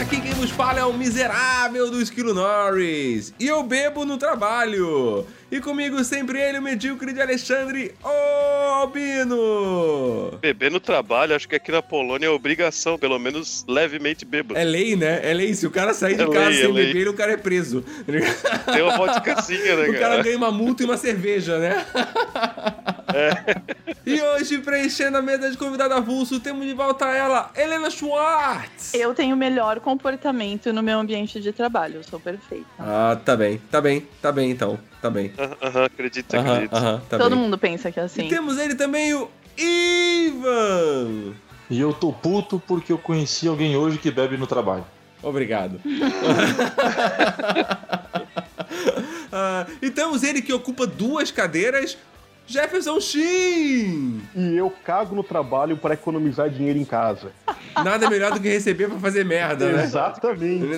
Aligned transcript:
aqui 0.00 0.20
quem 0.20 0.32
vos 0.32 0.50
fala 0.50 0.80
é 0.80 0.84
o 0.84 0.92
miserável 0.92 1.90
do 1.90 2.00
Esquilo 2.00 2.32
Norris. 2.32 3.32
E 3.38 3.46
eu 3.46 3.62
bebo 3.62 4.04
no 4.04 4.16
trabalho. 4.16 5.26
E 5.52 5.60
comigo 5.60 6.02
sempre 6.04 6.40
ele, 6.40 6.58
o 6.58 6.62
medíocre 6.62 7.12
de 7.12 7.20
Alexandre 7.20 7.92
Albino. 8.80 10.38
Beber 10.40 10.70
no 10.70 10.78
trabalho, 10.78 11.34
acho 11.34 11.48
que 11.48 11.56
aqui 11.56 11.72
na 11.72 11.82
Polônia 11.82 12.26
é 12.26 12.30
obrigação, 12.30 12.96
pelo 12.96 13.18
menos 13.18 13.64
levemente 13.68 14.24
bêbado. 14.24 14.58
É 14.58 14.62
lei, 14.64 14.94
né? 14.96 15.20
É 15.22 15.34
lei. 15.34 15.52
Se 15.54 15.66
o 15.66 15.70
cara 15.70 15.92
sair 15.92 16.14
de 16.16 16.22
É 16.22 16.26
casa 16.30 16.48
lei, 16.48 16.60
sem 16.62 16.70
é 16.70 16.72
lei. 16.72 16.86
beber, 16.86 17.08
o 17.08 17.14
cara 17.14 17.32
é 17.32 17.36
preso. 17.36 17.84
Tem 18.72 18.82
uma 18.82 18.96
vodkazinha, 18.96 19.76
né, 19.76 19.88
O 19.90 19.92
cara 19.94 19.98
cara? 20.10 20.22
ganha 20.22 20.36
uma 20.36 20.52
multa 20.52 20.82
e 20.82 20.86
uma 20.86 20.96
cerveja, 20.96 21.58
né? 21.58 21.84
E 24.06 24.20
hoje, 24.20 24.58
preenchendo 24.58 25.18
a 25.18 25.22
mesa 25.22 25.50
de 25.50 25.56
convidada 25.56 25.96
avulso, 25.96 26.40
temos 26.40 26.66
de 26.66 26.72
volta 26.72 27.06
ela, 27.06 27.50
Helena 27.54 27.90
Schwartz. 27.90 28.94
Eu 28.94 29.14
tenho 29.14 29.36
o 29.36 29.38
melhor 29.38 29.78
comportamento 29.80 30.72
no 30.72 30.82
meu 30.82 30.98
ambiente 30.98 31.40
de 31.40 31.52
trabalho, 31.52 31.96
eu 31.96 32.02
sou 32.02 32.18
perfeita. 32.18 32.66
Ah, 32.78 33.18
tá 33.24 33.36
bem, 33.36 33.58
tá 33.70 33.80
bem, 33.80 34.06
tá 34.22 34.32
bem 34.32 34.50
então, 34.50 34.78
tá 35.02 35.10
bem. 35.10 35.32
Aham, 35.38 35.56
Aham, 35.62 35.84
acredito, 35.84 36.34
Aham, 36.34 36.52
acredito. 36.54 36.76
aham, 36.76 37.02
tá 37.08 37.18
Todo 37.18 37.30
bem. 37.30 37.38
mundo 37.38 37.58
pensa 37.58 37.92
que 37.92 38.00
é 38.00 38.04
assim. 38.04 38.26
E 38.26 38.28
temos 38.30 38.58
ele 38.58 38.74
também, 38.74 39.14
o 39.14 39.28
Ivan. 39.56 41.34
E 41.68 41.78
eu 41.78 41.92
tô 41.92 42.12
puto 42.12 42.60
porque 42.66 42.90
eu 42.92 42.98
conheci 42.98 43.46
alguém 43.46 43.76
hoje 43.76 43.98
que 43.98 44.10
bebe 44.10 44.36
no 44.36 44.46
trabalho. 44.46 44.84
Obrigado. 45.22 45.80
Ah, 49.32 49.64
e 49.80 49.90
temos 49.90 50.24
ele 50.24 50.42
que 50.42 50.52
ocupa 50.52 50.86
duas 50.88 51.30
cadeiras, 51.30 51.96
Jefferson 52.50 53.00
Shin. 53.00 54.20
E 54.34 54.56
eu 54.56 54.70
cago 54.84 55.14
no 55.14 55.22
trabalho 55.22 55.76
para 55.76 55.94
economizar 55.94 56.50
dinheiro 56.50 56.80
em 56.80 56.84
casa. 56.84 57.30
Nada 57.84 58.10
melhor 58.10 58.32
do 58.32 58.40
que 58.40 58.48
receber 58.48 58.88
pra 58.88 58.98
fazer 58.98 59.24
merda, 59.24 59.70
né? 59.70 59.84
Exatamente. 59.84 60.66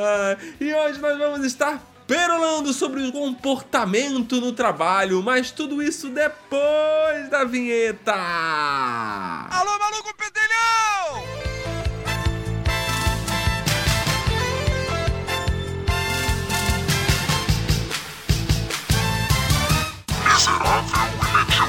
Ah, 0.00 0.36
e 0.60 0.72
hoje 0.72 1.00
nós 1.00 1.18
vamos 1.18 1.44
estar 1.44 1.82
perolando 2.06 2.72
sobre 2.72 3.02
o 3.02 3.10
comportamento 3.10 4.40
no 4.40 4.52
trabalho, 4.52 5.20
mas 5.24 5.50
tudo 5.50 5.82
isso 5.82 6.08
depois 6.10 7.28
da 7.28 7.42
vinheta. 7.44 8.12
Alô, 8.14 9.76
maluco 9.78 10.14
pedelhão! 10.16 11.57
Is 20.28 20.44
it 20.44 20.60
obvious 20.60 21.60
when 21.60 21.67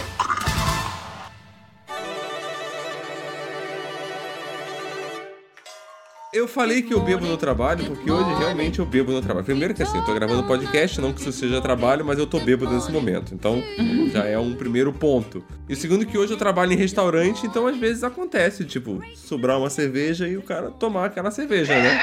Eu 6.32 6.48
falei 6.48 6.84
que 6.84 6.94
eu 6.94 7.00
bebo 7.00 7.26
no 7.26 7.38
trabalho 7.38 7.84
porque 7.86 8.12
hoje 8.12 8.30
realmente 8.38 8.78
eu 8.78 8.86
bebo 8.86 9.12
no 9.12 9.20
trabalho. 9.20 9.44
Primeiro 9.44 9.74
que 9.74 9.82
assim, 9.82 9.98
eu 9.98 10.06
tô 10.06 10.14
gravando 10.14 10.44
podcast, 10.44 11.02
não 11.02 11.12
que 11.12 11.22
isso 11.22 11.32
seja 11.32 11.60
trabalho, 11.60 12.06
mas 12.06 12.20
eu 12.20 12.28
tô 12.28 12.40
bêbado 12.40 12.72
nesse 12.72 12.92
momento. 12.92 13.34
Então, 13.34 13.64
já 14.14 14.26
é 14.26 14.38
um 14.38 14.54
primeiro 14.54 14.94
ponto. 14.94 15.44
E 15.68 15.74
o 15.74 15.76
segundo 15.76 16.06
que 16.06 16.20
hoje 16.20 16.32
eu 16.32 16.38
trabalho 16.38 16.72
em 16.72 16.76
restaurante, 16.76 17.48
então 17.48 17.66
às 17.66 17.78
vezes 17.78 18.04
acontece, 18.04 18.64
tipo, 18.64 19.02
sobrar 19.16 19.58
uma 19.58 19.72
cerveja 19.72 20.28
e 20.28 20.38
o 20.38 20.44
cara 20.44 20.70
tomar 20.70 21.06
aquela 21.06 21.32
cerveja, 21.32 21.74
né? 21.74 22.00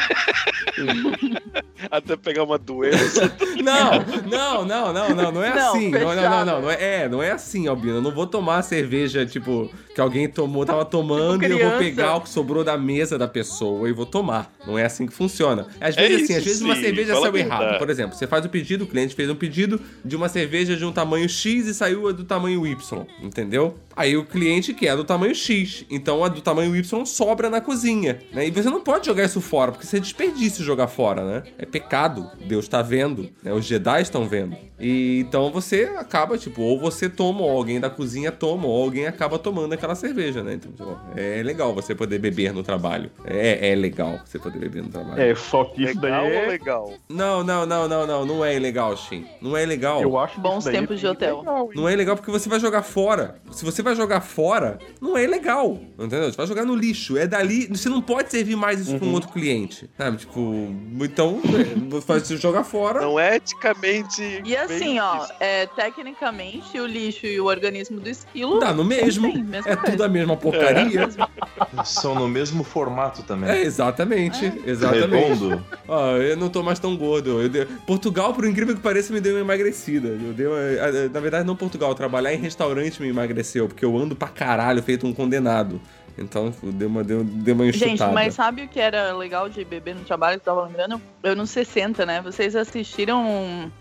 Até 1.88 2.16
pegar 2.16 2.42
uma 2.42 2.58
doença. 2.58 3.32
Não, 3.66 3.90
não, 4.30 4.64
não, 4.64 4.92
não, 4.92 5.14
não, 5.14 5.32
não 5.32 5.42
é 5.42 5.52
Não, 5.52 5.70
assim. 5.74 5.90
Não, 5.90 6.14
não, 6.14 6.14
não, 6.14 6.44
não, 6.44 6.62
não 6.62 6.70
é, 6.70 7.02
é, 7.02 7.08
não 7.08 7.22
é 7.22 7.32
assim, 7.32 7.66
Albino. 7.66 7.96
Eu 7.96 8.02
não 8.02 8.12
vou 8.12 8.24
tomar 8.26 8.58
a 8.58 8.62
cerveja, 8.62 9.26
tipo, 9.26 9.68
que 9.92 10.00
alguém 10.00 10.28
tomou, 10.28 10.64
tava 10.64 10.84
tomando 10.84 11.42
e 11.42 11.50
eu 11.50 11.70
vou 11.70 11.78
pegar 11.78 12.14
o 12.14 12.20
que 12.20 12.28
sobrou 12.28 12.62
da 12.62 12.76
mesa 12.78 13.18
da 13.18 13.26
pessoa 13.26 13.88
e 13.88 13.92
vou 13.92 14.06
tomar. 14.06 14.15
Não 14.66 14.78
é 14.78 14.84
assim 14.84 15.06
que 15.06 15.12
funciona. 15.12 15.66
Às 15.80 15.96
É 15.96 16.00
vezes, 16.08 16.24
assim, 16.24 16.32
isso 16.32 16.38
às 16.38 16.44
vezes 16.44 16.60
uma 16.62 16.74
sim, 16.74 16.82
cerveja 16.82 17.12
fala 17.14 17.26
saiu 17.26 17.36
errado. 17.36 17.58
verdade. 17.60 17.78
Por 17.78 17.90
exemplo, 17.90 18.16
você 18.16 18.26
faz 18.26 18.44
o 18.44 18.48
pedido, 18.48 18.84
o 18.84 18.86
cliente 18.86 19.14
fez 19.14 19.30
um 19.30 19.34
pedido 19.34 19.80
de 20.04 20.16
uma 20.16 20.28
cerveja 20.28 20.76
de 20.76 20.84
um 20.84 20.92
tamanho 20.92 21.28
X 21.28 21.66
e 21.66 21.74
saiu 21.74 22.12
do 22.12 22.24
tamanho 22.24 22.66
Y, 22.66 23.06
entendeu? 23.22 23.74
Aí 23.96 24.16
o 24.16 24.24
cliente 24.24 24.74
quer 24.74 24.94
do 24.94 25.04
tamanho 25.04 25.34
X, 25.34 25.84
então 25.90 26.22
a 26.22 26.28
do 26.28 26.42
tamanho 26.42 26.76
Y 26.76 27.04
sobra 27.06 27.48
na 27.48 27.60
cozinha, 27.60 28.18
né? 28.32 28.46
E 28.46 28.50
você 28.50 28.68
não 28.68 28.80
pode 28.80 29.06
jogar 29.06 29.24
isso 29.24 29.40
fora, 29.40 29.72
porque 29.72 29.86
você 29.86 29.96
é 29.96 30.00
desperdício 30.00 30.62
jogar 30.62 30.86
fora, 30.86 31.24
né? 31.24 31.42
É 31.58 31.64
pecado. 31.64 32.30
Deus 32.46 32.68
tá 32.68 32.82
vendo, 32.82 33.30
né? 33.42 33.52
Os 33.52 33.64
Jedi 33.64 34.02
estão 34.02 34.28
vendo. 34.28 34.56
E 34.78 35.20
então 35.20 35.50
você 35.50 35.90
acaba, 35.96 36.36
tipo, 36.36 36.60
ou 36.60 36.78
você 36.78 37.08
toma, 37.08 37.40
ou 37.40 37.50
alguém 37.50 37.80
da 37.80 37.88
cozinha 37.88 38.30
toma, 38.30 38.66
ou 38.66 38.82
alguém 38.82 39.06
acaba 39.06 39.38
tomando 39.38 39.72
aquela 39.72 39.94
cerveja, 39.94 40.42
né? 40.42 40.54
Então, 40.54 40.70
tipo, 40.72 40.98
é 41.16 41.42
legal 41.42 41.74
você 41.74 41.94
poder 41.94 42.18
beber 42.18 42.52
no 42.52 42.62
trabalho. 42.62 43.10
É, 43.24 43.70
é 43.70 43.74
legal 43.74 44.20
você 44.24 44.38
poder 44.38 44.58
beber 44.58 44.82
no 44.82 44.90
trabalho. 44.90 45.20
É, 45.20 45.34
só 45.34 45.64
que 45.64 45.84
isso 45.84 45.98
Legal 46.00 46.24
daí 46.24 46.36
ou 46.36 46.42
é. 46.42 46.46
legal? 46.46 46.94
Não, 47.08 47.42
não, 47.42 47.64
não, 47.64 47.88
não, 47.88 48.06
não. 48.06 48.26
Não 48.26 48.44
é 48.44 48.54
ilegal, 48.54 48.94
Shin. 48.96 49.24
Não 49.40 49.56
é 49.56 49.62
ilegal. 49.62 50.02
Eu 50.02 50.18
acho 50.18 50.38
Bons 50.40 50.64
tempos 50.64 51.00
de 51.00 51.06
é 51.06 51.10
hotel. 51.10 51.38
legal? 51.38 51.70
Não 51.74 51.88
é 51.88 51.92
ilegal 51.92 52.16
porque 52.16 52.30
você 52.30 52.48
vai 52.48 52.60
jogar 52.60 52.82
fora. 52.82 53.36
Se 53.50 53.64
você 53.64 53.82
vai 53.86 53.96
jogar 53.96 54.20
fora, 54.20 54.78
não 55.00 55.16
é 55.16 55.24
ilegal. 55.24 55.78
Entendeu? 55.98 56.30
Você 56.30 56.36
vai 56.36 56.46
jogar 56.46 56.64
no 56.64 56.74
lixo. 56.74 57.16
É 57.16 57.26
dali. 57.26 57.66
Você 57.68 57.88
não 57.88 58.02
pode 58.02 58.30
servir 58.30 58.56
mais 58.56 58.80
isso 58.80 58.92
Uhum. 58.92 58.98
pra 58.98 59.08
um 59.08 59.12
outro 59.14 59.30
cliente. 59.30 59.88
Sabe? 59.96 60.18
Tipo, 60.18 60.74
então, 61.00 61.40
é, 61.96 62.00
faz 62.02 62.24
você 62.26 62.36
jogar 62.36 62.64
fora. 62.64 63.00
Não 63.00 63.18
é 63.18 63.36
eticamente. 63.36 64.42
E 64.44 64.56
assim, 64.56 64.98
ó, 64.98 65.26
é, 65.40 65.66
tecnicamente 65.66 66.78
o 66.78 66.86
lixo 66.86 67.26
e 67.26 67.40
o 67.40 67.46
organismo 67.46 67.98
do 68.00 68.08
esquilo. 68.08 68.58
Dá 68.58 68.72
no 68.72 68.84
mesmo. 68.84 69.30
Sim, 69.32 69.46
é 69.52 69.62
coisa. 69.62 69.76
tudo 69.82 70.04
a 70.04 70.08
mesma 70.08 70.36
porcaria. 70.36 71.08
São 71.84 72.14
no 72.14 72.28
mesmo 72.28 72.62
formato 72.64 73.22
também. 73.22 73.50
É, 73.50 73.62
exatamente. 73.62 74.52
Exatamente. 74.66 75.06
Redondo. 75.28 75.64
Ó, 75.88 76.16
eu 76.16 76.36
não 76.36 76.48
tô 76.48 76.62
mais 76.62 76.78
tão 76.78 76.96
gordo. 76.96 77.40
Eu 77.40 77.48
dei- 77.48 77.66
Portugal, 77.86 78.32
por 78.34 78.44
incrível 78.46 78.74
que 78.74 78.80
pareça, 78.80 79.12
me 79.12 79.20
deu 79.20 79.34
uma 79.34 79.40
emagrecida. 79.40 80.08
Eu 80.08 80.32
dei 80.32 80.46
uma- 80.46 81.08
Na 81.12 81.20
verdade, 81.20 81.46
não 81.46 81.56
Portugal. 81.56 81.94
Trabalhar 81.94 82.34
em 82.34 82.38
restaurante 82.38 83.00
me 83.00 83.08
emagreceu, 83.08 83.68
porque 83.76 83.84
eu 83.84 83.94
ando 83.94 84.16
pra 84.16 84.28
caralho 84.28 84.82
feito 84.82 85.06
um 85.06 85.12
condenado. 85.12 85.78
Então, 86.16 86.50
deu 86.62 86.88
uma, 86.88 87.04
deu, 87.04 87.22
deu 87.22 87.54
uma 87.54 87.66
enxutada. 87.66 87.90
Gente, 87.90 88.14
mas 88.14 88.32
sabe 88.32 88.62
o 88.62 88.68
que 88.68 88.80
era 88.80 89.14
legal 89.14 89.50
de 89.50 89.62
beber 89.66 89.94
no 89.94 90.00
trabalho 90.00 90.40
que 90.40 90.48
eu 90.48 90.54
tava 90.54 90.66
lembrando? 90.66 91.00
Eu 91.26 91.34
nos 91.34 91.50
60, 91.50 92.06
né? 92.06 92.22
Vocês 92.22 92.54
assistiram. 92.54 93.20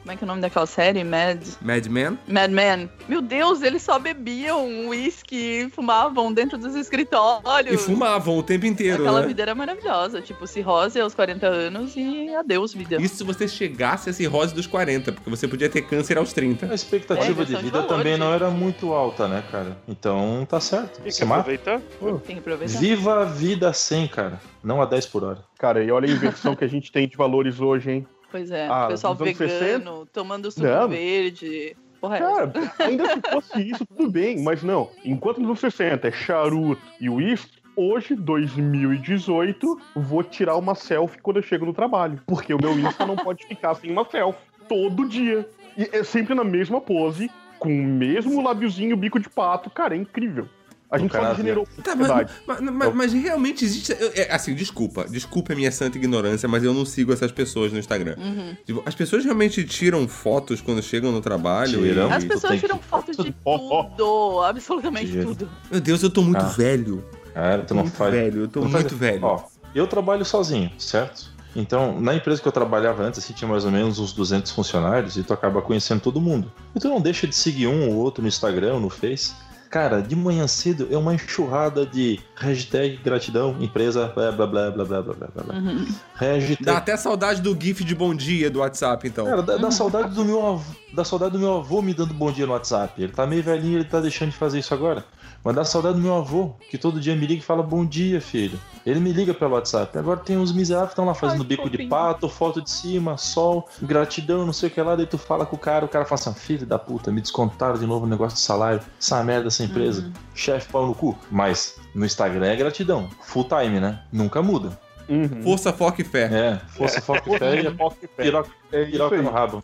Como 0.01 0.11
é 0.11 0.16
que 0.16 0.23
é 0.23 0.25
o 0.25 0.28
nome 0.28 0.41
daquela 0.41 0.66
série? 0.66 1.03
Mad. 1.03 1.45
Mad 1.61 1.85
Men? 1.85 2.17
Mad 2.28 2.50
Men. 2.50 2.89
Meu 3.07 3.22
Deus, 3.22 3.61
eles 3.61 3.83
só 3.83 4.00
bebiam 4.00 4.88
uísque 4.88 5.35
e 5.35 5.69
fumavam 5.69 6.33
dentro 6.33 6.57
dos 6.57 6.73
escritórios. 6.73 7.72
E 7.75 7.78
fumavam 7.78 8.39
o 8.39 8.41
tempo 8.41 8.66
inteiro, 8.66 9.03
Aquela 9.03 9.22
né? 9.22 9.28
vida 9.28 9.44
era 9.44 9.53
maravilhosa. 9.53 10.23
Tipo, 10.23 10.47
cirrose 10.47 11.00
aos 11.00 11.13
40 11.13 11.45
anos 11.45 11.94
e 11.95 12.33
adeus, 12.33 12.73
vida. 12.73 13.00
Isso 13.00 13.17
se 13.17 13.23
você 13.23 13.47
chegasse 13.47 14.09
a 14.09 14.13
cirrose 14.13 14.56
dos 14.56 14.66
40, 14.66 15.12
porque 15.12 15.29
você 15.29 15.47
podia 15.47 15.69
ter 15.69 15.83
câncer 15.83 16.17
aos 16.17 16.33
30. 16.33 16.66
A 16.72 16.73
expectativa 16.73 17.44
É, 17.44 17.45
de 17.45 17.56
de 17.56 17.62
vida 17.62 17.81
valores, 17.81 17.95
também 17.95 18.17
não 18.17 18.33
era 18.33 18.50
muito 18.50 18.91
alta, 18.91 19.27
né, 19.27 19.44
cara? 19.51 19.77
Então 19.88 20.47
tá 20.50 20.59
certo. 20.59 21.00
Tem 21.00 21.12
que 21.12 21.23
aproveitar. 21.23 21.79
Tem 22.25 22.35
que 22.38 22.39
aproveitar. 22.39 22.79
Viva 22.79 23.22
a 23.22 23.25
vida 23.25 23.72
sem, 23.72 24.07
cara. 24.07 24.41
Não 24.63 24.81
a 24.81 24.85
10 24.85 25.06
por 25.06 25.23
hora. 25.23 25.38
Cara, 25.65 25.83
e 25.83 25.89
olha 25.89 26.07
a 26.07 26.11
inversão 26.11 26.55
que 26.55 26.63
a 26.63 26.67
gente 26.67 26.91
tem 26.91 27.07
de 27.07 27.17
valores 27.17 27.59
hoje, 27.59 27.89
hein? 27.89 28.07
Pois 28.29 28.51
é, 28.51 28.67
Ah, 28.67 28.85
o 28.85 28.87
pessoal 28.89 29.15
vegano, 29.15 30.05
tomando 30.13 30.51
suco 30.51 30.67
Não. 30.67 30.87
verde. 30.87 31.75
Porra, 31.99 32.17
é 32.17 32.19
Cara, 32.19 32.53
ainda 32.77 33.09
se 33.09 33.21
fosse 33.31 33.69
isso, 33.71 33.83
tudo 33.83 34.11
bem, 34.11 34.43
mas 34.43 34.61
não. 34.61 34.91
Enquanto 35.03 35.39
nos 35.39 35.47
anos 35.47 35.59
60 35.62 36.07
é 36.07 36.12
charuto 36.12 36.83
e 37.01 37.09
uísque, 37.09 37.63
hoje, 37.75 38.13
2018, 38.13 39.81
vou 39.95 40.21
tirar 40.21 40.56
uma 40.56 40.75
selfie 40.75 41.19
quando 41.19 41.38
eu 41.38 41.44
chego 41.44 41.65
no 41.65 41.73
trabalho. 41.73 42.21
Porque 42.27 42.53
o 42.53 42.59
meu 42.61 42.77
Insta 42.77 43.03
não 43.03 43.15
pode 43.15 43.47
ficar 43.47 43.73
sem 43.73 43.91
uma 43.91 44.06
selfie. 44.06 44.39
Todo 44.69 45.09
dia. 45.09 45.50
E 45.75 45.89
é 45.91 46.03
sempre 46.03 46.35
na 46.35 46.44
mesma 46.44 46.79
pose, 46.79 47.27
com 47.57 47.69
o 47.69 47.83
mesmo 47.83 48.39
lábiozinho, 48.39 48.95
bico 48.95 49.19
de 49.19 49.29
pato. 49.31 49.71
Cara, 49.71 49.95
é 49.95 49.97
incrível. 49.97 50.47
A 50.89 50.97
gente 50.97 51.11
só 51.11 51.29
degenerou 51.31 51.67
Tá, 51.83 51.95
mas, 51.95 52.09
mas, 52.47 52.59
mas- 52.61 52.93
mas 52.95 53.13
realmente 53.13 53.65
existe. 53.65 53.91
eu- 53.99 54.11
é, 54.15 54.31
assim, 54.33 54.53
desculpa. 54.53 55.05
Desculpa 55.09 55.53
a 55.53 55.55
minha 55.55 55.71
santa 55.71 55.97
ignorância, 55.97 56.47
mas 56.47 56.63
eu 56.63 56.73
não 56.73 56.85
sigo 56.85 57.11
essas 57.11 57.31
pessoas 57.31 57.71
no 57.73 57.79
Instagram. 57.79 58.15
Uhum. 58.17 58.55
Tipo, 58.65 58.83
as 58.85 58.93
pessoas 58.95 59.23
realmente 59.25 59.63
tiram 59.65 60.07
fotos 60.07 60.61
quando 60.61 60.81
chegam 60.81 61.11
no 61.11 61.21
trabalho. 61.21 61.85
e- 61.85 61.89
Tiram. 61.89 62.11
As 62.13 62.23
pessoas 62.23 62.59
tiram 62.59 62.77
que- 62.77 62.85
fotos 62.85 63.17
de 63.17 63.31
tudo, 63.43 64.41
absolutamente 64.43 65.11
Tira. 65.11 65.23
tudo. 65.25 65.49
Meu 65.71 65.81
Deus, 65.81 66.03
eu 66.03 66.09
tô 66.09 66.21
muito 66.21 66.37
Ah. 66.43 66.49
velho. 66.49 67.03
Cara, 67.33 67.59
Tô 67.61 67.65
tu 67.67 67.73
não 67.75 67.83
muito 67.83 67.95
faz. 67.97 68.11
velho, 68.13 68.41
eu 68.41 68.47
tô 68.47 68.61
não 68.61 68.69
muito 68.69 68.89
faz- 68.89 68.99
velho. 68.99 69.23
Ó, 69.23 69.43
eu 69.73 69.87
trabalho 69.87 70.23
sozinho, 70.23 70.71
certo? 70.77 71.33
Então, 71.55 71.99
na 72.01 72.13
empresa 72.13 72.41
que 72.41 72.47
eu 72.47 72.51
trabalhava 72.51 73.01
antes, 73.03 73.19
assim, 73.23 73.33
tinha 73.33 73.47
mais 73.49 73.63
ou 73.65 73.71
menos 73.71 73.97
uns 73.97 74.11
200 74.11 74.51
funcionários 74.51 75.15
e 75.17 75.23
tu 75.23 75.33
acaba 75.33 75.61
conhecendo 75.61 76.01
todo 76.01 76.19
mundo. 76.19 76.51
E 76.75 76.79
tu 76.79 76.89
não 76.89 76.99
deixa 76.99 77.25
de 77.25 77.33
seguir 77.35 77.67
um 77.67 77.89
ou 77.89 77.95
outro 77.95 78.21
no 78.21 78.27
Instagram, 78.27 78.79
no 78.79 78.89
Face. 78.89 79.33
Cara, 79.75 80.01
de 80.01 80.16
manhã 80.16 80.48
cedo 80.48 80.88
é 80.89 80.98
uma 80.98 81.13
enxurrada 81.13 81.86
de 81.86 82.18
hashtag 82.33 82.95
gratidão, 83.04 83.57
empresa, 83.60 84.07
blá 84.07 84.31
blá 84.31 84.48
blá 84.48 84.72
blá 84.72 84.86
blá 84.86 85.01
blá 85.01 85.27
blá. 85.27 85.54
Uhum. 85.54 85.86
Hashtag... 86.13 86.63
Dá 86.63 86.77
até 86.77 86.95
saudade 86.95 87.42
do 87.42 87.54
GIF 87.62 87.83
de 87.83 87.94
bom 87.94 88.16
dia 88.16 88.50
do 88.50 88.60
WhatsApp, 88.60 89.06
então. 89.06 89.25
Cara, 89.25 89.42
dá, 89.42 89.57
dá 89.57 89.66
uhum. 89.66 89.72
saudade 89.72 90.16
do 90.16 90.24
meu 90.24 90.48
avô. 90.48 90.75
Da 90.94 91.04
saudade 91.04 91.33
do 91.33 91.39
meu 91.39 91.57
avô 91.57 91.81
me 91.81 91.94
dando 91.94 92.13
bom 92.13 92.31
dia 92.31 92.45
no 92.45 92.54
WhatsApp. 92.54 93.04
Ele 93.04 93.12
tá 93.12 93.27
meio 93.27 93.44
velhinho, 93.44 93.80
ele 93.80 93.83
tá 93.83 94.00
deixando 94.00 94.30
de 94.30 94.38
fazer 94.38 94.60
isso 94.60 94.74
agora. 94.74 95.04
Mas 95.45 95.53
dá 95.53 95.63
saudade 95.63 95.97
do 95.97 96.01
meu 96.01 96.15
avô, 96.15 96.56
que 96.71 96.75
todo 96.75 97.00
dia 97.00 97.15
me 97.15 97.27
liga 97.27 97.39
e 97.39 97.45
fala 97.45 97.62
bom 97.62 97.86
dia, 97.86 98.19
filho. 98.19 98.59
Ele 98.83 99.00
me 99.00 99.13
liga 99.13 99.31
pelo 99.31 99.53
WhatsApp. 99.53 99.95
Agora 99.95 100.19
tem 100.19 100.36
uns 100.36 100.51
miseráveis 100.51 100.89
que 100.89 100.94
estão 100.94 101.06
lá 101.06 101.13
fazendo 101.13 101.42
Ai, 101.42 101.47
bico 101.47 101.69
de 101.69 101.86
pato, 101.86 102.27
foto 102.27 102.59
de 102.59 102.71
cima, 102.71 103.15
sol, 103.15 103.69
gratidão, 103.80 104.44
não 104.44 104.51
sei 104.51 104.69
o 104.69 104.71
que 104.71 104.81
lá. 104.81 104.95
Daí 104.95 105.06
tu 105.06 105.19
fala 105.19 105.45
com 105.45 105.56
o 105.56 105.59
cara, 105.59 105.86
o 105.86 105.88
cara 105.88 106.03
fala 106.03 106.19
assim: 106.19 106.33
filho 106.33 106.65
da 106.65 106.80
puta, 106.80 107.12
me 107.12 107.21
descontaram 107.21 107.77
de 107.77 107.86
novo 107.86 108.07
o 108.07 108.09
negócio 108.09 108.38
de 108.38 108.42
salário. 108.42 108.81
Essa 109.00 109.24
merda, 109.24 109.50
essa 109.50 109.63
empresa. 109.63 110.12
Chefe 110.33 110.71
pau 110.71 110.88
no 110.88 110.95
cu. 110.95 111.15
Mas 111.30 111.80
no 111.94 112.07
Instagram 112.07 112.47
é 112.47 112.56
gratidão. 112.56 113.07
Full 113.21 113.44
time, 113.44 113.80
né? 113.80 114.01
Nunca 114.12 114.42
muda. 114.42 114.75
Uhum. 115.07 115.44
Força, 115.44 115.71
foco 115.71 116.01
e 116.01 116.03
fé. 116.03 116.24
É, 116.24 116.62
força, 116.69 117.00
foco 117.01 117.36
e 117.36 117.38
fé 117.38 117.59
e 117.59 118.24
piroca, 118.24 118.50
É 118.71 118.86
piroca 118.86 119.21
no 119.21 119.30
rabo. 119.30 119.63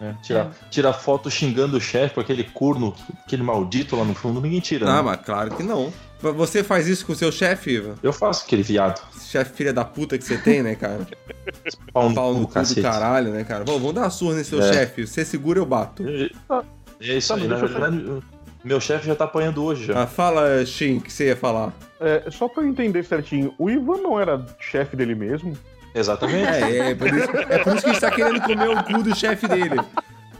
É, 0.00 0.14
tira, 0.22 0.50
tira 0.70 0.92
foto 0.92 1.30
xingando 1.30 1.76
o 1.76 1.80
chefe, 1.80 2.18
aquele 2.18 2.44
corno, 2.44 2.94
aquele 3.24 3.42
maldito 3.42 3.94
lá 3.94 4.04
no 4.04 4.14
fundo, 4.14 4.40
ninguém 4.40 4.60
tira. 4.60 4.88
Ah, 4.88 4.96
né? 4.96 5.02
mas 5.02 5.20
claro 5.24 5.54
que 5.54 5.62
não. 5.62 5.92
Você 6.20 6.62
faz 6.62 6.86
isso 6.86 7.04
com 7.04 7.12
o 7.12 7.16
seu 7.16 7.32
chefe, 7.32 7.72
Ivan? 7.72 7.94
Eu 8.02 8.12
faço 8.12 8.44
aquele 8.44 8.62
viado. 8.62 9.00
Chefe 9.20 9.54
filha 9.56 9.72
da 9.72 9.84
puta 9.84 10.16
que 10.16 10.24
você 10.24 10.38
tem, 10.38 10.62
né, 10.62 10.76
cara? 10.76 11.06
Pau 11.92 12.08
no, 12.08 12.14
Pau 12.14 12.34
no 12.34 12.46
cu 12.46 12.60
do 12.62 12.82
caralho, 12.82 13.32
né, 13.32 13.42
cara? 13.42 13.64
Bom, 13.64 13.78
vamos 13.78 13.94
dar 13.94 14.02
uma 14.02 14.10
surra 14.10 14.36
nesse 14.36 14.50
seu 14.50 14.62
É. 14.62 14.72
chefe. 14.72 15.06
Você 15.06 15.24
segura, 15.24 15.58
eu 15.58 15.66
bato. 15.66 16.04
É 16.08 17.16
isso 17.16 17.34
aí, 17.34 17.48
na 17.48 17.56
verdade, 17.56 18.22
meu 18.64 18.80
chefe 18.80 19.06
já 19.08 19.16
tá 19.16 19.24
apanhando 19.24 19.64
hoje 19.64 19.86
já. 19.86 20.02
Ah, 20.02 20.06
fala, 20.06 20.64
Shin, 20.64 20.98
o 20.98 21.00
que 21.00 21.12
você 21.12 21.26
ia 21.26 21.36
falar. 21.36 21.72
É, 22.00 22.30
só 22.30 22.46
pra 22.48 22.62
eu 22.62 22.68
entender 22.68 23.04
certinho, 23.04 23.52
o 23.58 23.68
Ivan 23.68 23.98
não 23.98 24.20
era 24.20 24.44
chefe 24.60 24.96
dele 24.96 25.16
mesmo? 25.16 25.56
Exatamente. 25.94 26.46
É, 26.48 26.90
é, 26.90 26.94
por 26.94 27.06
isso, 27.08 27.28
é 27.48 27.58
por 27.58 27.74
isso 27.74 27.82
que 27.84 27.90
a 27.90 27.92
gente 27.92 28.00
tá 28.00 28.10
querendo 28.10 28.40
comer 28.40 28.68
o 28.68 28.82
cu 28.84 29.02
do 29.02 29.14
chefe 29.14 29.46
dele. 29.48 29.76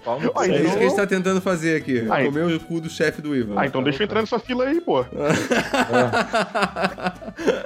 Ah, 0.05 0.17
É 0.17 0.17
isso 0.17 0.27
então- 0.27 0.73
que 0.73 0.79
a 0.79 0.83
gente 0.89 0.97
tá 0.97 1.07
tentando 1.07 1.41
fazer 1.41 1.77
aqui. 1.77 2.05
Ah, 2.11 2.25
comer 2.25 2.45
o 2.57 2.59
cu 2.61 2.81
do 2.81 2.91
chefe 2.91 3.23
do 3.23 3.37
Ivan. 3.37 3.55
Ah, 3.57 3.67
então 3.67 3.83
deixa 3.85 4.03
eu 4.03 4.05
entrar 4.07 4.21
nessa 4.21 4.37
fila 4.41 4.65
aí, 4.65 4.81
pô. 4.81 5.05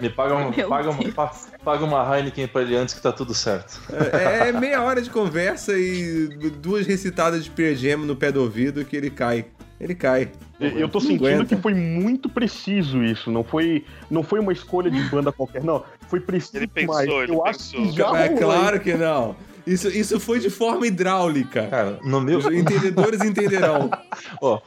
Me 0.01 0.11
paga, 0.11 0.37
um, 0.37 0.53
paga, 0.69 0.91
pa- 1.15 1.33
paga 1.65 1.85
uma 1.85 2.17
Heineken 2.17 2.47
pra 2.49 2.63
ele 2.63 2.77
antes 2.77 2.95
que 2.95 3.01
tá 3.01 3.13
tudo 3.13 3.33
certo. 3.35 3.81
É, 4.13 4.49
é 4.49 4.53
meia 4.53 4.83
hora 4.83 5.01
de 5.01 5.11
conversa 5.11 5.73
e 5.79 6.29
duas 6.61 6.87
recitadas 6.87 7.45
de 7.45 7.51
Pearl 7.51 7.75
Jam 7.75 7.99
no 7.99 8.15
pé 8.17 8.31
do 8.31 8.43
ouvido 8.43 8.85
que 8.85 8.97
ele 8.97 9.11
cai. 9.11 9.47
Ele 9.79 9.95
cai. 9.95 10.31
Eu 10.59 10.89
tô 10.89 10.99
sentindo 11.01 11.45
que 11.45 11.55
foi 11.57 11.75
muito 11.75 12.31
preciso 12.31 13.03
isso. 13.05 13.31
Não 13.31 13.45
foi, 13.45 13.85
não 14.11 14.23
foi 14.23 14.41
uma 14.41 14.53
escolha 14.53 14.91
de 14.91 14.99
banda 15.11 15.31
qualquer, 15.31 15.63
não. 15.63 15.83
Foi 16.09 16.21
preciso 16.21 16.57
Ele 16.57 16.67
pensou, 16.67 17.23
ele 17.23 17.33
eu 17.33 17.45
acho 17.47 17.59
pensou. 17.73 17.83
que 17.83 17.93
já 17.97 18.07
É 18.19 18.27
rolou 18.29 18.39
claro 18.41 18.81
que 18.81 18.95
não. 18.95 19.37
Isso, 19.67 19.89
isso 19.89 20.21
foi 20.21 20.39
de 20.39 20.49
forma 20.49 20.87
hidráulica. 20.87 21.67
Cara, 21.67 21.99
no 22.05 22.21
meu. 22.21 22.39
Os 22.39 22.45
entendedores 22.47 23.21
entenderão. 23.21 23.91
Ó, 24.41 24.61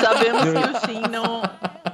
Sabemos 0.00 0.42
que 0.42 0.58
o 0.58 0.80
Shin 0.86 1.02
não. 1.10 1.42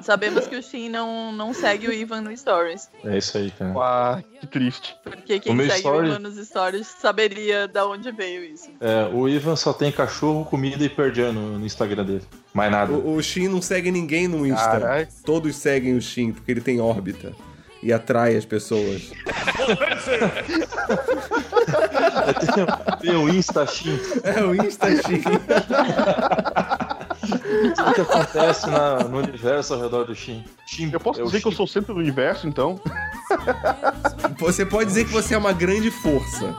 Sabemos 0.02 0.46
que 0.46 0.56
o 0.56 0.62
Shin 0.62 0.88
não, 0.88 1.32
não 1.32 1.52
segue 1.52 1.87
o 1.87 1.93
Ivan 1.93 2.22
no 2.22 2.34
Stories. 2.37 2.88
é 3.05 3.19
isso 3.19 3.37
aí, 3.37 3.50
cara. 3.50 3.72
Ah, 3.76 4.22
que 4.40 4.46
triste. 4.46 4.96
Porque 5.05 5.38
quem 5.38 5.52
O 5.52 5.55
meu 5.55 5.66
segue 5.66 5.78
story- 5.81 6.08
o 6.08 6.11
Ivan 6.12 6.19
nos 6.20 6.46
Stories 6.49 6.87
saberia 6.87 7.69
da 7.69 7.87
onde 7.87 8.11
veio 8.11 8.43
isso. 8.44 8.70
É, 8.81 9.06
o 9.12 9.28
Ivan 9.28 9.56
só 9.56 9.72
tem 9.75 9.93
cachorro, 9.93 10.44
comida 10.46 10.82
e 10.84 10.88
perdian 10.88 11.32
no, 11.32 11.58
no 11.58 11.66
Instagram 11.66 12.05
dele. 12.05 12.25
Mais 12.55 12.70
nada. 12.70 12.93
O, 12.93 13.16
o 13.16 13.22
Shin 13.22 13.49
não 13.49 13.61
segue 13.62 13.90
ninguém 13.90 14.28
no 14.28 14.46
Insta. 14.46 14.64
Caralho. 14.66 15.08
Todos 15.25 15.56
seguem 15.56 15.94
o 15.96 16.00
Shin, 16.00 16.32
porque 16.32 16.50
ele 16.50 16.61
tem 16.61 16.81
órbita. 16.81 17.32
E 17.85 17.93
atrai 17.93 18.35
as 18.35 18.47
pessoas. 18.47 19.13
tem, 22.55 22.67
tem 23.03 23.17
o 23.17 23.29
Insta 23.29 23.67
Shin. 23.67 24.01
É 24.23 24.43
o 24.43 24.55
Insta 24.55 24.87
Shin. 25.03 25.23
O 27.87 27.93
que 27.93 28.01
acontece 28.01 28.67
na- 28.71 29.05
no 29.05 29.19
universo 29.19 29.75
ao 29.75 29.83
redor 29.83 30.05
do 30.05 30.15
Shin? 30.15 30.43
Shin 30.67 30.89
Eu 30.91 30.99
posso 30.99 31.21
é 31.21 31.25
dizer 31.25 31.43
que 31.43 31.49
eu 31.49 31.53
sou 31.53 31.67
o 31.67 31.69
centro 31.69 31.93
do 31.93 32.01
universo, 32.01 32.49
então? 32.49 32.81
Você 34.39 34.65
pode 34.65 34.87
dizer 34.87 35.05
que 35.05 35.13
você 35.13 35.35
é 35.35 35.39
uma 35.39 35.53
grande 35.53 35.91
força. 35.91 36.55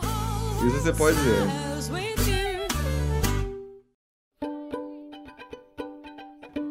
Isso 0.64 0.80
você 0.80 0.94
pode 0.94 1.18
dizer. 1.18 2.05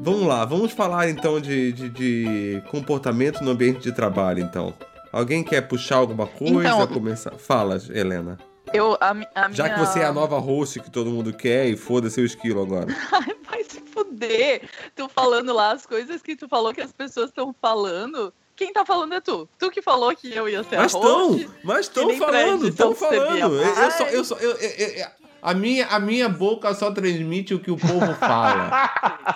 Vamos 0.05 0.27
lá, 0.27 0.45
vamos 0.45 0.71
falar 0.73 1.09
então 1.09 1.41
de, 1.41 1.73
de, 1.73 1.89
de 1.89 2.63
comportamento 2.71 3.43
no 3.43 3.53
ambiente 3.53 3.81
de 3.81 3.91
trabalho, 3.91 4.41
então. 4.41 4.75
Alguém 5.11 5.43
quer 5.43 5.63
puxar 5.63 5.97
alguma 5.97 6.27
coisa? 6.27 6.69
Então- 6.69 6.87
começar? 6.89 7.31
Fala, 7.39 7.79
Helena. 7.91 8.39
Eu, 8.73 8.99
a, 9.01 9.13
a 9.35 9.51
Já 9.53 9.65
minha... 9.65 9.75
que 9.75 9.81
você 9.81 10.01
é 10.01 10.05
a 10.05 10.13
nova 10.13 10.39
host 10.39 10.81
que 10.81 10.91
todo 10.91 11.09
mundo 11.09 11.33
quer 11.33 11.67
e 11.69 11.77
foda-se 11.77 12.21
o 12.21 12.25
esquilo 12.27 12.61
agora. 12.61 12.87
Ai, 13.13 13.35
vai 13.49 13.65
se 13.65 13.81
fuder. 13.81 14.63
Tu 14.95 15.09
falando 15.09 15.55
lá 15.55 15.73
as 15.73 15.87
coisas 15.87 16.21
que 16.21 16.37
tu 16.37 16.49
falou 16.49 16.75
que 16.75 16.81
as 16.83 16.93
pessoas 16.93 17.29
estão 17.31 17.55
falando. 17.63 18.33
Quem 18.57 18.73
tá 18.73 18.85
falando 18.85 19.15
é 19.15 19.21
tu. 19.21 19.49
Tu 19.59 19.71
que 19.71 19.81
falou 19.81 20.15
que 20.15 20.35
eu 20.35 20.49
ia 20.49 20.63
ser 20.65 20.77
Mas 20.77 20.95
a 20.95 20.99
host. 20.99 21.41
estão, 21.41 21.55
mas 21.65 21.81
estão 21.87 22.17
falando, 22.19 22.69
estão 22.69 22.95
falando. 22.95 23.37
Eu, 23.39 23.55
eu 23.55 23.91
só, 23.91 24.05
eu 24.09 24.25
só, 24.25 24.37
eu- 24.37 24.57
eu- 24.57 25.07
a 25.45 25.53
minha, 25.53 25.87
a 25.89 26.01
minha 26.01 26.27
boca 26.27 26.73
só 26.73 26.91
transmite 26.91 27.53
o 27.53 27.61
que 27.61 27.71
o 27.71 27.77
povo 27.77 28.15
fala, 28.15 28.71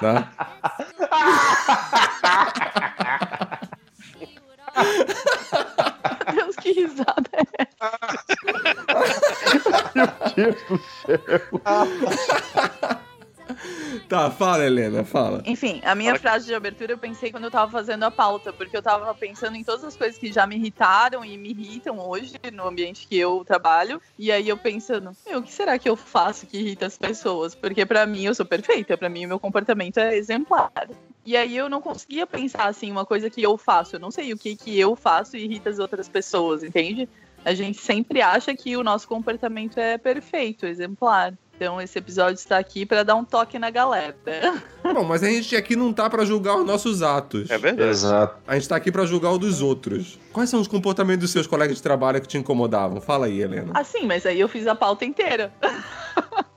tá? 0.00 0.32
Meu 6.32 6.46
Deus, 6.46 6.56
que 6.56 6.72
risada 6.72 7.28
é 7.34 7.42
essa? 7.58 7.98
Meu 9.94 10.06
Deus 10.34 10.62
do 10.64 10.78
céu. 10.78 11.28
Tá, 14.08 14.30
fala, 14.30 14.64
Helena, 14.64 15.04
fala. 15.04 15.42
Enfim, 15.44 15.80
a 15.84 15.94
minha 15.94 16.18
frase 16.18 16.46
de 16.46 16.54
abertura 16.54 16.92
eu 16.92 16.98
pensei 16.98 17.30
quando 17.30 17.44
eu 17.44 17.50
tava 17.50 17.70
fazendo 17.70 18.04
a 18.04 18.10
pauta, 18.10 18.52
porque 18.52 18.76
eu 18.76 18.82
tava 18.82 19.12
pensando 19.14 19.56
em 19.56 19.64
todas 19.64 19.84
as 19.84 19.96
coisas 19.96 20.16
que 20.16 20.32
já 20.32 20.46
me 20.46 20.56
irritaram 20.56 21.24
e 21.24 21.36
me 21.36 21.50
irritam 21.50 21.98
hoje 21.98 22.34
no 22.52 22.66
ambiente 22.66 23.06
que 23.06 23.18
eu 23.18 23.44
trabalho. 23.44 24.00
E 24.18 24.32
aí 24.32 24.48
eu 24.48 24.56
pensando, 24.56 25.14
meu, 25.26 25.40
o 25.40 25.42
que 25.42 25.52
será 25.52 25.78
que 25.78 25.88
eu 25.88 25.96
faço 25.96 26.46
que 26.46 26.58
irrita 26.58 26.86
as 26.86 26.96
pessoas? 26.96 27.54
Porque 27.54 27.84
pra 27.84 28.06
mim 28.06 28.24
eu 28.24 28.34
sou 28.34 28.46
perfeita, 28.46 28.96
pra 28.96 29.08
mim 29.08 29.26
o 29.26 29.28
meu 29.28 29.40
comportamento 29.40 29.98
é 29.98 30.16
exemplar. 30.16 30.72
E 31.24 31.36
aí 31.36 31.56
eu 31.56 31.68
não 31.68 31.82
conseguia 31.82 32.26
pensar 32.26 32.68
assim, 32.68 32.90
uma 32.90 33.04
coisa 33.04 33.28
que 33.28 33.42
eu 33.42 33.58
faço. 33.58 33.96
Eu 33.96 34.00
não 34.00 34.10
sei 34.10 34.32
o 34.32 34.38
que 34.38 34.56
que 34.56 34.78
eu 34.78 34.96
faço 34.96 35.36
e 35.36 35.44
irrita 35.44 35.68
as 35.68 35.78
outras 35.78 36.08
pessoas, 36.08 36.62
entende? 36.62 37.08
A 37.44 37.54
gente 37.54 37.78
sempre 37.78 38.20
acha 38.20 38.54
que 38.54 38.76
o 38.76 38.82
nosso 38.82 39.06
comportamento 39.06 39.78
é 39.78 39.98
perfeito, 39.98 40.66
exemplar. 40.66 41.34
Então 41.58 41.80
esse 41.80 41.98
episódio 41.98 42.34
está 42.34 42.56
aqui 42.56 42.86
pra 42.86 43.02
dar 43.02 43.16
um 43.16 43.24
toque 43.24 43.58
na 43.58 43.68
galera. 43.68 44.14
Bom, 44.94 45.02
mas 45.02 45.24
a 45.24 45.26
gente 45.28 45.56
aqui 45.56 45.74
não 45.74 45.92
tá 45.92 46.08
pra 46.08 46.24
julgar 46.24 46.56
os 46.56 46.64
nossos 46.64 47.02
atos. 47.02 47.50
É 47.50 47.58
verdade. 47.58 47.90
Exato. 47.90 48.36
A 48.46 48.54
gente 48.54 48.68
tá 48.68 48.76
aqui 48.76 48.92
pra 48.92 49.04
julgar 49.04 49.32
o 49.32 49.38
dos 49.38 49.60
outros. 49.60 50.20
Quais 50.32 50.48
são 50.48 50.60
os 50.60 50.68
comportamentos 50.68 51.22
dos 51.22 51.30
seus 51.32 51.48
colegas 51.48 51.76
de 51.76 51.82
trabalho 51.82 52.20
que 52.20 52.28
te 52.28 52.38
incomodavam? 52.38 53.00
Fala 53.00 53.26
aí, 53.26 53.40
Helena. 53.42 53.72
Assim, 53.74 54.06
mas 54.06 54.24
aí 54.24 54.38
eu 54.38 54.48
fiz 54.48 54.68
a 54.68 54.74
pauta 54.76 55.04
inteira. 55.04 55.52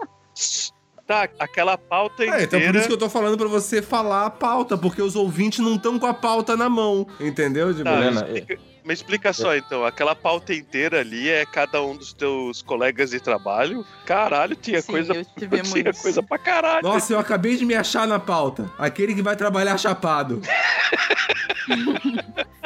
Tá, 1.08 1.27
aquela 1.39 1.77
pauta 1.77 2.24
É, 2.24 2.27
inteira. 2.27 2.43
então 2.46 2.62
por 2.62 2.75
isso 2.75 2.88
que 2.88 2.93
eu 2.93 2.98
tô 2.98 3.10
falando 3.10 3.38
pra 3.38 3.48
você 3.48 3.81
falar 3.81 4.27
a 4.27 4.29
pauta, 4.29 4.77
porque 4.77 5.01
os 5.01 5.13
ouvintes 5.13 5.60
não 5.60 5.75
estão 5.75 6.00
com 6.00 6.05
a 6.05 6.13
pauta 6.13 6.55
na 6.55 6.70
mão, 6.70 7.05
entendeu? 7.20 7.72
Tipo, 7.74 7.84
Tá, 7.84 7.98
Helena, 7.98 8.22
explica- 8.29 8.58
me 8.83 8.93
explica 8.93 9.31
só 9.33 9.55
então, 9.55 9.85
aquela 9.85 10.15
pauta 10.15 10.53
inteira 10.53 11.00
ali 11.01 11.29
é 11.29 11.45
cada 11.45 11.81
um 11.81 11.95
dos 11.95 12.13
teus 12.13 12.61
colegas 12.61 13.11
de 13.11 13.19
trabalho? 13.19 13.85
Caralho, 14.05 14.55
tinha 14.55 14.81
Sim, 14.81 14.91
coisa, 14.91 15.13
tinha 15.38 15.63
muitos. 15.63 16.01
coisa 16.01 16.23
pra 16.23 16.38
caralho. 16.38 16.83
Nossa, 16.83 17.13
eu 17.13 17.19
acabei 17.19 17.55
de 17.57 17.65
me 17.65 17.75
achar 17.75 18.07
na 18.07 18.19
pauta. 18.19 18.69
Aquele 18.77 19.13
que 19.13 19.21
vai 19.21 19.35
trabalhar 19.35 19.77
chapado. 19.77 20.41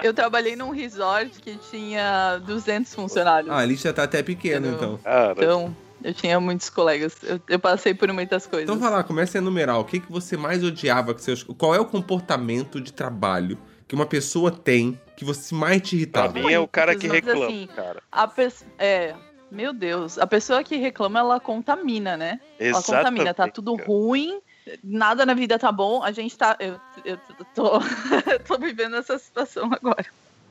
Eu 0.04 0.14
trabalhei 0.14 0.56
num 0.56 0.70
resort 0.72 1.40
que 1.42 1.58
tinha 1.70 2.38
200 2.46 2.94
funcionários. 2.94 3.52
Ah, 3.52 3.58
a 3.60 3.66
lista 3.66 3.92
tá 3.94 4.04
até 4.04 4.22
pequena, 4.22 4.68
Eu- 4.68 4.74
então. 4.74 4.98
Cara, 4.98 5.32
Então, 5.38 5.76
eu 6.04 6.14
tinha 6.14 6.40
muitos 6.40 6.70
colegas. 6.70 7.16
Eu, 7.24 7.40
eu 7.50 7.60
passei 7.60 7.94
por 7.94 8.12
muitas 8.14 8.46
coisas. 8.46 8.64
Então 8.70 8.80
vai 8.80 8.92
lá, 8.92 9.04
comece 9.04 9.38
a 9.38 9.42
enumerar. 9.42 9.80
O 9.80 9.84
que, 9.86 10.00
que 10.00 10.12
você 10.12 10.38
mais 10.38 10.64
odiava 10.64 11.14
que 11.14 11.22
seus. 11.22 11.44
Qual 11.44 11.74
é 11.74 11.80
o 11.80 11.86
comportamento 11.86 12.80
de 12.80 12.94
trabalho 12.94 13.58
que 13.88 13.96
uma 13.96 14.06
pessoa 14.06 14.52
tem 14.52 15.00
que 15.16 15.26
você 15.26 15.54
mais 15.54 15.82
te 15.82 16.06
pra 16.08 16.26
irritava? 16.26 16.34
mim 16.34 16.52
é 16.52 16.60
o 16.60 16.68
cara 16.68 16.96
que 16.96 17.08
reclama, 17.08 17.46
assim, 17.46 17.68
cara. 17.68 18.04
A. 18.12 18.32
É. 18.78 19.16
Meu 19.52 19.72
Deus, 19.72 20.18
a 20.18 20.28
pessoa 20.28 20.64
que 20.64 20.76
reclama, 20.76 21.20
ela 21.20 21.40
contamina, 21.40 22.18
né? 22.18 22.42
Ela 22.60 22.82
contamina, 22.82 23.34
tá 23.34 23.48
tudo 23.48 23.78
cara. 23.78 23.88
ruim, 23.88 24.42
nada 24.84 25.26
na 25.26 25.34
vida 25.34 25.58
tá 25.58 25.72
bom, 25.72 26.04
a 26.04 26.12
gente 26.12 26.38
tá. 26.38 26.58
Eu, 26.60 26.80
eu 27.06 27.18
tô, 27.54 27.80
tô 28.46 28.58
vivendo 28.58 28.96
essa 28.96 29.18
situação 29.18 29.70
agora. 29.72 30.06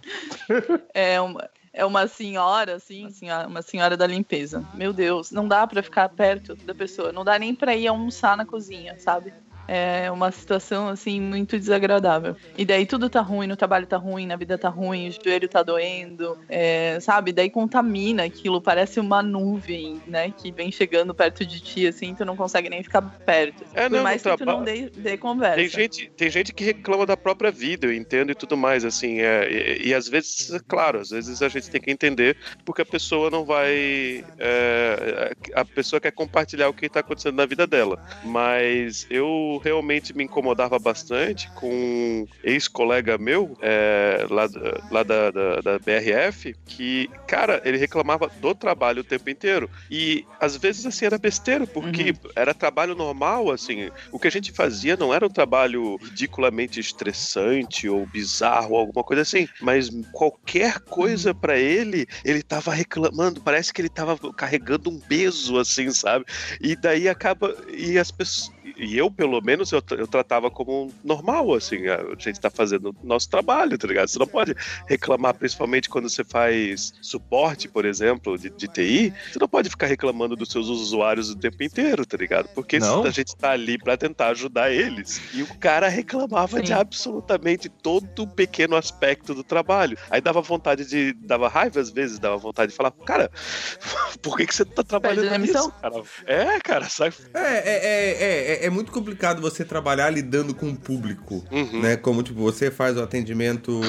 É 0.93 1.19
uma, 1.19 1.51
é 1.73 1.85
uma 1.85 2.07
senhora, 2.07 2.77
assim, 2.77 3.03
uma 3.03 3.11
senhora, 3.11 3.49
uma 3.49 3.63
senhora 3.63 3.97
da 3.97 4.07
limpeza. 4.07 4.65
Meu 4.75 4.93
Deus, 4.93 5.31
não 5.31 5.49
dá 5.49 5.67
pra 5.67 5.83
ficar 5.83 6.09
perto 6.11 6.55
da 6.55 6.75
pessoa, 6.75 7.11
não 7.11 7.25
dá 7.25 7.39
nem 7.39 7.55
pra 7.55 7.75
ir 7.75 7.89
almoçar 7.89 8.37
na 8.37 8.45
cozinha, 8.45 8.99
sabe? 8.99 9.33
É 9.67 10.11
uma 10.11 10.31
situação, 10.31 10.89
assim, 10.89 11.21
muito 11.21 11.59
desagradável. 11.59 12.37
E 12.57 12.65
daí 12.65 12.87
tudo 12.87 13.09
tá 13.09 13.21
ruim, 13.21 13.47
no 13.47 13.57
trabalho 13.57 13.87
tá 13.87 13.97
ruim, 13.97 14.27
na 14.27 14.37
vida 14.37 14.59
tá 14.59 14.69
ruim, 14.69 15.09
o 15.09 15.13
joelho 15.13 15.49
tá 15.49 15.63
doendo, 15.63 16.39
é, 16.49 16.99
sabe? 17.01 17.33
Daí 17.33 17.51
contamina 17.51 18.25
aquilo, 18.25 18.61
parece 18.61 19.01
uma 19.01 19.23
nuvem, 19.23 20.03
né? 20.07 20.31
Que 20.31 20.51
vem 20.51 20.71
chegando 20.71 21.15
perto 21.15 21.45
de 21.45 21.61
ti, 21.61 21.87
assim, 21.87 22.15
tu 22.15 22.25
não 22.25 22.37
consegue 22.37 22.69
nem 22.69 22.83
ficar 22.83 23.03
perto. 23.03 23.65
É, 23.75 23.89
Por 23.89 23.97
não, 23.97 24.03
mais 24.03 24.23
no 24.23 24.33
que 24.33 24.37
tu 24.39 24.45
não 24.45 24.63
dê, 24.63 24.91
dê 24.91 25.17
conversa. 25.17 25.57
Tem 25.57 25.69
gente, 25.69 26.11
tem 26.17 26.31
gente 26.31 26.53
que 26.53 26.65
reclama 26.65 27.07
da 27.07 27.17
própria 27.17 27.51
vida, 27.51 27.87
eu 27.87 27.95
entendo 27.95 28.31
e 28.33 28.35
tudo 28.35 28.57
mais, 28.57 28.85
assim, 28.85 29.21
é, 29.21 29.51
e, 29.51 29.89
e 29.89 29.95
às 29.95 30.09
vezes, 30.09 30.63
claro, 30.69 31.01
às 31.01 31.11
vezes 31.11 31.43
a 31.43 31.49
gente 31.49 31.71
tem 31.71 31.81
que 31.81 31.91
entender 31.91 32.37
porque 32.65 32.83
a 32.83 32.87
pessoa 32.87 33.31
não 33.31 33.45
vai. 33.45 34.25
é, 34.39 35.33
a 35.55 35.65
pessoa 35.65 36.01
quer 36.01 36.13
compartilhar 36.13 36.69
o 36.69 36.75
que 36.75 36.87
está 36.87 37.01
acontecendo 37.01 37.37
na 37.37 37.47
vida 37.47 37.67
dela. 37.67 38.03
Mas 38.25 39.07
eu 39.11 39.54
realmente 39.59 40.15
me 40.17 40.25
incomodava 40.25 40.79
bastante 40.79 41.51
com 41.55 41.71
um 41.75 42.27
ex-colega 42.43 43.17
meu, 43.19 43.57
é, 43.61 44.27
lá, 44.31 44.47
da- 44.47 44.81
lá 44.91 45.03
da, 45.03 45.31
da, 45.31 45.61
da 45.61 45.79
BRF, 45.79 46.55
que, 46.67 47.09
cara, 47.27 47.61
ele 47.65 47.77
reclamava 47.79 48.31
do 48.35 48.55
trabalho 48.55 49.01
o 49.01 49.05
tempo 49.05 49.31
inteiro. 49.31 49.69
E 49.91 50.25
às 50.41 50.57
vezes, 50.57 50.85
assim, 50.87 51.07
era 51.07 51.19
besteira, 51.19 51.67
porque 51.67 52.13
era 52.37 52.55
trabalho 52.55 52.95
normal, 52.95 53.51
assim, 53.51 53.89
o 54.13 54.19
que 54.19 54.29
a 54.29 54.31
gente 54.31 54.53
fazia 54.53 54.97
não 54.97 55.13
era 55.13 55.27
um 55.27 55.31
trabalho 55.31 55.97
ridiculamente 56.03 56.81
estressante 56.81 57.89
ou 57.89 58.07
bizarro, 58.07 58.77
alguma 58.77 59.03
coisa 59.05 59.23
assim, 59.23 59.47
mas 59.61 59.89
qualquer 60.13 60.79
coisa 60.89 61.35
pra 61.35 61.59
ele, 61.59 62.07
ele 62.25 62.43
tava 62.43 62.73
reclamando, 62.73 63.41
parece 63.43 63.73
que 63.73 63.81
ele 63.81 63.89
tava 63.89 64.19
carregando 64.37 64.91
um 64.91 65.01
peso, 65.01 65.59
assim, 65.59 65.91
sabe? 65.91 66.25
E 66.61 66.77
daí 66.77 67.09
acaba. 67.09 67.55
E 67.69 67.99
as 67.99 68.11
pessoas. 68.11 68.51
E 68.85 68.97
eu, 68.97 69.11
pelo 69.11 69.41
menos, 69.41 69.73
eu, 69.73 69.83
eu 69.93 70.07
tratava 70.07 70.51
como 70.51 70.93
normal, 71.03 71.55
assim, 71.55 71.87
a 71.89 72.01
gente 72.19 72.41
tá 72.41 72.51
fazendo 72.51 72.95
o 73.03 73.07
nosso 73.07 73.29
trabalho, 73.29 73.77
tá 73.79 73.87
ligado? 73.87 74.09
Você 74.09 74.19
não 74.19 74.27
pode 74.27 74.55
reclamar, 74.87 75.35
principalmente 75.35 75.89
quando 75.89 76.09
você 76.09 76.25
faz 76.25 76.93
suporte, 77.01 77.69
por 77.69 77.85
exemplo, 77.85 78.39
de, 78.39 78.51
de 78.51 78.69
TI, 78.69 79.13
você 79.33 79.39
não 79.39 79.49
pode 79.49 79.71
ficar 79.71 79.87
reclamando 79.87 80.37
dos 80.37 80.51
seus 80.51 80.69
usuários 80.69 81.31
o 81.31 81.37
tempo 81.37 81.63
inteiro, 81.63 82.05
tá 82.05 82.17
ligado? 82.17 82.49
Porque 82.55 82.79
Não? 82.79 83.05
a 83.05 83.11
gente 83.11 83.37
tá 83.37 83.51
ali 83.51 83.79
pra 83.79 83.97
tentar 83.97 84.29
ajudar 84.29 84.71
eles. 84.71 85.21
E 85.33 85.43
o 85.43 85.59
cara 85.59 85.89
reclamava 85.89 86.61
de 86.61 86.69
Sim. 86.69 86.75
absolutamente 86.75 87.69
todo 87.69 88.27
pequeno 88.27 88.77
aspecto 88.77 89.35
do 89.35 89.43
trabalho. 89.43 89.97
Aí 90.11 90.21
dava 90.21 90.41
vontade 90.41 90.85
de. 90.85 91.13
dava 91.13 91.49
raiva 91.49 91.81
às 91.81 91.91
vezes, 91.91 92.19
dava 92.19 92.37
vontade 92.37 92.73
de 92.73 92.77
falar, 92.77 92.91
cara, 92.91 93.31
por 94.23 94.37
que, 94.37 94.47
que 94.47 94.55
você 94.55 94.65
tá 94.65 94.83
trabalhando 94.83 95.39
nisso, 95.39 95.73
cara? 95.81 96.03
É, 96.27 96.61
cara, 96.61 96.89
sai. 96.89 97.13
É, 97.35 97.41
é, 97.41 97.81
é, 97.85 98.65
é, 98.65 98.67
é 98.67 98.71
muito 98.75 98.93
complicado 98.93 99.41
você 99.41 99.65
trabalhar 99.65 100.11
lidando 100.11 100.55
com 100.55 100.69
o 100.69 100.77
público. 100.77 101.45
Uhum. 101.51 101.81
Né? 101.81 101.97
Como, 101.97 102.23
tipo, 102.23 102.41
você 102.41 102.71
faz 102.71 102.97
o 102.97 103.03
atendimento 103.03 103.81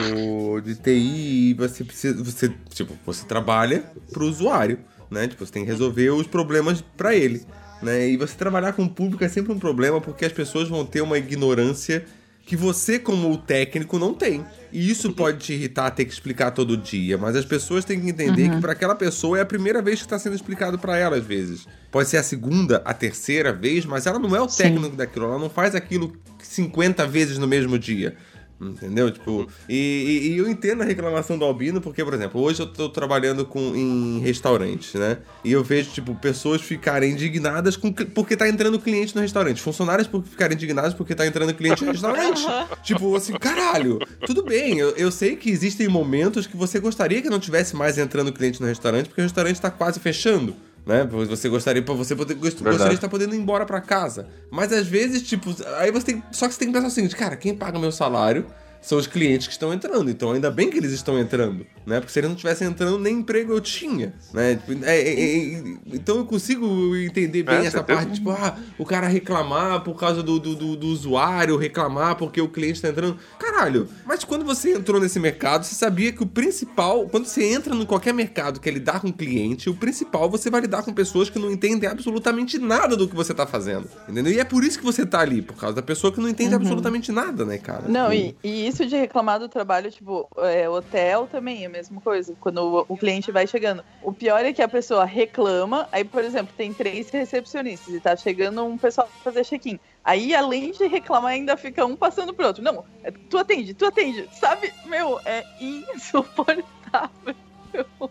de 0.64 0.76
TI 0.76 1.50
e 1.50 1.54
você 1.56 1.84
precisa. 1.84 2.24
Você, 2.24 2.54
tipo, 2.70 2.98
você 3.06 3.26
trabalha 3.26 3.84
pro 4.14 4.26
usuário, 4.26 4.80
né? 5.10 5.28
Tipo, 5.28 5.46
você 5.46 5.52
tem 5.52 5.66
que 5.66 5.72
resolver 5.72 6.12
os 6.12 6.28
problemas 6.28 6.82
pra 6.96 7.16
ele. 7.16 7.46
Né? 7.82 8.10
E 8.10 8.18
você 8.18 8.36
trabalhar 8.36 8.74
com 8.74 8.84
o 8.84 8.90
público 8.90 9.24
é 9.24 9.28
sempre 9.28 9.52
um 9.52 9.60
problema 9.60 10.00
porque 10.00 10.26
as 10.26 10.32
pessoas 10.32 10.70
vão 10.70 10.86
ter 10.86 11.02
uma 11.02 11.18
ignorância 11.18 12.06
que 12.46 12.56
você, 12.56 13.00
como 13.00 13.32
o 13.32 13.38
técnico, 13.38 13.98
não 13.98 14.14
tem. 14.14 14.46
E 14.72 14.90
isso 14.90 15.12
pode 15.14 15.40
te 15.40 15.54
irritar 15.54 15.90
ter 15.92 16.06
que 16.06 16.14
explicar 16.14 16.52
todo 16.52 16.78
dia, 16.78 17.18
mas 17.18 17.36
as 17.36 17.46
pessoas 17.46 17.84
têm 17.84 18.00
que 18.00 18.10
entender 18.10 18.50
que 18.50 18.62
para 18.62 18.74
aquela 18.74 18.94
pessoa 18.94 19.40
é 19.40 19.42
a 19.42 19.46
primeira 19.46 19.82
vez 19.82 20.00
que 20.00 20.06
está 20.06 20.20
sendo 20.20 20.36
explicado 20.36 20.78
para 20.78 20.98
ela, 20.98 21.18
às 21.18 21.26
vezes. 21.26 21.68
Pode 21.90 22.08
ser 22.08 22.18
a 22.18 22.24
segunda, 22.24 22.82
a 22.86 22.94
terceira 22.94 23.52
vez, 23.52 23.86
mas 23.86 24.06
ela 24.06 24.20
não 24.20 24.36
é 24.36 24.42
o 24.42 24.48
técnico 24.48 24.96
daquilo, 24.96 25.26
ela 25.26 25.40
não 25.40 25.50
faz 25.50 25.74
aquilo 25.74 26.16
50 26.44 27.08
vezes 27.08 27.38
no 27.40 27.48
mesmo 27.48 27.80
dia. 27.80 28.16
Entendeu? 28.60 29.12
Tipo, 29.12 29.48
e, 29.68 29.76
e- 29.76 30.28
e 30.34 30.38
eu 30.38 30.50
entendo 30.50 30.82
a 30.82 30.86
reclamação 30.86 31.38
do 31.38 31.44
Albino, 31.44 31.82
porque, 31.82 32.04
por 32.06 32.14
exemplo, 32.14 32.40
hoje 32.42 32.62
eu 32.62 32.68
tô 32.68 32.88
trabalhando 32.88 33.46
com, 33.46 33.76
em 33.76 34.20
restaurantes, 34.20 34.94
né? 34.94 35.18
E 35.44 35.52
eu 35.52 35.62
vejo, 35.64 35.92
tipo, 35.92 36.16
pessoas 36.16 36.62
ficarem 36.62 37.12
indignadas 37.12 37.76
com, 37.76 37.92
porque 37.92 38.38
tá 38.38 38.48
entrando 38.48 38.80
cliente 38.80 39.14
no 39.14 39.22
restaurante. 39.22 39.62
Funcionários 39.62 40.10
ficarem 40.30 40.56
indignados 40.56 40.94
porque 40.94 41.14
tá 41.14 41.28
entrando 41.28 41.54
cliente 41.54 41.84
no 41.84 41.92
restaurante. 41.92 42.42
tipo, 42.82 43.14
assim, 43.16 43.34
caralho, 43.34 44.00
tudo 44.26 44.42
bem, 44.44 44.78
eu, 44.80 44.92
eu 44.92 45.12
sei 45.12 45.36
que 45.36 45.50
existem 45.50 45.90
momentos 45.90 46.48
que 46.48 46.56
você 46.56 46.80
gostaria 46.80 47.22
que 47.22 47.30
não 47.30 47.40
tivesse 47.40 47.76
mais 47.76 47.98
entrando 47.98 48.32
cliente 48.32 48.62
no 48.62 48.68
restaurante, 48.68 49.08
porque 49.08 49.20
o 49.22 49.24
restaurante 49.26 49.60
tá 49.60 49.70
quase 49.70 50.00
fechando. 50.00 50.56
Né? 50.86 51.04
Você 51.04 51.50
gostaria 51.50 51.82
para 51.82 51.94
você 51.96 52.16
poder 52.16 52.36
gost- 52.36 52.62
gostaria 52.62 52.90
de 52.90 52.96
estar 52.96 53.10
podendo 53.10 53.34
ir 53.34 53.40
embora 53.40 53.66
pra 53.66 53.82
casa. 53.82 54.28
Mas 54.52 54.72
às 54.72 54.86
vezes, 54.88 55.24
tipo, 55.24 55.56
aí 55.80 55.92
você 55.92 56.06
tem. 56.06 56.24
Só 56.32 56.48
que 56.48 56.54
você 56.54 56.60
tem 56.60 56.68
que 56.68 56.74
pensar 56.76 56.90
seguinte, 56.92 57.16
cara, 57.16 57.36
quem 57.36 57.56
paga 57.56 57.80
meu 57.80 57.92
salário 57.92 58.46
são 58.86 58.98
os 58.98 59.08
clientes 59.08 59.48
que 59.48 59.54
estão 59.54 59.74
entrando. 59.74 60.10
Então 60.10 60.32
ainda 60.32 60.52
bem 60.52 60.70
que 60.70 60.78
eles 60.78 60.92
estão 60.92 61.18
entrando, 61.20 61.66
né? 61.86 62.00
Porque 62.00 62.14
se 62.14 62.20
eles 62.20 62.30
não 62.30 62.36
estivessem 62.36 62.68
entrando, 62.68 63.00
nem 63.00 63.18
emprego 63.20 63.52
eu 63.54 63.60
tinha, 63.62 64.14
né? 64.34 64.56
Tipo, 64.56 64.86
é- 64.86 65.02
é- 65.02 65.24
é- 65.56 65.64
então 65.94 66.18
eu 66.18 66.26
consigo 66.26 66.96
entender 66.96 67.44
bem 67.44 67.56
É, 67.56 67.66
essa 67.66 67.84
parte, 67.84 68.14
tipo, 68.14 68.30
ah, 68.32 68.58
o 68.78 68.86
cara 68.86 69.08
reclamar 69.08 69.82
por 69.84 69.96
causa 70.00 70.22
do, 70.22 70.40
do, 70.40 70.56
do- 70.56 70.76
do 70.76 70.88
usuário, 70.88 71.58
reclamar 71.58 72.16
porque 72.16 72.40
o 72.40 72.48
cliente 72.48 72.82
tá 72.82 72.90
entrando. 72.90 73.18
Caralho, 73.40 73.88
mas 74.06 74.24
quando 74.24 74.46
você 74.46 74.74
entrou 74.74 75.00
nesse 75.02 75.20
mercado, 75.20 75.64
você 75.66 75.74
sabia 75.76 76.12
que 76.12 76.22
o 76.24 76.28
principal, 76.28 77.08
quando 77.10 77.26
você 77.26 77.44
entra 77.44 77.74
em 77.76 77.86
qualquer 77.86 78.14
mercado 78.14 78.60
que 78.60 78.70
é 78.70 78.72
lidar 78.72 79.00
com 79.00 79.12
cliente, 79.12 79.70
o 79.70 79.74
principal 79.74 80.30
você 80.30 80.50
vai 80.50 80.62
lidar 80.62 80.84
com 80.84 80.94
pessoas 80.94 81.30
que 81.30 81.40
não 81.40 81.50
entendem 81.52 81.90
absolutamente 81.90 82.60
nada 82.60 82.96
do 82.96 83.08
que 83.08 83.16
você 83.16 83.34
tá 83.34 83.46
fazendo. 83.48 83.88
Entendeu? 84.08 84.32
E 84.34 84.40
é 84.40 84.44
por 84.44 84.64
isso 84.64 84.78
que 84.78 84.86
você 84.86 85.06
tá 85.06 85.20
ali, 85.22 85.42
por 85.42 85.56
causa 85.56 85.76
da 85.76 85.82
pessoa 85.82 86.12
que 86.14 86.20
não 86.20 86.30
entende 86.30 86.54
absolutamente 86.54 87.12
nada, 87.12 87.44
né, 87.46 87.58
cara? 87.58 87.86
Não, 87.88 88.14
e, 88.14 88.36
e 88.44 88.68
isso 88.68 88.75
de 88.84 88.98
reclamar 88.98 89.40
do 89.40 89.48
trabalho, 89.48 89.92
tipo, 89.92 90.28
é, 90.38 90.68
hotel 90.68 91.28
também 91.28 91.64
é 91.64 91.68
a 91.68 91.70
mesma 91.70 92.02
coisa. 92.02 92.36
Quando 92.40 92.86
o, 92.90 92.94
o 92.94 92.98
cliente 92.98 93.32
vai 93.32 93.46
chegando. 93.46 93.84
O 94.02 94.12
pior 94.12 94.44
é 94.44 94.52
que 94.52 94.62
a 94.62 94.68
pessoa 94.68 95.06
reclama, 95.06 95.88
aí, 95.92 96.04
por 96.04 96.24
exemplo, 96.24 96.52
tem 96.58 96.74
três 96.74 97.12
recepcionistas 97.12 97.94
e 97.94 98.00
tá 98.00 98.16
chegando 98.16 98.66
um 98.66 98.78
pessoal 98.78 99.08
pra 99.08 99.32
fazer 99.32 99.46
check-in. 99.46 99.80
Aí, 100.04 100.34
além 100.34 100.72
de 100.72 100.88
reclamar, 100.88 101.32
ainda 101.32 101.56
fica 101.56 101.86
um 101.86 101.96
passando 101.96 102.34
pro 102.34 102.48
outro. 102.48 102.64
Não, 102.64 102.84
é, 103.04 103.12
tu 103.12 103.38
atende, 103.38 103.74
tu 103.74 103.86
atende. 103.86 104.28
Sabe? 104.34 104.74
Meu, 104.86 105.20
é 105.26 105.44
insuportável. 105.62 107.36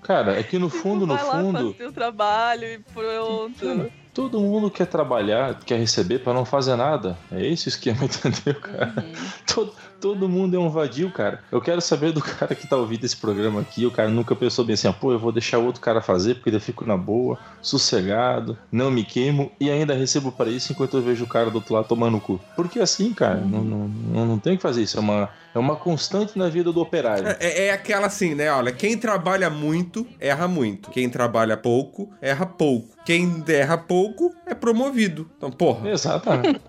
Cara, 0.03 0.39
é 0.39 0.43
que 0.43 0.59
no 0.59 0.69
fundo, 0.69 1.07
no 1.07 1.15
vai 1.15 1.25
lá, 1.25 1.41
fundo, 1.41 1.59
faz 1.59 1.77
teu 1.77 1.93
trabalho 1.93 2.65
e 2.65 2.79
pronto. 2.79 3.91
todo 4.13 4.41
mundo 4.41 4.71
quer 4.71 4.87
trabalhar, 4.87 5.59
quer 5.61 5.79
receber 5.79 6.19
pra 6.19 6.35
não 6.35 6.45
fazer 6.45 6.77
nada. 6.77 7.17
É 7.33 7.47
esse 7.47 7.69
o 7.69 7.71
esquema, 7.71 8.05
entendeu, 8.05 8.61
cara? 8.61 8.95
Uhum. 8.97 9.13
Todo, 9.47 9.75
todo 10.05 10.29
mundo 10.29 10.55
é 10.55 10.59
um 10.59 10.69
vadio, 10.69 11.11
cara. 11.11 11.41
Eu 11.51 11.63
quero 11.63 11.81
saber 11.81 12.13
do 12.13 12.21
cara 12.37 12.55
que 12.55 12.69
tá 12.69 12.77
ouvindo 12.77 13.03
esse 13.05 13.17
programa 13.17 13.63
aqui. 13.63 13.87
O 13.87 13.91
cara 13.91 14.11
nunca 14.11 14.37
pensou 14.37 14.63
bem 14.63 14.75
assim, 14.75 14.87
ah, 14.87 14.93
pô, 14.93 15.13
eu 15.13 15.19
vou 15.19 15.33
deixar 15.33 15.59
o 15.59 15.65
outro 15.65 15.81
cara 15.81 16.03
fazer 16.03 16.35
porque 16.35 16.55
eu 16.55 16.61
fico 16.61 16.85
na 16.85 16.95
boa, 16.95 17.39
sossegado, 17.63 18.59
não 18.71 18.91
me 18.91 19.03
queimo 19.03 19.51
e 19.59 19.71
ainda 19.71 19.95
recebo 19.95 20.31
para 20.31 20.51
isso 20.51 20.73
enquanto 20.73 20.99
eu 20.99 21.03
vejo 21.03 21.25
o 21.25 21.27
cara 21.27 21.49
do 21.49 21.55
outro 21.55 21.73
lado 21.73 21.89
tomando 21.89 22.19
o 22.19 22.21
cu. 22.21 22.39
Porque 22.55 22.81
assim, 22.81 23.15
cara, 23.15 23.37
não, 23.37 23.65
não, 23.65 23.89
não, 23.89 24.27
não 24.27 24.39
tem 24.39 24.57
que 24.57 24.63
fazer 24.63 24.83
isso. 24.83 24.99
É 24.99 25.01
uma, 25.01 25.31
é 25.55 25.59
uma 25.59 25.77
constante 25.77 26.39
na 26.39 26.51
vida 26.51 26.71
do 26.71 26.83
operário. 26.83 27.27
É, 27.41 27.69
é 27.69 27.73
aquela 27.73 28.09
assim, 28.09 28.35
né? 28.35 28.53
Olha, 28.53 28.73
quem 28.73 28.99
trabalha 28.99 29.49
muito, 29.49 30.07
erra 30.21 30.47
muito. 30.47 30.91
Quem 30.91 31.09
trabalha 31.09 31.57
pouco, 31.57 32.13
erra 32.21 32.45
pouco. 32.45 32.95
Quem 33.05 33.45
erra 33.49 33.77
pouco, 33.77 34.35
é 34.47 34.55
promovido. 34.55 35.31
Então, 35.37 35.51
porra, 35.51 35.91
Exatamente. 35.91 36.61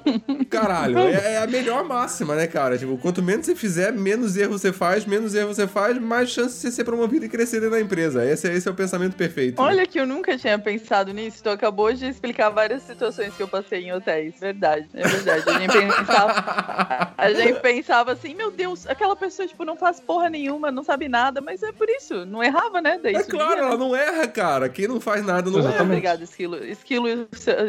caralho, 0.50 1.00
é, 1.00 1.36
é 1.36 1.38
a 1.38 1.48
melhor 1.48 1.86
máxima, 1.86 2.36
né, 2.36 2.46
cara? 2.46 2.78
Tipo, 2.78 2.98
quanto 2.98 3.24
menos 3.26 3.46
você 3.46 3.56
fizer, 3.56 3.92
menos 3.92 4.38
erro 4.38 4.58
você 4.58 4.72
faz, 4.72 5.06
menos 5.06 5.34
erro 5.36 5.54
você 5.54 5.68
faz, 5.68 5.98
mais 6.00 6.30
chance 6.30 6.56
de 6.56 6.62
você 6.62 6.72
ser 6.72 6.84
promovido 6.84 7.26
e 7.26 7.30
crescer 7.30 7.60
dentro 7.60 7.72
da 7.76 7.82
empresa. 7.82 8.24
Esse, 8.26 8.48
é- 8.48 8.54
esse 8.54 8.68
é 8.68 8.72
o 8.72 8.76
pensamento 8.76 9.16
perfeito. 9.16 9.62
né? 9.62 9.68
Olha 9.68 9.86
que 9.86 10.00
eu 10.00 10.06
nunca 10.06 10.38
tinha 10.38 10.58
pensado 10.60 11.12
nisso. 11.12 11.42
Tu 11.44 11.50
acabou 11.50 11.92
de 11.92 12.06
explicar 12.08 12.50
várias 12.50 12.84
situações 12.84 13.34
que 13.36 13.42
eu 13.44 13.48
passei 13.48 13.86
em 13.86 13.94
hotéis. 13.94 14.36
Verdade, 14.40 14.88
é 14.94 15.08
verdade. 15.08 15.50
A 15.50 15.60
gente 15.60 15.74
pensava, 15.98 17.14
a 17.18 17.34
gente 17.34 17.60
pensava 17.60 18.12
assim, 18.12 18.36
meu 18.36 18.52
Deus, 18.52 18.86
aquela 18.88 19.16
pessoa, 19.16 19.48
tipo, 19.48 19.66
não 19.66 19.76
faz 19.76 20.00
porra 20.00 20.30
nenhuma, 20.30 20.72
não 20.72 20.84
sabe 20.84 21.08
nada, 21.10 21.42
mas 21.42 21.64
é 21.64 21.72
por 21.72 21.90
isso. 21.90 22.26
Não 22.26 22.44
errava, 22.44 22.82
né? 22.82 23.00
Daí 23.02 23.16
É 23.16 23.24
claro, 23.24 23.56
né? 23.62 23.68
ela 23.68 23.78
não 23.78 23.96
erra, 23.96 24.28
cara. 24.28 24.70
Quem 24.70 24.88
não 24.88 25.00
faz 25.02 25.26
nada 25.26 25.50
não 25.50 25.60
Exatamente. 25.60 25.76
erra. 25.82 25.84
Obrigada, 25.86 26.24
Esquilo. 26.24 26.64
Esquilo 26.64 27.08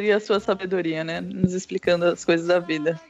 e 0.01 0.13
a 0.13 0.21
sua 0.21 0.39
sabedoria, 0.41 1.03
né? 1.03 1.21
Nos 1.21 1.53
explicando 1.55 2.05
as 2.05 2.25
coisas 2.25 2.47
da 2.47 2.59
vida. 2.59 3.01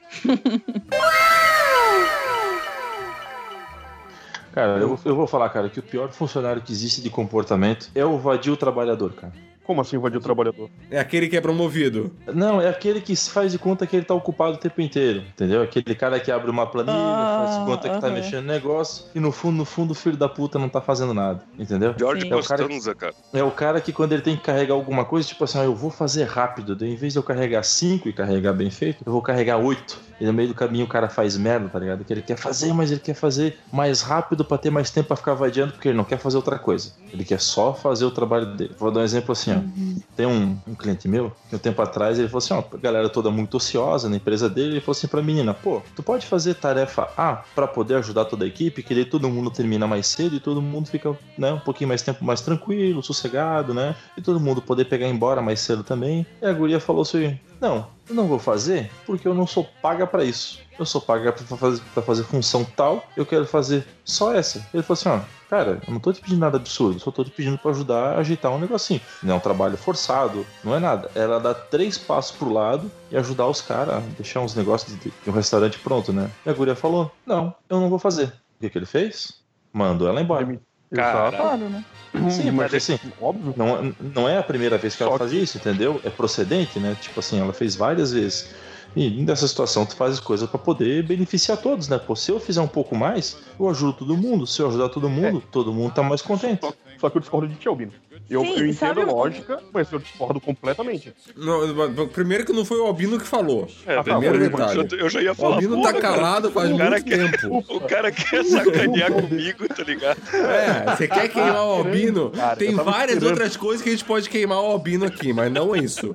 Cara, 4.52 4.78
eu, 4.78 4.98
eu 5.04 5.14
vou 5.14 5.26
falar, 5.26 5.50
cara, 5.50 5.68
que 5.68 5.78
o 5.78 5.82
pior 5.82 6.10
funcionário 6.10 6.62
que 6.62 6.72
existe 6.72 7.02
de 7.02 7.10
comportamento 7.10 7.90
é 7.94 8.06
o 8.06 8.16
vadio 8.16 8.56
trabalhador, 8.56 9.12
cara. 9.12 9.34
Como 9.66 9.80
assim 9.80 9.96
invadir 9.96 10.18
o 10.18 10.20
trabalhador? 10.20 10.70
É 10.90 10.98
aquele 11.00 11.26
que 11.28 11.36
é 11.36 11.40
promovido. 11.40 12.12
Não, 12.32 12.60
é 12.60 12.68
aquele 12.68 13.00
que 13.00 13.16
faz 13.16 13.50
de 13.50 13.58
conta 13.58 13.84
que 13.86 13.96
ele 13.96 14.04
tá 14.04 14.14
ocupado 14.14 14.54
o 14.54 14.56
tempo 14.56 14.80
inteiro, 14.80 15.20
entendeu? 15.28 15.60
Aquele 15.62 15.94
cara 15.96 16.20
que 16.20 16.30
abre 16.30 16.48
uma 16.50 16.66
planilha, 16.66 16.94
Ah, 16.96 17.44
faz 17.44 17.58
de 17.58 17.64
conta 17.66 17.88
que 17.88 18.00
tá 18.00 18.06
aham. 18.06 18.14
mexendo 18.14 18.42
no 18.46 18.52
negócio 18.52 19.06
e 19.14 19.18
no 19.18 19.32
fundo, 19.32 19.56
no 19.56 19.64
fundo, 19.64 19.90
o 19.90 19.94
filho 19.94 20.16
da 20.16 20.28
puta 20.28 20.56
não 20.58 20.68
tá 20.68 20.80
fazendo 20.80 21.12
nada, 21.12 21.42
entendeu? 21.58 21.94
George 21.98 22.22
Sim. 22.22 22.32
É 22.32 22.36
o 22.36 22.42
cara 22.44 22.62
que- 22.62 22.68
Costanza, 22.74 22.94
cara. 22.94 23.14
É 23.32 23.42
o 23.42 23.50
cara 23.50 23.80
que 23.80 23.92
quando 23.92 24.12
ele 24.12 24.22
tem 24.22 24.36
que 24.36 24.42
carregar 24.42 24.74
alguma 24.74 25.04
coisa, 25.04 25.26
tipo 25.26 25.42
assim, 25.42 25.58
ah, 25.58 25.64
eu 25.64 25.74
vou 25.74 25.90
fazer 25.90 26.24
rápido, 26.24 26.76
em 26.84 26.94
vez 26.94 27.12
de 27.12 27.18
eu 27.18 27.22
carregar 27.24 27.64
5 27.64 28.08
e 28.08 28.12
carregar 28.12 28.52
bem 28.52 28.70
feito, 28.70 29.02
eu 29.04 29.10
vou 29.12 29.20
carregar 29.20 29.56
8. 29.58 29.98
E 30.18 30.24
no 30.24 30.32
meio 30.32 30.48
do 30.48 30.54
caminho 30.54 30.86
o 30.86 30.88
cara 30.88 31.08
faz 31.10 31.36
merda, 31.36 31.68
tá 31.68 31.78
ligado? 31.78 32.02
Que 32.04 32.10
ele 32.12 32.22
quer 32.22 32.36
fazer, 32.38 32.72
mas 32.72 32.90
ele 32.90 33.00
quer 33.00 33.12
fazer 33.14 33.58
mais 33.70 34.00
rápido 34.00 34.44
pra 34.46 34.56
ter 34.56 34.70
mais 34.70 34.90
tempo 34.90 35.08
pra 35.08 35.16
ficar 35.16 35.34
vadiando, 35.34 35.72
porque 35.72 35.88
ele 35.88 35.96
não 35.96 36.04
quer 36.04 36.18
fazer 36.18 36.36
outra 36.38 36.58
coisa. 36.58 36.92
Ele 37.12 37.22
quer 37.24 37.38
só 37.40 37.74
fazer 37.74 38.06
o 38.06 38.10
trabalho 38.10 38.46
dele. 38.56 38.74
Vou 38.78 38.90
dar 38.90 39.00
um 39.00 39.04
exemplo 39.04 39.32
assim, 39.32 39.50
ó. 39.56 40.00
Tem 40.16 40.26
um, 40.26 40.56
um 40.66 40.74
cliente 40.74 41.08
meu, 41.08 41.32
que 41.48 41.56
um 41.56 41.58
tempo 41.58 41.80
atrás 41.82 42.18
ele 42.18 42.28
falou 42.28 42.38
assim, 42.38 42.54
ó, 42.54 42.62
a 42.72 42.76
galera 42.78 43.08
toda 43.08 43.30
muito 43.30 43.56
ociosa 43.56 44.08
na 44.08 44.16
empresa 44.16 44.48
dele, 44.48 44.72
ele 44.72 44.80
falou 44.80 44.96
assim 44.96 45.08
pra 45.08 45.22
menina, 45.22 45.54
pô, 45.54 45.82
tu 45.94 46.02
pode 46.02 46.26
fazer 46.26 46.54
tarefa 46.54 47.08
A 47.16 47.44
pra 47.54 47.66
poder 47.66 47.96
ajudar 47.96 48.24
toda 48.24 48.44
a 48.44 48.48
equipe, 48.48 48.82
que 48.82 48.94
daí 48.94 49.04
todo 49.04 49.28
mundo 49.28 49.50
termina 49.50 49.86
mais 49.86 50.06
cedo 50.06 50.36
e 50.36 50.40
todo 50.40 50.62
mundo 50.62 50.88
fica, 50.88 51.16
né, 51.36 51.52
um 51.52 51.58
pouquinho 51.58 51.88
mais 51.88 52.02
tempo 52.02 52.24
mais 52.24 52.40
tranquilo, 52.40 53.02
sossegado, 53.02 53.74
né? 53.74 53.94
E 54.16 54.22
todo 54.22 54.40
mundo 54.40 54.62
poder 54.62 54.86
pegar 54.86 55.08
embora 55.08 55.42
mais 55.42 55.60
cedo 55.60 55.82
também. 55.82 56.26
E 56.40 56.46
a 56.46 56.52
guria 56.52 56.80
falou 56.80 57.02
assim, 57.02 57.38
não, 57.60 57.86
eu 58.08 58.14
não 58.14 58.26
vou 58.26 58.38
fazer 58.38 58.90
porque 59.04 59.26
eu 59.26 59.34
não 59.34 59.46
sou 59.46 59.66
paga 59.82 60.06
pra 60.06 60.24
isso. 60.24 60.60
Eu 60.78 60.84
sou 60.84 61.00
paga 61.00 61.32
pra 61.32 61.56
fazer, 61.56 61.82
fazer 62.04 62.22
função 62.24 62.64
tal, 62.64 63.06
eu 63.16 63.24
quero 63.24 63.46
fazer 63.46 63.86
só 64.04 64.34
essa. 64.34 64.66
Ele 64.74 64.82
falou 64.82 64.98
assim, 64.98 65.08
ó, 65.08 65.20
cara, 65.48 65.80
eu 65.86 65.92
não 65.92 66.00
tô 66.00 66.12
te 66.12 66.20
pedindo 66.20 66.40
nada 66.40 66.56
absurdo, 66.56 66.98
só 66.98 67.10
tô 67.10 67.24
te 67.24 67.30
pedindo 67.30 67.58
pra 67.58 67.70
ajudar 67.70 68.14
a 68.14 68.18
ajeitar 68.18 68.52
um 68.52 68.58
negocinho. 68.58 69.00
Não 69.22 69.34
é 69.34 69.36
um 69.36 69.40
trabalho 69.40 69.76
forçado, 69.76 70.46
não 70.62 70.74
é 70.74 70.78
nada. 70.78 71.10
Ela 71.14 71.38
dá 71.38 71.54
três 71.54 71.96
passos 71.98 72.36
pro 72.36 72.52
lado 72.52 72.90
e 73.10 73.16
ajudar 73.16 73.46
os 73.46 73.60
caras 73.60 73.96
a 73.96 74.00
deixar 74.00 74.40
uns 74.40 74.54
negócios 74.54 74.96
de, 74.98 75.12
um 75.26 75.32
restaurante 75.32 75.78
pronto, 75.78 76.12
né? 76.12 76.30
E 76.44 76.50
a 76.50 76.52
guria 76.52 76.74
falou, 76.74 77.12
não, 77.26 77.54
eu 77.68 77.80
não 77.80 77.88
vou 77.88 77.98
fazer. 77.98 78.26
O 78.26 78.60
que 78.60 78.70
que 78.70 78.78
ele 78.78 78.86
fez? 78.86 79.34
Mandou 79.72 80.08
ela 80.08 80.20
embora. 80.20 80.58
Cara. 80.94 81.36
Claro, 81.36 81.68
né? 81.68 81.84
Sim, 82.30 82.50
mas 82.50 82.72
assim, 82.72 82.98
Óbvio. 83.20 83.54
não, 83.56 83.94
não 84.14 84.28
é 84.28 84.38
a 84.38 84.42
primeira 84.42 84.78
vez 84.78 84.96
que 84.96 85.02
ela 85.02 85.12
Só 85.12 85.18
faz 85.18 85.32
isso, 85.32 85.58
entendeu? 85.58 86.00
É 86.02 86.10
procedente, 86.10 86.78
né? 86.80 86.94
Tipo 86.94 87.20
assim, 87.20 87.40
ela 87.40 87.52
fez 87.52 87.76
várias 87.76 88.12
vezes. 88.12 88.54
E 88.96 89.10
nessa 89.22 89.46
situação 89.46 89.84
tu 89.84 89.94
faz 89.94 90.14
as 90.14 90.20
coisas 90.20 90.48
pra 90.48 90.58
poder 90.58 91.02
beneficiar 91.02 91.58
todos, 91.58 91.86
né? 91.88 91.98
Pô, 91.98 92.16
se 92.16 92.30
eu 92.32 92.40
fizer 92.40 92.62
um 92.62 92.66
pouco 92.66 92.96
mais, 92.96 93.36
eu 93.60 93.68
ajudo 93.68 93.92
todo 93.92 94.16
mundo. 94.16 94.46
Se 94.46 94.62
eu 94.62 94.68
ajudar 94.68 94.88
todo 94.88 95.06
mundo, 95.08 95.42
todo 95.52 95.70
mundo 95.72 95.92
tá 95.92 96.02
mais 96.02 96.22
contente. 96.22 96.60
Só, 96.62 96.72
só 96.98 97.10
que 97.10 97.18
eu 97.18 97.20
discordo 97.20 97.46
de 97.46 97.56
ti, 97.56 97.68
Albino. 97.68 97.92
Eu, 98.28 98.40
Sim, 98.40 98.48
eu 98.52 98.66
entendo 98.66 98.74
sabe 98.74 99.00
a 99.02 99.04
o- 99.04 99.14
lógica, 99.14 99.60
mas 99.72 99.92
eu 99.92 99.98
discordo 100.00 100.40
completamente. 100.40 101.12
Não, 101.36 102.08
primeiro 102.08 102.44
que 102.44 102.52
não 102.52 102.64
foi 102.64 102.78
o 102.78 102.86
Albino 102.86 103.18
que 103.20 103.26
falou. 103.26 103.68
É, 103.86 104.02
primeiro 104.02 104.38
detalhe. 104.38 104.88
Eu, 104.90 104.98
eu 104.98 105.08
já 105.10 105.22
ia 105.22 105.30
O 105.30 105.34
falar. 105.36 105.54
Albino 105.56 105.76
porra, 105.76 105.92
tá 105.92 106.00
cara, 106.00 106.14
calado 106.16 106.50
faz 106.50 106.72
o 106.72 106.76
cara 106.76 106.90
muito 106.90 107.04
quer- 107.04 107.38
tempo. 107.40 107.64
O 107.76 107.80
cara 107.82 108.10
quer 108.10 108.44
sacanear 108.44 109.12
comigo, 109.12 109.68
tá 109.68 109.82
ligado? 109.84 110.18
É, 110.34 110.96
você 110.96 111.06
quer 111.06 111.28
queimar 111.28 111.54
o 111.66 111.72
Albino? 111.72 112.30
Cara, 112.30 112.56
Tem 112.56 112.74
várias 112.74 113.16
esperando. 113.18 113.28
outras 113.30 113.56
coisas 113.56 113.82
que 113.82 113.90
a 113.90 113.92
gente 113.92 114.04
pode 114.04 114.28
queimar 114.28 114.58
o 114.60 114.66
Albino 114.72 115.04
aqui, 115.04 115.32
mas 115.32 115.52
não 115.52 115.76
isso. 115.76 116.12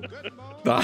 Tá? 0.64 0.80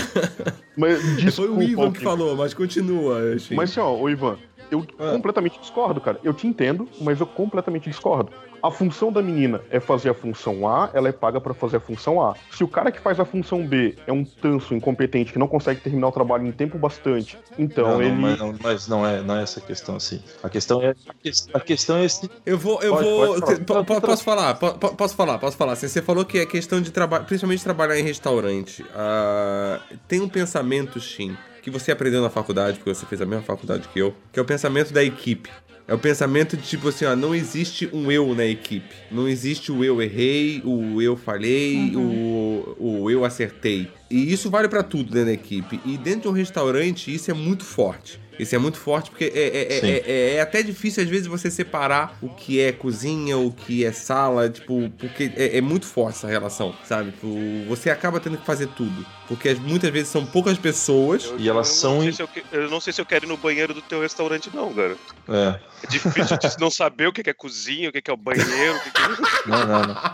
Mas 0.77 1.01
Foi 1.03 1.15
desculpa, 1.17 1.53
o 1.53 1.63
Ivan 1.63 1.93
que 1.93 2.01
falou, 2.01 2.37
mas 2.37 2.55
continua. 2.55 3.39
Chico. 3.39 3.55
Mas 3.55 3.71
assim, 3.71 3.81
ó, 3.81 3.95
ô 3.97 4.09
Ivan, 4.09 4.39
eu 4.71 4.85
Ah. 4.99 5.13
completamente 5.13 5.59
discordo, 5.61 6.01
cara. 6.01 6.19
Eu 6.23 6.33
te 6.35 6.47
entendo, 6.47 6.89
mas 7.01 7.21
eu 7.21 7.27
completamente 7.27 7.89
discordo. 7.89 8.31
A 8.61 8.73
função 8.73 9.13
da 9.13 9.23
menina 9.23 9.61
é 9.71 9.79
fazer 9.79 10.11
a 10.11 10.15
função 10.15 10.67
A, 10.69 10.91
ela 10.93 11.09
é 11.09 11.13
paga 11.13 11.41
pra 11.41 11.55
fazer 11.55 11.77
a 11.77 11.81
função 11.81 12.21
A. 12.21 12.35
Se 12.51 12.65
o 12.65 12.69
cara 12.69 12.91
que 12.91 12.99
faz 12.99 13.21
a 13.21 13.25
função 13.25 13.65
B 13.65 13.95
é 14.05 14.13
um 14.13 14.25
tanso 14.25 14.75
incompetente 14.75 15.33
que 15.33 15.39
não 15.39 15.47
consegue 15.47 15.81
terminar 15.81 16.09
o 16.09 16.13
trabalho 16.13 16.45
em 16.45 16.51
tempo 16.51 16.77
bastante, 16.77 17.39
então 17.57 17.85
não, 17.87 17.93
não, 17.95 18.03
ele. 18.03 18.15
mas, 18.17 18.39
não, 18.41 18.55
mas 18.61 18.89
não 18.89 19.07
é, 19.07 19.23
não 19.23 19.37
é 19.37 19.45
essa 19.45 19.61
questão 19.61 19.95
assim. 19.95 20.21
A 20.43 20.49
questão 20.49 20.83
é 20.83 20.89
a, 20.91 21.15
que- 21.15 21.31
a 21.55 21.61
questão 21.61 21.99
é 21.99 22.05
esse. 22.05 22.29
Eu 22.45 22.59
vou, 22.59 22.83
eu 22.83 22.95
Pode, 22.95 23.05
vou. 23.09 23.41
pode 23.65 23.87
falar. 23.87 24.01
posso 24.01 24.25
falar? 24.25 24.55
Po- 24.55 24.75
po- 24.75 24.95
posso 24.97 25.15
falar? 25.15 25.39
Posso 25.39 25.57
falar? 25.57 25.73
Assim, 25.75 25.87
Você 25.87 26.03
falou 26.03 26.25
que 26.25 26.39
é 26.41 26.45
questão 26.45 26.81
de 26.81 26.91
trabalho, 26.91 27.25
principalmente 27.27 27.63
trabalhar 27.63 27.97
em 27.97 28.03
restaurante. 28.03 28.85
Ah, 28.93 29.79
tem 30.09 30.21
um 30.21 30.29
pensamento, 30.29 30.99
Shin, 30.99 31.37
que 31.63 31.71
você 31.71 31.93
aprendeu 31.93 32.23
na 32.23 32.31
faculdade, 32.31 32.79
porque 32.79 32.93
você 32.93 33.07
fez 33.07 33.21
a 33.21 33.27
mesma 33.27 33.45
faculdade 33.45 33.89
que 33.89 33.99
eu, 33.99 34.15
que 34.33 34.39
é 34.39 34.43
o 34.43 34.45
pensamento 34.45 34.93
da 34.93 35.03
equipe. 35.03 35.51
É 35.89 35.95
o 35.95 35.99
pensamento 35.99 36.55
de 36.55 36.63
tipo 36.63 36.89
assim, 36.89 37.07
ó, 37.07 37.17
não 37.17 37.35
existe 37.35 37.89
um 37.95 38.13
eu 38.13 38.35
na 38.35 38.45
equipe. 38.45 38.95
Não 39.11 39.27
existe 39.27 39.73
o 39.73 39.83
eu 39.83 40.03
errei, 40.03 40.61
o 40.63 41.01
eu 41.01 41.17
falhei, 41.17 41.97
o, 41.97 42.77
o 42.79 43.11
eu 43.11 43.25
acertei. 43.25 43.89
E 44.11 44.31
isso 44.31 44.51
vale 44.51 44.69
pra 44.69 44.83
tudo 44.83 45.11
dentro 45.11 45.29
da 45.29 45.33
equipe. 45.33 45.81
E 45.87 45.97
dentro 45.97 46.21
de 46.21 46.29
um 46.29 46.33
restaurante, 46.33 47.15
isso 47.15 47.31
é 47.31 47.35
muito 47.35 47.65
forte. 47.65 48.21
Isso 48.39 48.55
é 48.55 48.59
muito 48.59 48.79
forte 48.79 49.11
porque 49.11 49.25
é, 49.25 49.39
é- 49.39 49.49
é- 49.49 49.79
é- 49.79 50.03
é- 50.07 50.35
é 50.37 50.41
até 50.41 50.63
difícil 50.63 51.03
às 51.03 51.09
vezes 51.09 51.27
você 51.27 51.51
separar 51.51 52.17
o 52.23 52.29
que 52.29 52.61
é 52.61 52.71
cozinha, 52.73 53.37
o 53.37 53.51
que 53.53 53.85
é 53.85 53.91
sala, 53.93 54.49
tipo, 54.49 54.91
porque 54.99 55.33
é, 55.37 55.59
é 55.59 55.61
muito 55.61 55.87
forte 55.87 56.17
essa 56.19 56.29
relação, 56.29 56.75
sabe? 56.85 57.11
Tipo, 57.13 57.29
você 57.69 57.91
acaba 57.91 58.21
tendo 58.21 58.39
que 58.39 58.47
fazer 58.47 58.69
tudo. 58.69 59.05
Porque 59.27 59.49
as- 59.51 59.59
muitas 59.59 59.91
vezes 59.91 60.09
são 60.09 60.25
poucas 60.25 60.57
pessoas. 60.57 61.33
E 61.39 61.49
elas 61.49 61.69
eu 61.69 61.75
são 61.75 61.95
Não 61.97 62.01
sei 62.01 62.11
em- 62.11 62.15
se 62.15 62.23
eu, 62.23 62.29
eu 62.53 62.71
não 62.71 62.81
sei 62.81 62.93
se 62.93 63.01
eu 63.01 63.05
quero 63.07 63.27
ir 63.27 63.29
no 63.29 63.37
banheiro 63.37 63.75
do 63.75 63.83
teu 63.83 64.01
restaurante, 64.01 64.49
não, 64.55 64.73
cara. 64.73 64.97
É, 65.29 65.59
É 65.83 65.87
difícil 65.89 66.39
de 66.39 66.49
não 66.59 66.71
saber 66.71 67.07
o 67.09 67.13
que 67.13 67.29
é 67.29 67.33
cozinha, 67.35 67.91
o 67.91 67.93
que 67.93 68.11
é 68.11 68.13
o 68.13 68.17
banheiro, 68.17 68.77
o 68.77 68.81
que 68.81 68.91
é... 69.03 69.09
não, 69.51 69.67
não, 69.67 69.83
não. 69.83 69.95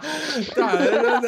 Tá, 0.54 0.74
eu- 0.84 1.20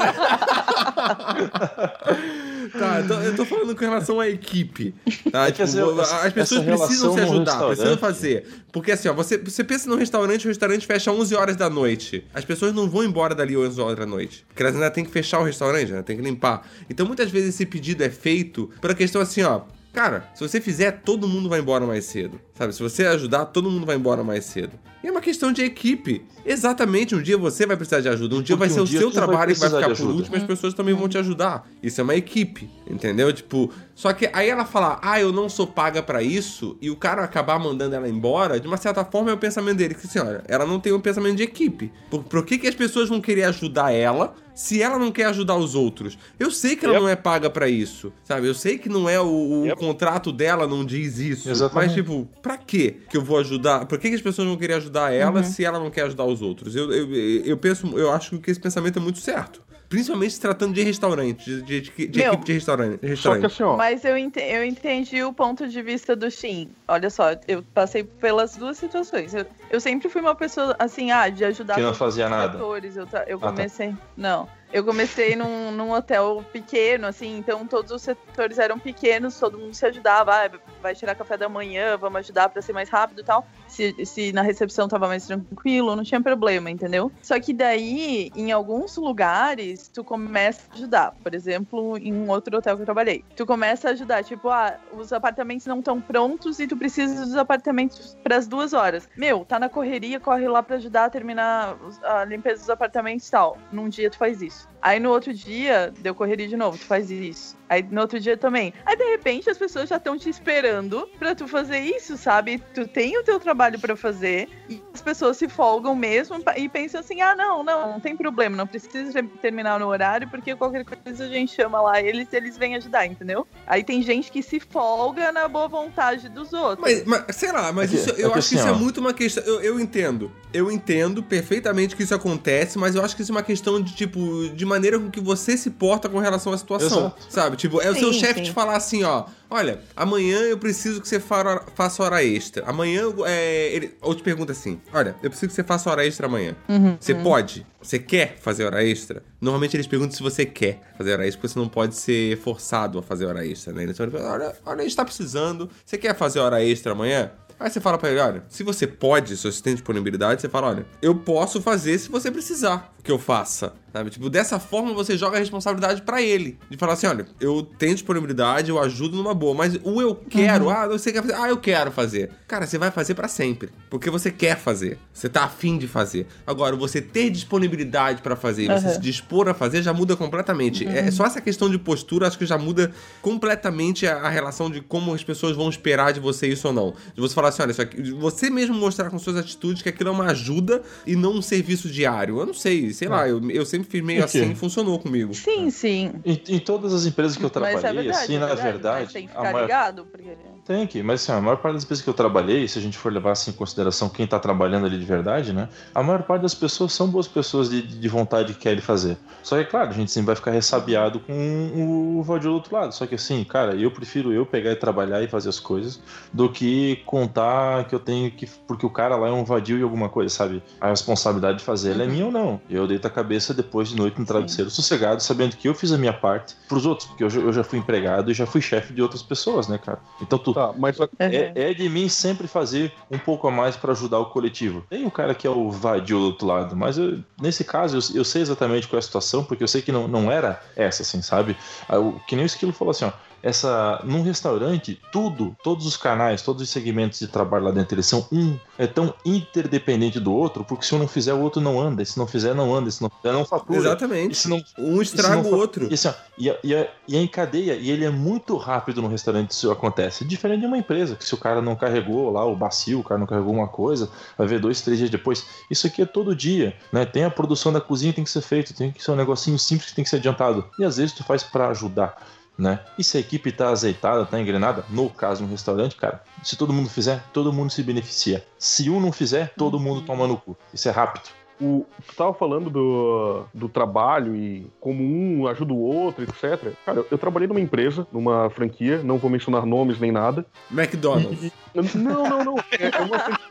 tá, 2.79 3.01
eu 3.01 3.09
tô, 3.09 3.15
eu 3.15 3.37
tô 3.37 3.45
falando 3.47 3.75
com 3.75 3.81
relação 3.85 4.21
à 4.21 4.29
equipe. 4.29 4.95
Tá? 5.31 5.47
É 5.49 5.53
que 5.53 5.65
Tipo, 5.65 6.01
essa- 6.01 6.27
as 6.27 6.33
pessoas 6.33 6.65
precisam 6.87 7.15
se 7.15 7.21
ajudar, 7.21 7.67
precisam 7.67 7.99
fazer. 7.99 8.47
Porque 8.73 8.93
assim, 8.93 9.09
ó, 9.09 9.15
você, 9.15 9.39
você 9.39 9.63
pensa 9.65 9.89
num 9.89 9.97
restaurante, 9.97 10.47
o 10.47 10.49
restaurante 10.49 10.87
fecha 10.87 11.13
11 11.13 11.35
horas 11.35 11.57
da 11.57 11.69
noite. 11.69 12.25
As 12.35 12.45
pessoas 12.45 12.75
não 12.75 12.89
vão 12.89 13.05
embora 13.05 13.35
dali 13.35 13.57
11 13.57 13.81
horas 13.81 13.99
da 13.99 14.07
noite. 14.07 14.45
Porque 14.49 14.63
elas 14.63 14.75
ainda 14.75 14.91
têm 14.91 15.05
que 15.05 15.11
fechar 15.11 15.41
o 15.41 15.45
restaurante, 15.45 15.91
ainda 15.91 16.03
tem 16.03 16.17
que 16.17 16.23
limpar. 16.23 16.69
Então 16.89 17.07
muitas 17.07 17.31
vezes 17.31 17.55
esse 17.55 17.67
pedido 17.67 18.03
é 18.03 18.11
feito 18.11 18.71
pela 18.81 18.95
questão 18.95 19.21
assim, 19.21 19.43
ó. 19.43 19.63
Cara, 19.93 20.29
se 20.35 20.47
você 20.47 20.61
fizer, 20.61 21.01
todo 21.05 21.27
mundo 21.27 21.49
vai 21.49 21.61
embora 21.61 21.87
mais 21.87 22.05
cedo. 22.05 22.39
Sabe? 22.57 22.73
Se 22.75 22.83
você 22.83 23.05
ajudar, 23.07 23.47
todo 23.47 23.71
mundo 23.71 23.85
vai 23.85 23.97
embora 23.97 24.25
mais 24.25 24.45
cedo. 24.47 24.73
E 25.05 25.09
é 25.09 25.11
uma 25.11 25.21
questão 25.21 25.53
de 25.53 25.63
equipe. 25.63 26.25
Exatamente, 26.45 27.15
um 27.15 27.21
dia 27.23 27.37
você 27.37 27.67
vai 27.67 27.77
precisar 27.77 28.01
de 28.01 28.09
ajuda, 28.09 28.37
um 28.37 28.43
dia 28.43 28.57
Porque 28.57 28.69
vai 28.69 28.75
ser 28.75 28.81
um 28.81 28.85
o 28.85 28.87
seu 28.87 29.11
trabalho 29.11 29.53
que 29.53 29.61
vai 29.61 29.69
ficar 29.69 29.95
por 29.95 30.07
último, 30.11 30.37
as 30.37 30.43
pessoas 30.45 30.73
também 30.75 30.95
vão 30.95 31.09
te 31.09 31.19
ajudar. 31.19 31.69
Isso 31.83 32.01
é 32.01 32.05
uma 32.05 32.15
equipe, 32.15 32.69
entendeu? 32.89 33.33
Tipo, 33.33 33.71
só 33.95 34.13
que 34.13 34.31
aí 34.33 34.49
ela 34.49 34.65
fala, 34.65 34.99
ah, 35.03 35.21
eu 35.21 35.33
não 35.33 35.49
sou 35.49 35.67
paga 35.67 36.03
pra 36.03 36.23
isso, 36.23 36.77
e 36.81 36.91
o 36.91 36.97
cara 36.97 37.23
acabar 37.23 37.59
mandando 37.59 37.95
ela 37.95 38.09
embora, 38.09 38.59
de 38.59 38.67
uma 38.67 38.77
certa 38.77 39.05
forma 39.05 39.31
é 39.31 39.35
o 39.35 39.39
pensamento 39.39 39.77
dele, 39.77 39.95
que 39.95 40.07
assim, 40.07 40.19
olha, 40.19 40.43
ela 40.49 40.65
não 40.65 40.81
tem 40.81 40.93
um 40.93 41.01
pensamento 41.01 41.37
de 41.37 41.43
equipe. 41.43 41.93
Por, 42.11 42.25
por 42.25 42.45
que, 42.45 42.59
que 42.59 42.67
as 42.67 42.75
pessoas 42.75 43.09
vão 43.09 43.21
querer 43.21 43.45
ajudar 43.45 43.93
ela 43.93 44.35
se 44.55 44.81
ela 44.81 44.99
não 44.99 45.13
quer 45.13 45.27
ajudar 45.27 45.57
os 45.57 45.75
outros? 45.75 46.17
Eu 46.39 46.51
sei 46.51 46.75
que 46.77 46.85
ela 46.85 46.95
Yep. 46.95 47.03
não 47.05 47.11
é 47.11 47.17
paga 47.17 47.51
pra 47.51 47.69
isso, 47.69 48.13
sabe? 48.25 48.47
Eu 48.49 48.55
sei 48.55 48.79
que 48.79 48.89
não 48.89 49.09
é 49.09 49.21
o, 49.21 49.27
o 49.27 49.67
Yep. 49.67 49.79
contrato 49.79 50.33
dela, 50.33 50.67
não 50.67 50.85
diz 50.85 51.19
isso. 51.19 51.51
Exatamente. 51.51 51.89
Mas, 51.89 51.95
tipo, 51.95 52.29
pra 52.47 52.57
quê 52.59 52.97
que 53.11 53.17
eu 53.17 53.23
vou 53.23 53.39
ajudar? 53.39 53.87
Por 53.87 53.99
que, 53.99 54.09
que 54.09 54.15
as 54.15 54.23
pessoas 54.23 54.47
vão 54.49 54.57
querer 54.57 54.75
ajudar 54.75 55.13
ela 55.13 55.43
se 55.43 55.65
ela 55.65 55.79
não 55.79 55.91
quer 55.91 56.03
ajudar 56.03 56.25
os 56.25 56.41
outros? 56.43 56.75
Eu, 56.77 56.93
eu, 56.93 57.15
eu 57.45 57.57
penso, 57.57 57.99
eu 57.99 58.11
acho 58.13 58.39
que 58.39 58.51
esse 58.51 58.61
pensamento 58.61 58.99
é 58.99 59.03
muito 59.03 59.19
certo. 59.19 59.65
Principalmente 59.89 60.33
se 60.35 60.41
tratando 60.41 60.75
de 60.75 60.83
restaurante, 60.83 61.45
de, 61.45 61.63
de- 61.63 61.81
de- 61.81 62.07
de 62.09 62.19
Meu, 62.19 62.33
equipe 62.33 62.45
de 62.47 62.53
restaurante. 62.55 62.99
Só 63.03 63.07
restaurante. 63.07 63.41
que 63.41 63.47
assim, 63.47 63.63
ó. 63.63 63.77
Mas 63.77 64.05
eu, 64.05 64.17
ente- 64.19 64.41
eu 64.41 64.65
entendi 64.65 65.23
o 65.23 65.33
ponto 65.33 65.69
de 65.69 65.81
vista 65.81 66.17
do 66.17 66.29
Shin. 66.29 66.71
Olha 66.89 67.09
só, 67.09 67.27
eu 67.47 67.63
passei 67.73 68.03
pelas 68.03 68.57
duas 68.57 68.77
situações. 68.79 69.33
Eu, 69.33 69.47
eu 69.71 69.81
sempre 69.81 70.09
fui 70.09 70.21
uma 70.21 70.35
pessoa, 70.35 70.75
assim, 70.77 71.13
ah, 71.13 71.29
de 71.29 71.45
ajudar 71.45 71.77
Que 71.77 71.83
não 71.83 71.95
fazia 71.95 72.25
os 72.25 72.31
nada. 72.33 72.53
setores. 72.55 72.97
Eu, 72.97 73.07
eu 73.29 73.39
tá. 73.39 73.53
comecei. 73.53 73.95
Não. 74.17 74.49
Eu 74.73 74.85
comecei 74.85 75.37
num, 75.37 75.71
num 75.71 75.93
hotel 75.93 76.45
pequeno, 76.53 77.07
assim, 77.07 77.39
então 77.39 77.67
todos 77.67 77.93
os 77.93 78.03
setores 78.03 78.59
eram 78.59 78.79
pequenos, 78.79 79.39
todo 79.39 79.59
mundo 79.59 79.75
se 79.75 79.87
ajudava. 79.87 80.33
Ah, 80.33 80.51
vai 80.83 80.95
tirar 80.95 81.15
café 81.15 81.37
da 81.37 81.49
manhã, 81.49 81.97
vamos 81.97 82.19
ajudar 82.19 82.49
pra 82.49 82.61
ser 82.61 82.73
mais 82.73 82.89
rápido 82.89 83.21
e 83.21 83.25
tal. 83.25 83.47
Se, 83.77 84.07
se 84.07 84.33
na 84.33 84.41
recepção 84.41 84.89
tava 84.89 85.07
mais 85.07 85.27
tranquilo, 85.27 85.95
não 85.95 86.03
tinha 86.03 86.21
problema, 86.21 86.71
entendeu? 86.71 87.13
Só 87.21 87.39
que 87.39 87.53
daí, 87.53 88.31
em 88.35 88.51
alguns 88.51 88.97
lugares, 88.97 89.89
tu 89.89 90.03
começa 90.03 90.63
a 90.71 90.75
ajudar. 90.75 91.15
Por 91.23 91.35
exemplo, 91.35 91.99
em 91.99 92.15
um 92.15 92.31
outro 92.31 92.57
hotel 92.57 92.75
que 92.77 92.83
eu 92.83 92.87
trabalhei. 92.87 93.23
Tu 93.37 93.45
começa 93.45 93.89
a 93.89 93.93
ajudar, 93.93 94.25
tipo, 94.25 94.49
ah, 94.49 94.79
os 94.93 95.13
apartamentos 95.13 95.67
não 95.67 95.81
estão 95.81 96.01
prontos 96.01 96.59
e 96.59 96.67
tu 96.67 96.75
precisa 96.75 97.23
dos 97.23 97.37
apartamentos 97.37 98.17
pras 98.23 98.47
duas 98.47 98.73
horas. 98.73 99.07
Meu, 99.15 99.45
tá 99.45 99.59
na 99.59 99.69
correria, 99.69 100.19
corre 100.19 100.49
lá 100.49 100.63
pra 100.63 100.77
ajudar 100.77 101.05
a 101.05 101.11
terminar 101.11 101.77
a 102.03 102.25
limpeza 102.25 102.61
dos 102.63 102.71
apartamentos 102.71 103.29
e 103.29 103.31
tal. 103.31 103.59
Num 103.71 103.91
dia 103.91 104.09
tu 104.11 104.17
faz 104.17 104.41
isso. 104.41 104.67
Aí 104.87 105.01
no 105.01 105.11
outro 105.11 105.35
dia, 105.35 105.93
deu 105.99 106.15
correria 106.15 106.47
de 106.47 106.57
novo, 106.57 106.79
tu 106.79 106.85
faz 106.85 107.11
isso. 107.11 107.57
Aí 107.69 107.83
no 107.91 108.01
outro 108.03 108.21
dia 108.21 108.37
também. 108.37 108.73
Aí 108.85 108.97
de 108.97 109.03
repente 109.03 109.51
as 109.51 109.59
pessoas 109.59 109.89
já 109.89 109.97
estão 109.97 110.17
te 110.17 110.29
esperando 110.31 111.09
pra 111.19 111.35
tu 111.35 111.49
fazer 111.49 111.81
isso, 111.81 112.17
sabe? 112.17 112.63
Tu 112.73 112.87
tem 112.87 113.19
o 113.19 113.25
teu 113.25 113.41
trabalho 113.41 113.81
pra 113.81 113.97
fazer 113.97 114.49
e 114.71 114.81
as 114.95 115.03
pessoas 115.03 115.37
se 115.37 115.49
folgam 115.49 115.93
mesmo 115.97 116.37
e 116.57 116.69
pensam 116.69 117.01
assim: 117.01 117.21
ah, 117.21 117.35
não, 117.35 117.65
não, 117.65 117.95
não 117.95 118.01
tem 118.01 118.17
problema, 118.17 118.57
não 118.57 118.69
precisa 118.69 119.21
terminar 119.43 119.81
no 119.81 119.87
horário 119.89 120.29
porque 120.31 120.55
qualquer 120.55 120.85
coisa 120.85 121.25
a 121.25 121.29
gente 121.29 121.53
chama 121.53 121.81
lá 121.83 122.01
eles 122.01 122.29
eles 122.33 122.57
vêm 122.57 122.77
ajudar, 122.77 123.05
entendeu? 123.07 123.45
Aí 123.67 123.83
tem 123.83 124.01
gente 124.01 124.31
que 124.31 124.41
se 124.45 124.61
folga 124.61 125.33
na 125.33 125.49
boa 125.49 125.67
vontade 125.67 126.29
dos 126.29 126.53
outros. 126.53 126.79
Mas, 126.89 127.05
mas 127.05 127.35
sei 127.35 127.51
lá, 127.51 127.73
mas 127.73 127.87
É 127.93 127.97
que- 127.97 128.01
isso, 128.01 128.11
é 128.11 128.13
eu 128.25 128.31
que 128.31 128.39
acho 128.39 128.49
que 128.51 128.55
assim, 128.55 128.65
isso 128.65 128.69
é 128.69 128.73
muito 128.79 129.01
uma 129.01 129.13
questão. 129.13 129.43
Eu, 129.43 129.61
eu 129.61 129.81
entendo. 129.81 130.31
Eu 130.53 130.71
entendo 130.71 131.21
perfeitamente 131.21 131.97
que 131.97 132.05
isso 132.05 132.15
acontece, 132.15 132.79
mas 132.79 132.95
eu 132.95 133.05
acho 133.05 133.17
que 133.17 133.23
isso 133.23 133.33
é 133.33 133.35
uma 133.35 133.43
questão 133.43 133.83
de, 133.83 133.93
tipo, 133.95 134.49
de 134.55 134.65
maneira 134.77 134.99
com 134.99 135.11
que 135.11 135.21
você 135.21 135.57
se 135.57 135.71
porta 135.71 136.09
com 136.09 136.19
relação 136.19 136.53
à 136.53 136.59
situação. 136.59 136.99
Exato. 137.07 137.27
Sabe? 137.29 137.57
Tipo, 137.57 137.81
é 137.81 137.91
o 137.91 137.95
seu 137.95 138.13
chefe 138.13 138.41
te 138.43 138.53
falar 138.53 138.77
assim, 138.77 139.03
ó. 139.05 139.25
Olha, 139.49 139.81
amanhã 139.95 140.39
eu 140.41 140.59
preciso 140.59 141.01
que 141.01 141.09
você 141.09 141.21
fa- 141.21 141.65
faça 141.75 142.03
hora 142.03 142.23
extra. 142.25 142.65
Amanhã, 142.67 143.03
eu- 143.03 143.25
é, 143.27 143.69
ele, 143.73 143.95
ou 144.01 144.15
te 144.15 144.23
pergunta 144.23 144.53
assim: 144.53 144.81
Olha, 144.93 145.15
eu 145.23 145.31
preciso 145.31 145.49
que 145.49 145.55
você 145.55 145.63
faça 145.65 145.89
hora 145.91 146.05
extra 146.05 146.27
amanhã. 146.27 146.57
Uhum, 146.69 146.97
Você 147.01 147.15
pode? 147.15 147.65
Você 147.81 147.99
quer 147.99 148.37
fazer 148.41 148.65
hora 148.65 148.85
extra? 148.85 149.23
Normalmente 149.41 149.77
eles 149.77 149.87
perguntam 149.87 150.17
se 150.17 150.23
você 150.23 150.45
quer 150.45 150.81
fazer 150.99 151.13
hora 151.13 151.25
extra, 151.27 151.41
porque 151.41 151.53
você 151.53 151.59
não 151.61 151.69
pode 151.69 151.95
ser 151.95 152.37
forçado 152.39 152.99
a 152.99 153.03
fazer 153.03 153.27
hora 153.27 153.47
extra, 153.47 153.73
né? 153.73 153.85
Então 153.85 154.05
ele 154.07 154.17
fala: 154.17 154.33
Olha, 154.33 154.57
olha, 154.67 154.81
a 154.81 154.83
gente 154.83 154.97
tá 154.97 155.05
precisando. 155.05 155.71
Você 155.85 155.97
quer 155.97 156.17
fazer 156.17 156.41
hora 156.41 156.63
extra 156.65 156.91
amanhã? 156.93 157.31
Aí 157.59 157.71
você 157.71 157.81
fala 157.81 157.97
pra 157.97 158.11
ele, 158.11 158.21
olha, 158.21 158.45
se 158.51 158.63
você 158.63 158.87
pode, 158.87 159.35
se 159.35 159.51
você 159.51 159.63
tem 159.63 159.73
disponibilidade, 159.73 160.43
você 160.43 160.49
fala, 160.49 160.67
olha, 160.69 160.87
eu 161.01 161.15
posso 161.15 161.63
fazer 161.63 161.97
se 161.99 162.11
você 162.11 162.31
precisar 162.31 162.93
que 163.03 163.11
eu 163.11 163.19
faça. 163.19 163.73
Sabe? 163.97 164.11
Tipo, 164.11 164.29
dessa 164.29 164.59
forma 164.59 164.93
você 164.93 165.17
joga 165.17 165.39
a 165.39 165.41
responsabilidade 165.41 166.03
pra 166.03 166.21
ele. 166.21 166.59
De 166.69 166.77
falar 166.77 166.93
assim, 166.93 167.07
olha, 167.07 167.27
eu 167.41 167.63
tenho 167.79 167.95
disponibilidade, 167.95 168.69
eu 168.69 168.79
ajudo 168.79 169.17
numa 169.17 169.33
boa, 169.33 169.55
mas 169.55 169.79
o 169.83 170.03
eu 170.03 170.15
quero, 170.15 170.69
ah, 170.69 170.87
você 170.87 171.11
quer 171.11 171.23
fazer, 171.23 171.35
ah, 171.35 171.49
eu 171.49 171.57
quero 171.57 171.91
fazer. 171.91 172.31
Cara, 172.47 172.67
você 172.67 172.77
vai 172.77 172.91
fazer 172.91 173.15
pra 173.15 173.27
sempre, 173.27 173.71
porque 173.89 174.11
você 174.11 174.31
quer 174.31 174.59
fazer. 174.59 174.99
Você 175.15 175.31
tá 175.31 175.45
afim 175.45 175.79
de 175.79 175.89
fazer. 175.89 176.27
Agora, 176.47 176.77
você 176.77 177.01
ter 177.01 177.31
disponibilidade 177.31 178.21
pra 178.21 178.37
fazer, 178.37 178.65
e 178.65 178.69
você 178.69 178.91
se 178.91 179.01
dispor 179.01 179.49
a 179.49 179.55
fazer 179.55 179.81
já 179.83 179.95
muda 179.95 180.15
completamente. 180.15 180.87
É 180.87 181.11
só 181.11 181.25
essa 181.25 181.41
questão 181.41 181.71
de 181.71 181.79
postura, 181.79 182.29
acho 182.29 182.37
que 182.37 182.45
já 182.45 182.59
muda 182.59 182.93
completamente 183.23 184.07
a, 184.07 184.17
a 184.17 184.29
relação 184.29 184.71
de 184.71 184.83
como 184.83 185.15
as 185.15 185.25
pessoas 185.25 185.57
vão 185.57 185.71
esperar 185.71 186.13
de 186.13 186.21
você 186.21 186.49
isso 186.49 186.69
ou 186.69 186.75
não. 186.75 186.93
De 187.15 187.21
você 187.23 187.35
falar 187.35 187.49
assim, 187.49 187.63
olha, 187.63 187.75
aqui, 187.79 188.11
você 188.13 188.51
mesmo 188.51 188.75
mostrar 188.75 189.09
com 189.09 189.19
suas 189.19 189.37
atitudes 189.37 189.81
que 189.81 189.89
aquilo 189.89 190.11
é 190.11 190.13
uma 190.13 190.27
ajuda 190.27 190.83
e 191.07 191.17
não 191.17 191.37
um 191.37 191.43
serviço 191.43 191.89
diário. 191.89 192.39
Eu 192.39 192.45
não 192.45 192.55
sei, 192.55 192.93
sei 192.93 193.09
lá, 193.09 193.27
eu, 193.27 193.41
eu 193.51 193.65
sempre 193.65 193.86
fiz 193.87 194.03
meio 194.03 194.23
Por 194.23 194.31
quê? 194.31 194.39
assim 194.41 194.53
e 194.53 194.55
funcionou 194.55 194.99
comigo. 194.99 195.35
Sim, 195.35 195.71
sim. 195.71 196.13
Em, 196.25 196.43
em 196.49 196.59
todas 196.59 196.93
as 196.93 197.07
empresas 197.07 197.37
que 197.37 197.43
eu 197.45 197.49
é 197.49 197.51
trabalhei, 197.51 197.81
verdade, 197.81 198.09
assim, 198.11 198.35
é 198.37 198.39
na 198.39 198.47
verdade, 198.47 198.63
mas 198.67 198.73
verdade, 198.83 199.13
tem 199.13 199.27
que 199.27 199.33
a 199.33 199.37
ficar 199.39 199.53
maior- 199.53 199.65
ligado, 199.67 200.07
porque... 200.07 200.37
Tem 200.67 200.85
que, 200.85 201.01
mas 201.01 201.23
assim, 201.23 201.31
a 201.31 201.41
maior 201.41 201.59
parte 201.59 201.75
das 201.75 201.85
empresas 201.85 202.03
que 202.03 202.11
eu 202.11 202.15
trabalhei, 202.15 202.67
se 202.67 202.77
a 202.77 202.83
gente 202.83 202.99
for 202.99 203.13
levar 203.13 203.31
assim, 203.31 203.53
em 203.53 203.55
consideração 203.55 204.09
quem 204.09 204.27
tá 204.27 204.37
trabalhando 204.37 204.85
ali 204.85 204.99
de 204.99 205.05
verdade, 205.05 205.53
né? 205.53 205.69
A 205.95 206.03
maior 206.03 206.25
parte 206.25 206.43
das 206.43 206.55
pessoas 206.55 206.93
são 206.93 207.07
boas 207.07 207.29
pessoas 207.29 207.71
de, 207.71 207.83
de 207.83 208.09
vontade 208.09 208.53
que 208.53 208.59
querem 208.59 208.81
fazer. 208.81 209.17
Só 209.45 209.55
que, 209.55 209.63
é 209.63 209.65
claro, 209.65 209.91
a 209.91 209.93
gente 209.93 210.11
sempre 210.11 210.27
vai 210.27 210.35
ficar 210.35 210.51
ressabiado 210.51 211.21
com 211.21 212.19
o 212.19 212.23
vadio 212.25 212.51
do 212.51 212.55
outro 212.55 212.75
lado. 212.75 212.93
Só 212.93 213.07
que 213.07 213.15
assim, 213.15 213.45
cara, 213.45 213.77
eu 213.77 213.93
prefiro 213.93 214.33
eu 214.33 214.45
pegar 214.45 214.73
e 214.73 214.77
trabalhar 214.77 215.23
e 215.23 215.29
fazer 215.29 215.49
as 215.49 215.61
coisas 215.61 216.01
do 216.33 216.49
que 216.49 216.97
contar 217.07 217.85
que 217.85 217.95
eu 217.95 218.01
tenho 218.01 218.29
que. 218.33 218.47
Porque 218.67 218.85
o 218.85 218.91
cara 218.91 219.15
lá 219.15 219.29
é 219.29 219.33
um 219.33 219.45
vadio 219.45 219.79
e 219.79 219.83
alguma 219.85 220.09
coisa, 220.09 220.35
sabe? 220.35 220.61
A 220.81 220.89
responsabilidade 220.89 221.59
de 221.59 221.65
fazer 221.65 221.93
ela 221.93 222.03
é 222.03 222.07
minha 222.09 222.27
ou 222.27 222.33
não. 222.33 222.61
Eu 222.69 222.89
deito 222.89 223.07
a 223.07 223.11
cabeça 223.11 223.55
depois 223.55 223.91
de 223.91 223.95
noite 223.97 224.19
no 224.19 224.27
travesseiro, 224.27 224.69
sossegado, 224.69 225.23
sabendo 225.23 225.57
que 225.57 225.69
eu 225.69 225.75
fiz 225.75 225.93
a 225.93 225.99
minha 225.99 226.13
parte 226.13 226.57
pros 226.69 226.85
outros, 226.85 227.07
porque 227.07 227.23
eu 227.23 227.31
já, 227.31 227.41
eu 227.41 227.53
já 227.53 227.63
fui 227.63 227.79
empregado 227.79 228.33
e 228.33 228.35
já 228.35 228.47
fui 228.47 228.61
chefe 228.61 228.93
de 228.93 229.01
outras 229.01 229.23
pessoas, 229.23 229.69
né, 229.69 229.79
cara? 229.79 230.01
Então 230.21 230.37
tu, 230.41 230.56
Tá, 230.57 230.73
mas 230.75 230.97
só- 230.97 231.07
é, 231.19 231.53
é 231.55 231.75
de 231.75 231.87
mim 231.87 232.09
sempre 232.09 232.49
fazer 232.49 232.91
um 233.11 233.19
pouco 233.19 233.47
a 233.47 233.51
mais 233.51 233.77
para 233.77 233.93
ajudar 233.93 234.19
o 234.21 234.31
coletivo. 234.31 234.83
Tem 234.89 235.05
o 235.05 235.11
cara 235.11 235.35
que 235.35 235.47
é 235.47 235.51
o 235.51 235.71
vadio 235.71 236.19
do 236.19 236.25
outro 236.29 236.47
lado, 236.47 236.75
mas 236.75 236.97
eu- 236.97 237.23
nesse 237.39 237.63
caso 237.63 237.99
eu, 237.99 238.17
eu 238.21 238.25
sei 238.25 238.41
exatamente 238.41 238.89
qual 238.89 238.97
é 238.97 239.01
a 239.01 239.03
situação, 239.03 239.45
porque 239.45 239.63
eu 239.63 239.69
sei 239.69 239.83
que 239.83 239.93
não, 239.93 240.09
não 240.09 240.33
era 240.33 240.59
essa, 240.75 241.03
assim, 241.03 241.21
sabe? 241.21 241.59
Ah, 241.87 241.99
o- 242.01 242.19
Que 242.27 242.35
nem 242.35 242.45
o 242.45 242.47
Esquilo 242.47 242.73
falou 242.73 242.91
assim, 242.93 243.05
ó. 243.05 243.13
Essa, 243.47 244.01
num 244.03 244.23
restaurante, 244.23 245.01
tudo, 245.13 245.57
todos 245.63 245.87
os 245.87 245.97
canais, 245.97 246.43
todos 246.43 246.63
os 246.63 246.69
segmentos 246.69 247.21
de 247.21 247.29
trabalho 247.29 247.67
lá 247.67 247.71
dentro, 247.71 247.95
eles 247.95 248.07
são 248.07 248.27
um, 248.33 248.59
é 248.77 248.89
tão 248.89 249.15
interdependente 249.25 250.19
do 250.19 250.35
outro, 250.35 250.65
porque 250.65 250.85
se 250.85 250.93
um 250.97 250.99
não 250.99 251.07
fizer, 251.07 251.33
o 251.33 251.41
outro 251.41 251.61
não 251.61 251.81
anda, 251.81 252.03
e 252.03 252.07
se 252.07 252.19
não 252.19 252.27
fizer, 252.27 252.57
não 252.57 252.75
anda, 252.75 252.89
e 252.89 252.93
se 252.93 253.01
não 253.01 253.09
fizer, 253.09 253.33
não 253.33 253.45
fatura. 253.45 253.79
Exatamente. 253.79 254.35
se 254.35 254.49
não, 254.49 254.61
Um 254.77 255.01
estraga 255.01 255.47
o 255.47 255.55
outro. 255.55 255.87
e, 255.89 255.95
assim, 255.95 256.09
ó, 256.09 256.15
e, 256.37 256.49
e, 256.49 256.89
e 257.07 257.17
é 257.17 257.21
em 257.21 257.29
cadeia, 257.29 257.75
e 257.75 257.89
ele 257.89 258.05
é 258.05 258.11
muito 258.11 258.57
rápido 258.57 259.01
no 259.01 259.07
restaurante 259.07 259.53
isso 259.53 259.71
acontece. 259.71 260.25
Diferente 260.25 260.63
de 260.63 260.67
uma 260.67 260.79
empresa, 260.79 261.15
que 261.15 261.25
se 261.25 261.33
o 261.33 261.39
cara 261.39 261.63
não 261.63 261.77
carregou 261.77 262.31
lá 262.33 262.45
o 262.45 262.57
bacio, 262.57 262.99
o 262.99 263.05
cara 263.05 263.21
não 263.21 263.29
carregou 263.29 263.55
uma 263.55 263.69
coisa, 263.69 264.11
vai 264.37 264.49
ver 264.49 264.59
dois, 264.59 264.81
três 264.81 264.99
dias 264.99 265.11
depois. 265.11 265.47
Isso 265.71 265.87
aqui 265.87 266.03
é 266.03 266.07
todo 266.07 266.35
dia, 266.35 266.75
né? 266.93 267.07
Tem 267.07 267.23
a 267.23 267.31
produção 267.31 267.73
da 267.73 267.81
cozinha 267.81 268.13
tem 268.13 268.25
que 268.25 268.31
ser 268.31 268.43
feito, 268.43 268.75
tem 268.75 268.91
que 268.91 269.03
ser 269.03 269.13
um 269.13 269.17
negocinho 269.17 269.57
simples 269.57 269.91
que 269.91 269.95
tem 269.95 270.03
que 270.03 270.11
ser 270.11 270.17
adiantado. 270.17 270.65
E 270.79 270.85
às 270.85 270.97
vezes 270.97 271.13
tu 271.13 271.23
faz 271.23 271.45
pra 271.45 271.69
ajudar. 271.69 272.17
Né? 272.59 272.81
E 272.99 273.05
se 273.05 273.19
a 273.19 273.21
equipe 273.21 273.53
tá 273.53 273.69
azeitada, 273.69 274.25
tá 274.25 274.41
engrenada, 274.41 274.85
no 274.89 275.11
caso 275.11 275.43
no 275.45 275.51
restaurante, 275.51 275.95
cara, 275.95 276.23
se 276.43 276.57
todo 276.57 276.73
mundo 276.73 276.89
fizer, 276.89 277.23
todo 277.33 277.53
mundo 277.53 277.71
se 277.71 277.83
beneficia. 277.83 278.45
Se 278.59 278.89
um 278.89 278.99
não 278.99 279.13
fizer, 279.13 279.53
todo 279.59 279.79
mundo 279.79 280.01
toma 280.03 280.27
no 280.27 280.39
cu. 280.39 280.57
Isso 280.73 280.89
é 280.89 280.91
rápido. 280.91 281.25
o, 281.61 281.85
tu 282.07 282.15
tava 282.17 282.33
falando 282.33 282.71
do, 282.71 283.45
do 283.53 283.69
trabalho 283.69 284.35
e 284.35 284.67
como 284.81 285.03
um 285.03 285.47
ajuda 285.47 285.73
o 285.75 285.79
outro, 285.79 286.25
etc. 286.25 286.73
Cara, 286.85 287.01
eu, 287.01 287.07
eu 287.11 287.19
trabalhei 287.19 287.47
numa 287.47 287.61
empresa, 287.61 288.07
numa 288.11 288.49
franquia, 288.49 289.03
não 289.03 289.19
vou 289.19 289.31
mencionar 289.31 289.67
nomes 289.67 289.99
nem 289.99 290.11
nada. 290.11 290.47
McDonald's. 290.71 291.53
Não, 291.95 292.29
não, 292.29 292.45
não. 292.45 292.57
É, 292.71 292.87
é 292.87 293.01
uma 293.03 293.19
franquia. 293.19 293.47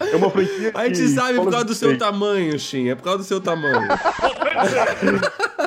É 0.00 0.16
uma 0.16 0.30
franquia. 0.30 0.72
A 0.74 0.86
gente 0.86 1.00
que 1.02 1.08
sabe 1.08 1.38
por 1.38 1.50
causa 1.50 1.66
do 1.66 1.74
seu 1.74 1.98
tamanho, 1.98 2.58
Shin. 2.58 2.88
É 2.88 2.94
por 2.94 3.04
causa 3.04 3.18
do 3.18 3.24
seu 3.24 3.40
tamanho. 3.40 3.88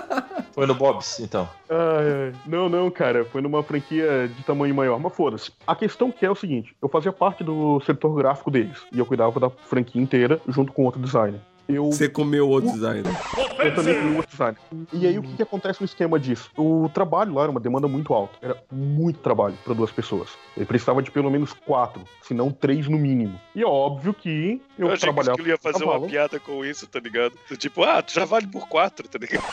Foi 0.53 0.67
no 0.67 0.75
Bob's, 0.75 1.19
então. 1.19 1.49
Ai. 1.69 2.33
Não, 2.45 2.69
não, 2.69 2.89
cara. 2.91 3.25
Foi 3.25 3.41
numa 3.41 3.63
franquia 3.63 4.27
de 4.27 4.43
tamanho 4.43 4.73
maior. 4.75 4.99
Mas 4.99 5.15
foda-se. 5.15 5.51
A 5.65 5.75
questão 5.75 6.11
que 6.11 6.25
é 6.25 6.29
o 6.29 6.35
seguinte: 6.35 6.75
eu 6.81 6.87
fazia 6.87 7.11
parte 7.11 7.43
do 7.43 7.81
setor 7.81 8.15
gráfico 8.15 8.51
deles. 8.51 8.77
E 8.91 8.99
eu 8.99 9.05
cuidava 9.05 9.39
da 9.39 9.49
franquia 9.49 10.01
inteira 10.01 10.39
junto 10.47 10.71
com 10.71 10.85
outro 10.85 11.01
designer. 11.01 11.41
Eu 11.67 11.85
Você 11.85 12.09
comeu 12.09 12.49
outro 12.49 12.71
designer. 12.71 13.13
Eu 13.59 13.75
também 13.75 13.95
fui 13.95 14.15
outro 14.15 14.31
designer. 14.31 14.57
E 14.91 15.07
aí, 15.07 15.17
o 15.17 15.23
que, 15.23 15.35
que 15.37 15.43
acontece 15.43 15.79
no 15.79 15.85
esquema 15.85 16.19
disso? 16.19 16.49
O 16.57 16.89
trabalho 16.93 17.33
lá 17.33 17.43
era 17.43 17.51
uma 17.51 17.59
demanda 17.59 17.87
muito 17.87 18.13
alta. 18.13 18.37
Era 18.41 18.57
muito 18.71 19.19
trabalho 19.19 19.57
para 19.63 19.73
duas 19.73 19.91
pessoas. 19.91 20.29
Ele 20.57 20.65
precisava 20.65 21.01
de 21.01 21.09
pelo 21.09 21.31
menos 21.31 21.53
quatro, 21.53 22.03
se 22.21 22.33
não 22.33 22.51
três 22.51 22.87
no 22.87 22.97
mínimo. 22.97 23.39
E 23.55 23.61
é 23.61 23.65
óbvio 23.65 24.13
que 24.13 24.61
eu, 24.77 24.87
Eu, 24.87 24.93
achei 24.93 24.97
que 24.97 25.09
o 25.09 25.13
trabalhava. 25.13 25.31
Esquilo 25.31 25.47
ia 25.47 25.57
fazer 25.57 25.83
uma 25.83 26.01
piada 26.01 26.39
com 26.39 26.65
isso, 26.65 26.85
tá 26.87 26.99
ligado? 26.99 27.33
Tipo, 27.57 27.83
ah, 27.83 28.01
tu 28.01 28.13
já 28.13 28.25
vale 28.25 28.47
por 28.47 28.67
quatro, 28.67 29.07
tá 29.07 29.17
ligado? 29.17 29.43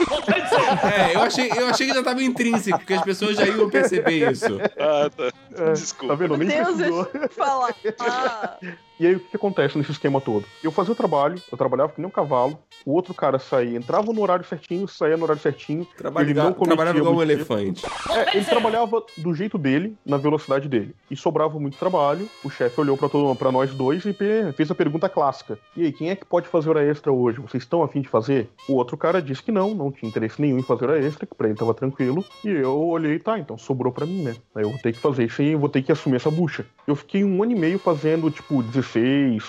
É, 0.92 1.14
eu 1.14 1.22
achei, 1.22 1.50
eu 1.50 1.66
achei 1.68 1.86
que 1.86 1.94
já 1.94 2.02
tava 2.02 2.22
intrínseco, 2.22 2.78
porque 2.78 2.94
as 2.94 3.02
pessoas 3.02 3.36
já 3.36 3.46
iam 3.46 3.70
perceber 3.70 4.30
isso. 4.32 4.58
Ah, 4.78 5.10
tá. 5.10 5.32
É, 5.56 5.72
Desculpa. 5.72 6.14
Tá 6.14 6.18
vendo? 6.18 6.36
Nem 6.36 6.48
Deus, 6.48 6.76
precisou. 6.76 7.08
eu 7.14 7.28
falar. 7.28 7.74
Ah, 8.00 8.58
E 9.00 9.06
aí, 9.06 9.16
o 9.16 9.18
que, 9.18 9.30
que 9.30 9.36
acontece 9.36 9.78
nesse 9.78 9.92
esquema 9.92 10.20
todo? 10.20 10.44
Eu 10.62 10.70
fazia 10.70 10.92
o 10.92 10.94
trabalho, 10.94 11.40
eu 11.50 11.56
trabalhava 11.56 11.90
que 11.90 11.98
nem 12.02 12.06
um 12.06 12.12
cavalo, 12.12 12.58
o 12.84 12.92
outro 12.92 13.14
cara 13.14 13.38
saía, 13.38 13.78
entrava 13.78 14.12
no 14.12 14.20
horário 14.20 14.44
certinho, 14.44 14.86
saía 14.86 15.16
no 15.16 15.24
horário 15.24 15.40
certinho. 15.40 15.86
Trabalha, 15.96 16.26
Ele 16.26 16.34
não 16.34 16.52
cometia 16.52 16.66
trabalhava 16.66 16.98
igual 16.98 17.14
um 17.14 17.22
elefante. 17.22 17.82
É, 18.10 18.36
ele 18.36 18.44
trabalhava 18.44 19.02
do 19.16 19.34
jeito 19.34 19.56
dele, 19.56 19.96
na 20.04 20.18
velocidade 20.18 20.68
dele. 20.68 20.94
E 21.10 21.16
sobrava 21.16 21.58
muito 21.58 21.78
trabalho. 21.78 22.28
O 22.44 22.50
chefe 22.50 22.78
olhou 22.78 22.98
pra 23.36 23.50
nós 23.50 23.72
dois 23.72 24.04
e 24.04 24.12
fez 24.12 24.70
a 24.70 24.74
pergunta 24.74 25.08
clássica: 25.08 25.58
E 25.74 25.86
aí, 25.86 25.92
quem 25.92 26.10
é 26.10 26.16
que 26.16 26.26
pode 26.26 26.46
fazer 26.48 26.68
hora 26.68 26.84
extra 26.84 27.10
hoje? 27.10 27.40
Vocês 27.40 27.62
estão 27.62 27.82
afim 27.82 28.02
de 28.02 28.08
fazer? 28.08 28.50
O 28.68 28.74
outro 28.74 28.98
cara 28.98 29.22
disse 29.22 29.42
que 29.42 29.50
não, 29.50 29.74
não 29.74 29.90
tinha 29.90 30.10
interesse 30.10 30.40
nenhum 30.40 30.58
em 30.58 30.62
fazer 30.62 30.84
hora 30.84 31.02
extra, 31.02 31.26
que 31.26 31.34
pra 31.34 31.48
ele 31.48 31.56
tava 31.56 31.72
tranquilo. 31.72 32.22
E 32.44 32.48
eu 32.48 32.78
olhei, 32.78 33.18
tá, 33.18 33.38
então 33.38 33.56
sobrou 33.56 33.92
pra 33.92 34.04
mim, 34.04 34.22
né? 34.22 34.36
Aí 34.54 34.62
eu 34.62 34.70
vou 34.70 34.78
ter 34.78 34.92
que 34.92 34.98
fazer 34.98 35.24
isso 35.24 35.40
aí, 35.40 35.52
eu 35.52 35.58
vou 35.58 35.70
ter 35.70 35.80
que 35.80 35.90
assumir 35.90 36.16
essa 36.16 36.30
bucha. 36.30 36.66
Eu 36.86 36.94
fiquei 36.94 37.24
um 37.24 37.42
ano 37.42 37.52
e 37.52 37.56
meio 37.56 37.78
fazendo, 37.78 38.30
tipo, 38.30 38.62
16, 38.62 38.89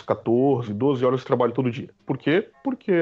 14, 0.05 0.73
12 0.73 1.05
horas 1.05 1.19
de 1.21 1.25
trabalho 1.25 1.53
todo 1.53 1.71
dia. 1.71 1.89
Por 2.05 2.17
quê? 2.17 2.49
Porque 2.63 2.93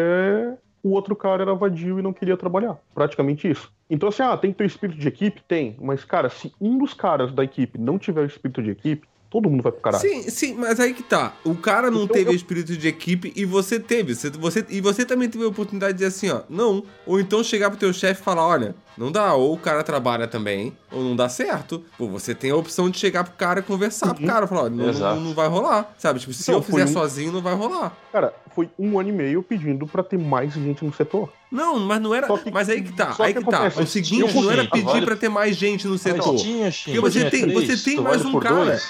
o 0.83 0.91
outro 0.91 1.15
cara 1.15 1.43
era 1.43 1.53
vadio 1.53 1.99
e 1.99 2.01
não 2.01 2.13
queria 2.13 2.37
trabalhar. 2.37 2.77
Praticamente 2.93 3.49
isso. 3.49 3.71
Então, 3.89 4.09
assim, 4.09 4.23
ah, 4.23 4.37
tem 4.37 4.51
que 4.51 4.57
ter 4.57 4.65
espírito 4.65 4.99
de 4.99 5.07
equipe? 5.07 5.41
Tem. 5.47 5.75
Mas, 5.81 6.05
cara, 6.05 6.29
se 6.29 6.53
um 6.59 6.77
dos 6.77 6.93
caras 6.93 7.31
da 7.31 7.43
equipe 7.43 7.79
não 7.79 7.97
tiver 7.97 8.25
espírito 8.25 8.61
de 8.61 8.71
equipe, 8.71 9.07
Todo 9.29 9.47
mundo 9.47 9.61
vai 9.61 9.71
pro 9.71 9.79
caralho. 9.81 10.01
Sim, 10.01 10.23
sim, 10.23 10.55
mas 10.55 10.79
aí 10.79 10.91
que 10.93 11.03
tá. 11.03 11.33
O 11.43 11.53
cara 11.53 11.91
não 11.91 12.03
Então, 12.05 12.15
teve 12.15 12.31
eu- 12.31 12.35
espírito 12.35 12.75
de 12.75 12.87
equipe 12.87 13.31
e 13.35 13.45
você 13.45 13.79
teve. 13.79 14.15
Você, 14.15 14.31
você, 14.31 14.65
e 14.69 14.81
você 14.81 15.05
também 15.05 15.29
teve 15.29 15.43
a 15.43 15.47
oportunidade 15.47 15.93
de 15.93 15.99
dizer 15.99 16.07
assim, 16.07 16.29
ó, 16.31 16.41
não. 16.49 16.83
Ou 17.05 17.19
então 17.19 17.43
chegar 17.43 17.69
pro 17.69 17.77
teu 17.77 17.93
chefe 17.93 18.21
e 18.21 18.23
falar, 18.23 18.47
olha, 18.47 18.73
não 18.97 19.11
dá. 19.11 19.35
Ou 19.35 19.53
o 19.53 19.57
cara 19.59 19.83
trabalha 19.83 20.27
também, 20.27 20.75
ou 20.91 21.03
não 21.03 21.15
dá 21.15 21.29
certo. 21.29 21.83
Pô, 21.95 22.07
você 22.07 22.33
tem 22.33 22.49
a 22.49 22.55
opção 22.55 22.89
de 22.89 22.97
chegar 22.97 23.23
pro 23.23 23.33
cara 23.33 23.59
e 23.59 23.63
conversar 23.63 24.15
pro 24.15 24.25
cara. 24.25 24.47
Falar, 24.47 24.63
olha, 24.63 24.71
não, 24.75 24.91
não, 24.93 25.19
não 25.21 25.33
vai 25.35 25.47
rolar. 25.47 25.93
Sabe? 25.99 26.19
Tipo, 26.19 26.33
se 26.33 26.41
Então, 26.41 26.55
eu 26.55 26.61
fizer 26.63 26.85
um- 26.85 26.87
sozinho, 26.93 27.31
não 27.31 27.41
vai 27.41 27.53
rolar. 27.53 27.95
Cara, 28.11 28.33
foi 28.55 28.67
um 28.79 28.99
ano 28.99 29.09
e 29.09 29.11
meio 29.11 29.43
pedindo 29.43 29.85
pra 29.85 30.01
ter 30.01 30.17
mais 30.17 30.53
gente 30.53 30.83
no 30.83 30.91
setor. 30.91 31.31
Não, 31.51 31.79
mas 31.79 31.99
não 31.99 32.13
era. 32.13 32.27
Que- 32.37 32.51
mas 32.51 32.69
aí 32.69 32.81
que 32.81 32.91
tá. 32.93 33.15
Aí 33.19 33.33
que 33.33 33.43
que 33.43 33.49
tá. 33.49 33.67
O 33.75 33.85
seguinte, 33.87 34.35
não 34.35 34.51
era 34.51 34.65
pedir 34.65 34.83
Vale- 34.85 35.05
pra 35.05 35.15
ter 35.15 35.29
mais 35.29 35.55
gente 35.55 35.87
no 35.87 35.97
setor. 35.97 36.35
Tinha, 36.35 36.69
Porque 36.71 36.99
você 36.99 37.19
tinha 37.19 37.31
tem- 37.31 37.41
três, 37.49 37.67
você 37.79 37.89
tem 37.89 37.99
mais 38.01 38.21
vale 38.21 38.35
um 38.35 38.39
cara. 38.39 38.55
dois. 38.55 38.83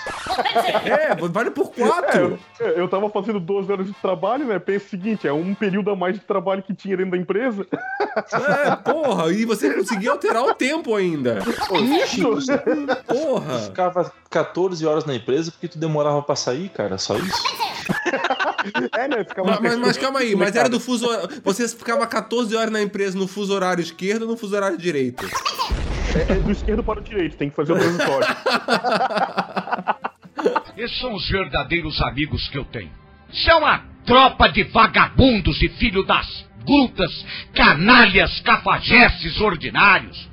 É, 0.85 1.15
vale 1.15 1.51
por 1.51 1.71
É, 1.77 1.87
quatro. 1.87 2.39
eu, 2.59 2.67
eu 2.67 2.87
tava 2.89 3.09
fazendo 3.09 3.39
12 3.39 3.71
horas 3.71 3.85
de 3.85 3.93
trabalho, 3.93 4.45
né? 4.45 4.59
Pensa 4.59 4.85
o 4.87 4.89
seguinte, 4.89 5.25
é 5.27 5.31
um 5.31 5.53
período 5.55 5.89
a 5.91 5.95
mais 5.95 6.15
de 6.15 6.19
trabalho 6.21 6.61
que 6.61 6.73
tinha 6.73 6.97
dentro 6.97 7.11
da 7.11 7.17
empresa. 7.17 7.65
É, 7.71 8.75
porra. 8.75 9.31
E 9.31 9.45
você 9.45 9.73
conseguia 9.73 10.11
alterar 10.11 10.43
o 10.43 10.53
tempo 10.53 10.95
ainda. 10.95 11.39
Você 11.41 12.57
Porra. 13.07 13.59
ficava 13.59 14.11
14 14.29 14.85
horas 14.85 15.05
na 15.05 15.15
empresa 15.15 15.51
porque 15.51 15.67
tu 15.67 15.77
demorava 15.79 16.21
pra 16.21 16.35
sair, 16.35 16.69
cara, 16.69 16.97
só 16.97 17.15
isso. 17.17 17.43
É, 18.97 19.07
né? 19.07 19.23
Ficava 19.23 19.49
Mas, 19.51 19.59
mas- 19.61 19.77
mas 19.77 19.97
calma 19.97 20.19
aí, 20.19 20.35
mas 20.35 20.55
era 20.55 20.69
do 20.69 20.79
fuso. 20.79 21.07
Você 21.43 21.67
ficava 21.67 22.05
14 22.07 22.55
horas 22.55 22.71
na 22.71 22.81
empresa 22.81 23.17
no 23.17 23.27
fuso 23.27 23.53
horário 23.53 23.81
esquerdo 23.81 24.23
ou 24.23 24.29
no 24.29 24.37
fuso 24.37 24.55
horário 24.55 24.77
direito? 24.77 25.25
É, 26.15 26.33
é 26.33 26.35
do 26.35 26.51
esquerdo 26.51 26.83
para 26.83 26.99
o 26.99 27.03
direito, 27.03 27.37
tem 27.37 27.49
que 27.49 27.55
fazer 27.55 27.73
o 27.73 27.77
transitório. 27.77 28.27
Esses 30.77 30.97
são 30.99 31.13
os 31.13 31.27
verdadeiros 31.29 32.01
amigos 32.01 32.47
que 32.49 32.57
eu 32.57 32.65
tenho. 32.65 32.91
São 33.45 33.65
a 33.65 33.81
tropa 34.05 34.47
de 34.47 34.63
vagabundos 34.63 35.61
e 35.61 35.69
filho 35.69 36.03
das 36.03 36.45
brutas, 36.65 37.25
canalhas, 37.53 38.39
cafajestes 38.41 39.39
ordinários. 39.41 40.28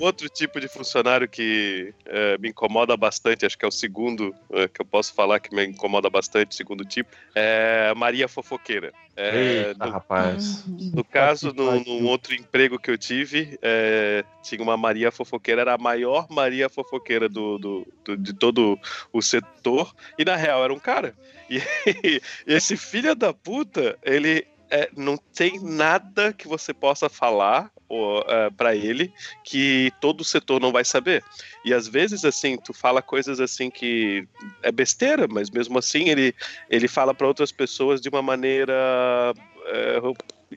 Outro 0.00 0.28
tipo 0.30 0.58
de 0.58 0.66
funcionário 0.66 1.28
que 1.28 1.92
eh, 2.06 2.38
me 2.38 2.48
incomoda 2.48 2.96
bastante, 2.96 3.44
acho 3.44 3.56
que 3.58 3.64
é 3.64 3.68
o 3.68 3.70
segundo 3.70 4.34
eh, 4.52 4.66
que 4.66 4.80
eu 4.80 4.86
posso 4.86 5.12
falar 5.14 5.38
que 5.40 5.54
me 5.54 5.64
incomoda 5.66 6.08
bastante, 6.08 6.54
segundo 6.54 6.84
tipo, 6.84 7.10
é 7.34 7.88
a 7.90 7.94
Maria 7.94 8.26
Fofoqueira. 8.26 8.92
É, 9.16 9.66
Eita, 9.68 9.84
no, 9.86 9.92
rapaz. 9.92 10.64
no 10.94 11.04
caso, 11.04 11.52
que 11.52 11.60
num, 11.60 12.06
outro 12.06 12.34
emprego 12.34 12.78
que 12.78 12.90
eu 12.90 12.96
tive, 12.96 13.58
eh, 13.60 14.24
tinha 14.42 14.62
uma 14.62 14.76
Maria 14.76 15.12
Fofoqueira, 15.12 15.60
era 15.60 15.74
a 15.74 15.78
maior 15.78 16.26
Maria 16.30 16.70
Fofoqueira 16.70 17.28
do, 17.28 17.58
do- 17.58 17.86
do- 18.04 18.16
de 18.16 18.32
todo 18.32 18.78
o 19.12 19.20
setor, 19.20 19.92
e 20.18 20.24
na 20.24 20.36
real 20.36 20.64
era 20.64 20.72
um 20.72 20.78
cara. 20.78 21.14
E 21.50 21.58
esse 22.46 22.76
filho 22.76 23.14
da 23.14 23.34
puta, 23.34 23.98
ele 24.02 24.46
é, 24.70 24.88
não 24.96 25.16
tem 25.16 25.60
nada 25.60 26.32
que 26.32 26.46
você 26.46 26.72
possa 26.72 27.08
falar 27.08 27.70
ou, 27.88 28.24
é, 28.28 28.50
para 28.50 28.74
ele 28.74 29.12
que 29.44 29.92
todo 30.00 30.20
o 30.20 30.24
setor 30.24 30.60
não 30.60 30.70
vai 30.70 30.84
saber. 30.84 31.24
E 31.64 31.74
às 31.74 31.88
vezes, 31.88 32.24
assim, 32.24 32.56
tu 32.56 32.72
fala 32.72 33.02
coisas 33.02 33.40
assim 33.40 33.68
que 33.70 34.26
é 34.62 34.70
besteira, 34.70 35.26
mas 35.28 35.50
mesmo 35.50 35.78
assim 35.78 36.08
ele, 36.08 36.34
ele 36.68 36.86
fala 36.86 37.12
para 37.12 37.26
outras 37.26 37.50
pessoas 37.50 38.00
de 38.00 38.08
uma 38.08 38.22
maneira 38.22 39.34
é, 39.66 39.98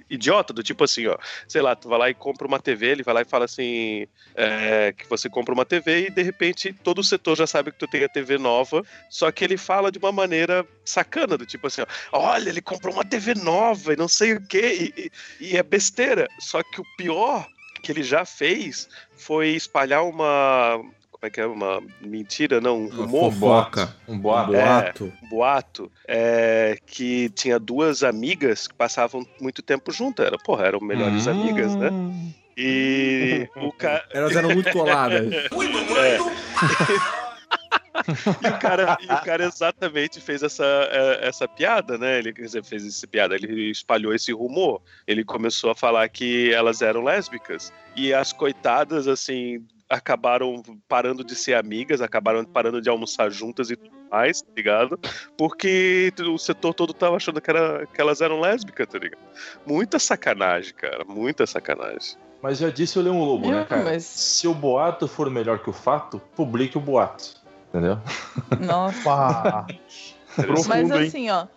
idiota, 0.09 0.53
do 0.53 0.63
tipo 0.63 0.83
assim, 0.83 1.07
ó, 1.07 1.17
sei 1.47 1.61
lá, 1.61 1.75
tu 1.75 1.87
vai 1.89 1.99
lá 1.99 2.09
e 2.09 2.13
compra 2.13 2.47
uma 2.47 2.59
TV, 2.59 2.87
ele 2.87 3.03
vai 3.03 3.13
lá 3.13 3.21
e 3.21 3.25
fala 3.25 3.45
assim, 3.45 4.07
é, 4.35 4.93
que 4.97 5.07
você 5.09 5.29
compra 5.29 5.53
uma 5.53 5.65
TV 5.65 6.07
e 6.07 6.09
de 6.09 6.21
repente 6.21 6.73
todo 6.83 6.99
o 6.99 7.03
setor 7.03 7.37
já 7.37 7.45
sabe 7.47 7.71
que 7.71 7.77
tu 7.79 7.87
tem 7.87 8.03
a 8.03 8.09
TV 8.09 8.37
nova, 8.37 8.83
só 9.09 9.31
que 9.31 9.43
ele 9.43 9.57
fala 9.57 9.91
de 9.91 9.99
uma 9.99 10.11
maneira 10.11 10.65
sacana, 10.85 11.37
do 11.37 11.45
tipo 11.45 11.67
assim, 11.67 11.81
ó, 12.11 12.19
olha, 12.19 12.49
ele 12.49 12.61
comprou 12.61 12.93
uma 12.93 13.05
TV 13.05 13.35
nova 13.35 13.93
e 13.93 13.97
não 13.97 14.07
sei 14.07 14.33
o 14.33 14.47
quê, 14.47 14.91
e, 14.97 15.01
e- 15.01 15.11
e 15.53 15.57
é 15.57 15.63
besteira. 15.63 16.27
Só 16.39 16.61
que 16.63 16.81
o 16.81 16.85
pior 16.97 17.47
que 17.81 17.91
ele 17.91 18.03
já 18.03 18.25
fez 18.25 18.87
foi 19.15 19.49
espalhar 19.49 20.03
uma. 20.03 20.79
Como 21.23 21.27
é 21.27 21.29
que 21.29 21.39
é? 21.39 21.45
Uma 21.45 21.81
mentira, 22.01 22.59
não, 22.59 22.81
um 22.81 22.89
rumor, 22.89 23.31
Fofoca. 23.31 23.95
Um 24.05 24.19
boato. 24.19 24.51
Boato. 24.51 25.13
um 25.23 25.29
boato, 25.29 25.91
é, 26.05 26.77
que 26.85 27.29
tinha 27.29 27.57
duas 27.57 28.03
amigas 28.03 28.67
que 28.67 28.73
passavam 28.73 29.25
muito 29.39 29.61
tempo 29.61 29.89
juntas. 29.93 30.25
Era, 30.25 30.37
porra, 30.37 30.65
eram 30.65 30.81
melhores 30.81 31.25
Hum. 31.25 31.31
amigas, 31.31 31.73
né? 31.77 31.89
E 32.57 33.47
o 33.55 33.71
cara. 33.71 34.05
Elas 34.11 34.35
eram 34.35 34.49
muito 34.49 34.69
coladas. 34.73 35.25
E 38.41 38.47
o 38.47 38.59
cara, 38.59 38.97
e 38.99 39.05
o 39.05 39.21
cara 39.21 39.45
exatamente 39.45 40.19
fez 40.19 40.41
essa, 40.41 40.65
é, 40.65 41.27
essa 41.27 41.47
piada, 41.47 41.97
né? 41.97 42.17
Ele 42.17 42.33
quer 42.33 42.41
dizer, 42.41 42.63
fez 42.63 42.85
essa 42.85 43.07
piada, 43.07 43.35
ele 43.35 43.69
espalhou 43.69 44.13
esse 44.13 44.33
rumor. 44.33 44.81
Ele 45.07 45.23
começou 45.23 45.69
a 45.69 45.75
falar 45.75 46.09
que 46.09 46.51
elas 46.51 46.81
eram 46.81 47.03
lésbicas. 47.03 47.71
E 47.95 48.13
as 48.13 48.33
coitadas, 48.33 49.07
assim, 49.07 49.63
acabaram 49.93 50.61
parando 50.87 51.23
de 51.23 51.35
ser 51.35 51.53
amigas, 51.53 52.01
acabaram 52.01 52.43
parando 52.43 52.81
de 52.81 52.89
almoçar 52.89 53.29
juntas 53.29 53.69
e 53.69 53.75
tudo 53.75 53.91
mais, 54.11 54.41
tá 54.41 54.51
ligado? 54.55 54.99
Porque 55.37 56.11
o 56.19 56.37
setor 56.37 56.73
todo 56.73 56.93
tava 56.93 57.15
achando 57.15 57.39
que, 57.39 57.49
era, 57.49 57.85
que 57.85 58.01
elas 58.01 58.21
eram 58.21 58.39
lésbicas, 58.39 58.87
tá 58.87 58.97
ligado? 58.97 59.21
Muita 59.65 59.99
sacanagem, 59.99 60.73
cara, 60.73 61.03
muita 61.05 61.45
sacanagem. 61.45 62.17
Mas 62.41 62.57
já 62.57 62.69
disse 62.69 62.99
o 62.99 63.01
Leão 63.01 63.23
Lobo, 63.23 63.49
né, 63.49 63.65
cara? 63.65 63.83
mas- 63.83 64.03
Se 64.03 64.47
o 64.47 64.53
boato 64.53 65.07
for 65.07 65.29
melhor 65.29 65.59
que 65.59 65.69
o 65.69 65.73
fato, 65.73 66.19
publique 66.35 66.77
o 66.77 66.81
boato. 66.81 67.41
Entendeu? 67.69 67.97
Nossa. 68.59 69.65
Profundo, 70.35 70.67
Mas 70.69 70.91
hein? 70.91 71.07
assim, 71.07 71.29
ó, 71.29 71.47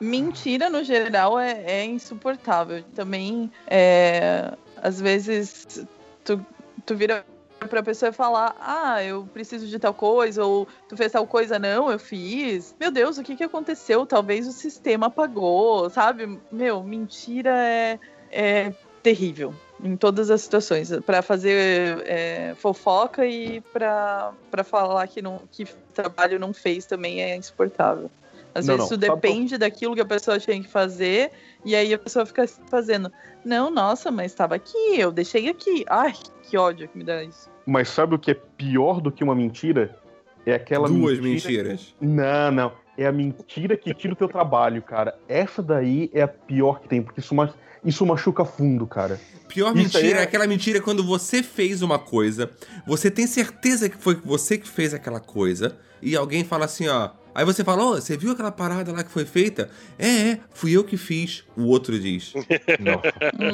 mentira 0.00 0.68
no 0.68 0.84
geral 0.84 1.38
é, 1.38 1.62
é 1.64 1.84
insuportável. 1.84 2.82
Também, 2.94 3.50
é, 3.66 4.52
às 4.82 5.00
vezes, 5.00 5.86
tu, 6.24 6.44
tu 6.84 6.94
vira 6.96 7.24
pra 7.68 7.82
pessoa 7.82 8.12
falar, 8.12 8.54
ah, 8.60 9.02
eu 9.02 9.28
preciso 9.32 9.66
de 9.66 9.78
tal 9.78 9.94
coisa, 9.94 10.44
ou 10.44 10.66
tu 10.88 10.96
fez 10.96 11.12
tal 11.12 11.26
coisa, 11.26 11.58
não, 11.58 11.90
eu 11.90 11.98
fiz. 11.98 12.74
Meu 12.78 12.90
Deus, 12.90 13.18
o 13.18 13.22
que 13.22 13.36
que 13.36 13.44
aconteceu? 13.44 14.06
Talvez 14.06 14.46
o 14.46 14.52
sistema 14.52 15.06
apagou, 15.06 15.88
sabe? 15.90 16.38
Meu, 16.50 16.82
mentira 16.82 17.50
é, 17.50 17.98
é 18.30 18.72
terrível 19.02 19.54
em 19.82 19.96
todas 19.96 20.30
as 20.30 20.42
situações. 20.42 20.90
Pra 21.04 21.22
fazer 21.22 22.02
é, 22.06 22.54
fofoca 22.56 23.26
e 23.26 23.60
pra 23.72 24.32
pra 24.50 24.62
falar 24.62 25.06
que, 25.08 25.20
não, 25.20 25.42
que 25.50 25.64
trabalho 25.92 26.38
não 26.38 26.52
fez 26.52 26.86
também 26.86 27.22
é 27.22 27.36
insuportável. 27.36 28.10
Às 28.54 28.66
Não, 28.66 28.74
vezes 28.74 28.90
não, 28.90 28.96
isso 28.96 28.96
depende 28.96 29.56
daquilo 29.56 29.94
que 29.94 30.00
a 30.00 30.06
pessoa 30.06 30.38
tinha 30.38 30.60
que 30.60 30.68
fazer, 30.68 31.32
e 31.64 31.74
aí 31.74 31.92
a 31.94 31.98
pessoa 31.98 32.26
fica 32.26 32.46
fazendo. 32.68 33.10
Não, 33.44 33.70
nossa, 33.70 34.10
mas 34.10 34.32
estava 34.32 34.54
aqui, 34.54 34.98
eu 34.98 35.10
deixei 35.10 35.48
aqui. 35.48 35.84
Ai, 35.88 36.12
que 36.42 36.56
ódio 36.56 36.86
que 36.88 36.96
me 36.96 37.04
dá 37.04 37.24
isso. 37.24 37.50
Mas 37.66 37.88
sabe 37.88 38.14
o 38.14 38.18
que 38.18 38.30
é 38.30 38.34
pior 38.34 39.00
do 39.00 39.10
que 39.10 39.22
uma 39.22 39.34
mentira? 39.34 39.96
É 40.44 40.54
aquela 40.54 40.88
Duas 40.88 41.18
mentira... 41.18 41.62
mentiras. 41.64 41.94
Não, 42.00 42.50
não. 42.50 42.72
É 42.98 43.06
a 43.06 43.12
mentira 43.12 43.76
que 43.76 43.94
tira 43.94 44.12
o 44.12 44.16
teu 44.16 44.28
trabalho, 44.28 44.82
cara. 44.82 45.16
Essa 45.28 45.62
daí 45.62 46.10
é 46.12 46.22
a 46.22 46.28
pior 46.28 46.80
que 46.80 46.88
tem, 46.88 47.00
porque 47.02 47.20
isso, 47.20 47.34
ma- 47.34 47.52
isso 47.84 48.04
machuca 48.04 48.44
fundo, 48.44 48.86
cara. 48.86 49.18
Pior 49.48 49.68
Isso 49.68 49.76
mentira 49.98 50.18
é... 50.18 50.20
é- 50.20 50.24
aquela 50.24 50.46
mentira 50.46 50.80
quando 50.80 51.04
você 51.04 51.42
fez 51.42 51.80
uma 51.82 51.98
coisa, 51.98 52.50
você 52.86 53.10
tem 53.10 53.26
certeza 53.26 53.88
que 53.88 53.96
foi 53.96 54.14
você 54.16 54.58
que 54.58 54.68
fez 54.68 54.92
aquela 54.92 55.20
coisa, 55.20 55.78
e 56.02 56.16
alguém 56.16 56.44
fala 56.44 56.64
assim, 56.64 56.88
ó. 56.88 57.10
Aí 57.34 57.44
você 57.44 57.64
fala, 57.64 57.84
ó, 57.84 57.94
você 57.94 58.16
viu 58.16 58.32
aquela 58.32 58.52
parada 58.52 58.92
lá 58.92 59.02
que 59.02 59.10
foi 59.10 59.24
feita? 59.24 59.70
É, 59.98 60.06
é, 60.08 60.40
fui 60.52 60.72
eu 60.72 60.84
que 60.84 60.96
fiz. 60.96 61.44
O 61.56 61.64
outro 61.64 61.98
diz. 61.98 62.32
Não, 62.80 63.00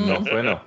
não 0.07 0.25
foi 0.25 0.43
não. 0.43 0.61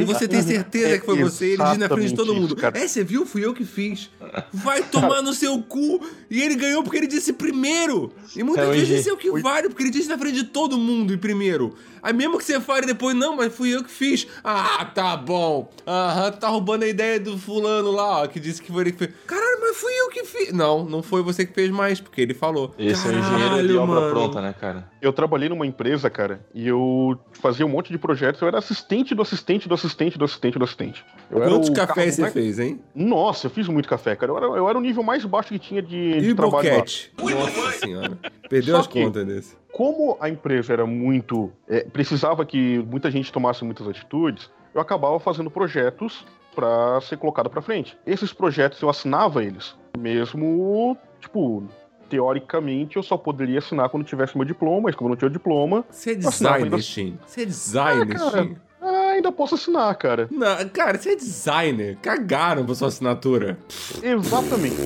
E 0.00 0.04
você 0.04 0.26
tem 0.28 0.42
certeza 0.42 0.98
que 0.98 1.04
foi 1.06 1.18
É 1.18 1.22
você, 1.22 1.44
ele 1.52 1.64
diz 1.64 1.78
na 1.78 1.88
frente 1.88 2.08
de 2.10 2.14
todo 2.14 2.34
mundo. 2.34 2.56
cara. 2.56 2.78
É, 2.78 2.86
você 2.86 3.02
viu? 3.04 3.24
Fui 3.26 3.44
eu 3.44 3.54
que 3.54 3.64
fiz. 3.64 4.10
Vai 4.52 4.82
tomar 4.82 5.22
no 5.22 5.32
seu 5.32 5.60
cu. 5.62 6.00
E 6.30 6.40
ele 6.42 6.54
ganhou 6.56 6.82
porque 6.82 6.98
ele 6.98 7.06
disse 7.06 7.32
primeiro. 7.32 8.12
E 8.36 8.42
muitas 8.42 8.68
É 8.68 8.72
vezes 8.72 9.00
isso 9.00 9.10
é 9.10 9.12
o 9.12 9.16
que 9.16 9.30
vale, 9.40 9.68
porque 9.68 9.82
ele 9.82 9.90
disse 9.90 10.08
na 10.08 10.18
frente 10.18 10.36
de 10.36 10.44
todo 10.44 10.76
mundo 10.78 11.12
e 11.12 11.16
primeiro. 11.16 11.74
Aí 12.02 12.12
mesmo 12.14 12.38
que 12.38 12.44
você 12.44 12.58
fale 12.60 12.86
depois, 12.86 13.14
não, 13.14 13.36
mas 13.36 13.54
fui 13.54 13.74
eu 13.74 13.84
que 13.84 13.90
fiz. 13.90 14.26
Ah, 14.42 14.84
tá 14.94 15.16
bom. 15.16 15.70
Aham, 15.86 16.32
tá 16.32 16.48
roubando 16.48 16.82
a 16.84 16.88
ideia 16.88 17.20
do 17.20 17.36
fulano 17.38 17.90
lá, 17.90 18.22
ó, 18.22 18.26
que 18.26 18.40
disse 18.40 18.62
que 18.62 18.72
foi 18.72 18.82
ele 18.82 18.92
que 18.92 18.98
fez. 18.98 19.10
Caralho, 19.26 19.58
mas 19.60 19.76
fui 19.76 19.92
eu 19.92 20.08
que 20.08 20.24
fiz. 20.24 20.52
Não, 20.52 20.84
não 20.84 21.02
foi 21.02 21.22
você 21.22 21.44
que 21.44 21.52
fez 21.52 21.70
mais, 21.70 22.00
porque 22.00 22.19
ele 22.22 22.34
falou. 22.34 22.74
Esse 22.78 23.06
é 23.08 23.10
o 23.10 23.18
engenheiro 23.18 23.42
de 23.44 23.50
Caralho, 23.50 23.80
obra 23.82 23.94
mano. 24.00 24.10
pronta, 24.10 24.40
né, 24.40 24.54
cara? 24.58 24.88
Eu 25.00 25.12
trabalhei 25.12 25.48
numa 25.48 25.66
empresa, 25.66 26.08
cara, 26.10 26.40
e 26.54 26.66
eu 26.68 27.18
fazia 27.40 27.64
um 27.64 27.68
monte 27.68 27.90
de 27.90 27.98
projetos. 27.98 28.40
Eu 28.40 28.48
era 28.48 28.58
assistente 28.58 29.14
do 29.14 29.22
assistente 29.22 29.68
do 29.68 29.74
assistente 29.74 30.18
do 30.18 30.24
assistente 30.24 30.58
do 30.58 30.64
assistente. 30.64 31.04
Eu 31.30 31.40
Quantos 31.40 31.70
cafés 31.70 32.14
você 32.14 32.22
mais- 32.22 32.32
fez, 32.32 32.58
hein? 32.58 32.80
Nossa, 32.94 33.46
eu 33.46 33.50
fiz 33.50 33.66
muito 33.68 33.88
café, 33.88 34.14
cara. 34.16 34.32
Eu 34.32 34.36
era, 34.36 34.46
eu 34.46 34.68
era 34.68 34.78
o 34.78 34.80
nível 34.80 35.02
mais 35.02 35.24
baixo 35.24 35.48
que 35.48 35.58
tinha 35.58 35.82
de, 35.82 35.96
E 35.96 36.20
de 36.20 36.34
trabalho 36.34 36.68
lá. 36.68 36.74
boquete? 36.76 37.12
Nossa 37.18 37.72
senhora. 37.78 38.18
Perdeu 38.48 38.74
Só 38.74 38.80
as 38.80 38.86
que- 38.86 39.02
contas 39.02 39.26
desse. 39.26 39.56
Como 39.72 40.16
a 40.20 40.28
empresa 40.28 40.72
era 40.72 40.84
muito. 40.86 41.50
é, 41.68 41.84
precisava 41.84 42.44
que 42.44 42.78
muita 42.90 43.10
gente 43.10 43.32
tomasse 43.32 43.64
muitas 43.64 43.86
atitudes, 43.88 44.50
eu 44.74 44.80
acabava 44.80 45.18
fazendo 45.20 45.50
projetos 45.50 46.24
para 46.54 47.00
ser 47.02 47.16
colocado 47.16 47.48
para 47.48 47.62
frente. 47.62 47.96
Esses 48.04 48.32
projetos 48.32 48.82
eu 48.82 48.90
assinava 48.90 49.42
eles, 49.44 49.76
mesmo 49.96 50.96
tipo, 51.20 51.62
teoricamente 52.10 52.96
eu 52.96 53.02
só 53.02 53.16
poderia 53.16 53.58
assinar 53.60 53.88
quando 53.88 54.04
tivesse 54.04 54.36
meu 54.36 54.44
diploma, 54.44 54.82
mas 54.82 54.94
como 54.94 55.08
eu 55.08 55.10
não 55.10 55.16
tinha 55.16 55.28
o 55.28 55.32
diploma, 55.32 55.84
Você 55.88 56.10
é 56.10 56.14
designer, 56.16 56.64
ainda- 56.64 56.78
Shin. 56.78 57.16
Você 57.24 57.42
é 57.42 57.46
designer, 57.46 58.16
Ah, 58.16 58.18
cara. 58.30 58.42
Shin. 58.42 58.56
ah, 58.82 59.10
ainda 59.14 59.32
posso 59.32 59.54
assinar, 59.54 59.94
cara. 59.96 60.28
Não, 60.30 60.68
cara, 60.68 60.98
você 60.98 61.10
é 61.12 61.16
designer. 61.16 61.96
Cagaram 62.02 62.66
pra 62.66 62.74
sua 62.74 62.88
assinatura. 62.88 63.56
Exatamente. 64.02 64.76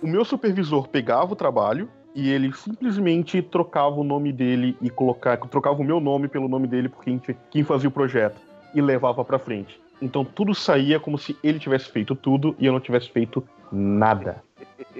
O 0.00 0.06
meu 0.06 0.24
supervisor 0.24 0.88
pegava 0.88 1.32
o 1.32 1.36
trabalho 1.36 1.88
e 2.14 2.30
ele 2.30 2.52
simplesmente 2.54 3.42
trocava 3.42 3.96
o 3.96 4.04
nome 4.04 4.32
dele 4.32 4.76
e 4.80 4.88
colocava, 4.88 5.46
trocava 5.48 5.80
o 5.80 5.84
meu 5.84 6.00
nome 6.00 6.28
pelo 6.28 6.48
nome 6.48 6.66
dele 6.66 6.88
por 6.88 7.04
quem, 7.04 7.20
quem 7.50 7.64
fazia 7.64 7.88
o 7.88 7.92
projeto 7.92 8.36
e 8.74 8.80
levava 8.80 9.24
pra 9.24 9.38
frente. 9.38 9.80
Então 10.00 10.24
tudo 10.24 10.54
saía 10.54 10.98
como 10.98 11.18
se 11.18 11.36
ele 11.42 11.58
tivesse 11.58 11.90
feito 11.90 12.14
tudo 12.14 12.54
e 12.58 12.64
eu 12.66 12.72
não 12.72 12.80
tivesse 12.80 13.10
feito 13.10 13.44
nada. 13.70 14.42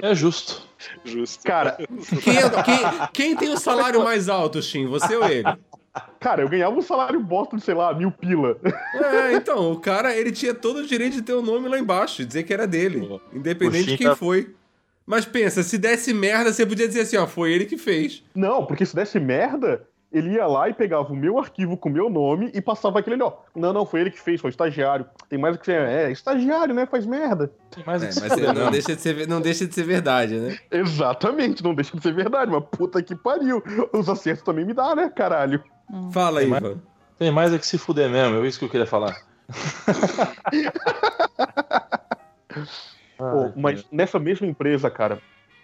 É 0.00 0.14
justo. 0.14 0.68
Justo. 1.04 1.42
Cara, 1.44 1.76
Quem, 2.22 2.36
é- 2.36 2.62
quem- 2.62 3.08
quem 3.12 3.36
tem 3.36 3.50
o 3.50 3.58
salário 3.58 4.02
mais 4.02 4.28
alto, 4.28 4.60
Shin? 4.62 4.86
Você 4.86 5.16
ou 5.16 5.24
ele? 5.28 5.44
cara, 6.20 6.42
eu 6.42 6.48
ganhava 6.48 6.74
um 6.76 6.82
salário 6.82 7.18
bosta 7.20 7.56
de, 7.56 7.64
sei 7.64 7.74
lá, 7.74 7.92
mil 7.92 8.10
pila. 8.12 8.56
É, 8.94 9.34
então, 9.34 9.72
o 9.72 9.80
cara, 9.80 10.14
ele 10.16 10.30
tinha 10.30 10.54
todo 10.54 10.78
o 10.78 10.86
direito 10.86 11.14
de 11.14 11.22
ter 11.22 11.32
o 11.32 11.42
nome 11.42 11.68
lá 11.68 11.78
embaixo, 11.78 12.24
dizer 12.24 12.44
que 12.44 12.52
era 12.52 12.66
dele, 12.66 13.20
independente 13.32 13.90
de 13.90 13.96
quem 13.98 14.06
tá- 14.06 14.16
foi. 14.16 14.54
Mas 15.04 15.24
pensa, 15.24 15.64
se 15.64 15.76
desse 15.76 16.14
merda, 16.14 16.52
você 16.52 16.64
podia 16.64 16.86
dizer 16.86 17.00
assim, 17.00 17.16
ó, 17.16 17.26
foi 17.26 17.52
ele 17.52 17.66
que 17.66 17.76
fez. 17.76 18.22
Não, 18.32 18.64
porque 18.64 18.86
se 18.86 18.94
desse 18.94 19.18
merda, 19.18 19.82
ele 20.12 20.32
ia 20.34 20.46
lá 20.46 20.68
e 20.68 20.74
pegava 20.74 21.12
o 21.12 21.16
meu 21.16 21.38
arquivo 21.38 21.76
com 21.76 21.88
o 21.88 21.92
meu 21.92 22.10
nome 22.10 22.50
e 22.52 22.60
passava 22.60 22.98
aquele 22.98 23.14
ali, 23.14 23.22
ó. 23.22 23.32
Não, 23.54 23.72
não, 23.72 23.86
foi 23.86 24.00
ele 24.00 24.10
que 24.10 24.20
fez, 24.20 24.40
foi 24.40 24.48
o 24.48 24.52
estagiário. 24.52 25.06
Tem 25.28 25.38
mais 25.38 25.56
o 25.56 25.58
que 25.58 25.66
você. 25.66 25.72
É, 25.72 26.10
estagiário, 26.10 26.74
né? 26.74 26.84
Faz 26.86 27.06
merda. 27.06 27.50
Tem 27.70 27.84
mais 27.84 28.02
o 28.02 28.06
É, 28.06 28.08
que 28.08 28.20
mas 28.20 28.32
fuder, 28.32 28.52
não 28.54 28.64
não. 28.64 28.70
deixa, 28.70 28.96
de 28.96 29.00
ser, 29.00 29.28
não 29.28 29.40
deixa 29.40 29.66
de 29.66 29.74
ser 29.74 29.84
verdade, 29.84 30.36
né? 30.38 30.58
Exatamente, 30.70 31.62
não 31.62 31.74
deixa 31.74 31.96
de 31.96 32.02
ser 32.02 32.12
verdade, 32.12 32.50
mas 32.50 32.64
puta 32.72 33.02
que 33.02 33.14
pariu. 33.14 33.62
Os 33.92 34.08
acertos 34.08 34.42
também 34.44 34.64
me 34.64 34.74
dá, 34.74 34.94
né, 34.96 35.08
caralho? 35.14 35.62
Fala, 36.12 36.40
Tem 36.40 36.48
mais- 36.48 36.62
Ivan. 36.64 36.78
Tem 37.18 37.30
mais 37.30 37.52
é 37.52 37.58
que 37.58 37.66
se 37.66 37.76
fuder 37.78 38.08
mesmo, 38.10 38.42
é 38.42 38.48
isso 38.48 38.58
que 38.58 38.64
eu 38.64 38.68
queria 38.70 38.86
falar. 38.86 39.14
Pô, 43.18 43.52
mas 43.54 43.84
nessa 43.92 44.18
mesma 44.18 44.46
empresa, 44.46 44.90
cara, 44.90 45.20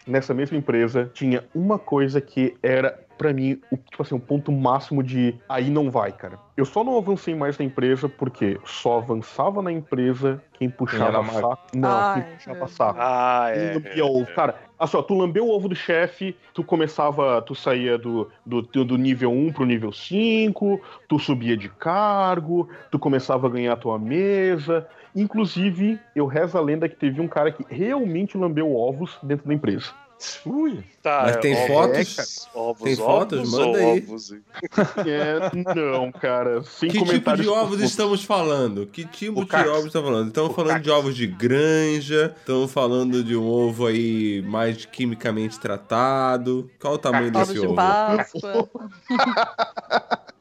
nessa 0.07 0.35
mesma 0.35 0.59
empresa, 0.59 1.11
tinha 1.15 1.43
uma 1.55 1.79
coisa 1.79 2.21
que 2.21 2.55
era, 2.63 2.99
pra 3.17 3.33
mim, 3.33 3.61
o, 3.71 3.77
tipo 3.77 4.03
assim, 4.03 4.15
um 4.15 4.21
ponto 4.21 4.53
máximo 4.53 5.03
de 5.03 5.35
aí 5.49 5.71
não 5.71 5.91
vai, 5.91 6.13
cara. 6.13 6.39
Eu 6.57 6.65
só 6.65 6.83
não 6.83 6.97
avancei 6.97 7.35
mais 7.35 7.59
na 7.59 7.65
emprsa 7.65 8.09
porque 8.09 8.59
só 8.65 8.99
avançava 8.99 9.61
na 9.61 9.71
empresa 9.71 10.43
quem 10.55 10.71
puxava 10.71 11.23
mago. 11.23 11.41
saco. 11.41 11.67
Não, 11.75 11.89
Ai, 11.91 12.23
quem 12.23 12.33
puxava 12.35 12.69
saco. 12.69 12.99
Ah, 13.01 13.51
Quem 13.53 13.63
é. 13.63 13.75
lambia 13.75 14.07
ovo. 14.07 14.35
Cara, 14.35 14.55
assim, 14.79 14.97
ó, 14.97 15.03
tu 15.03 15.15
lambeu 15.15 15.47
o 15.47 15.51
ovo 15.51 15.69
do 15.69 15.75
chefe, 15.75 16.35
tu 16.55 16.65
começava, 16.65 17.43
tu 17.43 17.55
saía 17.55 17.99
do, 17.99 18.31
do, 18.45 18.63
do 18.63 18.97
nível 18.97 19.31
1 19.31 19.53
pro 19.53 19.67
nível 19.67 19.93
5, 19.93 20.81
tu 21.09 21.19
subia 21.19 21.57
de 21.57 21.69
cargo, 21.69 22.69
tu 22.91 22.99
começava 22.99 23.47
a 23.47 23.51
ganhar 23.51 23.75
a 23.75 23.77
tua 23.77 23.99
mesa. 23.99 24.87
Inclusive, 25.15 25.99
eu 26.15 26.27
rezo 26.27 26.57
a 26.57 26.61
lenda 26.61 26.89
que 26.89 26.97
teve 26.97 27.21
um 27.21 27.29
cara 27.29 27.51
que 27.51 27.65
realmente 27.69 28.37
lambeu 28.37 28.75
ovos 28.75 29.19
dentro 29.23 29.47
da 29.47 29.55
empresa. 29.55 29.93
Ui. 30.47 30.83
Tá, 31.03 31.23
Mas 31.27 31.37
é, 31.37 31.41
tem 31.41 31.55
ovos, 31.55 31.67
fotos? 31.67 32.49
Ovos, 32.55 32.83
Tem 32.83 32.93
ovos 32.95 33.05
fotos? 33.05 33.51
Manda 33.53 33.79
aí. 33.79 34.05
ovos? 34.09 34.33
É, 35.07 35.75
não, 35.75 36.11
cara, 36.11 36.63
sem 36.63 36.89
Que 36.89 37.05
tipo 37.05 37.37
de 37.37 37.49
ovos 37.49 37.81
estamos 37.81 38.25
falando? 38.25 38.87
Que 38.87 39.05
tipo 39.05 39.41
O 39.41 39.45
de 39.45 39.51
cax. 39.51 39.69
ovos 39.69 39.85
estamos 39.87 40.09
falando? 40.09 40.29
Estamos 40.29 40.51
O 40.51 40.55
falando 40.55 40.73
cax. 40.73 40.83
de 40.85 40.91
ovos 40.91 41.15
de 41.17 41.27
granja, 41.27 42.35
estamos 42.39 42.73
falando 42.73 43.23
de 43.23 43.37
um 43.37 43.47
ovo 43.47 43.87
aí 43.87 44.43
mais 44.47 44.85
quimicamente 44.87 45.61
tratado. 45.61 46.71
Qual 46.81 46.95
o 46.95 46.99
tamanho 46.99 47.29
Ovos 47.29 47.49
desse 47.49 47.61
de 47.61 47.67
ovo? 47.67 47.75
Páscoa. 47.75 48.69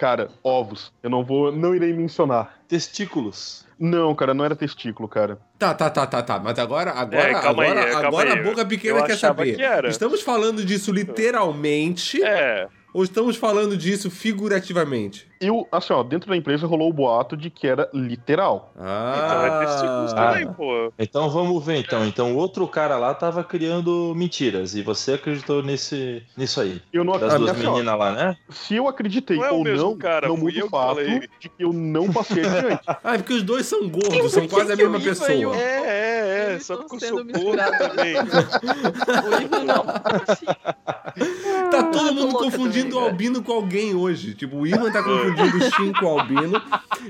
Cara, 0.00 0.30
ovos. 0.42 0.90
Eu 1.02 1.10
não 1.10 1.22
vou, 1.22 1.52
não 1.52 1.74
irei 1.74 1.92
mencionar. 1.92 2.54
Testículos. 2.66 3.66
Não, 3.78 4.14
cara, 4.14 4.32
não 4.32 4.42
era 4.46 4.56
testículo, 4.56 5.06
cara. 5.06 5.38
Tá, 5.58 5.74
tá, 5.74 5.90
tá, 5.90 6.06
tá, 6.06 6.22
tá. 6.22 6.38
Mas 6.38 6.58
agora, 6.58 6.90
agora, 6.92 7.28
É, 7.30 7.34
calma 7.34 7.62
aí, 7.64 7.68
agora, 7.70 7.90
calma 7.90 8.08
agora 8.08 8.32
aí. 8.32 8.38
a 8.38 8.42
boca 8.42 8.64
pequena 8.64 9.00
Eu 9.00 9.04
quer 9.04 9.18
saber. 9.18 9.56
que 9.56 9.62
era. 9.62 9.90
Estamos 9.90 10.22
falando 10.22 10.64
disso 10.64 10.90
literalmente 10.90 12.22
É, 12.22 12.66
ou 12.94 13.04
estamos 13.04 13.36
falando 13.36 13.76
disso 13.76 14.10
figurativamente? 14.10 15.28
Eu, 15.40 15.66
assim, 15.72 15.92
ó, 15.94 16.02
dentro 16.02 16.28
da 16.28 16.36
empresa 16.36 16.66
rolou 16.66 16.90
o 16.90 16.92
boato 16.92 17.34
de 17.34 17.48
que 17.48 17.66
era 17.66 17.88
literal. 17.94 18.72
então 18.76 19.44
é 19.46 19.66
Ah, 20.14 20.32
também, 20.32 20.52
pô. 20.52 20.92
Então 20.98 21.30
vamos 21.30 21.64
ver 21.64 21.78
então. 21.78 22.04
Então 22.06 22.34
o 22.34 22.36
outro 22.36 22.68
cara 22.68 22.98
lá 22.98 23.14
tava 23.14 23.42
criando 23.42 24.12
mentiras 24.14 24.74
e 24.74 24.82
você 24.82 25.14
acreditou 25.14 25.62
nesse, 25.62 26.22
nisso 26.36 26.60
aí. 26.60 26.82
Eu 26.92 27.04
não 27.04 27.14
Das 27.18 27.32
acredito. 27.32 27.38
duas 27.46 27.50
assim, 27.58 27.70
meninas 27.72 27.98
lá, 27.98 28.12
né? 28.12 28.36
Se 28.50 28.76
eu 28.76 28.86
acreditei 28.86 29.38
Não 29.38 29.44
é 29.46 29.50
ou 29.50 29.64
não, 29.64 29.96
cara, 29.96 30.28
não 30.28 30.36
muda 30.36 30.58
eu 30.58 30.66
o 30.66 30.68
que 30.68 30.70
fato 30.70 30.86
falei. 30.96 31.20
de 31.20 31.28
que 31.48 31.50
eu 31.58 31.72
não 31.72 32.12
passei 32.12 32.44
adiante. 32.44 32.80
Ah, 33.02 33.14
é 33.14 33.18
porque 33.18 33.32
os 33.32 33.42
dois 33.42 33.64
são 33.64 33.88
gordos, 33.88 34.32
são 34.32 34.46
quase 34.46 34.72
a 34.72 34.76
mesma 34.76 34.98
que 34.98 35.04
pessoa. 35.08 35.28
o- 35.30 35.54
É, 35.54 35.58
é, 35.58 36.46
é, 36.48 36.50
Eles 36.52 36.66
só 36.66 36.76
porque 36.76 36.96
eu 36.96 37.00
sou 37.00 37.18
sendo 37.18 37.32
gordo 37.32 37.62
também. 37.78 38.14
O 39.30 39.40
Ivan 39.42 39.64
não. 39.64 39.84
Tá 41.70 41.82
todo 41.84 42.08
tô 42.08 42.14
mundo 42.14 42.34
confundindo 42.34 42.90
também, 42.90 43.02
o 43.02 43.08
Albino 43.08 43.42
com 43.42 43.52
alguém 43.52 43.94
hoje. 43.94 44.34
Tipo, 44.34 44.58
o 44.58 44.66
Ivan 44.66 44.90
tá 44.90 45.02
confundindo 45.02 45.29
o 45.32 45.70
Shin 45.70 45.92
com 45.92 46.06
o 46.06 46.20
Albino. 46.20 46.62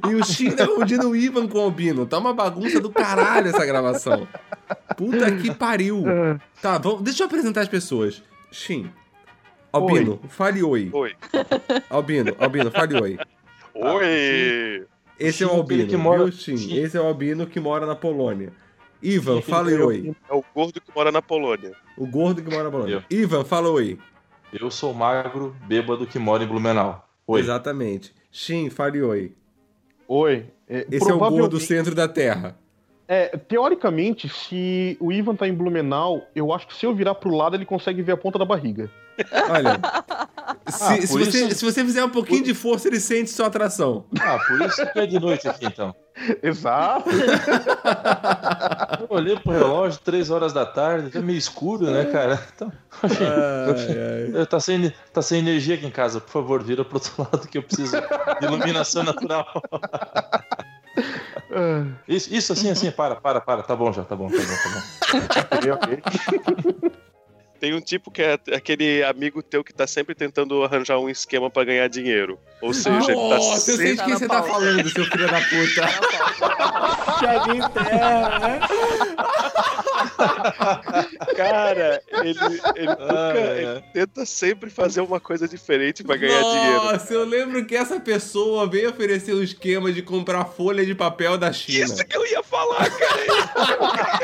E 0.09 0.15
o 0.15 0.25
Shin 0.25 0.51
tá 0.53 0.67
confundindo 0.67 1.11
o 1.11 1.17
Ivan 1.17 1.47
com 1.49 1.59
o 1.59 1.63
Albino. 1.63 2.07
Tá 2.07 2.19
uma 2.19 2.33
bagunça 2.35 2.81
do 2.81 2.91
caralho 2.91 3.49
essa 3.49 3.65
gravação. 3.67 4.27
Puta 4.97 5.31
que 5.37 5.55
pariu. 5.55 6.05
Tá, 6.61 6.79
vamos, 6.79 7.03
deixa 7.03 7.23
eu 7.23 7.27
apresentar 7.27 7.63
as 7.63 7.69
pessoas. 7.69 8.23
Shin. 8.53 8.91
Albino, 9.73 10.21
fale 10.29 10.63
oi. 10.63 10.91
Oi. 10.93 11.15
Albino, 11.89 12.35
Albino, 12.39 12.71
fale 12.71 13.01
oi. 13.01 13.19
Oi! 13.75 14.87
Esse 15.19 15.43
é 15.43 15.47
o 15.47 15.51
Shin, 15.51 15.57
Albino, 15.57 15.87
que 15.89 15.97
mora- 15.97 16.25
viu, 16.25 16.33
Shin? 16.33 16.57
Shin. 16.57 16.77
Esse 16.83 16.97
é 16.97 17.01
o 17.01 17.07
Albino 17.07 17.47
que 17.47 17.61
mora 17.61 17.87
na 17.87 17.95
Polônia. 17.95 18.53
Ivan, 19.03 19.37
Shin, 19.37 19.43
fale 19.43 19.69
aquele 19.69 19.83
oi. 19.83 20.17
É 20.29 20.35
o 20.35 20.45
gordo 20.55 20.81
que 20.81 20.91
mora 20.95 21.13
na 21.13 21.23
Polônia. 21.23 21.73
O 21.97 22.07
gordo 22.07 22.43
que 22.43 22.51
mora 22.51 22.65
na 22.65 22.71
Polônia. 22.71 23.05
Ivan, 23.11 23.45
fala 23.45 23.69
oi. 23.71 23.99
Eu 24.53 24.71
sou 24.71 24.93
magro, 24.93 25.55
bêbado 25.67 26.07
que 26.07 26.19
mora 26.19 26.43
em 26.43 26.47
Blumenau. 26.47 27.07
Oi. 27.31 27.41
Exatamente. 27.41 28.15
Shin, 28.33 28.71
fale 28.71 29.03
oi. 29.03 29.33
Oi. 30.09 30.47
É, 30.69 30.87
Esse 30.91 31.11
é 31.11 31.15
o 31.15 31.19
gordo 31.19 31.35
do 31.35 31.39
provavelmente- 31.59 31.67
centro 31.67 31.95
da 31.95 32.09
Terra. 32.09 32.57
É, 33.07 33.37
teoricamente, 33.37 34.29
se 34.29 34.97
o 35.01 35.11
Ivan 35.13 35.35
tá 35.35 35.47
em 35.49 35.53
Blumenau, 35.53 36.23
eu 36.35 36.53
acho 36.53 36.67
que 36.69 36.75
se 36.77 36.87
eu 36.87 36.95
virar 36.95 37.15
pro 37.17 37.35
lado, 37.35 37.57
ele 37.57 37.65
consegue 37.65 38.03
ver 38.03 38.13
a 38.13 38.17
ponta 38.17 38.39
da 38.39 38.45
barriga. 38.45 38.89
Olha, 39.51 39.81
se, 40.69 40.85
Ah, 40.85 41.01
se 41.01 41.09
por 41.09 41.19
você, 41.25 41.47
isso- 41.47 41.59
se 41.59 41.65
você 41.65 41.85
fizer 41.85 42.05
um 42.05 42.09
pouquinho 42.09 42.43
de 42.45 42.55
força, 42.55 42.87
ele 42.89 43.01
sente 43.01 43.31
sua 43.31 43.47
atração. 43.49 44.05
Ah, 44.21 44.39
por 44.47 44.61
isso 44.63 44.93
que 44.93 44.99
é 45.01 45.07
de 45.07 45.19
noite 45.19 45.49
aqui 45.49 45.67
então. 45.67 45.93
Exato. 46.43 47.11
Eu 48.99 49.07
olhei 49.11 49.39
pro 49.39 49.53
relógio, 49.53 50.01
três 50.03 50.31
horas 50.31 50.53
da 50.53 50.67
tarde, 50.67 51.11
tá 51.11 51.21
meio 51.21 51.39
escuro, 51.39 51.91
né, 51.91 52.07
cara? 52.07 52.43
Então, 52.55 52.73
Ai, 53.03 54.35
ai. 54.39 54.47
tá, 54.47 54.59
sem, 54.59 54.93
tá 55.13 55.23
sem 55.23 55.39
energia 55.39 55.75
aqui 55.77 55.87
em 55.87 55.91
casa, 55.91 56.21
por 56.21 56.31
favor, 56.31 56.63
vira 56.63 56.85
pro 56.85 56.97
outro 56.97 57.13
lado 57.23 57.47
que 57.47 57.59
eu 57.59 57.63
preciso 57.63 57.97
de 58.41 58.47
iluminação 58.47 59.03
natural. 59.03 59.47
Isso, 62.07 62.33
isso 62.33 62.53
assim, 62.53 62.71
assim, 62.71 62.91
para, 62.93 63.17
para, 63.17 63.41
para, 63.41 63.63
tá 63.63 63.75
bom 63.75 63.93
já, 63.93 64.05
tá 64.05 64.15
bom, 64.15 64.29
tá 64.29 64.37
bom, 64.39 64.45
tá 64.45 65.59
bom. 65.61 67.10
Tem 67.61 67.75
um 67.75 67.81
tipo 67.81 68.11
que 68.11 68.23
é 68.23 68.39
aquele 68.55 69.05
amigo 69.05 69.43
teu 69.43 69.63
que 69.63 69.73
tá 69.73 69.87
sempre 69.87 70.15
tentando 70.15 70.65
arranjar 70.65 70.99
um 70.99 71.11
esquema 71.11 71.51
pra 71.51 71.63
ganhar 71.63 71.87
dinheiro. 71.89 72.39
Ou 72.63 72.73
seja, 72.73 73.13
ele 73.13 73.21
tá 73.21 73.37
Nossa, 73.37 73.71
eu 73.71 73.77
sei 73.77 73.77
de 73.77 73.97
sempre... 73.97 74.05
quem 74.07 74.15
você 74.19 74.27
tá 74.29 74.43
falando, 74.43 74.89
seu 74.89 75.05
filho 75.05 75.27
da 75.31 75.41
puta. 75.43 75.87
Thiaguinho 77.19 77.69
Terra, 77.69 78.39
né? 78.39 78.61
Cara, 81.37 82.03
ele, 82.23 82.31
ele, 82.77 82.87
nunca- 82.87 83.11
Ah, 83.11 83.33
é. 83.37 83.61
ele 83.63 83.85
tenta 83.93 84.25
sempre 84.27 84.71
fazer 84.71 85.01
uma 85.03 85.21
coisa 85.21 85.47
diferente 85.47 86.03
pra 86.03 86.17
ganhar 86.17 86.41
dinheiro. 86.43 86.85
Nossa, 86.85 87.13
eu 87.13 87.25
lembro 87.27 87.65
que 87.67 87.77
essa 87.77 88.01
pessoa 88.01 88.67
veio 88.67 88.89
oferecer 88.91 89.35
um 89.35 89.43
esquema 89.43 89.93
de 89.93 90.01
comprar 90.03 90.45
folha 90.47 90.85
de 90.85 90.95
papel 90.95 91.37
da 91.37 91.53
China. 91.53 91.85
Isso 91.85 92.05
que 92.07 92.17
eu 92.17 92.27
ia 92.27 92.43
falar, 92.43 92.89
cara. 92.91 94.21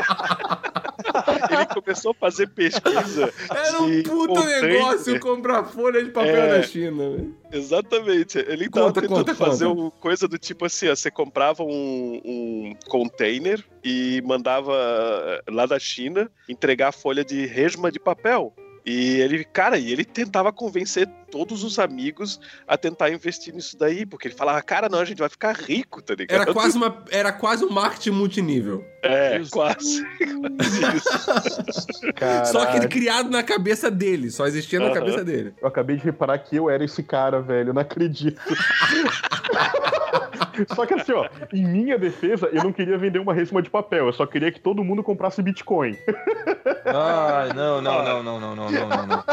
Ele 1.51 1.67
começou 1.67 2.11
a 2.13 2.15
fazer 2.15 2.49
pesquisa. 2.49 3.33
Era 3.51 3.81
um 3.83 3.91
de 3.91 4.03
puta 4.03 4.35
container. 4.35 4.63
negócio 4.63 5.21
comprar 5.21 5.65
folha 5.65 6.05
de 6.05 6.11
papel 6.11 6.37
É. 6.37 6.59
da 6.59 6.63
China. 6.63 7.27
Exatamente. 7.53 8.39
Ele 8.39 8.69
tava 8.69 8.87
Conta, 8.87 9.01
tentando 9.01 9.19
conta, 9.19 9.35
fazer 9.35 9.67
conta. 9.67 9.81
uma 9.81 9.91
coisa 9.91 10.29
do 10.29 10.39
tipo 10.39 10.65
assim, 10.65 10.89
ó, 10.89 10.95
você 10.97 11.11
comprava 11.11 11.63
um, 11.63 12.21
um 12.25 12.75
container 12.89 13.65
e 13.85 14.23
mandava 14.25 14.73
lá 15.49 15.67
da 15.67 15.79
China 15.79 16.31
entregar 16.49 16.89
a 16.89 16.93
folha 16.93 17.25
de 17.25 17.47
resma 17.47 17.91
de 17.91 17.99
papel. 17.99 18.55
E 18.85 19.17
ele, 19.21 19.45
cara, 19.45 19.77
e 19.79 19.91
ele 19.93 20.05
tentava 20.05 20.53
convencer 20.53 21.09
todos 21.37 21.63
os 21.63 21.79
amigos 21.79 22.41
a 22.67 22.79
tentar 22.79 23.11
investir 23.11 23.55
nisso 23.55 23.77
daí, 23.77 24.07
porque 24.07 24.29
ele 24.29 24.35
falava, 24.35 24.63
cara, 24.63 24.89
não, 24.89 25.01
a 25.01 25.05
gente 25.05 25.19
vai 25.19 25.29
ficar 25.29 25.55
rico, 25.55 26.01
tá 26.01 26.15
ligado? 26.15 26.41
Era 26.41 26.51
quase, 26.51 26.79
uma, 26.79 27.05
era 27.11 27.31
quase 27.31 27.63
um 27.63 27.69
marketing 27.69 28.13
multinível. 28.13 28.83
É, 29.03 29.39
quase. 29.51 30.03
quase 30.57 30.97
isso. 30.97 32.53
Só 32.53 32.65
que 32.65 32.79
ele 32.79 32.89
criado 32.89 33.29
na 33.29 33.43
cabeça 33.43 33.91
dele, 33.91 34.31
só 34.31 34.47
existia 34.47 34.81
na 34.81 34.87
Aham. 34.87 34.95
cabeça 34.95 35.23
dele. 35.23 35.53
Eu 35.61 35.69
acabei 35.69 35.97
de 35.97 36.05
reparar 36.05 36.39
que 36.39 36.57
eu 36.57 36.71
era 36.71 36.83
esse 36.83 37.03
cara, 37.03 37.43
velho. 37.43 37.69
Eu 37.69 37.75
não 37.75 37.83
acredito. 37.83 38.41
só 40.75 40.87
que 40.87 40.95
assim, 40.95 41.13
ó, 41.13 41.29
em 41.53 41.67
minha 41.67 41.99
defesa, 41.99 42.49
eu 42.51 42.65
não 42.65 42.73
queria 42.73 42.97
vender 42.97 43.19
uma 43.19 43.35
resma 43.35 43.61
de 43.61 43.69
papel. 43.69 44.07
Eu 44.07 44.13
só 44.15 44.25
queria 44.25 44.51
que 44.51 44.59
todo 44.59 44.83
mundo 44.83 45.03
comprasse 45.03 45.43
Bitcoin. 45.43 45.99
Ai, 46.87 47.53
não, 47.55 47.83
não, 47.83 48.03
não, 48.03 48.23
não, 48.23 48.41
não, 48.41 48.57
não, 48.57 48.71
não, 48.71 49.07
não, 49.07 49.25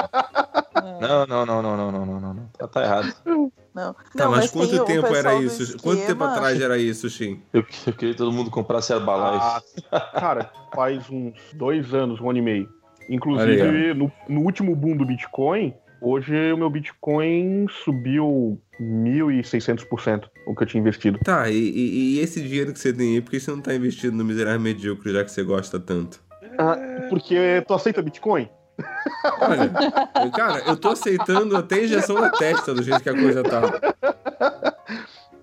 não, 0.99 1.25
não, 1.25 1.45
não, 1.45 1.61
não, 1.61 1.77
não, 1.77 1.91
não, 1.91 2.05
não, 2.05 2.33
não. 2.33 2.49
Tá, 2.57 2.67
tá 2.67 2.83
errado. 2.83 3.13
Não. 3.25 3.93
Tá, 3.93 4.25
não, 4.25 4.31
mas, 4.31 4.39
mas 4.39 4.51
quanto 4.51 4.85
tempo 4.85 5.07
era 5.07 5.35
isso? 5.41 5.63
Esquema... 5.63 5.81
Quanto 5.81 6.05
tempo 6.05 6.23
atrás 6.23 6.61
era 6.61 6.77
isso, 6.77 7.09
Shin? 7.09 7.41
Eu, 7.51 7.61
eu 7.87 7.93
queria 7.93 8.13
que 8.13 8.17
todo 8.17 8.31
mundo 8.31 8.51
comprasse 8.51 8.93
Herbalife. 8.93 9.73
É 9.91 9.95
ah, 9.95 10.11
cara, 10.19 10.51
faz 10.75 11.09
uns 11.09 11.33
dois 11.53 11.93
anos, 11.93 12.21
um 12.21 12.29
ano 12.29 12.39
e 12.39 12.41
meio. 12.41 12.69
Inclusive, 13.09 13.93
no, 13.95 14.11
no 14.29 14.41
último 14.41 14.75
boom 14.75 14.95
do 14.95 15.05
Bitcoin, 15.05 15.73
Hoje 16.05 16.51
o 16.51 16.57
meu 16.57 16.69
Bitcoin 16.69 17.65
subiu 17.85 18.59
1.600% 18.77 20.25
o 20.45 20.53
que 20.53 20.63
eu 20.63 20.67
tinha 20.67 20.81
investido. 20.81 21.17
Tá, 21.23 21.49
e, 21.49 21.55
e, 21.55 22.17
e, 22.17 22.19
esse 22.19 22.41
dinheiro 22.41 22.73
que 22.73 22.79
você 22.79 22.91
tem 22.91 23.13
aí, 23.13 23.21
por 23.21 23.31
que 23.31 23.39
você 23.39 23.49
não 23.49 23.61
tá 23.61 23.73
investindo 23.73 24.13
no 24.13 24.25
miserável 24.25 24.59
medíocre 24.59 25.13
já 25.13 25.23
que 25.23 25.31
você 25.31 25.43
gosta 25.43 25.79
tanto? 25.79 26.21
Ah, 26.57 26.75
porque 27.09 27.63
tu 27.65 27.73
aceita 27.73 28.01
Bitcoin? 28.01 28.49
Olha, 29.41 29.71
eu- 30.25 30.31
cara, 30.31 30.59
eu 30.67 30.75
tô 30.77 30.89
aceitando 30.89 31.55
até 31.55 31.83
injeção 31.83 32.15
na 32.19 32.29
testa 32.29 32.73
do 32.73 32.81
jeito 32.83 33.01
que 33.01 33.09
a 33.09 33.13
coisa 33.13 33.43
tá. 33.43 33.61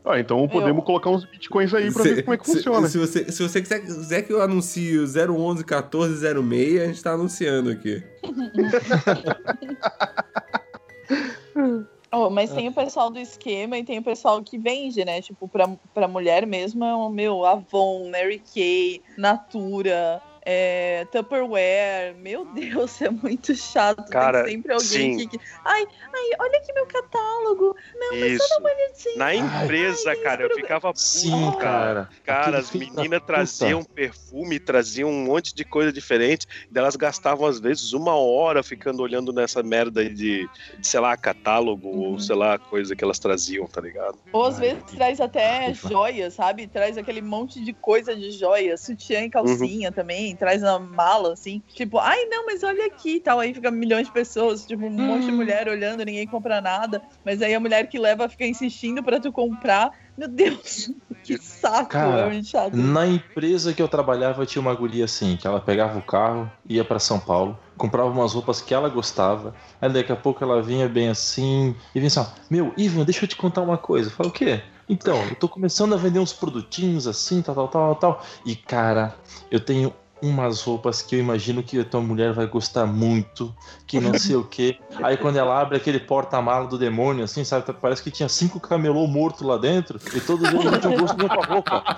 Ah, 0.04 0.18
então 0.18 0.46
podemos 0.48 0.84
colocar 0.84 1.10
uns 1.10 1.24
Bitcoins 1.26 1.72
aí 1.74 1.92
pra 1.92 2.02
ver 2.02 2.22
como 2.22 2.34
é 2.34 2.38
que 2.38 2.46
se, 2.46 2.54
funciona. 2.56 2.88
Se 2.88 2.98
você, 2.98 3.30
se 3.30 3.42
você 3.46 3.60
quiser, 3.60 3.80
quiser 3.80 4.22
que 4.22 4.32
eu 4.32 4.42
anuncie 4.42 4.98
o 4.98 5.04
011 5.04 5.64
1406, 5.64 6.80
a 6.82 6.86
gente 6.86 7.02
tá 7.02 7.12
anunciando 7.12 7.70
aqui. 7.70 8.02
Oh, 12.12 12.28
mas 12.28 12.52
tem 12.52 12.66
o 12.68 12.72
pessoal 12.72 13.08
do 13.08 13.20
esquema 13.20 13.78
e 13.78 13.84
tem 13.84 14.00
o 14.00 14.02
pessoal 14.02 14.42
que 14.42 14.58
vende, 14.58 15.04
né? 15.04 15.22
Tipo, 15.22 15.46
pra, 15.48 15.68
pra 15.94 16.08
mulher 16.08 16.44
mesmo 16.44 16.84
é 16.84 16.92
o 16.92 17.08
meu 17.08 17.46
Avon, 17.46 18.10
Mary 18.10 18.42
Kay, 18.52 19.00
Natura, 19.16 20.20
é, 20.52 21.04
Tupperware. 21.12 22.14
Meu 22.16 22.44
Deus, 22.44 23.00
é 23.00 23.08
muito 23.10 23.54
chato. 23.54 24.10
Cara, 24.10 24.44
tem 24.44 24.54
sempre 24.56 24.72
alguém 24.72 25.18
sim. 25.18 25.28
que, 25.28 25.38
que. 25.38 25.44
Ai, 25.64 25.86
ai, 26.12 26.30
olha 26.40 26.58
aqui 26.58 26.72
meu 26.72 26.86
catálogo. 26.86 27.76
Não, 27.94 28.10
mas 28.18 28.32
Isso. 28.32 28.48
só 28.48 28.54
dá 28.54 28.60
uma 28.60 28.70
olhadinha. 28.70 29.16
Na 29.16 29.34
empresa, 29.34 30.10
Ai, 30.10 30.16
cara, 30.16 30.42
eu 30.42 30.54
ficava 30.54 30.88
puto, 30.88 31.00
Sim, 31.00 31.52
cara. 31.60 32.08
Cara, 32.24 32.40
Aquele 32.40 32.56
as 32.56 32.70
meninas 32.72 33.20
puta. 33.20 33.20
traziam 33.20 33.84
perfume, 33.84 34.58
traziam 34.58 35.08
um 35.10 35.24
monte 35.24 35.54
de 35.54 35.64
coisa 35.64 35.92
diferente. 35.92 36.46
Elas 36.74 36.96
gastavam, 36.96 37.46
às 37.46 37.60
vezes, 37.60 37.92
uma 37.92 38.14
hora 38.16 38.62
ficando 38.62 39.02
olhando 39.02 39.32
nessa 39.32 39.62
merda 39.62 40.00
aí 40.00 40.08
de, 40.08 40.48
de, 40.78 40.86
sei 40.86 41.00
lá, 41.00 41.16
catálogo 41.16 41.88
ou 41.88 42.18
sei 42.18 42.34
lá, 42.36 42.58
coisa 42.58 42.96
que 42.96 43.04
elas 43.04 43.18
traziam, 43.18 43.66
tá 43.66 43.80
ligado? 43.80 44.18
Ou 44.32 44.44
às 44.46 44.56
Ai, 44.56 44.60
vezes 44.68 44.82
que- 44.84 44.96
traz 44.96 45.20
até 45.20 45.72
joias, 45.74 46.34
sabe? 46.34 46.66
Traz 46.66 46.96
aquele 46.98 47.20
monte 47.22 47.62
de 47.64 47.72
coisa 47.72 48.16
de 48.16 48.30
joia, 48.32 48.76
sutiã 48.76 49.20
e 49.22 49.30
calcinha 49.30 49.92
também, 49.92 50.34
traz 50.40 50.62
na 50.62 50.78
mala, 50.78 51.34
assim. 51.34 51.62
Tipo, 51.68 51.98
ai 51.98 52.24
não, 52.24 52.46
mas 52.46 52.62
olha 52.62 52.86
aqui 52.86 53.16
e 53.16 53.20
tal. 53.20 53.38
Aí 53.38 53.52
fica 53.52 53.70
milhões 53.70 54.06
de 54.06 54.12
pessoas, 54.12 54.64
tipo, 54.64 54.86
um 54.86 54.90
monte 54.90 55.26
de 55.26 55.32
mulher 55.32 55.68
olhando, 55.68 56.02
ninguém 56.02 56.26
compra 56.26 56.62
nada. 56.62 57.02
Mas 57.22 57.42
aí 57.42 57.54
a 57.54 57.60
mulher 57.60 57.86
que 57.88 57.98
leva 57.98 58.26
fica 58.26 58.46
insistindo 58.46 59.02
pra 59.02 59.20
tu 59.20 59.30
comprar. 59.30 59.90
Meu 60.16 60.28
Deus, 60.28 60.90
que 61.22 61.36
saco, 61.38 61.90
Cara, 61.90 62.34
é. 62.34 62.70
Na 62.72 63.06
empresa 63.06 63.74
que 63.74 63.82
eu 63.82 63.88
trabalhava 63.88 64.46
tinha 64.46 64.62
uma 64.62 64.74
guria 64.74 65.04
assim, 65.04 65.36
que 65.36 65.46
ela 65.46 65.60
pegava 65.60 65.98
o 65.98 66.02
carro, 66.02 66.50
ia 66.68 66.84
pra 66.84 66.98
São 66.98 67.20
Paulo, 67.20 67.58
comprava 67.76 68.08
umas 68.08 68.32
roupas 68.32 68.62
que 68.62 68.72
ela 68.72 68.88
gostava, 68.88 69.54
aí 69.80 69.92
daqui 69.92 70.12
a 70.12 70.16
pouco 70.16 70.42
ela 70.42 70.62
vinha 70.62 70.88
bem 70.88 71.08
assim, 71.08 71.74
e 71.94 72.00
vinha 72.00 72.08
assim, 72.08 72.20
ó, 72.20 72.26
meu, 72.50 72.72
Ivan, 72.76 73.04
deixa 73.04 73.24
eu 73.24 73.28
te 73.28 73.36
contar 73.36 73.60
uma 73.60 73.78
coisa. 73.78 74.08
Eu 74.08 74.12
falo, 74.12 74.30
o 74.30 74.32
quê? 74.32 74.62
Então, 74.90 75.16
eu 75.28 75.36
tô 75.36 75.48
começando 75.48 75.94
a 75.94 75.96
vender 75.96 76.18
uns 76.18 76.32
produtinhos 76.32 77.06
assim, 77.06 77.40
tal, 77.42 77.54
tal, 77.54 77.68
tal, 77.68 77.94
tal. 77.94 78.24
E 78.44 78.56
cara, 78.56 79.14
eu 79.48 79.60
tenho 79.60 79.94
umas 80.22 80.62
roupas 80.62 81.02
que 81.02 81.16
eu 81.16 81.20
imagino 81.20 81.62
que 81.62 81.78
a 81.78 81.84
tua 81.84 82.00
mulher 82.00 82.32
vai 82.32 82.46
gostar 82.46 82.86
muito, 82.86 83.54
que 83.86 84.00
não 84.00 84.18
sei 84.18 84.36
o 84.36 84.44
quê. 84.44 84.78
Aí 85.02 85.16
quando 85.16 85.36
ela 85.36 85.60
abre 85.60 85.76
aquele 85.76 86.00
porta-mala 86.00 86.66
do 86.66 86.78
demônio, 86.78 87.24
assim, 87.24 87.44
sabe? 87.44 87.72
Parece 87.74 88.02
que 88.02 88.10
tinha 88.10 88.28
cinco 88.28 88.60
camelô 88.60 89.06
morto 89.06 89.46
lá 89.46 89.56
dentro 89.56 89.98
e 90.14 90.20
todos 90.20 90.48
eles 90.48 90.80
tinham 90.80 90.98
gosto 90.98 91.16
de 91.16 91.26
roupa 91.26 91.46
roupa. 91.46 91.96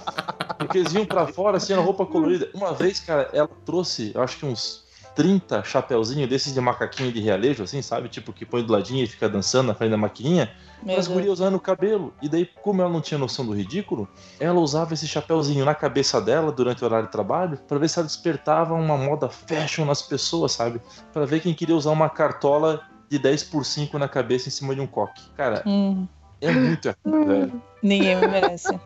Porque 0.58 0.78
eles 0.78 0.92
vinham 0.92 1.06
pra 1.06 1.26
fora, 1.26 1.56
assim, 1.56 1.72
a 1.72 1.80
roupa 1.80 2.06
colorida. 2.06 2.48
Uma 2.54 2.72
vez, 2.72 3.00
cara, 3.00 3.28
ela 3.32 3.50
trouxe, 3.64 4.12
eu 4.14 4.22
acho 4.22 4.38
que 4.38 4.46
uns 4.46 4.81
30 5.14 5.62
chapeuzinho 5.64 6.26
desses 6.26 6.54
de 6.54 6.60
macaquinho 6.60 7.12
de 7.12 7.20
realejo, 7.20 7.62
assim, 7.62 7.82
sabe? 7.82 8.08
Tipo, 8.08 8.32
que 8.32 8.46
põe 8.46 8.62
do 8.64 8.72
ladinho 8.72 9.04
e 9.04 9.06
fica 9.06 9.28
dançando 9.28 9.66
na 9.68 9.74
frente 9.74 9.90
da 9.90 9.96
maquininha. 9.96 10.50
Meu 10.82 10.98
As 10.98 11.06
Deus. 11.06 11.16
gurias 11.16 11.32
usando 11.34 11.52
no 11.52 11.60
cabelo. 11.60 12.12
E 12.20 12.28
daí, 12.28 12.44
como 12.62 12.80
ela 12.82 12.90
não 12.90 13.00
tinha 13.00 13.18
noção 13.18 13.44
do 13.46 13.52
ridículo, 13.52 14.08
ela 14.40 14.58
usava 14.58 14.94
esse 14.94 15.06
chapéuzinho 15.06 15.64
na 15.64 15.74
cabeça 15.74 16.20
dela 16.20 16.50
durante 16.50 16.82
o 16.82 16.86
horário 16.86 17.06
de 17.06 17.12
trabalho 17.12 17.56
pra 17.68 17.78
ver 17.78 17.88
se 17.88 17.98
ela 17.98 18.06
despertava 18.06 18.74
uma 18.74 18.96
moda 18.96 19.28
fashion 19.28 19.84
nas 19.84 20.02
pessoas, 20.02 20.52
sabe? 20.52 20.80
Pra 21.12 21.24
ver 21.24 21.40
quem 21.40 21.54
queria 21.54 21.76
usar 21.76 21.90
uma 21.90 22.08
cartola 22.10 22.80
de 23.08 23.18
10 23.18 23.44
por 23.44 23.64
5 23.64 23.98
na 23.98 24.08
cabeça 24.08 24.48
em 24.48 24.52
cima 24.52 24.74
de 24.74 24.80
um 24.80 24.86
coque. 24.86 25.22
Cara, 25.36 25.62
Hum, 25.66 26.08
é 26.40 26.50
muito 26.50 26.86
errado, 27.06 27.26
velho. 27.26 27.62
ninguém 27.82 28.16
me 28.16 28.26
merece. 28.26 28.80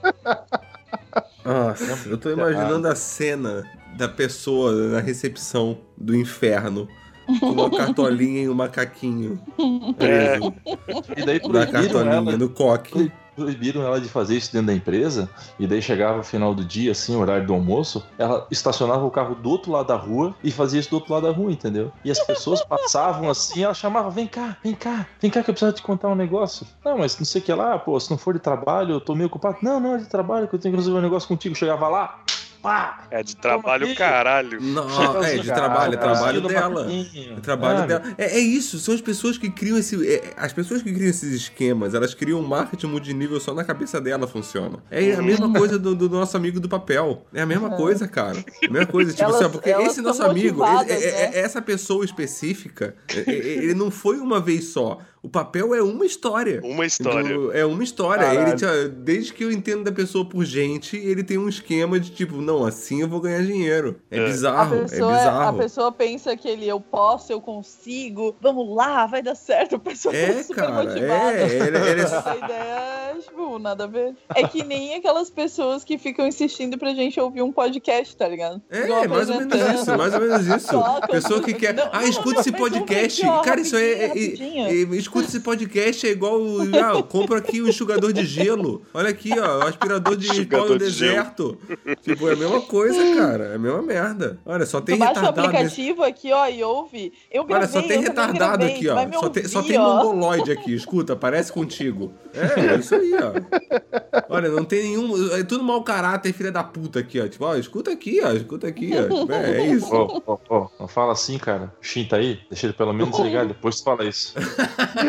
Nossa, 1.47 2.09
eu 2.09 2.19
tô 2.19 2.31
imaginando 2.31 2.89
a 2.89 2.95
cena 2.95 3.65
da 3.97 4.09
pessoa 4.09 4.73
na 4.73 5.01
recepção 5.01 5.79
do 5.97 6.15
inferno. 6.15 6.89
Com 7.41 7.51
uma 7.51 7.71
cartolinha 7.77 8.43
e 8.43 8.49
um 8.49 8.55
macaquinho 8.55 9.41
preso 9.99 10.55
E 11.17 11.25
daí 11.25 11.41
da 11.41 11.49
proibiram 11.49 11.73
cartolinha, 11.73 12.15
ela, 12.15 12.37
no 12.37 12.49
coque. 12.49 13.11
Proibiram 13.37 13.83
ela 13.83 14.01
de 14.01 14.09
fazer 14.09 14.37
isso 14.37 14.53
dentro 14.53 14.69
da 14.69 14.73
empresa. 14.73 15.29
E 15.59 15.67
daí 15.67 15.83
chegava 15.83 16.21
o 16.21 16.25
final 16.25 16.55
do 16.55 16.65
dia, 16.65 16.93
assim, 16.93 17.15
horário 17.15 17.47
do 17.47 17.53
almoço, 17.53 18.05
ela 18.19 18.47
estacionava 18.51 19.05
o 19.05 19.11
carro 19.11 19.35
do 19.35 19.51
outro 19.51 19.71
lado 19.71 19.87
da 19.87 19.97
rua 19.97 20.35
e 20.43 20.51
fazia 20.51 20.81
isso 20.81 20.91
do 20.91 20.97
outro 20.97 21.13
lado 21.13 21.27
da 21.27 21.33
rua, 21.33 21.53
entendeu? 21.53 21.93
E 22.03 22.11
as 22.11 22.19
pessoas 22.19 22.65
passavam 22.65 23.29
assim, 23.29 23.63
ela 23.63 23.75
chamava, 23.75 24.11
vem 24.11 24.27
cá, 24.27 24.57
vem 24.65 24.75
cá, 24.75 25.07
vem 25.21 25.31
cá 25.31 25.43
que 25.43 25.51
eu 25.51 25.55
preciso 25.55 25.73
te 25.73 25.83
contar 25.83 26.09
um 26.09 26.15
negócio. 26.15 26.67
Não, 26.85 26.99
mas 26.99 27.19
não 27.19 27.27
sei 27.27 27.41
o 27.41 27.45
que 27.45 27.53
lá, 27.53 27.79
pô, 27.79 27.99
se 28.01 28.11
não 28.11 28.17
for 28.17 28.33
de 28.35 28.41
trabalho, 28.41 28.95
eu 28.95 29.01
tô 29.01 29.15
meio 29.15 29.27
ocupado. 29.27 29.59
Não, 29.63 29.79
não, 29.79 29.95
é 29.95 29.99
de 29.99 30.07
trabalho 30.07 30.49
que 30.49 30.55
eu 30.55 30.59
tenho 30.59 30.73
que 30.73 30.79
resolver 30.79 31.01
um 31.01 31.03
negócio 31.03 31.29
contigo. 31.29 31.55
Chegava 31.55 31.89
lá, 31.89 32.21
pá! 32.63 33.05
É 33.11 33.23
de 33.23 33.37
trabalho, 33.37 33.95
caralho. 33.95 34.61
Não, 34.61 35.23
é, 35.25 35.39
de 35.39 35.45
trabalho, 35.47 35.95
é 35.95 35.97
trabalho 35.97 36.41
dela. 36.41 36.87
É 36.91 37.41
trabalho 37.41 37.87
dela. 37.87 38.03
É, 38.19 38.37
é 38.37 38.41
isso, 38.41 38.79
são 38.79 38.95
as 38.95 39.01
pessoas 39.01 39.39
que 39.39 39.51
criam 39.51 39.79
esse. 39.79 39.97
é, 40.07 40.35
as 40.37 40.53
pessoas 40.53 40.83
que 40.83 40.93
criam 40.93 41.09
esses 41.11 41.33
esquemas, 41.33 41.95
elas 41.95 42.15
criam 42.15 42.41
um 42.41 42.47
marketing 42.47 42.87
multinível 42.87 43.39
só 43.41 43.55
na 43.55 43.65
cabeça 43.65 44.01
dela 44.01 44.27
funciona. 44.27 44.79
É 44.91 45.13
a 45.15 45.23
mesma 45.23 45.53
coisa 45.53 45.79
do, 45.79 45.95
do 45.95 46.09
nosso 46.09 46.37
amigo 46.37 46.59
do 46.61 46.69
papel. 46.69 47.25
É 47.33 47.43
a 47.43 47.47
mesma 47.47 47.71
coisa, 47.71 48.07
cara. 48.09 48.45
É 48.63 48.67
a 48.67 48.71
mesma 48.71 48.87
coisa. 48.87 49.13
Tipo, 49.13 49.25
Elas- 49.31 49.41
assim, 49.43 49.51
porque 49.51 49.71
esse 49.71 50.01
nosso 50.01 50.23
amigo, 50.23 50.65
ele- 50.65 50.93
é- 50.93 51.05
é- 51.25 51.31
né? 51.31 51.39
essa 51.39 51.61
pessoa 51.63 52.05
específica, 52.05 52.95
é- 53.15 53.21
é- 53.31 53.33
ele 53.35 53.75
não 53.75 53.91
foi 53.91 54.19
uma 54.19 54.41
vez 54.41 54.67
só. 54.67 54.99
O 55.27 55.29
papel 55.29 55.75
é 55.75 55.83
uma 55.83 56.07
história. 56.07 56.61
Uma 56.63 56.87
história. 56.87 57.29
Então, 57.35 57.53
é 57.53 57.65
uma 57.67 57.83
história. 57.83 58.27
Ele, 58.33 58.89
desde 58.91 59.33
que 59.33 59.43
eu 59.45 59.51
entendo 59.51 59.83
da 59.83 59.91
pessoa 59.91 60.25
por 60.25 60.45
gente, 60.45 60.97
ele 60.97 61.25
tem 61.25 61.37
um 61.37 61.49
esquema 61.49 61.99
de 61.99 62.11
tipo, 62.11 62.37
não, 62.41 62.65
assim 62.65 63.01
eu 63.03 63.09
vou 63.09 63.21
ganhar 63.21 63.43
dinheiro. 63.43 63.97
É, 64.11 64.19
É. 64.19 64.21
A 64.21 64.27
bizarro, 64.27 64.77
é 64.77 64.81
pessoa, 64.83 65.13
a 65.13 65.17
bizarro. 65.19 65.59
pessoa 65.59 65.93
pensa 65.93 66.37
que 66.37 66.47
ele, 66.49 66.69
eu 66.69 66.81
posso, 66.81 67.33
eu 67.33 67.41
consigo, 67.41 68.37
vamos 68.41 68.75
lá, 68.75 69.07
vai 69.07 69.21
dar 69.21 69.35
certo. 69.35 69.77
A 69.77 69.79
pessoa 69.81 70.15
É, 70.15 70.33
tá 70.33 70.43
super 70.45 70.55
cara, 70.55 70.85
motivada. 70.85 71.33
é, 71.33 71.45
ele- 71.45 71.77
ele 71.79 72.01
é- 72.01 72.05
Essa 72.07 72.37
ideia, 72.37 73.17
tipo, 73.21 73.59
nada 73.59 73.85
a 73.85 73.87
ver. 73.89 74.15
É 74.35 74.47
que 74.47 74.63
nem 74.63 74.95
aquelas 74.95 75.29
pessoas 75.29 75.83
que 75.83 75.99
ficam 75.99 76.27
insistindo 76.27 76.79
pra 76.79 76.95
gente 76.95 77.19
ouvir 77.19 77.43
um 77.43 77.51
podcast, 77.51 78.17
tá 78.17 78.29
ligado? 78.29 78.63
É, 78.71 79.09
mais 79.09 79.29
ou 79.29 79.39
menos 79.41 79.55
isso, 79.81 79.97
mais 79.97 80.15
ou 80.15 80.21
menos 80.21 80.47
isso. 80.47 80.77
Pessoa 81.11 81.43
que 81.43 81.53
quer. 81.53 81.75
Não, 81.75 81.89
ah, 81.93 82.05
escuta 82.05 82.41
esse 82.41 82.53
podcast. 82.53 83.23
Cara, 83.45 83.61
isso 83.61 83.77
aí 83.77 83.85
é. 83.85 84.03
é- 84.05 84.07
rapidinho. 84.07 84.67
é- 84.67 84.73
escuta 85.21 85.29
esse 85.29 85.41
podcast 85.41 86.07
é 86.07 86.11
igual. 86.11 86.41
o- 86.41 86.63
Ah, 86.77 86.93
eu 86.95 87.03
compro 87.03 87.37
aqui 87.37 87.61
o 87.63 87.69
enxugador 87.69 88.13
de 88.13 88.25
gelo. 88.25 88.83
Olha 88.93 89.11
aqui, 89.11 89.31
ó. 89.39 89.59
O 89.65 89.67
aspirador 89.67 90.17
de 90.17 90.45
pó 90.47 90.67
no 90.67 90.79
de 90.79 90.89
gelo. 90.91 91.13
deserto. 91.15 91.59
Tipo, 92.03 92.29
é 92.29 92.33
a 92.33 92.37
mesma 92.37 92.61
coisa, 92.63 92.99
cara. 93.17 93.45
É 93.47 93.55
a 93.55 93.59
mesma 93.59 93.83
merda. 93.83 94.39
Olha, 94.45 94.67
só 94.67 94.81
tem 94.81 94.97
Tu 94.97 94.99
baixa 95.01 95.13
o 95.13 95.25
retardado. 95.25 95.49
nesse- 95.49 95.57
aplicativo 95.59 96.03
aqui, 96.05 96.33
ó, 96.33 96.47
e 96.49 96.63
ouve. 96.63 97.13
Eu 97.31 97.45
gravei, 97.45 97.67
Olha, 97.69 97.73
só 97.83 97.89
tem 97.89 98.01
retardado 98.01 98.59
gravei, 98.59 98.77
aqui, 98.77 98.89
ó. 98.89 99.21
Só 99.21 99.29
tem, 99.29 99.49
só 99.49 99.59
ouvir, 99.59 99.71
tem 99.71 99.79
mongoloide 99.81 100.53
aqui. 100.53 100.75
Escuta, 100.75 101.17
parece 101.17 101.53
contigo. 101.53 102.13
É, 102.35 102.75
é 102.75 102.77
isso 102.77 102.95
aí, 102.95 103.13
ó. 103.15 103.33
Olha, 104.29 104.49
não 104.49 104.65
tem 104.65 104.83
nenhum. 104.83 105.33
É 105.33 105.43
tudo 105.43 105.65
mau 105.65 105.83
caráter, 105.83 106.33
filha 106.33 106.53
da 106.53 106.63
puta 106.63 106.99
aqui, 107.01 107.21
ó. 107.21 107.27
Tipo, 107.29 107.45
ó, 107.45 107.57
escuta 107.57 107.91
aqui, 107.91 108.21
ó. 108.23 108.33
Escuta 108.33 108.67
aqui, 108.67 108.93
ó. 108.97 109.03
Tipo, 109.21 109.33
é, 109.33 109.61
é 109.63 109.67
isso. 109.73 109.89
Ó, 109.93 110.21
ó, 110.27 110.39
ó, 110.49 110.69
não 110.79 110.89
fala 110.89 111.13
assim, 111.13 111.39
cara. 111.39 111.73
O 111.81 111.85
Shin 111.85 112.05
tá 112.05 112.17
aí, 112.17 112.39
deixa 112.51 112.67
ele 112.67 112.73
pelo 112.75 112.93
menos 112.93 113.19
ligar, 113.19 113.47
depois 113.47 113.77
tu 113.81 113.85
fala 113.85 114.05
isso. 114.05 114.35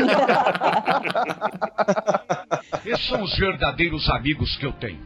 Esses 2.86 3.08
são 3.08 3.24
os 3.24 3.38
verdadeiros 3.38 4.10
amigos 4.10 4.56
que 4.56 4.66
eu 4.66 4.72
tenho. 4.74 5.00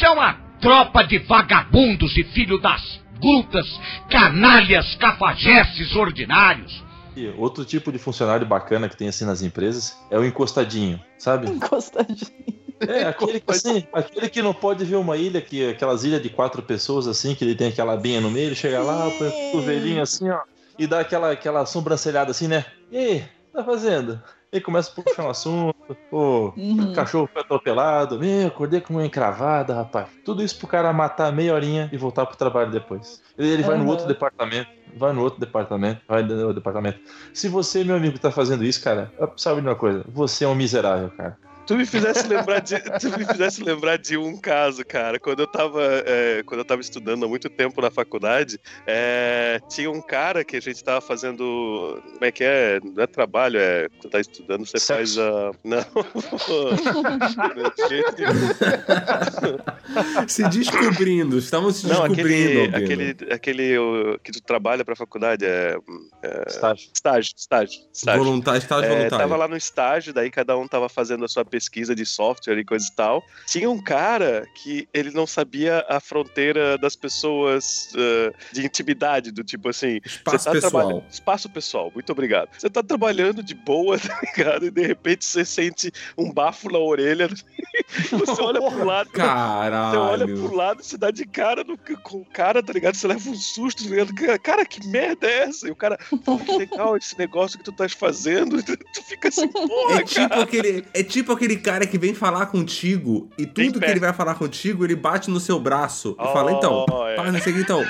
São 0.00 0.20
a 0.20 0.34
tropa 0.60 1.02
de 1.02 1.18
vagabundos 1.18 2.16
e 2.16 2.24
filho 2.24 2.58
das 2.58 3.00
brutas, 3.20 3.66
canalhas, 4.10 4.94
cafajestes 4.96 5.94
ordinários. 5.94 6.82
E 7.16 7.28
outro 7.38 7.64
tipo 7.64 7.92
de 7.92 7.98
funcionário 7.98 8.46
bacana 8.46 8.88
que 8.88 8.96
tem 8.96 9.08
assim 9.08 9.24
nas 9.24 9.40
empresas 9.42 9.96
é 10.10 10.18
o 10.18 10.24
encostadinho, 10.24 11.00
sabe? 11.16 11.48
Encostadinho. 11.48 12.64
É, 12.80 13.04
aquele 13.04 13.40
que, 13.40 13.52
assim, 13.52 13.86
aquele 13.92 14.28
que 14.28 14.42
não 14.42 14.52
pode 14.52 14.84
ver 14.84 14.96
uma 14.96 15.16
ilha, 15.16 15.40
que 15.40 15.70
aquelas 15.70 16.04
ilhas 16.04 16.22
de 16.22 16.28
quatro 16.28 16.60
pessoas 16.60 17.06
assim, 17.06 17.34
que 17.34 17.44
ele 17.44 17.54
tem 17.54 17.68
aquela 17.68 17.96
binha 17.96 18.20
no 18.20 18.30
meio, 18.30 18.48
ele 18.48 18.54
chega 18.56 18.82
lá, 18.82 19.08
põe 19.10 19.28
o 19.28 19.30
cotovelinho 19.30 20.02
assim, 20.02 20.28
ó, 20.28 20.40
e 20.78 20.86
dá 20.86 21.00
aquela, 21.00 21.30
aquela 21.30 21.64
sobrancelhada 21.66 22.32
assim, 22.32 22.48
né? 22.48 22.64
E 22.90 22.96
aí, 22.96 23.24
tá 23.54 23.64
fazendo? 23.64 24.22
Ele 24.52 24.62
começa 24.62 24.90
a 24.90 24.94
puxar 24.94 25.24
um 25.24 25.30
assunto, 25.30 25.74
o 26.10 26.52
Uhum. 26.56 26.92
cachorro 26.92 27.28
foi 27.32 27.42
atropelado, 27.42 28.18
meu, 28.18 28.48
acordei 28.48 28.80
com 28.80 28.94
uma 28.94 29.04
encravada, 29.06 29.74
rapaz. 29.74 30.08
Tudo 30.24 30.42
isso 30.42 30.58
pro 30.58 30.68
cara 30.68 30.92
matar 30.92 31.32
meia 31.32 31.54
horinha 31.54 31.88
e 31.92 31.96
voltar 31.96 32.26
pro 32.26 32.36
trabalho 32.36 32.70
depois. 32.70 33.20
Ele, 33.36 33.48
ele 33.50 33.62
vai 33.62 33.76
no 33.76 33.84
Uhum. 33.84 33.90
outro 33.90 34.06
departamento, 34.06 34.68
vai 34.94 35.12
no 35.12 35.22
outro 35.22 35.40
departamento, 35.40 36.02
vai 36.08 36.22
no 36.22 36.34
outro 36.40 36.54
departamento. 36.54 37.00
Se 37.32 37.48
você, 37.48 37.82
meu 37.84 37.96
amigo, 37.96 38.18
tá 38.18 38.30
fazendo 38.30 38.64
isso, 38.64 38.82
cara, 38.82 39.12
sabe 39.36 39.60
de 39.60 39.66
uma 39.68 39.76
coisa? 39.76 40.04
Você 40.08 40.44
é 40.44 40.48
um 40.48 40.54
miserável, 40.54 41.10
cara. 41.16 41.38
Tu 41.66 41.76
me 41.76 41.86
fizesse 41.86 42.26
lembrar 42.28 42.60
de, 42.60 42.78
tu 43.00 43.18
me 43.18 43.24
fizesse 43.26 43.62
lembrar 43.62 43.96
de 43.96 44.16
um 44.16 44.36
caso, 44.36 44.84
cara. 44.84 45.18
Quando 45.18 45.40
eu 45.40 45.46
tava, 45.46 45.82
é, 46.06 46.42
quando 46.44 46.60
eu 46.60 46.64
tava 46.64 46.80
estudando 46.80 47.24
há 47.24 47.28
muito 47.28 47.48
tempo 47.48 47.80
na 47.80 47.90
faculdade, 47.90 48.60
é, 48.86 49.60
tinha 49.68 49.90
um 49.90 50.00
cara 50.02 50.44
que 50.44 50.56
a 50.56 50.60
gente 50.60 50.82
tava 50.84 51.00
fazendo, 51.00 52.00
como 52.12 52.24
é 52.24 52.30
que 52.30 52.44
é? 52.44 52.78
Não 52.82 53.02
é 53.02 53.06
trabalho, 53.06 53.58
é 53.58 53.88
tu 54.00 54.08
tá 54.08 54.20
estudando, 54.20 54.66
você 54.66 54.78
faz 54.78 55.10
Sexo. 55.10 55.20
a, 55.20 55.52
não. 55.64 55.84
Se 60.28 60.48
descobrindo, 60.48 61.38
estamos 61.38 61.76
se 61.76 61.86
não, 61.86 62.08
descobrindo. 62.08 62.76
aquele, 62.76 63.10
aquele, 63.14 63.32
aquele 63.32 63.78
o, 63.78 64.18
que 64.18 64.32
tu 64.32 64.42
trabalha 64.42 64.84
pra 64.84 64.96
faculdade 64.96 65.44
é, 65.44 65.76
é 66.22 66.44
Estágio. 66.48 66.88
estágio, 66.92 67.32
estágio, 67.36 67.80
estágio. 67.92 68.24
Voluntário, 68.24 68.58
estágio 68.58 68.84
É, 68.84 68.88
voluntário. 68.88 69.18
tava 69.18 69.36
lá 69.36 69.48
no 69.48 69.56
estágio, 69.56 70.12
daí 70.12 70.30
cada 70.30 70.56
um 70.56 70.66
tava 70.66 70.88
fazendo 70.88 71.24
a 71.24 71.28
sua 71.28 71.44
pesquisa 71.54 71.94
de 71.94 72.04
software 72.04 72.58
e 72.58 72.64
coisa 72.64 72.84
e 72.90 72.96
tal. 72.96 73.22
Tinha 73.46 73.70
um 73.70 73.80
cara 73.80 74.44
que 74.56 74.88
ele 74.92 75.12
não 75.12 75.24
sabia 75.24 75.86
a 75.88 76.00
fronteira 76.00 76.76
das 76.76 76.96
pessoas 76.96 77.92
eh, 77.96 78.32
de 78.52 78.66
intimidade, 78.66 79.30
do 79.30 79.44
tipo 79.44 79.68
assim. 79.68 80.00
Espaço 80.04 80.38
você 80.38 80.44
tá 80.46 80.50
pessoal. 80.52 80.70
trabalhando- 80.72 81.04
Espaço 81.08 81.48
pessoal, 81.50 81.92
muito 81.94 82.10
obrigado. 82.10 82.48
Você 82.58 82.68
tá 82.68 82.82
trabalhando 82.82 83.40
de 83.40 83.54
boa, 83.54 83.96
tá 84.00 84.20
ligado? 84.20 84.66
E 84.66 84.70
de 84.72 84.84
repente 84.84 85.24
você 85.24 85.44
sente 85.44 85.92
um 86.18 86.32
bafo 86.32 86.68
na 86.72 86.78
orelha. 86.80 87.28
você 88.10 88.42
olha 88.42 88.60
pro 88.60 88.84
lado. 88.84 89.10
Você 89.12 89.20
olha 89.20 90.26
pro 90.26 90.36
Caralho. 90.36 90.54
lado, 90.56 90.82
você 90.82 90.96
dá 90.98 91.10
de 91.12 91.24
cara 91.24 91.62
no- 91.62 91.78
com 92.02 92.18
o 92.18 92.24
cara, 92.24 92.62
tá 92.64 92.72
ligado? 92.72 92.96
Você 92.96 93.06
leva 93.06 93.30
um 93.30 93.34
susto, 93.36 93.84
tá 93.84 93.90
ligado? 93.90 94.12
Cara, 94.40 94.66
que 94.66 94.84
merda 94.88 95.26
é 95.28 95.42
essa? 95.44 95.68
E 95.68 95.70
o 95.70 95.76
cara, 95.76 95.96
pô, 96.24 96.36
que 96.38 96.56
legal 96.56 96.96
esse 96.96 97.16
negócio 97.16 97.58
que 97.58 97.64
tu 97.64 97.70
estás 97.70 97.92
fazendo. 97.92 98.56
Tu 98.94 99.02
fica 99.02 99.28
assim, 99.28 99.48
porra, 99.48 100.00
É 100.00 100.02
tipo, 100.04 100.28
cara. 100.28 100.42
aquele, 100.42 100.84
é 100.94 101.02
tipo 101.02 101.32
aquele 101.32 101.43
cara 101.56 101.86
que 101.86 101.98
vem 101.98 102.14
falar 102.14 102.46
contigo 102.46 103.28
e 103.38 103.44
Bem 103.46 103.70
tudo 103.70 103.80
que 103.80 103.90
ele 103.90 104.00
vai 104.00 104.12
falar 104.12 104.34
contigo, 104.36 104.84
ele 104.84 104.96
bate 104.96 105.30
no 105.30 105.38
seu 105.40 105.58
braço 105.60 106.16
e 106.18 106.22
Oh, 106.24 106.32
fala, 106.32 106.52
então, 106.52 106.84
é. 107.08 107.14
pá, 107.16 107.30
não 107.30 107.40
sei 107.40 107.52
o 107.52 107.56
que, 107.56 107.62
então. 107.62 107.82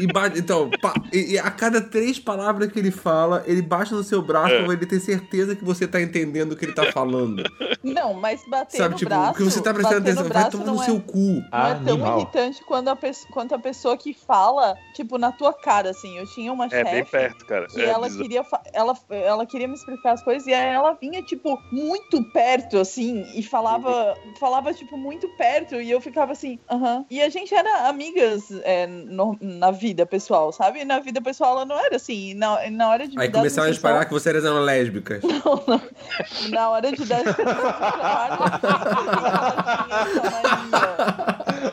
E 0.00 0.06
bate, 0.06 0.38
então, 0.38 0.70
pá, 0.80 0.94
e, 1.12 1.32
e 1.34 1.38
a 1.38 1.50
cada 1.50 1.80
três 1.80 2.18
palavras 2.18 2.72
que 2.72 2.78
ele 2.78 2.90
fala, 2.90 3.42
ele 3.46 3.60
bate 3.62 3.92
no 3.92 4.02
seu 4.02 4.22
braço 4.22 4.54
É. 4.54 4.64
pra 4.64 4.72
ele 4.72 4.86
ter 4.86 5.00
certeza 5.00 5.54
que 5.54 5.64
você 5.64 5.86
tá 5.86 6.00
entendendo 6.00 6.52
o 6.52 6.56
que 6.56 6.64
ele 6.64 6.72
tá 6.72 6.90
falando. 6.92 7.42
Não, 7.82 8.14
mas 8.14 8.40
bater 8.48 8.78
Sabe, 8.78 8.90
no 8.92 8.96
tipo, 8.98 9.08
braço. 9.10 9.30
o 9.32 9.34
que 9.34 9.42
você 9.44 9.60
tá 9.62 9.74
prestando 9.74 9.98
atenção, 9.98 10.24
no 10.24 10.30
vai 10.32 10.50
tomar 10.50 10.64
no 10.66 10.82
é, 10.82 10.84
seu 10.84 11.00
cu. 11.00 11.18
Não 11.52 11.66
é 11.66 11.74
tão 11.74 11.94
Animal. 11.94 12.18
irritante 12.20 12.62
quando 12.66 12.88
a 12.88 12.96
quanto 13.32 13.54
a 13.54 13.58
pessoa 13.58 13.96
que 13.96 14.14
fala, 14.14 14.74
tipo, 14.94 15.18
na 15.18 15.32
tua 15.32 15.52
cara, 15.52 15.90
assim. 15.90 16.16
Eu 16.16 16.26
tinha 16.26 16.52
uma 16.52 16.66
É 16.66 16.84
bem 16.84 16.94
chefe 16.96 17.10
perto, 17.10 17.44
cara. 17.46 17.66
que 17.66 17.80
É 17.80 17.86
ela 17.86 18.06
bizarro. 18.06 18.22
queria, 18.22 18.44
ela, 18.72 18.94
ela 19.10 19.46
queria 19.46 19.68
me 19.68 19.74
explicar 19.74 20.12
as 20.12 20.22
coisas 20.22 20.46
e 20.46 20.54
aí 20.54 20.72
ela 20.74 20.92
vinha, 20.94 21.22
tipo, 21.22 21.58
muito 21.72 22.22
perto, 22.30 22.78
assim, 22.78 23.01
e 23.10 23.42
falava, 23.42 24.16
falava, 24.38 24.72
tipo, 24.72 24.96
muito 24.96 25.28
perto, 25.30 25.80
e 25.80 25.90
eu 25.90 26.00
ficava 26.00 26.32
assim, 26.32 26.58
aham. 26.70 27.04
E 27.10 27.20
a 27.20 27.28
gente 27.28 27.54
era 27.54 27.88
amigas 27.88 28.50
é, 28.62 28.86
no- 28.86 29.36
na 29.40 29.70
vida 29.70 30.04
pessoal, 30.06 30.52
sabe? 30.52 30.80
E 30.80 30.84
na 30.84 30.98
vida 31.00 31.20
pessoal 31.20 31.52
ela 31.56 31.64
não 31.64 31.78
era 31.78 31.96
assim. 31.96 32.34
Na, 32.34 32.70
na 32.70 32.88
hora 32.88 33.08
de 33.08 33.18
Aí 33.18 33.30
começaram 33.30 33.68
a 33.68 33.70
espalhar 33.72 34.04
que 34.06 34.12
vocês 34.12 34.44
eram 34.44 34.60
lésbicas. 34.60 35.22
na 36.50 36.70
hora 36.70 36.92
de 36.92 37.04
dar 37.04 37.22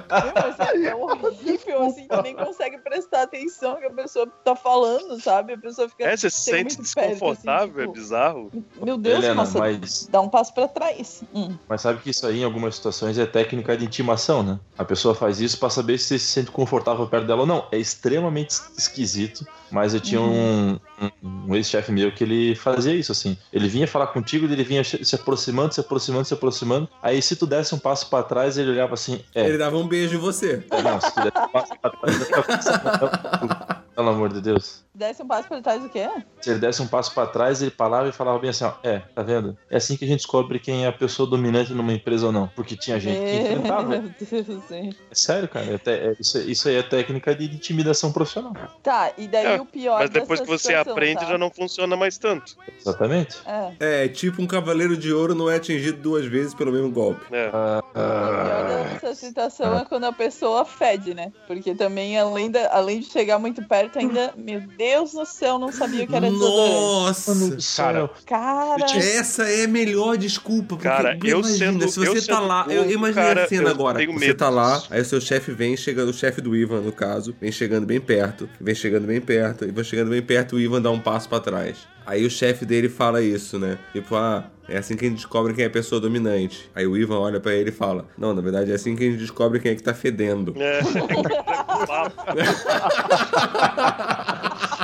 é 0.09 0.95
horrível, 0.95 1.83
assim, 1.83 2.07
tu 2.07 2.21
nem 2.21 2.35
consegue 2.35 2.77
prestar 2.79 3.23
atenção 3.23 3.77
que 3.77 3.85
a 3.85 3.91
pessoa 3.91 4.27
tá 4.43 4.55
falando, 4.55 5.19
sabe? 5.21 5.53
A 5.53 5.57
pessoa 5.57 5.87
fica. 5.89 6.05
É, 6.05 6.17
você 6.17 6.29
se 6.29 6.41
sente 6.41 6.75
perto, 6.75 6.81
desconfortável, 6.81 7.65
assim, 7.65 7.79
é 7.79 7.81
tipo, 7.81 7.93
bizarro. 7.93 8.51
Meu 8.81 8.97
Deus, 8.97 9.17
Helena, 9.17 9.35
nossa, 9.35 9.59
mas, 9.59 10.07
dá 10.09 10.21
um 10.21 10.29
passo 10.29 10.53
pra 10.53 10.67
trás. 10.67 11.21
Hum. 11.33 11.57
mas 11.67 11.81
sabe 11.81 12.01
que 12.01 12.09
isso 12.09 12.25
aí, 12.25 12.39
em 12.41 12.43
algumas 12.43 12.75
situações, 12.75 13.17
é 13.17 13.25
técnica 13.25 13.77
de 13.77 13.85
intimação, 13.85 14.41
né? 14.43 14.59
A 14.77 14.85
pessoa 14.85 15.13
faz 15.13 15.39
isso 15.39 15.57
pra 15.59 15.69
saber 15.69 15.97
se 15.97 16.05
você 16.07 16.19
se 16.19 16.25
sente 16.27 16.51
confortável 16.51 17.07
perto 17.07 17.27
dela 17.27 17.41
ou 17.41 17.47
não. 17.47 17.67
É 17.71 17.77
extremamente 17.77 18.49
es- 18.51 18.71
esquisito, 18.77 19.45
mas 19.69 19.93
eu 19.93 19.99
tinha 19.99 20.21
um, 20.21 20.79
um, 21.23 21.51
um 21.51 21.55
ex-chefe 21.55 21.91
meu 21.91 22.11
que 22.11 22.23
ele 22.23 22.55
fazia 22.55 22.93
isso, 22.93 23.11
assim. 23.11 23.37
Ele 23.51 23.67
vinha 23.67 23.87
falar 23.87 24.07
contigo, 24.07 24.45
ele 24.45 24.63
vinha 24.63 24.83
se 24.83 25.15
aproximando, 25.15 25.73
se 25.73 25.79
aproximando, 25.79 26.25
se 26.25 26.33
aproximando. 26.33 26.89
Aí 27.01 27.21
se 27.21 27.35
tu 27.35 27.45
desse 27.45 27.73
um 27.73 27.79
passo 27.79 28.09
pra 28.09 28.23
trás, 28.23 28.57
ele 28.57 28.71
olhava 28.71 28.93
assim, 28.93 29.21
é, 29.33 29.45
Ele 29.47 29.57
dava 29.57 29.77
um 29.77 29.87
beijo 29.87 30.15
em 30.15 30.19
você. 30.19 30.63
é, 30.71 30.81
não, 30.81 30.99
se 31.01 31.13
tu 31.13 31.21
desse 31.21 31.37
um 31.37 31.47
passo 31.49 31.71
pra 31.81 31.89
trás, 31.91 32.21
eu 32.21 32.79
tava- 32.79 33.83
pelo 33.95 34.09
amor 34.09 34.31
de 34.33 34.41
Deus. 34.41 34.83
Desce 34.99 35.23
um 35.23 35.27
passo 35.27 35.47
pra 35.47 35.61
trás 35.61 35.81
o 35.85 35.87
quê? 35.89 36.09
Se 36.41 36.49
ele 36.49 36.59
desse 36.59 36.81
um 36.81 36.87
passo 36.87 37.13
pra 37.13 37.25
trás, 37.25 37.61
ele 37.61 37.71
parava 37.71 38.09
e 38.09 38.11
falava 38.11 38.37
bem 38.37 38.49
assim, 38.49 38.65
ó, 38.65 38.73
é, 38.83 38.99
tá 39.15 39.23
vendo? 39.23 39.57
É 39.71 39.77
assim 39.77 39.95
que 39.95 40.03
a 40.03 40.07
gente 40.07 40.17
descobre 40.17 40.59
quem 40.59 40.83
é 40.83 40.87
a 40.89 40.91
pessoa 40.91 41.29
dominante 41.29 41.73
numa 41.73 41.93
empresa 41.93 42.25
ou 42.25 42.31
não. 42.33 42.49
Porque 42.49 42.75
tinha 42.75 42.99
gente 42.99 43.17
que 43.17 43.35
enfrentava. 43.37 43.87
Meu 43.87 44.01
Deus, 44.19 44.63
sim. 44.67 44.89
É 45.09 45.15
sério, 45.15 45.47
cara. 45.47 45.73
é 45.73 45.77
te- 45.77 45.89
é- 45.91 46.13
isso, 46.19 46.37
isso 46.39 46.67
aí 46.67 46.75
é 46.75 46.83
técnica 46.83 47.33
de 47.33 47.45
intimidação 47.45 48.11
profissional. 48.11 48.53
Tá, 48.83 49.13
e 49.17 49.25
daí 49.25 49.45
É, 49.45 49.61
o 49.61 49.65
pior 49.65 49.99
Mas 50.01 50.09
depois 50.09 50.41
que 50.41 50.47
você 50.47 50.67
situação, 50.67 50.91
aprende, 50.91 51.21
tá? 51.21 51.27
já 51.27 51.37
não 51.37 51.49
funciona 51.49 51.95
mais 51.95 52.17
tanto. 52.17 52.55
Exatamente. 52.77 53.37
É. 53.79 54.03
É, 54.03 54.07
tipo 54.09 54.41
um 54.41 54.47
cavaleiro 54.47 54.97
de 54.97 55.13
ouro 55.13 55.33
não 55.33 55.49
é 55.49 55.55
atingido 55.55 56.01
duas 56.01 56.25
vezes 56.25 56.53
pelo 56.53 56.73
mesmo 56.73 56.91
golpe. 56.91 57.25
É. 57.33 57.49
Ah, 57.53 57.79
O 57.89 57.93
pior 57.93 58.67
dessa 58.93 59.15
situação 59.15 59.77
é 59.79 59.85
quando 59.85 60.03
a 60.05 60.11
pessoa 60.11 60.65
fede, 60.65 61.13
né? 61.13 61.31
Porque 61.47 61.73
também, 61.73 62.17
além, 62.17 62.51
da, 62.51 62.69
além 62.75 62.99
de 62.99 63.07
chegar 63.09 63.39
muito 63.39 63.61
perto, 63.63 63.97
ainda, 63.99 64.33
meu 64.37 64.59
Deus 64.61 64.88
do 64.97 65.25
céu, 65.25 65.57
não 65.59 65.71
sabia 65.71 66.05
que 66.07 66.15
era 66.15 66.29
desodorante. 66.29 66.75
Nossa! 66.75 67.33
cara, 67.77 68.09
Cara, 68.25 68.97
Essa 68.97 69.43
é 69.43 69.65
a 69.65 69.67
melhor 69.67 70.17
desculpa. 70.17 70.69
Porque, 70.75 70.83
Cara, 70.87 71.17
eu 71.23 71.39
imagina, 71.39 71.57
sendo- 71.57 71.89
se 71.89 71.99
você 71.99 72.17
eu 72.19 72.25
tá 72.27 72.39
lá, 72.39 72.65
eu 72.69 72.77
gordo, 72.83 72.91
imaginei 72.91 73.23
cara, 73.27 73.43
a 73.43 73.47
cena 73.47 73.63
eu 73.63 73.67
agora. 73.69 73.99
Você 73.99 74.13
medo 74.19 74.37
tá 74.37 74.49
lá, 74.49 74.81
aí 74.89 75.01
o 75.01 75.05
seu 75.05 75.19
chefe 75.21 75.51
vem 75.51 75.75
chegando, 75.77 76.09
o 76.09 76.13
chefe 76.13 76.41
do 76.41 76.55
Ivan, 76.55 76.81
no 76.81 76.91
caso, 76.91 77.35
vem 77.39 77.51
chegando 77.51 77.85
bem 77.85 77.99
perto, 77.99 78.49
vem 78.59 78.75
chegando 78.75 79.07
bem 79.07 79.21
perto, 79.21 79.65
e 79.65 79.71
vai 79.71 79.83
chegando 79.83 80.09
bem 80.09 80.21
perto, 80.21 80.55
o 80.55 80.59
Ivan 80.59 80.81
dá 80.81 80.91
um 80.91 80.99
passo 80.99 81.27
pra 81.29 81.39
trás. 81.39 81.77
Aí 82.05 82.25
o 82.25 82.29
chefe 82.29 82.65
dele 82.65 82.89
fala 82.89 83.21
isso, 83.21 83.59
né? 83.59 83.77
Tipo, 83.93 84.15
ah, 84.15 84.45
é 84.67 84.77
assim 84.77 84.95
que 84.95 85.05
a 85.05 85.07
gente 85.09 85.17
descobre 85.17 85.53
quem 85.53 85.63
é 85.63 85.67
a 85.67 85.71
pessoa 85.71 85.99
dominante. 85.99 86.69
Aí 86.75 86.85
o 86.85 86.95
Ivan 86.95 87.19
olha 87.19 87.39
pra 87.39 87.53
ele 87.53 87.69
e 87.69 87.73
fala: 87.73 88.05
Não, 88.17 88.33
na 88.33 88.41
verdade 88.41 88.71
é 88.71 88.75
assim 88.75 88.95
que 88.95 89.03
a 89.03 89.09
gente 89.09 89.19
descobre 89.19 89.59
quem 89.59 89.71
é 89.71 89.75
que 89.75 89.83
tá 89.83 89.93
fedendo. 89.93 90.53
É. 90.57 90.79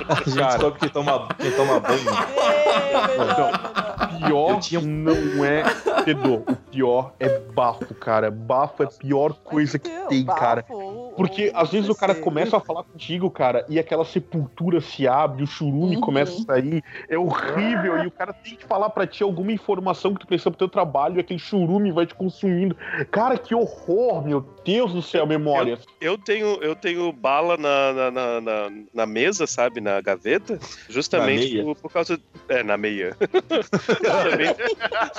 a 0.07 0.15
gente 0.25 0.35
descobre 0.35 0.79
quem 0.79 0.89
toma, 0.89 1.27
quem 1.39 1.51
toma 1.51 1.79
banho. 1.79 2.09
é, 2.09 3.07
melhor, 3.07 3.17
melhor. 3.17 3.84
Pior 4.25 4.59
tinha- 4.59 4.81
não 4.81 5.43
é 5.45 5.63
fedor. 6.03 6.41
O 6.47 6.55
pior 6.55 7.13
é 7.19 7.39
bafo, 7.39 7.93
cara. 7.95 8.29
Bafo 8.31 8.83
é 8.83 8.85
a 8.85 8.89
pior 8.89 9.33
coisa 9.33 9.77
que 9.79 9.89
tem, 10.07 10.23
bafo, 10.23 10.39
cara. 10.39 10.65
Porque 11.15 11.51
às 11.55 11.71
vezes 11.71 11.89
o 11.89 11.95
cara 11.95 12.13
começa 12.15 12.57
a 12.57 12.59
falar 12.59 12.83
contigo, 12.83 13.29
cara, 13.31 13.65
e 13.69 13.79
aquela 13.79 14.03
sepultura 14.03 14.81
se 14.81 15.07
abre, 15.07 15.43
o 15.43 15.47
churume 15.47 15.95
Uhum. 15.95 16.01
começa 16.01 16.41
a 16.41 16.45
sair. 16.45 16.83
É 17.09 17.17
horrível. 17.17 18.03
E 18.03 18.07
o 18.07 18.11
cara 18.11 18.33
tem 18.33 18.55
que 18.55 18.65
falar 18.65 18.89
pra 18.89 19.07
ti 19.07 19.23
alguma 19.23 19.51
informação 19.51 20.13
que 20.13 20.19
tu 20.19 20.27
precisa 20.27 20.51
pro 20.51 20.57
teu 20.57 20.67
trabalho, 20.69 21.15
e 21.15 21.19
aquele 21.19 21.39
churume 21.39 21.91
vai 21.91 22.05
te 22.05 22.13
consumindo. 22.13 22.75
Cara, 23.11 23.37
que 23.37 23.55
horror, 23.55 24.23
meu 24.25 24.41
Deus 24.65 24.91
do 24.91 25.01
céu, 25.01 25.27
memória. 25.27 25.77
Eu 26.01 26.17
tenho, 26.17 26.57
eu 26.61 26.75
tenho 26.75 27.11
bala 27.11 27.55
na, 27.55 27.93
na, 27.93 28.11
na, 28.11 28.41
na- 28.41 28.71
na 28.93 29.05
mesa, 29.05 29.45
sabe? 29.45 29.79
Na 29.79 30.01
gaveta. 30.01 30.59
Justamente 30.89 31.61
por, 31.61 31.75
por 31.75 31.91
causa. 31.91 32.19
É, 32.49 32.63
na 32.63 32.75
meia. 32.77 33.15
justamente 34.03 34.55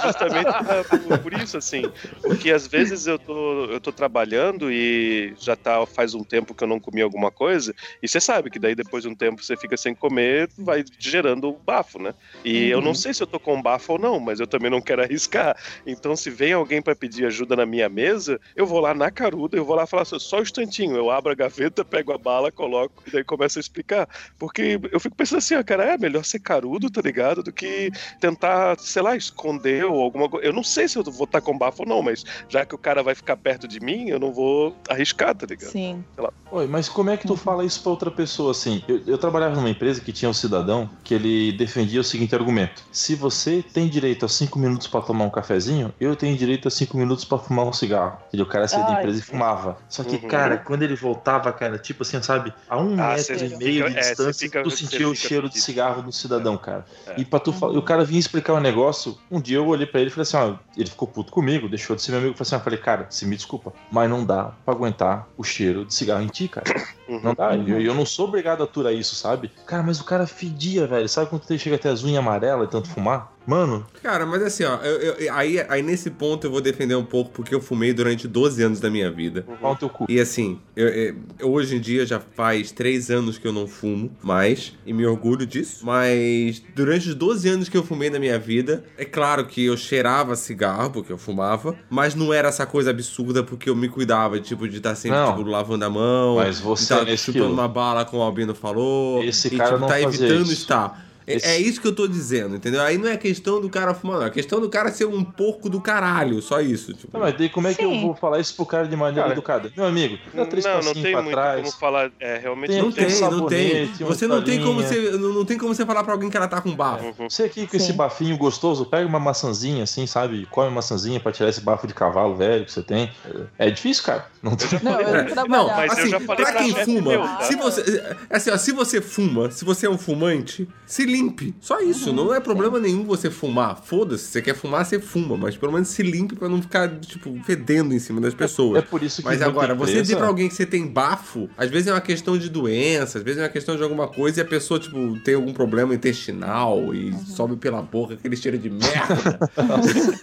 justamente 0.03 0.53
por, 0.89 1.19
por 1.21 1.33
isso, 1.33 1.57
assim. 1.57 1.83
Porque 2.23 2.51
às 2.51 2.67
vezes 2.67 3.07
eu 3.07 3.19
tô, 3.19 3.65
eu 3.67 3.81
tô 3.81 3.93
trabalhando 3.93 4.71
e 4.71 5.35
já 5.39 5.57
tá 5.57 5.85
faz 5.87 6.15
um 6.15 6.23
tempo 6.25 6.55
que 6.55 6.65
eu 6.65 6.69
não 6.69 6.81
comi 6.81 7.01
alguma 7.03 7.31
coisa, 7.31 7.75
e 8.03 8.09
você 8.09 8.21
sabe 8.21 8.51
que 8.51 8.59
daí 8.59 8.75
depois 8.75 9.03
de 9.05 9.09
um 9.09 9.15
tempo 9.15 9.43
você 9.43 9.57
fica 9.57 9.77
sem 9.77 9.95
comer, 9.95 10.49
vai 10.59 10.85
gerando 10.99 11.53
bafo, 11.65 12.01
né? 12.01 12.15
E 12.45 12.69
eu 12.69 12.81
não 12.81 12.95
sei 12.95 13.13
se 13.15 13.23
eu 13.23 13.27
tô 13.27 13.39
com 13.39 13.61
bafo 13.63 13.93
ou 13.95 13.99
não, 13.99 14.19
mas 14.21 14.41
eu 14.41 14.47
também 14.47 14.71
não 14.71 14.81
quero 14.81 15.03
arriscar. 15.03 15.57
Então, 15.87 16.17
se 16.17 16.31
vem 16.31 16.53
alguém 16.53 16.81
para 16.83 16.95
pedir 16.97 17.27
ajuda 17.27 17.57
na 17.57 17.67
minha 17.67 17.89
mesa, 17.89 18.41
eu 18.55 18.67
vou 18.67 18.81
lá 18.81 18.95
na 18.95 19.11
eu 19.53 19.64
vou 19.64 19.76
lá 19.76 19.87
falar 19.87 20.03
assim, 20.03 20.18
só 20.18 20.39
um 20.39 20.43
instantinho, 20.43 20.97
eu 20.97 21.11
abro 21.11 21.32
a 21.32 21.34
gaveta, 21.34 21.84
pego 21.84 22.12
a 22.12 22.18
bala, 22.18 22.51
coloco 22.51 23.03
e 23.07 23.11
daí 23.11 23.24
começo 23.24 23.59
a 23.59 23.61
explicar. 23.61 24.09
Porque 24.39 24.78
eu 24.91 25.01
fico 25.01 25.16
pensando 25.16 25.39
assim, 25.39 25.55
ó, 25.55 25.62
cara, 25.62 25.84
é 25.84 25.99
melhor 25.99 26.24
ser 26.24 26.41
carudo, 26.41 26.91
tá 26.91 27.01
ligado? 27.01 27.43
Do 27.43 27.53
que 27.53 27.91
tentar, 28.20 28.78
sei 28.78 29.03
lá, 29.03 29.16
esconder 29.16 29.84
ou 29.84 30.01
alguma 30.01 30.28
coisa. 30.28 30.47
Eu 30.47 30.53
não 30.53 30.62
sei 30.62 30.89
se 30.89 30.99
eu 30.99 31.03
vou 31.05 31.24
estar 31.24 31.41
com 31.41 31.57
bafo 31.57 31.82
ou 31.82 31.89
não, 31.89 32.03
mas 32.03 32.24
já 32.49 32.64
que 32.64 32.74
o 32.74 32.78
cara 32.78 33.03
vai 33.03 33.14
ficar 33.14 33.37
perto 33.37 33.66
de 33.68 33.80
mim, 33.80 34.09
eu 34.09 34.18
não 34.18 34.32
vou 34.32 34.76
arriscar, 34.89 35.34
tá 35.34 35.47
ligado? 35.47 35.70
Sim. 35.70 36.05
Oi, 36.51 36.66
mas 36.68 36.89
como 36.89 37.11
é 37.11 37.16
que 37.16 37.26
tu 37.26 37.37
fala 37.37 37.64
isso 37.64 37.82
pra 37.82 37.91
outra 37.91 38.11
pessoa 38.11 38.53
assim? 38.53 38.82
Eu, 38.87 39.03
eu 39.07 39.18
trabalhava 39.18 39.57
numa 39.57 39.68
empresa 39.68 40.01
que 40.01 40.12
tinha 40.12 40.28
um 40.28 40.34
cidadão 40.34 40.89
que 41.03 41.12
ele 41.12 41.53
defendia 41.53 42.01
o 42.01 42.05
seguinte 42.05 42.34
argumento: 42.34 42.82
se 42.93 43.14
você 43.16 43.62
tem 43.62 43.89
direito 43.89 44.24
a 44.24 44.28
cinco 44.28 44.59
minutos 44.59 44.87
pra 44.87 45.01
tomar 45.01 45.24
um 45.24 45.30
cafezinho, 45.30 45.93
eu 46.01 46.14
tenho 46.14 46.37
direito 46.37 46.68
a 46.68 46.70
cinco 46.70 46.97
minutos 46.97 47.24
pra 47.24 47.39
fumar 47.39 47.66
um 47.66 47.72
cigarro. 47.72 48.18
E 48.32 48.41
o 48.41 48.47
cara 48.47 48.68
saía 48.68 48.84
da 48.84 48.93
empresa 48.93 49.18
e 49.18 49.22
fumava. 49.27 49.79
Só 49.89 50.05
que, 50.05 50.16
Uhum. 50.16 50.29
cara, 50.29 50.57
quando 50.59 50.83
ele 50.83 50.95
voltava, 50.95 51.53
cara, 51.53 51.79
tipo 51.79 52.03
assim, 52.03 52.22
sabe, 52.22 52.53
a 52.68 52.79
um 52.79 52.95
Ah, 53.01 53.14
metro 53.16 53.37
e 53.45 53.49
meio 53.57 53.72
fica- 53.85 53.91
de 53.91 53.97
é, 53.97 54.01
distância, 54.01 54.47
fica- 54.47 54.62
tu 54.62 54.70
sentia 54.70 55.09
o 55.09 55.14
cheiro 55.14 55.49
de 55.49 55.61
cigarro 55.61 56.03
do 56.03 56.12
cidadão, 56.12 56.57
cara. 56.57 56.87
É. 57.09 57.20
E 57.20 57.24
para 57.24 57.41
tu 57.41 57.53
falar, 57.53 57.77
o 57.77 57.83
cara 57.83 58.05
vinha 58.05 58.20
explicar 58.20 58.55
um 58.55 58.61
negócio. 58.61 59.18
Um 59.31 59.41
dia 59.41 59.57
eu 59.59 59.66
olhei 59.66 59.87
pra 59.87 60.01
ele 60.01 60.09
e 60.11 60.12
falei 60.12 60.22
assim: 60.22 60.37
ó, 60.37 60.55
ele 60.77 60.89
ficou 60.89 61.09
puto 61.09 61.33
comigo, 61.33 61.68
deixou 61.68 61.97
de 61.97 62.03
ser 62.03 62.12
meu 62.12 62.20
amigo. 62.20 62.35
Falei 62.37 62.47
assim: 62.47 62.57
ó, 62.57 62.61
falei, 62.61 62.79
cara, 62.79 63.07
se 63.11 63.27
me 63.27 63.35
desculpa, 63.37 63.72
mas 63.91 64.09
não 64.09 64.24
dá 64.24 64.53
pra 64.64 64.72
aguentar 64.74 65.29
o 65.37 65.43
cheiro 65.43 65.85
de 65.85 65.93
cigarro 65.93 66.22
em 66.22 66.29
ti, 66.29 66.47
cara. 66.49 66.66
Uhum. 67.09 67.21
Não 67.23 67.35
dá. 67.35 67.57
E 67.57 67.71
eu, 67.71 67.81
eu 67.81 67.95
não 67.95 68.05
sou 68.07 68.27
obrigado 68.29 68.61
a 68.61 68.65
aturar 68.65 68.93
isso, 68.93 69.15
sabe? 69.15 69.51
Cara, 69.67 69.83
mas 69.83 70.01
o 70.01 70.05
cara 70.05 70.27
fedia, 70.27 70.87
velho. 70.87 71.09
Sabe 71.09 71.31
quando 71.31 71.43
tu 71.43 71.59
chega 71.59 71.77
até 71.77 71.89
as 71.89 72.03
unhas 72.05 72.19
amarelas 72.19 72.67
e 72.69 72.71
tanto 72.71 72.89
fumar? 72.89 73.33
Mano, 73.47 73.87
Cara, 74.03 74.27
mas 74.27 74.43
assim, 74.43 74.65
ó, 74.65 74.75
eu- 74.79 75.13
eu- 75.21 75.33
aí, 75.33 75.65
aí 75.69 75.81
nesse 75.81 76.11
ponto 76.11 76.45
eu 76.49 76.51
vou 76.51 76.61
defender 76.61 76.97
um 76.97 77.05
pouco 77.05 77.31
porque 77.31 77.55
eu 77.55 77.61
fumei 77.61 77.93
durante 77.93 78.27
12 78.27 78.61
anos 78.61 78.81
da 78.81 78.91
minha 78.91 79.09
vida. 79.09 79.47
pau 79.61 79.71
no 79.75 79.79
teu 79.79 79.89
cu. 79.89 80.05
E 80.09 80.19
assim, 80.19 80.59
eu- 80.75 80.89
eu- 80.89 81.17
eu- 81.39 81.53
hoje 81.53 81.77
em 81.77 81.81
dia 81.81 82.05
já 82.05 82.19
faz 82.19 82.73
3 82.73 83.09
anos 83.09 83.39
que 83.39 83.47
eu 83.47 83.53
não 83.53 83.69
fumo 83.69 84.11
mais, 84.21 84.73
e 84.85 84.93
me 84.93 85.07
orgulho 85.07 85.47
disso. 85.47 85.87
Mas 85.87 86.61
durante 86.75 87.09
os 87.11 87.15
12 87.15 87.49
anos 87.49 87.69
que 87.69 87.77
eu 87.77 87.85
fumei 87.85 88.11
na 88.11 88.19
minha 88.19 88.37
vida, 88.37 88.83
é 88.99 89.05
claro 89.05 89.47
que 89.47 89.65
eu 89.65 89.77
cheirava 89.77 90.35
cigarro, 90.35 90.91
porque 90.91 91.13
eu 91.13 91.19
fumava, 91.19 91.77
mas 91.89 92.17
não 92.17 92.35
era 92.35 92.49
essa 92.49 92.67
coisa 92.67 92.91
absurda 92.91 93.45
porque 93.45 93.71
eu 93.71 93.77
me 93.77 93.89
cuidava, 93.89 94.41
tipo, 94.41 94.69
de 94.69 94.79
estar 94.79 94.97
sempre, 94.97 95.19
Não. 95.19 95.37
tipo, 95.37 95.49
lavando 95.49 95.85
a 95.85 95.91
mão, 95.91 96.35
Mas 96.37 96.59
você 96.59 96.95
de 97.05 97.11
estar 97.11 97.11
nesse 97.13 97.25
chupando 97.27 97.45
quilo. 97.47 97.55
uma 97.55 97.69
bala, 97.69 98.05
como 98.05 98.23
o 98.23 98.25
Albino 98.25 98.55
falou, 98.55 99.23
Esse 99.23 99.49
e 99.49 99.57
cara 99.57 99.71
tipo, 99.71 99.81
não 99.81 99.89
tá 99.89 100.01
evitando 100.01 100.43
isso. 100.45 100.53
estar. 100.53 101.06
É- 101.27 101.35
Esse- 101.35 101.47
É 101.47 101.59
isso 101.59 101.81
que 101.81 101.87
eu 101.89 101.95
tô 101.95 102.07
dizendo, 102.07 102.57
entendeu? 102.57 102.81
Aí 102.83 102.97
não 102.99 103.09
é 103.09 103.16
questão 103.16 103.61
do 103.61 103.68
cara 103.68 103.93
fumar, 103.95 104.20
não. 104.20 104.27
É 104.27 104.31
questão 104.31 104.61
do 104.61 104.68
cara 104.68 104.91
ser 104.93 105.07
um 105.07 105.24
porco 105.24 105.68
do 105.68 105.81
caralho, 105.81 106.41
só 106.41 106.61
isso. 106.61 106.93
Tipo. 106.95 107.11
Não, 107.12 107.20
mas 107.20 107.37
daí 107.37 107.49
como 107.49 107.66
é 107.68 107.74
que 107.74 107.85
eu 107.85 107.91
Sim. 107.91 108.01
vou 108.03 108.14
falar 108.14 108.39
isso 108.41 108.55
pro 108.55 108.64
cara 108.66 108.87
de 108.87 108.95
maneira 108.97 109.22
Cara, 109.22 109.33
educada? 109.35 109.72
Meu 109.77 109.87
amigo, 109.87 110.18
dá 110.33 110.47
três 110.47 110.64
Não, 110.64 110.81
não 110.81 110.93
tem 110.95 111.12
pra 111.12 111.22
muito 111.22 111.35
trás. 111.35 111.61
como 111.62 111.72
falar. 111.72 112.11
É, 112.20 112.39
realmente 112.39 112.70
Tem- 112.70 112.83
Não 112.83 112.93
tem, 112.93 113.07
tem. 113.07 113.20
não 113.20 113.47
tem. 113.47 113.87
Você 114.01 114.27
não 114.27 114.43
tem 114.43 114.62
como 114.62 114.83
você. 114.83 115.11
Não, 115.12 115.33
não 115.33 115.45
tem 115.45 115.59
como 115.59 115.74
você 115.74 115.85
falar 115.85 116.05
pra 116.05 116.12
alguém 116.12 116.31
que 116.31 116.37
ela 116.37 116.49
tá 116.49 116.61
com 116.61 116.74
bafo. 116.74 117.07
Uhum. 117.18 117.29
Você 117.29 117.43
aqui 117.45 117.66
com 117.66 117.77
esse 117.77 117.87
Sim. 117.89 117.93
bafinho 117.95 118.37
gostoso, 118.37 118.87
pega 118.87 119.07
uma 119.09 119.18
maçãzinha 119.20 119.83
assim, 119.85 120.07
sabe? 120.07 120.47
Come 120.51 120.68
uma 120.68 120.77
maçãzinha 120.77 121.18
pra 121.18 121.33
tirar 121.33 121.49
esse 121.49 121.61
bafo 121.61 121.87
de 121.87 121.95
cavalo 121.95 122.37
velho 122.37 122.64
que 122.64 122.72
você 122.72 122.83
tem. 122.83 123.11
É 123.59 123.70
difícil, 123.70 124.05
cara. 124.05 124.27
Não 124.43 124.55
tem... 124.55 124.68
Não, 124.83 125.01
eu 125.01 125.16
É, 125.16 125.35
não. 125.35 125.47
Não, 125.49 125.66
Mas 125.68 125.93
eu 125.93 125.99
assim, 125.99 126.11
já 126.11 126.20
falei 126.20 126.45
pra 126.45 126.53
pra 126.55 126.62
quem 126.62 126.74
fuma, 126.85 127.11
meu, 127.11 127.22
tá? 127.22 127.41
se 127.43 127.57
você, 127.57 128.05
assim, 128.31 128.51
ó, 128.51 128.57
se 128.57 128.72
você 128.72 129.01
fuma, 129.01 129.51
se 129.51 129.64
você 129.64 129.87
é 129.87 129.91
um 129.91 129.99
fumante, 129.99 130.68
se 130.87 131.05
limpe. 131.17 131.55
Só 131.61 131.81
isso, 131.81 132.12
não 132.12 132.35
é 132.35 132.41
problema 132.41 132.79
nenhum 132.79 133.05
você 133.05 133.31
fumar. 133.31 133.81
Foda-se, 133.83 134.25
você 134.25 134.43
quer 134.43 134.55
fumar, 134.55 134.85
você 134.85 134.99
fuma, 135.01 135.37
mas 135.37 135.57
pelo 135.57 135.73
menos 135.73 135.89
se 135.89 136.03
limpe 136.03 136.35
pra 136.37 136.49
não 136.49 136.61
ficar, 136.61 136.89
tipo, 137.01 137.35
fedendo 137.45 137.95
em 137.95 137.99
cima 137.99 138.21
das 138.21 138.35
pessoas. 138.35 138.79
É 138.79 138.83
por 138.83 139.03
isso 139.03 139.23
que 139.23 139.29
Mas 139.29 139.41
agora, 139.43 139.75
você 139.75 139.93
empresa- 139.93 140.03
dizer 140.03 140.17
pra 140.17 140.27
alguém 140.27 140.49
que 140.49 140.55
você 140.55 140.67
tem 140.67 140.87
bafo, 140.87 141.49
às 141.57 141.71
vezes 141.71 141.89
é 141.89 141.93
uma 141.93 142.01
questão 142.01 142.37
de 142.37 142.49
doença, 142.49 143.19
às 143.19 143.25
vezes 143.25 143.41
é 143.41 143.45
uma 143.45 143.49
questão 143.49 143.77
de 143.77 143.83
alguma 143.83 144.09
coisa 144.09 144.41
e 144.41 144.43
a 144.43 144.45
pessoa, 144.47 144.79
tipo, 144.79 145.19
tem 145.21 145.35
algum 145.35 145.53
problema 145.53 145.95
intestinal 145.95 146.95
e 146.95 147.14
sobe 147.27 147.57
pela 147.57 147.81
boca 147.83 148.14
aquele 148.14 148.37
cheiro 148.37 148.59
de 148.59 148.71
merda. 148.71 149.39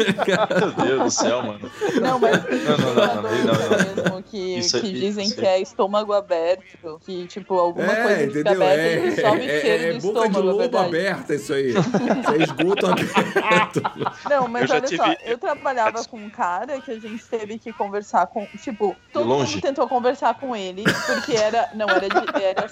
Meu 0.78 0.86
Deus 0.86 1.04
do 1.04 1.12
céu, 1.12 1.44
mano. 1.44 1.70
Não, 2.02 2.20
mas 2.20 2.44
Não, 2.44 2.78
não, 2.78 2.96
não, 2.96 3.22
não, 3.24 4.12
não, 4.16 4.22
que, 4.22 4.38
Isso 4.60 4.78
é- 4.78 4.82
que 4.82 4.91
dizem 4.91 5.26
isso 5.26 5.36
que 5.36 5.46
é 5.46 5.62
estômago 5.62 6.14
aberto, 6.14 7.00
que 7.06 7.26
tipo, 7.28 7.54
alguma 7.56 7.91
é, 7.91 8.04
coisa 8.04 8.18
fica 8.20 8.39
entendeu? 8.39 8.52
aberta 8.54 8.82
É, 8.82 9.08
e 9.08 9.22
sobe 9.22 9.46
é, 9.46 9.62
cheiro 9.62 9.84
é 9.84 9.91
de 9.94 10.00
boca 10.02 10.20
de 10.22 10.28
estômago, 10.28 10.50
é 10.50 10.52
lobo. 10.52 10.78
Aberta 10.86 11.36
isso 11.36 11.54
aí. 11.54 11.70
Isso 11.72 12.32
é 12.34 12.44
esgoto 12.44 12.86
aberto. 12.88 13.82
Não, 14.30 14.48
mas 14.48 14.70
olha 14.70 14.82
tive- 14.82 14.98
só, 15.04 15.14
eu 15.24 15.38
trabalhava 15.38 16.04
com 16.06 16.18
um 16.18 16.30
cara 16.30 16.80
que 16.82 16.92
a 16.92 17.00
gente 17.00 17.24
teve 17.26 17.60
que 17.60 17.72
conversar 17.74 18.28
com. 18.28 18.46
Tipo, 18.62 18.96
todo 19.12 19.28
longe? 19.28 19.54
mundo 19.56 19.62
tentou 19.62 19.88
conversar 19.88 20.34
com 20.36 20.56
ele, 20.56 20.84
porque 21.06 21.34
era. 21.34 21.70
Não, 21.74 21.88
era 21.90 22.08
de. 22.10 22.44
Era. 22.44 22.68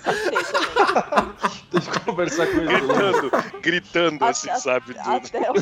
Tem 1.72 1.82
que 1.82 2.00
conversar 2.02 2.48
com 2.48 2.58
ele. 2.58 2.72
Gritando, 2.72 3.32
gritando 3.62 4.26
assim, 4.26 4.50
Até- 4.50 4.60
sabe? 4.60 4.94
Tudo. 4.94 5.10
Até 5.10 5.52
o... 5.52 5.54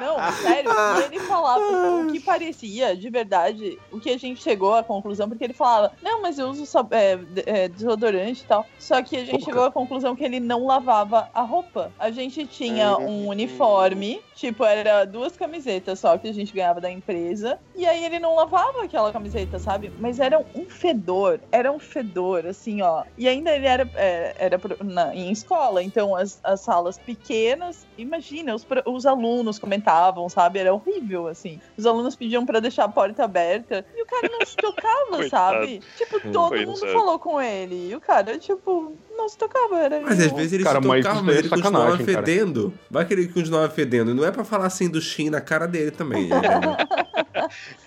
Não, 0.00 0.32
sério, 0.42 0.70
e 1.00 1.04
ele 1.04 1.20
falava 1.20 1.60
o 1.60 2.06
que 2.12 2.20
parecia, 2.20 2.96
de 2.96 3.08
verdade, 3.10 3.78
o 3.90 4.00
que 4.00 4.10
a 4.10 4.18
gente 4.18 4.42
chegou 4.42 4.74
à 4.74 4.82
conclusão, 4.82 5.28
porque 5.28 5.44
ele 5.44 5.52
falava, 5.52 5.92
não, 6.02 6.22
mas 6.22 6.38
eu 6.38 6.48
uso 6.48 6.64
é, 6.90 7.18
é, 7.46 7.68
desodorante 7.68 8.42
e 8.42 8.46
tal. 8.46 8.66
Só 8.78 9.02
que 9.02 9.16
a 9.16 9.20
gente 9.20 9.30
Pouca. 9.30 9.44
chegou 9.44 9.64
à 9.64 9.72
conclusão 9.72 10.14
que 10.16 10.24
ele 10.24 10.40
não 10.40 10.66
lavava 10.66 11.27
a 11.34 11.42
roupa. 11.42 11.92
A 11.98 12.10
gente 12.10 12.46
tinha 12.46 12.96
Uhum. 12.96 13.24
um 13.24 13.28
uniforme, 13.28 14.20
tipo, 14.38 14.64
era 14.64 15.04
duas 15.04 15.36
camisetas 15.36 15.98
só 16.00 16.16
que 16.16 16.28
a 16.28 16.32
gente 16.32 16.52
ganhava 16.52 16.80
da 16.80 16.90
empresa. 16.90 17.58
E 17.74 17.86
aí 17.86 18.04
ele 18.04 18.18
não 18.18 18.34
lavava 18.34 18.84
aquela 18.84 19.12
camiseta, 19.12 19.58
sabe? 19.58 19.92
Mas 19.98 20.20
era 20.20 20.38
um 20.54 20.64
fedor, 20.66 21.40
era 21.50 21.70
um 21.72 21.78
fedor, 21.78 22.46
assim, 22.46 22.80
ó. 22.82 23.04
E 23.16 23.28
ainda 23.28 23.50
ele 23.54 23.66
era, 23.66 23.88
é, 23.94 24.34
era 24.38 24.60
na- 24.84 25.14
em 25.14 25.30
escola, 25.30 25.82
então 25.82 26.14
as, 26.14 26.38
as 26.42 26.60
salas 26.60 26.98
pequenas, 26.98 27.86
imagina, 27.96 28.54
os, 28.54 28.66
os 28.86 29.06
alunos 29.06 29.58
comentavam, 29.58 30.28
sabe? 30.28 30.58
Era 30.58 30.72
horrível, 30.72 31.26
assim. 31.26 31.60
Os 31.76 31.86
alunos 31.86 32.14
pediam 32.16 32.46
pra 32.46 32.60
deixar 32.60 32.84
a 32.84 32.88
porta 32.88 33.24
aberta 33.24 33.84
e 33.96 34.02
o 34.02 34.06
cara 34.06 34.28
não 34.30 34.46
se 34.46 34.56
tocava, 34.56 35.28
sabe? 35.28 35.80
Tipo, 35.96 36.20
todo 36.32 36.50
Coitado. 36.50 36.70
mundo 36.70 36.92
falou 36.92 37.18
com 37.18 37.40
ele. 37.40 37.90
E 37.90 37.94
o 37.94 38.00
cara, 38.00 38.38
tipo, 38.38 38.92
não 39.16 39.28
se 39.28 39.36
tocava. 39.36 39.78
Era 39.78 40.00
Mas 40.00 40.20
às 40.20 40.32
vezes 40.32 40.52
ele 40.52 40.64
Cara, 40.64 40.80
se 40.80 40.86
tocava, 40.88 41.22
mas 41.22 41.36
é 41.36 41.38
ele 41.40 41.48
continuava 41.48 41.98
fedendo. 41.98 42.72
Vai 42.90 43.04
que 43.04 43.14
ele 43.14 43.28
continuava 43.28 43.68
fedendo. 43.70 44.14
Não 44.14 44.24
é 44.24 44.27
pra 44.32 44.44
falar 44.44 44.66
assim 44.66 44.88
do 44.88 45.00
Shin 45.00 45.30
na 45.30 45.40
cara 45.40 45.66
dele 45.66 45.90
também. 45.90 46.24
entendeu? 46.30 46.76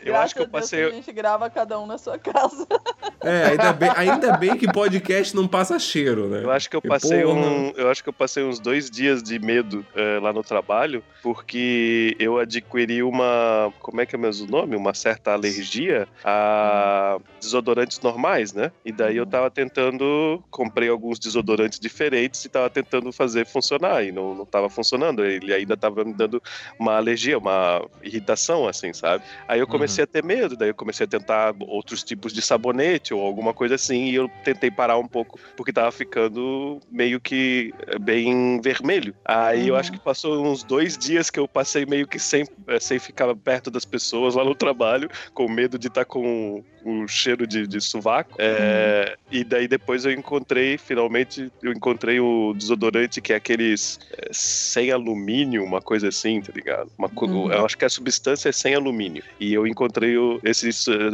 Eu 0.01 0.13
Graças 0.13 0.23
acho 0.23 0.35
que 0.35 0.41
eu 0.41 0.47
passei. 0.47 0.83
a 0.85 0.91
gente 0.91 1.11
grava 1.11 1.49
cada 1.49 1.79
um 1.79 1.85
na 1.85 1.97
sua 1.97 2.17
casa. 2.17 2.67
É, 3.23 3.49
ainda 3.51 3.71
bem, 3.71 3.89
ainda 3.95 4.37
bem 4.37 4.57
que 4.57 4.65
podcast 4.71 5.35
não 5.35 5.47
passa 5.47 5.77
cheiro, 5.77 6.27
né? 6.27 6.43
Eu 6.43 6.49
acho 6.49 6.67
que 6.67 6.75
eu 6.75 6.81
passei 6.81 7.21
porra. 7.21 7.39
um, 7.39 7.69
eu 7.77 7.87
acho 7.87 8.01
que 8.01 8.09
eu 8.09 8.13
passei 8.13 8.43
uns 8.43 8.59
dois 8.59 8.89
dias 8.89 9.21
de 9.21 9.37
medo 9.37 9.85
eh, 9.95 10.17
lá 10.19 10.33
no 10.33 10.41
trabalho, 10.43 11.03
porque 11.21 12.15
eu 12.17 12.39
adquiri 12.39 13.03
uma, 13.03 13.71
como 13.79 14.01
é 14.01 14.07
que 14.07 14.15
é 14.15 14.17
mesmo 14.17 14.47
o 14.47 14.49
nome? 14.51 14.75
Uma 14.75 14.95
certa 14.95 15.33
alergia 15.33 16.07
a 16.23 17.19
desodorantes 17.39 17.99
normais, 17.99 18.53
né? 18.53 18.71
E 18.83 18.91
daí 18.91 19.17
eu 19.17 19.25
tava 19.27 19.51
tentando, 19.51 20.43
comprei 20.49 20.89
alguns 20.89 21.19
desodorantes 21.19 21.79
diferentes 21.79 22.43
e 22.43 22.49
tava 22.49 22.71
tentando 22.71 23.11
fazer 23.11 23.45
funcionar 23.45 24.03
e 24.03 24.11
não, 24.11 24.33
não 24.33 24.45
tava 24.47 24.67
funcionando. 24.67 25.23
Ele 25.23 25.53
ainda 25.53 25.77
tava 25.77 26.03
me 26.03 26.13
dando 26.13 26.30
uma 26.77 26.95
alergia, 26.97 27.37
uma 27.37 27.81
irritação, 28.01 28.67
assim, 28.67 28.93
sabe? 28.93 29.23
Aí 29.47 29.59
eu 29.59 29.67
comecei 29.67 30.03
a 30.03 30.07
ter 30.07 30.23
medo, 30.23 30.55
daí 30.55 30.69
eu 30.69 30.75
comecei 30.75 31.05
a 31.05 31.09
tentar 31.09 31.53
outros 31.61 32.03
tipos 32.03 32.31
de 32.33 32.41
sabonete 32.41 33.13
ou 33.13 33.21
alguma 33.25 33.53
coisa 33.53 33.75
assim, 33.75 34.05
e 34.05 34.15
eu 34.15 34.29
tentei 34.43 34.69
parar 34.69 34.97
um 34.97 35.07
pouco, 35.07 35.39
porque 35.55 35.73
tava 35.73 35.91
ficando 35.91 36.79
meio 36.89 37.19
que 37.19 37.73
eh, 37.87 37.97
bem 37.99 38.59
vermelho. 38.61 39.13
Aí 39.25 39.67
eu 39.67 39.73
Uhum. 39.73 39.79
acho 39.79 39.91
que 39.91 39.99
passou 39.99 40.45
uns 40.45 40.63
dois 40.63 40.97
dias 40.97 41.29
que 41.29 41.39
eu 41.39 41.47
passei 41.47 41.85
meio 41.85 42.07
que 42.07 42.19
sem, 42.19 42.43
eh, 42.67 42.79
sem 42.79 42.99
ficar 42.99 43.33
perto 43.35 43.69
das 43.71 43.85
pessoas 43.85 44.35
lá 44.35 44.43
no 44.43 44.55
trabalho, 44.55 45.09
com 45.33 45.47
medo 45.49 45.77
de 45.77 45.87
estar 45.87 46.05
com 46.05 46.63
o 46.83 47.07
cheiro 47.07 47.45
de, 47.45 47.67
de 47.67 47.79
sovaco. 47.79 48.35
É, 48.39 49.15
E 49.31 49.43
daí 49.43 49.67
depois 49.67 50.03
eu 50.05 50.11
encontrei, 50.11 50.77
finalmente, 50.77 51.49
eu 51.61 51.71
encontrei 51.71 52.19
o 52.19 52.53
desodorante 52.53 53.21
que 53.21 53.33
é 53.33 53.35
aqueles 53.35 53.97
eh, 54.17 54.29
sem 54.31 54.91
alumínio, 54.91 55.63
uma 55.63 55.81
coisa 55.81 56.07
assim, 56.09 56.20
tá 56.41 56.51
ligado? 56.55 56.89
Uma 56.97 57.09
Uhum. 57.21 57.51
Eu 57.51 57.65
acho 57.65 57.77
que 57.77 57.85
a 57.85 57.89
substância 57.89 58.49
é 58.49 58.51
sem 58.51 58.73
alumínio. 58.75 59.23
E 59.39 59.53
eu 59.53 59.65
encontrei 59.67 60.17
o- 60.17 60.39
esse, 60.43 60.69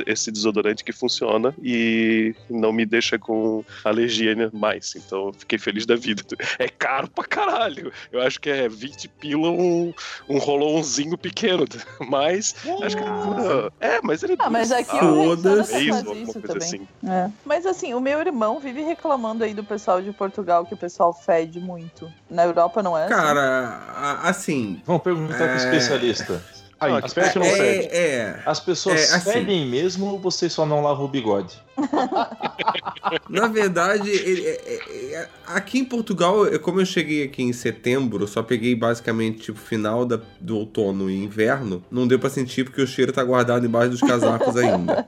esse 0.06 0.32
desodorante 0.32 0.84
que 0.84 0.92
funciona 0.92 1.54
e 1.62 2.34
não 2.50 2.72
me 2.72 2.86
deixa 2.86 3.18
com 3.20 3.64
alergia 3.84 4.34
né, 4.36 4.50
mais. 4.54 4.96
Então 4.96 5.28
eu 5.28 5.34
fiquei 5.34 5.58
feliz 5.60 5.86
da 5.86 5.96
vida. 5.96 6.24
É 6.60 6.68
caro 6.70 7.08
pra 7.10 7.24
caralho. 7.24 7.92
Eu 8.12 8.22
acho 8.22 8.40
que 8.40 8.50
é 8.50 8.68
20 8.68 9.08
pila 9.08 9.50
um, 9.52 9.94
um 10.28 10.38
rolãozinho 10.40 11.18
pequeno. 11.18 11.66
Mas 12.08 12.56
acho 12.84 12.98
que 12.98 13.04
dura. 13.04 13.72
É, 13.80 14.00
mas 14.02 14.24
ele 14.24 14.36
Ah, 14.40 14.50
mas 14.50 14.72
aqui 14.72 14.98
faz 14.98 15.72
mês, 15.72 15.86
isso 15.86 16.10
alguma 16.10 16.34
coisa 16.34 16.48
também. 16.48 16.58
assim. 16.68 16.88
É. 17.08 17.30
Mas 17.46 17.66
assim, 17.66 17.94
o 17.94 18.00
meu 18.00 18.20
irmão 18.20 18.60
vive 18.60 18.82
reclamando 18.82 19.44
aí 19.44 19.54
do 19.54 19.64
pessoal 19.64 20.02
de 20.02 20.12
Portugal 20.12 20.66
que 20.66 20.74
o 20.74 20.78
pessoal 20.78 21.14
fede 21.14 21.60
muito. 21.60 22.12
Na 22.30 22.44
Europa 22.46 22.82
não 22.82 22.98
é 22.98 23.04
assim? 23.06 23.14
Cara, 23.14 23.42
a- 23.96 24.30
assim. 24.30 24.82
Vamos 24.98 25.04
perguntar 25.28 25.44
É. 25.46 25.48
pro 25.48 25.58
especialista. 25.58 26.42
Aí, 26.80 26.92
Não, 26.92 27.00
espécie 27.00 27.40
não 27.40 27.46
fede. 27.46 27.88
É, 27.92 27.98
é. 27.98 28.40
As 28.46 28.60
pessoas 28.60 29.12
É, 29.12 29.16
assim. 29.16 29.32
fedem 29.32 29.66
mesmo 29.66 30.06
ou 30.08 30.20
vocês 30.20 30.54
só 30.54 30.66
não 30.66 30.82
lavam 30.84 31.06
o 31.06 31.08
bigode? 31.08 31.56
Na 33.30 33.48
verdade, 33.48 34.10
ele- 34.10 34.46
é- 34.46 34.62
é- 34.66 35.14
é- 35.14 35.30
aqui 35.46 35.80
em 35.80 35.86
Portugal, 35.86 36.46
eu- 36.46 36.60
como 36.60 36.82
eu 36.82 36.86
cheguei 36.86 37.24
aqui 37.24 37.44
em 37.44 37.54
setembro, 37.54 38.28
só 38.28 38.42
peguei 38.44 38.76
basicamente 38.76 39.40
tipo 39.40 39.60
final 39.60 40.06
da- 40.06 40.20
do 40.40 40.58
outono 40.58 41.10
e 41.10 41.24
inverno, 41.24 41.84
não 41.92 42.08
deu 42.08 42.20
pra 42.20 42.30
sentir 42.30 42.64
porque 42.66 42.82
o 42.82 42.88
cheiro 42.88 43.12
tá 43.12 43.24
guardado 43.24 43.66
embaixo 43.66 43.92
dos 43.92 44.02
casacos 44.02 44.56
ainda. 44.58 45.06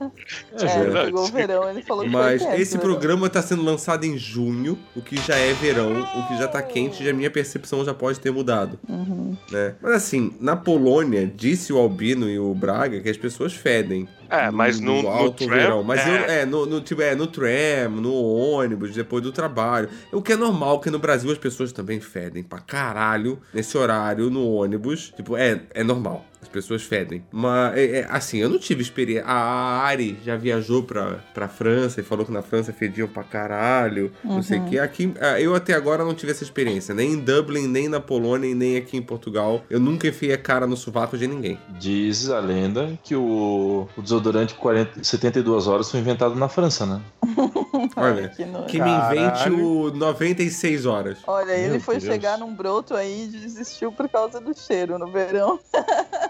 É, 0.52 0.64
É, 0.64 0.78
verdade. 0.78 1.06
pegou 1.06 1.24
o 1.24 1.26
verão, 1.32 1.70
ele 1.70 1.82
falou 1.82 2.04
que 2.04 2.10
Mas 2.10 2.42
foi 2.42 2.50
quente, 2.50 2.62
esse 2.62 2.76
verão. 2.76 2.90
programa 2.90 3.28
tá 3.28 3.42
sendo 3.42 3.62
lançado 3.62 4.04
em 4.04 4.16
junho, 4.16 4.78
o 4.94 5.02
que 5.02 5.16
já 5.16 5.36
é 5.36 5.52
verão, 5.54 6.00
o 6.02 6.28
que 6.28 6.38
já 6.38 6.48
tá 6.48 6.62
quente, 6.62 7.04
já 7.04 7.12
minha 7.12 7.30
percepção 7.30 7.84
já 7.84 7.92
pode 7.94 8.18
ter 8.20 8.30
mudado. 8.30 8.78
Uhum. 8.88 9.36
Né? 9.50 9.74
Mas 9.82 9.92
assim, 9.94 10.32
na 10.40 10.56
Polônia, 10.56 11.26
disse 11.34 11.72
o 11.72 11.78
Albino 11.78 12.28
e 12.28 12.38
o 12.38 12.54
Braga 12.54 13.00
que 13.00 13.08
as 13.08 13.16
pessoas 13.16 13.52
fedem. 13.52 14.08
É, 14.28 14.48
mas 14.48 14.78
no, 14.78 15.02
no 15.02 15.08
alto 15.08 15.44
tram, 15.44 15.48
verão. 15.56 15.82
Mas 15.82 16.06
é, 16.06 16.08
eu, 16.08 16.24
é, 16.30 16.46
no, 16.46 16.59
no, 16.66 16.80
tipo, 16.80 17.02
é, 17.02 17.14
no 17.14 17.26
tram, 17.26 17.90
no 17.90 18.14
ônibus, 18.14 18.92
depois 18.92 19.22
do 19.22 19.32
trabalho. 19.32 19.88
O 20.12 20.22
que 20.22 20.32
é 20.32 20.36
normal, 20.36 20.78
porque 20.78 20.90
no 20.90 20.98
Brasil 20.98 21.30
as 21.30 21.38
pessoas 21.38 21.72
também 21.72 22.00
fedem 22.00 22.42
pra 22.42 22.60
caralho 22.60 23.40
nesse 23.52 23.76
horário 23.76 24.30
no 24.30 24.46
ônibus. 24.52 25.12
Tipo, 25.16 25.36
é, 25.36 25.62
é 25.72 25.82
normal. 25.82 26.29
As 26.42 26.48
pessoas 26.48 26.82
fedem. 26.82 27.22
Mas, 27.30 27.76
é, 27.76 27.98
é, 28.00 28.06
assim, 28.08 28.38
eu 28.38 28.48
não 28.48 28.58
tive 28.58 28.82
experiência. 28.82 29.26
A 29.26 29.82
Ari 29.82 30.18
já 30.24 30.36
viajou 30.36 30.82
pra, 30.82 31.18
pra 31.34 31.48
França 31.48 32.00
e 32.00 32.04
falou 32.04 32.24
que 32.24 32.32
na 32.32 32.42
França 32.42 32.72
fediam 32.72 33.06
pra 33.06 33.22
caralho. 33.22 34.12
Não 34.24 34.42
sei 34.42 34.58
o 34.58 34.64
que. 34.64 34.78
Aqui, 34.78 35.12
ah, 35.20 35.40
eu 35.40 35.54
até 35.54 35.74
agora 35.74 36.04
não 36.04 36.14
tive 36.14 36.32
essa 36.32 36.42
experiência. 36.42 36.94
Nem 36.94 37.12
em 37.12 37.18
Dublin, 37.18 37.66
nem 37.66 37.88
na 37.88 38.00
Polônia, 38.00 38.48
e 38.48 38.54
nem 38.54 38.76
aqui 38.76 38.96
em 38.96 39.02
Portugal. 39.02 39.62
Eu 39.68 39.78
nunca 39.78 40.08
enfiei 40.08 40.32
a 40.32 40.38
cara 40.38 40.66
no 40.66 40.76
sovaco 40.76 41.18
de 41.18 41.26
ninguém. 41.26 41.58
Diz 41.78 42.30
a 42.30 42.40
lenda 42.40 42.98
que 43.02 43.14
o, 43.14 43.86
o 43.96 44.02
desodorante 44.02 44.54
40, 44.54 45.04
72 45.04 45.66
horas 45.66 45.90
foi 45.90 46.00
inventado 46.00 46.34
na 46.34 46.48
França, 46.48 46.86
né? 46.86 47.00
Olha, 47.96 48.28
que 48.28 48.44
que 48.68 48.80
me 48.80 48.90
invente 48.90 49.50
o 49.50 49.90
96 49.90 50.86
horas. 50.86 51.18
Olha, 51.26 51.52
ele 51.52 51.72
Meu 51.72 51.80
foi 51.80 51.98
Deus. 51.98 52.04
chegar 52.04 52.38
num 52.38 52.54
broto 52.54 52.94
aí 52.94 53.24
e 53.24 53.28
desistiu 53.28 53.92
por 53.92 54.08
causa 54.08 54.40
do 54.40 54.56
cheiro 54.56 54.98
no 54.98 55.10
verão. 55.10 55.58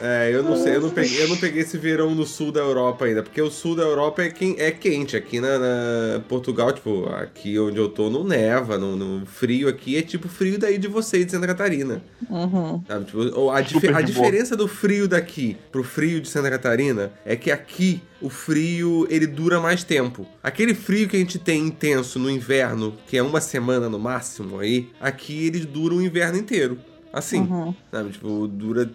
É, 0.00 0.30
eu 0.32 0.42
não 0.42 0.56
sei, 0.56 0.76
eu 0.76 0.80
não 0.80 0.90
peguei, 0.90 1.22
eu 1.22 1.28
não 1.28 1.36
peguei 1.36 1.62
esse 1.62 1.78
verão 1.78 2.14
no 2.14 2.26
sul 2.26 2.52
da 2.52 2.60
Europa 2.60 3.04
ainda, 3.04 3.22
porque 3.22 3.40
o 3.40 3.50
sul 3.50 3.74
da 3.74 3.82
Europa 3.82 4.22
é, 4.22 4.30
quem, 4.30 4.56
é 4.58 4.70
quente. 4.70 5.16
Aqui 5.16 5.40
na, 5.40 5.58
na 5.58 6.20
Portugal, 6.28 6.72
tipo, 6.72 7.06
aqui 7.06 7.58
onde 7.58 7.78
eu 7.78 7.88
tô 7.88 8.10
não 8.10 8.24
neva, 8.24 8.78
no, 8.78 8.96
no 8.96 9.26
frio 9.26 9.68
aqui 9.68 9.96
é 9.96 10.02
tipo 10.02 10.28
frio 10.28 10.58
daí 10.58 10.78
de 10.78 10.88
vocês 10.88 11.24
de 11.24 11.32
Santa 11.32 11.46
Catarina. 11.46 12.02
Uhum. 12.28 12.82
Sabe? 12.86 13.04
Tipo, 13.06 13.38
ou 13.38 13.50
a, 13.50 13.64
Super 13.64 13.96
a 13.96 14.00
diferença 14.00 14.56
do 14.56 14.68
frio 14.68 15.08
daqui 15.08 15.56
pro 15.72 15.82
frio 15.82 16.20
de 16.20 16.28
Santa 16.28 16.50
Catarina 16.50 17.12
é 17.24 17.36
que 17.36 17.50
aqui 17.50 18.02
o 18.20 18.28
frio 18.28 19.06
ele 19.10 19.26
dura 19.26 19.60
mais 19.60 19.84
tempo. 19.84 20.26
Aquele 20.42 20.74
frio 20.74 21.08
que 21.08 21.16
a 21.16 21.18
gente 21.18 21.38
tem 21.38 21.62
intenso 21.62 22.18
no 22.18 22.30
inverno, 22.30 22.94
que 23.06 23.16
é 23.16 23.22
uma 23.22 23.40
semana 23.40 23.88
no 23.88 23.98
máximo 23.98 24.60
aí, 24.60 24.88
aqui 25.00 25.46
ele 25.46 25.60
dura 25.60 25.94
o 25.94 26.02
inverno 26.02 26.38
inteiro. 26.38 26.78
Assim, 27.16 27.40
Uhum. 27.40 27.74
sabe? 27.90 28.10
Tipo, 28.10 28.46
dura. 28.46 28.90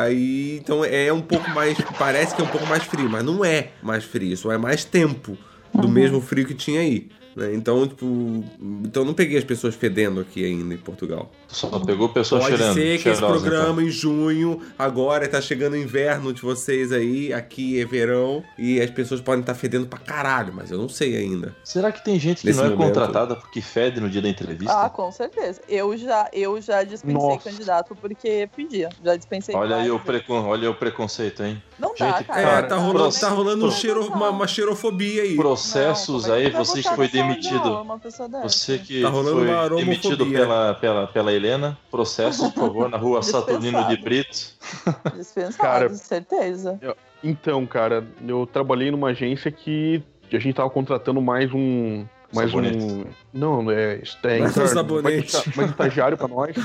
Aí. 0.00 0.58
Então 0.62 0.84
é 0.84 1.12
um 1.12 1.20
pouco 1.20 1.50
mais. 1.50 1.76
Parece 1.98 2.32
que 2.34 2.40
é 2.40 2.44
um 2.44 2.48
pouco 2.48 2.66
mais 2.68 2.84
frio, 2.84 3.10
mas 3.10 3.24
não 3.24 3.44
é 3.44 3.70
mais 3.82 4.04
frio, 4.04 4.36
só 4.36 4.52
é 4.52 4.56
mais 4.58 4.84
tempo 4.84 5.36
do 5.74 5.88
mesmo 5.88 6.20
frio 6.20 6.46
que 6.46 6.54
tinha 6.54 6.80
aí. 6.80 7.08
né? 7.34 7.52
Então, 7.52 7.84
tipo. 7.88 8.44
Então 8.84 9.02
eu 9.02 9.06
não 9.06 9.12
peguei 9.14 9.36
as 9.36 9.42
pessoas 9.42 9.74
fedendo 9.74 10.20
aqui 10.20 10.44
ainda 10.44 10.72
em 10.72 10.78
Portugal. 10.78 11.32
Só 11.54 11.68
pegou 11.78 12.08
pessoas 12.08 12.42
Pode 12.44 12.56
cheirando. 12.56 12.74
ser 12.74 12.80
que 13.02 13.08
esse 13.08 13.20
cheirosas, 13.20 13.40
programa 13.42 13.82
em 13.82 13.90
junho, 13.90 14.60
agora 14.78 15.26
tá 15.28 15.40
chegando 15.40 15.74
o 15.74 15.76
inverno 15.76 16.32
de 16.32 16.42
vocês 16.42 16.92
aí, 16.92 17.32
aqui 17.32 17.80
é 17.80 17.84
verão, 17.84 18.42
e 18.58 18.80
as 18.80 18.90
pessoas 18.90 19.20
podem 19.20 19.40
estar 19.40 19.54
fedendo 19.54 19.86
pra 19.86 19.98
caralho, 19.98 20.52
mas 20.52 20.70
eu 20.70 20.78
não 20.78 20.88
sei 20.88 21.16
ainda. 21.16 21.48
então. 21.48 21.52
Será 21.64 21.92
que 21.92 22.04
tem 22.04 22.18
gente 22.18 22.42
que 22.42 22.52
não 22.52 22.64
é 22.64 22.68
momento. 22.70 22.78
contratada 22.78 23.36
porque 23.36 23.60
fede 23.60 24.00
no 24.00 24.10
dia 24.10 24.20
da 24.20 24.28
entrevista? 24.28 24.84
Ah, 24.84 24.90
com 24.90 25.10
certeza. 25.10 25.60
Eu 25.68 25.96
já, 25.96 26.28
eu 26.32 26.60
já 26.60 26.82
dispensei 26.82 27.14
Nossa. 27.28 27.50
candidato 27.50 27.94
porque 27.94 28.48
pedia. 28.54 28.88
Já 29.02 29.16
dispensei. 29.16 29.54
olha, 29.54 29.76
aí 29.76 29.90
o 29.90 29.98
precon... 29.98 30.44
olha 30.46 30.70
o 30.70 30.74
preconceito, 30.74 31.42
hein? 31.42 31.62
Não 31.78 31.94
dá, 31.98 32.18
Gente, 32.18 32.24
cara. 32.26 32.40
É, 32.40 32.44
Cara, 32.44 32.66
tá 32.66 32.76
rolando, 32.76 33.18
tá 33.18 33.28
rolando 33.28 33.66
um 33.66 33.70
cheiro, 33.70 34.06
uma, 34.06 34.30
uma 34.30 34.46
cheirofobia 34.46 35.22
aí. 35.22 35.36
Processos 35.36 36.26
Não, 36.26 36.34
é 36.34 36.38
aí, 36.38 36.50
vai 36.50 36.64
você 36.64 36.82
que 36.82 36.94
foi 36.94 37.08
sal, 37.08 37.22
demitido. 37.22 37.64
não, 37.64 37.82
uma 37.82 37.98
pessoa 37.98 38.28
dessa? 38.28 38.48
Você 38.48 38.78
que 38.78 39.02
Tá 39.02 39.08
rolando 39.08 39.44
foi 39.44 39.76
demitido 39.84 40.26
pela, 40.26 40.74
pela, 40.74 41.06
pela 41.08 41.32
Helena, 41.44 41.78
processo, 41.90 42.50
por 42.52 42.68
favor, 42.68 42.88
na 42.88 42.96
rua 42.96 43.20
Saturnino 43.22 43.86
de. 43.86 43.98
Brito. 43.98 44.54
Dispensado, 45.14 45.56
Cara, 45.58 45.88
certeza. 45.90 46.80
Então, 47.22 47.66
cara, 47.66 48.06
eu 48.26 48.46
trabalhei 48.46 48.90
numa 48.90 49.08
agência 49.08 49.50
que 49.50 50.02
a 50.32 50.38
gente 50.38 50.54
tava 50.54 50.70
contratando 50.70 51.20
mais 51.20 51.52
um. 51.52 52.06
Mais 52.32 52.50
Sabonete. 52.50 52.78
um. 52.78 53.04
Não, 53.32 53.70
é. 53.70 54.00
é 54.24 54.38
Mais 54.38 54.56
um 54.56 54.66
sabonete. 54.66 55.56
Mais 55.56 55.70
estagiário 55.70 56.16
pra 56.16 56.28
nós. 56.28 56.56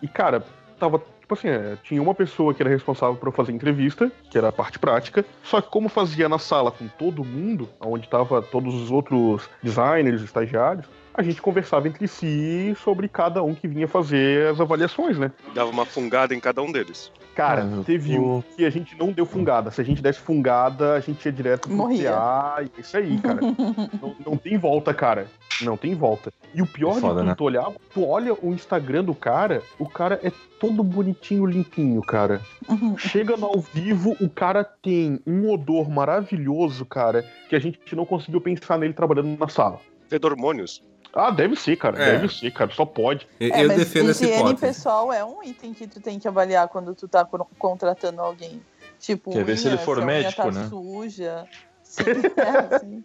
E, 0.00 0.06
cara, 0.06 0.44
tava. 0.78 1.02
Tipo 1.20 1.34
assim, 1.34 1.48
é, 1.48 1.76
tinha 1.82 2.02
uma 2.02 2.14
pessoa 2.14 2.52
que 2.52 2.62
era 2.62 2.70
responsável 2.70 3.16
por 3.16 3.32
fazer 3.32 3.52
entrevista, 3.52 4.10
que 4.30 4.36
era 4.38 4.48
a 4.48 4.52
parte 4.52 4.78
prática. 4.78 5.24
Só 5.42 5.60
que 5.60 5.68
como 5.70 5.88
fazia 5.88 6.28
na 6.28 6.38
sala 6.38 6.70
com 6.70 6.86
todo 6.86 7.24
mundo, 7.24 7.68
onde 7.80 8.08
tava 8.08 8.42
todos 8.42 8.74
os 8.74 8.90
outros 8.90 9.48
designers, 9.62 10.20
estagiários, 10.22 10.86
a 11.14 11.22
gente 11.22 11.40
conversava 11.42 11.88
entre 11.88 12.06
si 12.08 12.74
sobre 12.82 13.08
cada 13.08 13.42
um 13.42 13.54
que 13.54 13.68
vinha 13.68 13.86
fazer 13.88 14.48
as 14.48 14.60
avaliações, 14.60 15.18
né? 15.18 15.30
Dava 15.54 15.70
uma 15.70 15.84
fungada 15.84 16.34
em 16.34 16.40
cada 16.40 16.62
um 16.62 16.70
deles. 16.72 17.12
Cara, 17.34 17.62
Ah, 17.62 17.82
teve 17.84 18.18
um 18.18 18.42
que 18.56 18.64
a 18.64 18.70
gente 18.70 18.94
não 18.98 19.10
deu 19.10 19.24
fungada. 19.24 19.70
Se 19.70 19.80
a 19.80 19.84
gente 19.84 20.02
desse 20.02 20.20
fungada, 20.20 20.94
a 20.94 21.00
gente 21.00 21.24
ia 21.24 21.32
direto 21.32 21.68
pro 21.68 21.76
Morria. 21.76 22.12
PA. 22.12 22.56
e 22.62 22.64
é 22.64 22.80
Isso 22.80 22.96
aí, 22.96 23.18
cara. 23.18 23.40
não, 24.00 24.16
não 24.26 24.36
tem 24.36 24.58
volta, 24.58 24.92
cara. 24.92 25.26
Não 25.62 25.76
tem 25.76 25.94
volta. 25.94 26.30
E 26.54 26.60
o 26.60 26.66
pior 26.66 26.98
É 26.98 27.00
foda, 27.00 27.14
de 27.14 27.18
tudo, 27.20 27.24
né? 27.28 27.34
tu 27.36 27.44
olhar, 27.44 27.72
tu 27.94 28.06
olha 28.06 28.34
o 28.34 28.52
Instagram 28.52 29.04
do 29.04 29.14
cara, 29.14 29.62
o 29.78 29.88
cara 29.88 30.20
é 30.22 30.30
todo 30.60 30.82
bonitinho, 30.82 31.46
limpinho, 31.46 32.02
cara. 32.02 32.40
Chega 32.98 33.36
no 33.36 33.46
ao 33.46 33.60
vivo, 33.60 34.14
o 34.20 34.28
cara 34.28 34.62
tem 34.62 35.18
um 35.26 35.50
odor 35.50 35.88
maravilhoso, 35.90 36.84
cara, 36.84 37.24
que 37.48 37.56
a 37.56 37.58
gente 37.58 37.96
não 37.96 38.04
conseguiu 38.04 38.40
pensar 38.40 38.78
nele 38.78 38.92
trabalhando 38.92 39.38
na 39.38 39.48
sala. 39.48 39.80
Fedormônios. 40.08 40.82
Ah, 41.14 41.30
deve 41.30 41.56
ser, 41.56 41.76
cara. 41.76 42.02
É. 42.02 42.12
Deve 42.12 42.28
ser, 42.28 42.50
cara. 42.52 42.70
Só 42.72 42.84
pode. 42.86 43.26
Eu, 43.38 43.52
É, 43.52 43.64
eu 43.64 43.68
mas 43.68 43.76
defendo 43.78 44.10
essa 44.10 44.24
higiene 44.24 44.40
hipótese. 44.52 44.60
pessoal 44.66 45.12
é 45.12 45.24
um 45.24 45.42
item 45.42 45.74
que 45.74 45.86
tu 45.86 46.00
tem 46.00 46.18
que 46.18 46.26
avaliar 46.26 46.68
quando 46.68 46.94
tu 46.94 47.06
tá 47.06 47.24
con- 47.24 47.46
contratando 47.58 48.20
alguém. 48.22 48.62
Tipo, 48.98 49.30
Quer 49.30 49.44
ver 49.44 49.58
se 49.58 49.68
ele 49.68 49.78
for 49.78 49.98
a 49.98 50.00
unha 50.00 50.06
médico, 50.06 50.42
tá 50.42 50.50
né? 50.50 50.66
suja. 50.68 51.46
Sim, 51.82 52.02
é, 52.72 52.78
sim. 52.78 53.04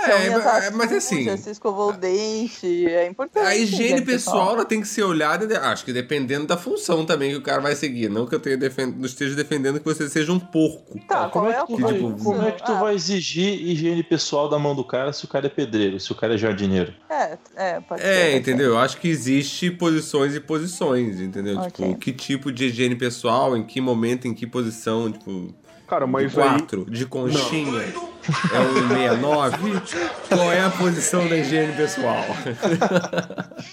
É, 0.00 0.30
tá 0.40 0.64
é, 0.64 0.70
mas 0.70 0.92
assim, 0.92 1.18
suja, 1.24 1.36
se 1.36 1.50
escovou 1.50 1.90
o 1.90 1.92
dente, 1.92 2.86
é 2.86 3.06
importante. 3.06 3.44
A 3.44 3.54
higiene 3.56 4.00
pessoal 4.00 4.54
ela 4.54 4.64
tem 4.64 4.80
que 4.80 4.86
ser 4.86 5.02
olhada, 5.02 5.44
de- 5.46 5.56
acho 5.56 5.84
que 5.84 5.92
dependendo 5.92 6.46
da 6.46 6.56
função 6.56 7.04
também 7.04 7.30
que 7.32 7.36
o 7.36 7.42
cara 7.42 7.60
vai 7.60 7.74
seguir. 7.74 8.08
Não 8.08 8.24
que 8.24 8.34
eu 8.34 8.38
tenha 8.40 8.56
defen- 8.56 8.94
não 8.96 9.04
esteja 9.04 9.34
defendendo 9.34 9.80
que 9.80 9.84
você 9.84 10.08
seja 10.08 10.32
um 10.32 10.38
porco. 10.38 10.98
Tá, 11.06 11.28
como 11.28 11.48
é 11.48 11.50
é 11.50 11.60
que 11.60 11.66
tu 11.66 11.76
vai, 11.78 11.92
tipo, 11.92 12.24
como 12.24 12.42
é 12.42 12.52
que 12.52 12.64
tu 12.64 12.72
Ah, 12.72 12.80
vai 12.80 12.94
exigir 12.94 13.52
higiene 13.60 14.02
pessoal 14.04 14.48
da 14.48 14.58
mão 14.58 14.74
do 14.74 14.84
cara 14.84 15.12
se 15.12 15.24
o 15.24 15.28
cara 15.28 15.46
é 15.46 15.50
pedreiro, 15.50 15.98
se 15.98 16.10
o 16.12 16.14
cara 16.14 16.34
é 16.34 16.38
jardineiro? 16.38 16.94
É, 17.10 17.36
é, 17.56 17.80
pode 17.80 18.00
ser. 18.00 18.08
É, 18.08 18.36
entendeu? 18.36 18.66
Eu 18.68 18.78
acho 18.78 18.98
que 18.98 19.08
existe 19.08 19.68
posições 19.70 20.34
e 20.34 20.40
posições, 20.40 21.20
entendeu? 21.20 21.58
Ok. 21.58 21.70
Tipo, 21.86 21.98
que 21.98 22.12
tipo 22.12 22.52
de 22.52 22.66
higiene 22.66 22.94
pessoal, 22.94 23.56
em 23.56 23.64
que 23.66 23.80
momento, 23.80 24.26
em 24.28 24.32
que 24.32 24.46
posição, 24.46 25.10
tipo, 25.10 25.52
Cara, 25.88 26.04
de 26.04 26.12
mas 26.12 26.38
aí. 26.38 26.44
quatro, 26.44 26.84
de 26.84 27.06
conchinha, 27.06 27.80
é 27.80 28.60
um 28.60 28.88
69? 28.88 29.56
Qual 30.28 30.52
é 30.52 30.60
a 30.60 30.70
posição 30.70 31.26
da 31.26 31.36
higiene 31.36 31.72
pessoal? 31.72 32.24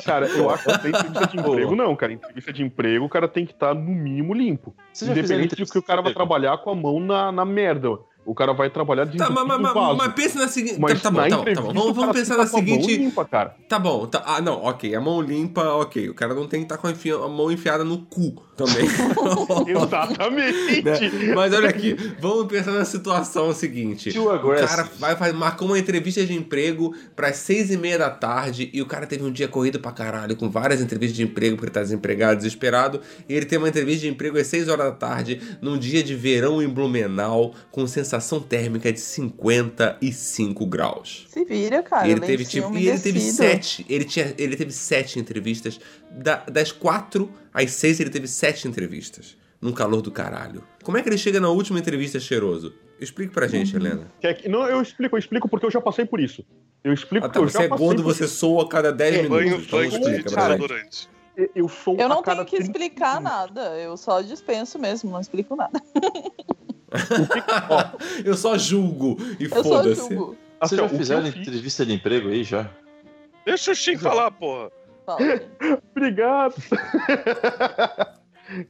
Cara, 0.06 0.28
eu 0.28 0.50
acho 0.50 0.64
que 0.64 0.72
não 0.72 0.80
tem 0.80 0.92
entrevista 0.92 1.28
de 1.28 1.40
emprego, 1.40 1.76
não, 1.76 1.96
cara. 1.96 2.14
Entrevista 2.14 2.54
de 2.54 2.64
emprego, 2.64 3.06
o 3.06 3.10
cara 3.10 3.28
tem 3.28 3.46
que 3.46 3.52
estar 3.52 3.74
no 3.74 3.92
mínimo 3.92 4.34
limpo. 4.34 4.74
Independente 5.02 5.28
de 5.28 5.46
entrevista 5.46 5.74
que 5.74 5.80
o 5.80 5.84
cara 5.84 6.02
vai 6.02 6.14
trabalhar 6.14 6.58
com 6.60 6.70
a 6.70 6.76
mão 6.76 7.00
na, 7.02 7.32
na 7.32 7.44
merda. 7.44 7.90
O 8.26 8.34
cara 8.34 8.54
vai 8.54 8.70
trabalhar 8.70 9.06
de 9.06 9.18
Tá, 9.18 9.30
mas, 9.30 9.46
mas, 9.48 9.62
mas, 9.62 9.74
vaso. 9.74 9.98
mas 9.98 10.14
pensa 10.14 10.40
na 10.40 10.48
seguinte. 10.48 10.80
Mas 10.80 11.02
tá, 11.02 11.12
tá 11.12 11.12
bom, 11.12 11.30
tá 11.30 11.38
bom, 11.38 11.44
tá 11.54 11.62
bom. 11.62 11.74
Vamos, 11.74 11.96
vamos 11.96 12.16
pensar 12.18 12.38
na 12.38 12.44
a 12.44 12.46
mão 12.48 12.56
seguinte. 12.60 12.98
limpa, 12.98 13.24
cara. 13.26 13.56
Tá 13.70 13.78
bom, 13.80 14.06
tá, 14.08 14.24
ah, 14.26 14.42
não, 14.42 14.64
ok, 14.64 14.96
a 14.96 15.00
mão 15.00 15.22
limpa, 15.22 15.62
ok. 15.76 16.10
O 16.10 16.14
cara 16.16 16.34
não 16.34 16.48
tem 16.48 16.62
que 16.62 16.66
estar 16.66 16.78
com 16.78 16.88
a, 16.88 16.92
enfia- 16.92 17.16
a 17.16 17.28
mão 17.30 17.52
enfiada 17.52 17.84
no 17.84 18.00
cu 18.00 18.34
também. 18.58 18.86
Exatamente. 19.68 20.82
Né? 20.82 21.34
Mas 21.36 21.54
olha 21.54 21.70
aqui, 21.70 21.96
vamos 22.20 22.48
pensar 22.48 22.72
na 22.72 22.86
situação 22.86 23.54
seguinte. 23.54 24.12
Too 24.12 24.26
O 24.34 24.56
cara 24.56 24.90
vai, 25.00 25.16
vai, 25.16 25.32
marcou 25.32 25.68
uma 25.68 25.78
entrevista 25.78 26.26
de 26.26 26.34
emprego 26.34 26.96
pras 27.16 27.36
seis 27.38 27.70
e 27.72 27.78
meia 27.78 27.98
da 27.98 28.10
tarde 28.10 28.70
e 28.74 28.82
o 28.82 28.86
cara 28.86 29.06
teve 29.06 29.24
um 29.24 29.32
dia 29.32 29.48
corrido 29.48 29.80
pra 29.80 29.92
caralho, 29.92 30.36
com 30.36 30.50
várias 30.50 30.82
entrevistas 30.82 31.16
de 31.16 31.24
emprego, 31.24 31.56
porque 31.56 31.68
ele 31.68 31.74
tá 31.74 31.82
desempregado, 31.82 32.38
desesperado. 32.38 33.02
E 33.30 33.34
ele 33.34 33.46
tem 33.46 33.58
uma 33.58 33.70
entrevista 33.70 34.02
de 34.02 34.08
emprego 34.10 34.38
às 34.40 34.48
seis 34.48 34.68
horas 34.68 34.86
da 34.86 34.92
tarde, 34.92 35.40
num 35.62 35.78
dia 35.78 36.02
de 36.04 36.16
verão 36.16 36.62
em 36.62 36.68
Blumenau, 36.68 37.54
com 37.72 37.86
sensação 37.86 38.15
térmica 38.48 38.92
de 38.92 39.00
55 39.00 40.66
graus. 40.66 41.26
Se 41.30 41.44
vira, 41.46 41.82
cara. 41.84 42.08
E 42.08 42.12
ele 42.12 42.22
teve, 42.22 42.46
tipo, 42.46 42.78
e 42.78 42.88
ele 42.88 43.00
teve 43.00 43.20
sete. 43.20 43.86
Ele, 43.90 44.06
tinha, 44.06 44.34
ele 44.38 44.56
teve 44.56 44.72
sete 44.72 45.20
entrevistas. 45.20 45.80
Da- 46.12 46.44
das 46.52 46.72
quatro 46.72 47.32
às 47.54 47.72
seis, 47.72 48.00
ele 48.00 48.10
teve 48.10 48.28
sete 48.28 48.68
entrevistas. 48.68 49.38
Num 49.62 49.72
calor 49.72 50.02
do 50.02 50.12
caralho. 50.12 50.64
Como 50.84 50.98
é 50.98 51.02
que 51.02 51.10
ele 51.10 51.18
chega 51.18 51.40
na 51.40 51.50
última 51.50 51.80
entrevista 51.80 52.20
cheiroso? 52.20 52.74
Explique 53.00 53.34
pra 53.34 53.48
gente, 53.48 53.76
Uhum. 53.76 53.82
Helena. 53.86 54.12
Quer 54.22 54.34
que- 54.36 54.48
Não, 54.50 54.68
eu 54.68 54.82
explico, 54.82 55.16
eu 55.16 55.20
explico 55.20 55.50
porque 55.50 55.66
eu 55.66 55.72
já 55.72 55.82
passei 55.82 56.06
por 56.06 56.20
isso. 56.20 56.46
Eu 56.84 56.94
explico 56.94 57.26
Ah, 57.26 57.30
tá, 57.30 57.34
porque 57.40 57.46
eu 57.46 57.52
você 57.52 57.58
já 57.58 57.64
é 57.64 57.68
passei 57.68 57.86
gordo, 57.86 58.04
por 58.04 58.14
você 58.14 58.28
soa 58.28 58.64
a 58.64 58.68
cada 58.70 58.92
10 58.92 59.16
É, 59.16 59.22
minutos. 59.24 59.38
banho, 59.46 59.56
Então 59.58 59.80
banho. 59.80 60.66
Eu 61.54 61.68
sou 61.68 61.98
Eu 62.00 62.08
não 62.08 62.22
tenho 62.24 62.46
que 62.46 62.56
30 62.58 62.64
explicar 62.72 63.20
nada. 63.20 63.62
Eu 63.78 63.98
só 63.98 64.22
dispenso 64.22 64.80
mesmo, 64.80 65.12
não 65.12 65.20
explico 65.20 65.56
nada. 65.56 65.82
Eu 68.24 68.36
só 68.36 68.58
julgo 68.58 69.18
e 69.40 69.48
foda-se. 69.48 70.16
Vocês 70.62 70.82
já 70.82 70.90
fizeram 70.90 71.28
entrevista 71.28 71.86
de 71.86 71.94
emprego 71.94 72.30
aí 72.30 72.44
já? 72.44 72.70
Deixa 73.46 73.72
o 73.72 73.76
Shin 73.76 73.98
falar, 73.98 74.32
porra. 74.32 74.72
Fala. 75.06 75.20
Obrigado. 75.96 76.56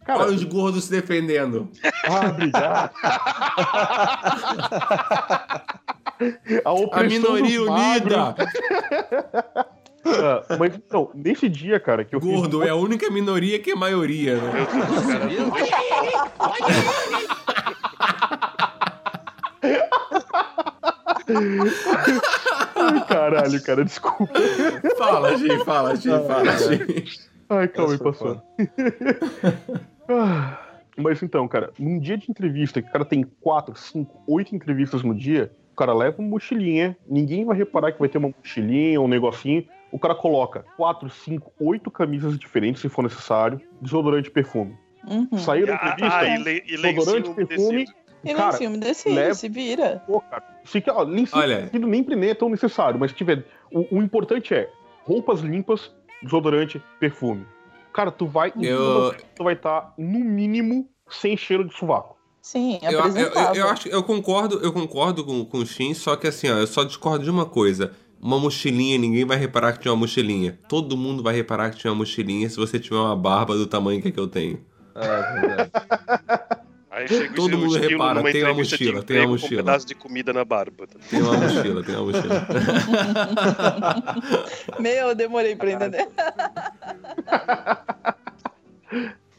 Cara, 0.05 0.23
Olha 0.23 0.33
os 0.35 0.43
gordos 0.45 0.85
se 0.85 0.91
defendendo. 0.91 1.69
ah, 2.05 2.29
obrigado. 2.29 2.91
a, 6.63 6.99
A 6.99 7.03
minoria 7.03 7.61
unida! 7.61 8.35
Ah, 10.05 10.55
mas, 10.57 10.79
não, 10.91 11.09
nesse 11.13 11.49
dia, 11.49 11.79
cara, 11.79 12.05
que 12.05 12.15
eu 12.15 12.19
Gordo 12.19 12.59
fiz... 12.59 12.67
é 12.67 12.71
a 12.71 12.75
única 12.75 13.09
minoria 13.09 13.57
que 13.59 13.71
é 13.71 13.75
maioria, 13.75 14.37
né? 14.37 14.67
Ai, 22.75 23.05
caralho, 23.07 23.63
cara, 23.63 23.83
desculpa. 23.85 24.33
Fala, 24.97 25.37
Gi, 25.37 25.63
fala, 25.65 25.95
Gi, 25.95 26.09
fala, 26.09 26.57
Gi. 26.57 27.05
Ai, 27.49 27.67
calma 27.67 27.93
aí, 27.93 27.99
passou. 27.99 28.41
Ah, 30.07 30.59
Mas 30.97 31.23
então, 31.23 31.47
cara, 31.47 31.71
num 31.79 31.99
dia 31.99 32.15
de 32.15 32.29
entrevista, 32.29 32.79
que 32.79 32.87
o 32.87 32.91
cara 32.91 33.03
tem 33.03 33.23
quatro, 33.41 33.75
cinco, 33.75 34.21
oito 34.27 34.55
entrevistas 34.55 35.01
no 35.01 35.15
dia, 35.15 35.51
o 35.73 35.75
cara 35.75 35.93
leva 35.95 36.19
uma 36.21 36.29
mochilinha, 36.29 36.95
ninguém 37.09 37.43
vai 37.43 37.57
reparar 37.57 37.91
que 37.91 37.99
vai 37.99 38.07
ter 38.07 38.19
uma 38.19 38.29
mochilinha, 38.29 39.01
um 39.01 39.07
negocinho. 39.07 39.65
O 39.91 39.97
cara 39.97 40.13
coloca 40.13 40.63
quatro, 40.77 41.09
cinco, 41.09 41.51
oito 41.59 41.89
camisas 41.89 42.37
diferentes, 42.37 42.81
se 42.81 42.87
for 42.89 43.01
necessário, 43.01 43.59
desodorante 43.81 44.29
e 44.29 44.31
perfume. 44.31 44.77
Uhum. 45.07 45.37
Saiu 45.39 45.65
da 45.67 45.75
Ah, 45.81 45.89
entrevista, 45.93 46.25
e, 46.27 46.37
le, 46.43 46.63
e 46.67 46.77
desodorante, 46.77 47.29
perfume. 47.31 47.67
umedecido. 47.67 48.04
E 48.25 48.33
Cara, 48.33 48.51
lencinho 48.51 48.69
umedecido, 48.71 49.15
leva- 49.15 49.33
se 49.35 49.47
vira. 49.47 50.03
Pô, 50.07 50.19
cara, 50.21 50.43
fica, 50.65 50.93
ó, 50.93 51.05
nem 51.05 51.27
Olha. 51.31 51.61
sentido, 51.61 51.87
nem 51.87 52.01
nem 52.03 52.29
é 52.29 52.33
tão 52.33 52.49
necessário, 52.49 52.99
mas 52.99 53.11
se 53.11 53.17
tiver. 53.17 53.45
O, 53.71 53.97
o 53.97 54.01
importante 54.01 54.53
é 54.53 54.69
roupas 55.05 55.41
limpas, 55.41 55.91
desodorante, 56.23 56.81
perfume. 56.99 57.45
Cara, 57.93 58.11
tu 58.11 58.25
vai. 58.25 58.51
em 58.55 58.65
Eu- 58.65 59.13
Tu 59.35 59.43
vai 59.43 59.53
estar, 59.53 59.93
no 59.97 60.19
mínimo, 60.19 60.89
sem 61.09 61.37
cheiro 61.37 61.63
de 61.67 61.73
sovaco. 61.75 62.15
Sim, 62.41 62.79
Eu, 62.83 62.91
eu, 62.91 63.17
eu, 63.17 63.55
eu 63.55 63.67
acho, 63.69 63.87
eu 63.87 64.03
concordo, 64.03 64.59
eu 64.61 64.71
concordo 64.71 65.23
com, 65.25 65.43
com 65.45 65.57
o 65.59 65.65
Shin, 65.65 65.93
só 65.95 66.15
que 66.15 66.27
assim, 66.27 66.47
ó, 66.49 66.57
eu 66.57 66.67
só 66.67 66.83
discordo 66.83 67.23
de 67.23 67.29
uma 67.31 67.45
coisa. 67.45 67.93
Uma 68.21 68.39
mochilinha, 68.39 68.97
ninguém 68.97 69.25
vai 69.25 69.37
reparar 69.37 69.73
que 69.73 69.79
tinha 69.79 69.91
uma 69.91 69.99
mochilinha. 69.99 70.57
Todo 70.67 70.95
mundo 70.97 71.23
vai 71.23 71.33
reparar 71.35 71.69
que 71.71 71.77
tinha 71.77 71.91
uma 71.91 71.97
mochilinha 71.99 72.49
se 72.49 72.57
você 72.57 72.79
tiver 72.79 72.97
uma 72.97 73.15
barba 73.15 73.55
do 73.55 73.65
tamanho 73.67 74.01
que, 74.01 74.07
é 74.09 74.11
que 74.11 74.19
eu 74.19 74.27
tenho. 74.27 74.63
É 74.95 75.33
verdade. 75.33 75.71
Aí 76.95 77.09
chega 77.09 77.33
o 77.33 77.35
Todo 77.35 77.57
mundo 77.57 77.77
repara, 77.77 78.19
numa 78.21 78.31
tem 78.31 78.41
uma 78.41 78.53
mochila, 78.53 79.03
tem 79.03 79.19
uma 79.19 79.27
mochila. 79.27 79.51
Um 79.61 79.65
pedaço 79.65 79.85
de 79.85 79.93
comida 79.95 80.31
na 80.31 80.45
barba. 80.45 80.87
tá? 80.87 80.97
Tem 81.09 81.21
uma 81.21 81.33
mochila, 81.37 81.83
tem 81.83 81.93
uma 81.95 82.05
mochila. 82.05 82.47
Meu, 84.79 85.09
eu 85.09 85.15
demorei 85.15 85.57
pra 85.57 85.71
entender. 85.71 86.07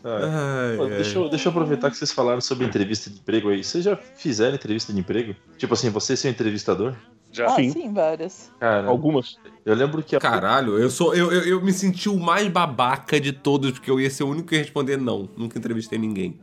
Ai, 0.04 0.76
Pô, 0.76 0.84
ai. 0.84 0.90
deixa, 0.90 1.18
eu, 1.18 1.28
deixa 1.30 1.48
eu 1.48 1.50
aproveitar 1.50 1.90
que 1.90 1.96
vocês 1.96 2.12
falaram 2.12 2.42
sobre 2.42 2.66
entrevista 2.66 3.08
de 3.08 3.16
emprego 3.20 3.48
aí. 3.48 3.64
Vocês 3.64 3.82
já 3.84 3.96
fizeram 3.96 4.54
entrevista 4.54 4.92
de 4.92 5.00
emprego? 5.00 5.34
Tipo 5.56 5.72
assim, 5.72 5.88
você 5.88 6.14
ser 6.14 6.28
entrevistador? 6.28 6.94
Já. 7.32 7.46
Ah, 7.46 7.56
Sim. 7.56 7.70
sim, 7.70 7.92
várias. 7.92 8.52
Cara, 8.60 8.86
Algumas. 8.86 9.38
eu 9.64 9.74
lembro 9.74 10.02
que 10.02 10.14
a 10.14 10.20
Caralho, 10.20 10.78
eu 10.78 10.90
sou. 10.90 11.14
Eu, 11.14 11.32
eu, 11.32 11.42
eu 11.42 11.60
me 11.62 11.72
senti 11.72 12.10
o 12.10 12.18
mais 12.20 12.48
babaca 12.48 13.18
de 13.18 13.32
todos, 13.32 13.72
porque 13.72 13.90
eu 13.90 13.98
ia 13.98 14.10
ser 14.10 14.24
o 14.24 14.28
único 14.28 14.48
que 14.48 14.56
ia 14.56 14.60
responder 14.62 14.98
não. 14.98 15.28
Nunca 15.36 15.58
entrevistei 15.58 15.98
ninguém. 15.98 16.38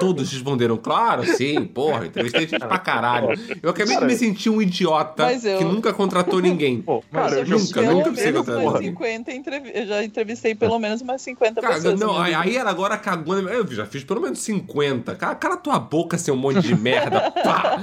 Todos 0.00 0.32
responderam, 0.32 0.76
claro, 0.76 1.24
sim, 1.24 1.64
porra, 1.64 2.06
entrevistei 2.06 2.46
gente 2.48 2.58
pra 2.58 2.78
caralho. 2.78 3.28
Eu 3.62 3.70
acabei 3.70 3.96
de 3.98 4.04
me 4.04 4.16
sentir 4.16 4.50
um 4.50 4.60
idiota 4.60 5.30
eu- 5.32 5.58
que 5.58 5.64
nunca 5.64 5.92
contratou 5.92 6.40
ninguém. 6.40 6.80
Pô, 6.82 7.02
cara, 7.12 7.38
eu 7.40 7.46
já 7.46 7.56
nunca, 7.56 7.80
pelo 7.80 7.92
nunca 7.94 8.04
precisei 8.10 8.32
menos 8.32 8.46
contratar 8.46 8.64
umas 8.64 8.80
ninguém. 8.80 8.90
50 8.92 9.32
entrevi... 9.32 9.70
Eu 9.74 9.86
já 9.86 10.04
entrevistei 10.04 10.54
pelo 10.54 10.78
menos 10.78 11.00
umas 11.02 11.22
50 11.22 11.60
Cara, 11.60 11.74
pessoas. 11.74 12.00
não, 12.00 12.18
aí, 12.20 12.34
aí 12.34 12.56
ela 12.56 12.70
agora 12.70 12.96
cagou. 12.96 13.38
Eu 13.38 13.66
já 13.72 13.86
fiz 13.86 14.02
pelo 14.02 14.20
menos 14.20 14.40
50. 14.40 15.14
Cala, 15.14 15.34
cala 15.34 15.56
tua 15.56 15.78
boca, 15.78 16.16
seu 16.18 16.34
monte 16.34 16.60
de 16.62 16.74
merda. 16.74 17.30
Pá! 17.30 17.78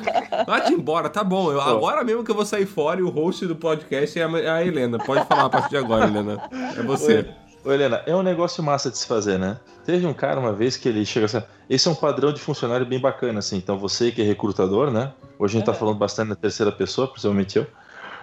Vai-te 0.45 0.73
embora, 0.73 1.09
tá 1.09 1.23
bom. 1.23 1.51
Eu, 1.51 1.61
agora 1.61 2.03
mesmo 2.03 2.23
que 2.23 2.31
eu 2.31 2.35
vou 2.35 2.45
sair 2.45 2.65
fora 2.65 2.99
e 2.99 3.03
o 3.03 3.09
host 3.09 3.45
do 3.45 3.55
podcast 3.55 4.19
é 4.19 4.23
a, 4.25 4.29
é 4.39 4.49
a 4.49 4.65
Helena. 4.65 4.97
Pode 4.97 5.25
falar 5.27 5.45
a 5.45 5.49
partir 5.49 5.69
de 5.69 5.77
agora, 5.77 6.05
Helena. 6.05 6.41
É 6.77 6.81
você. 6.81 7.25
Ô, 7.63 7.71
Helena, 7.71 8.01
é 8.05 8.15
um 8.15 8.23
negócio 8.23 8.63
massa 8.63 8.89
de 8.89 8.97
se 8.97 9.05
fazer, 9.05 9.37
né? 9.37 9.57
Teve 9.85 10.05
um 10.05 10.13
cara 10.13 10.39
uma 10.39 10.53
vez 10.53 10.77
que 10.77 10.87
ele 10.87 11.05
chega 11.05 11.25
assim. 11.25 11.41
Esse 11.69 11.87
é 11.87 11.91
um 11.91 11.95
padrão 11.95 12.31
de 12.31 12.39
funcionário 12.39 12.85
bem 12.85 12.99
bacana, 12.99 13.39
assim. 13.39 13.57
Então 13.57 13.77
você 13.77 14.11
que 14.11 14.21
é 14.21 14.25
recrutador, 14.25 14.89
né? 14.89 15.11
Hoje 15.37 15.55
a 15.55 15.59
gente 15.59 15.65
tá 15.65 15.73
É. 15.73 15.75
falando 15.75 15.97
bastante 15.97 16.29
na 16.29 16.35
terceira 16.35 16.71
pessoa, 16.71 17.07
principalmente 17.07 17.57
eu. 17.57 17.67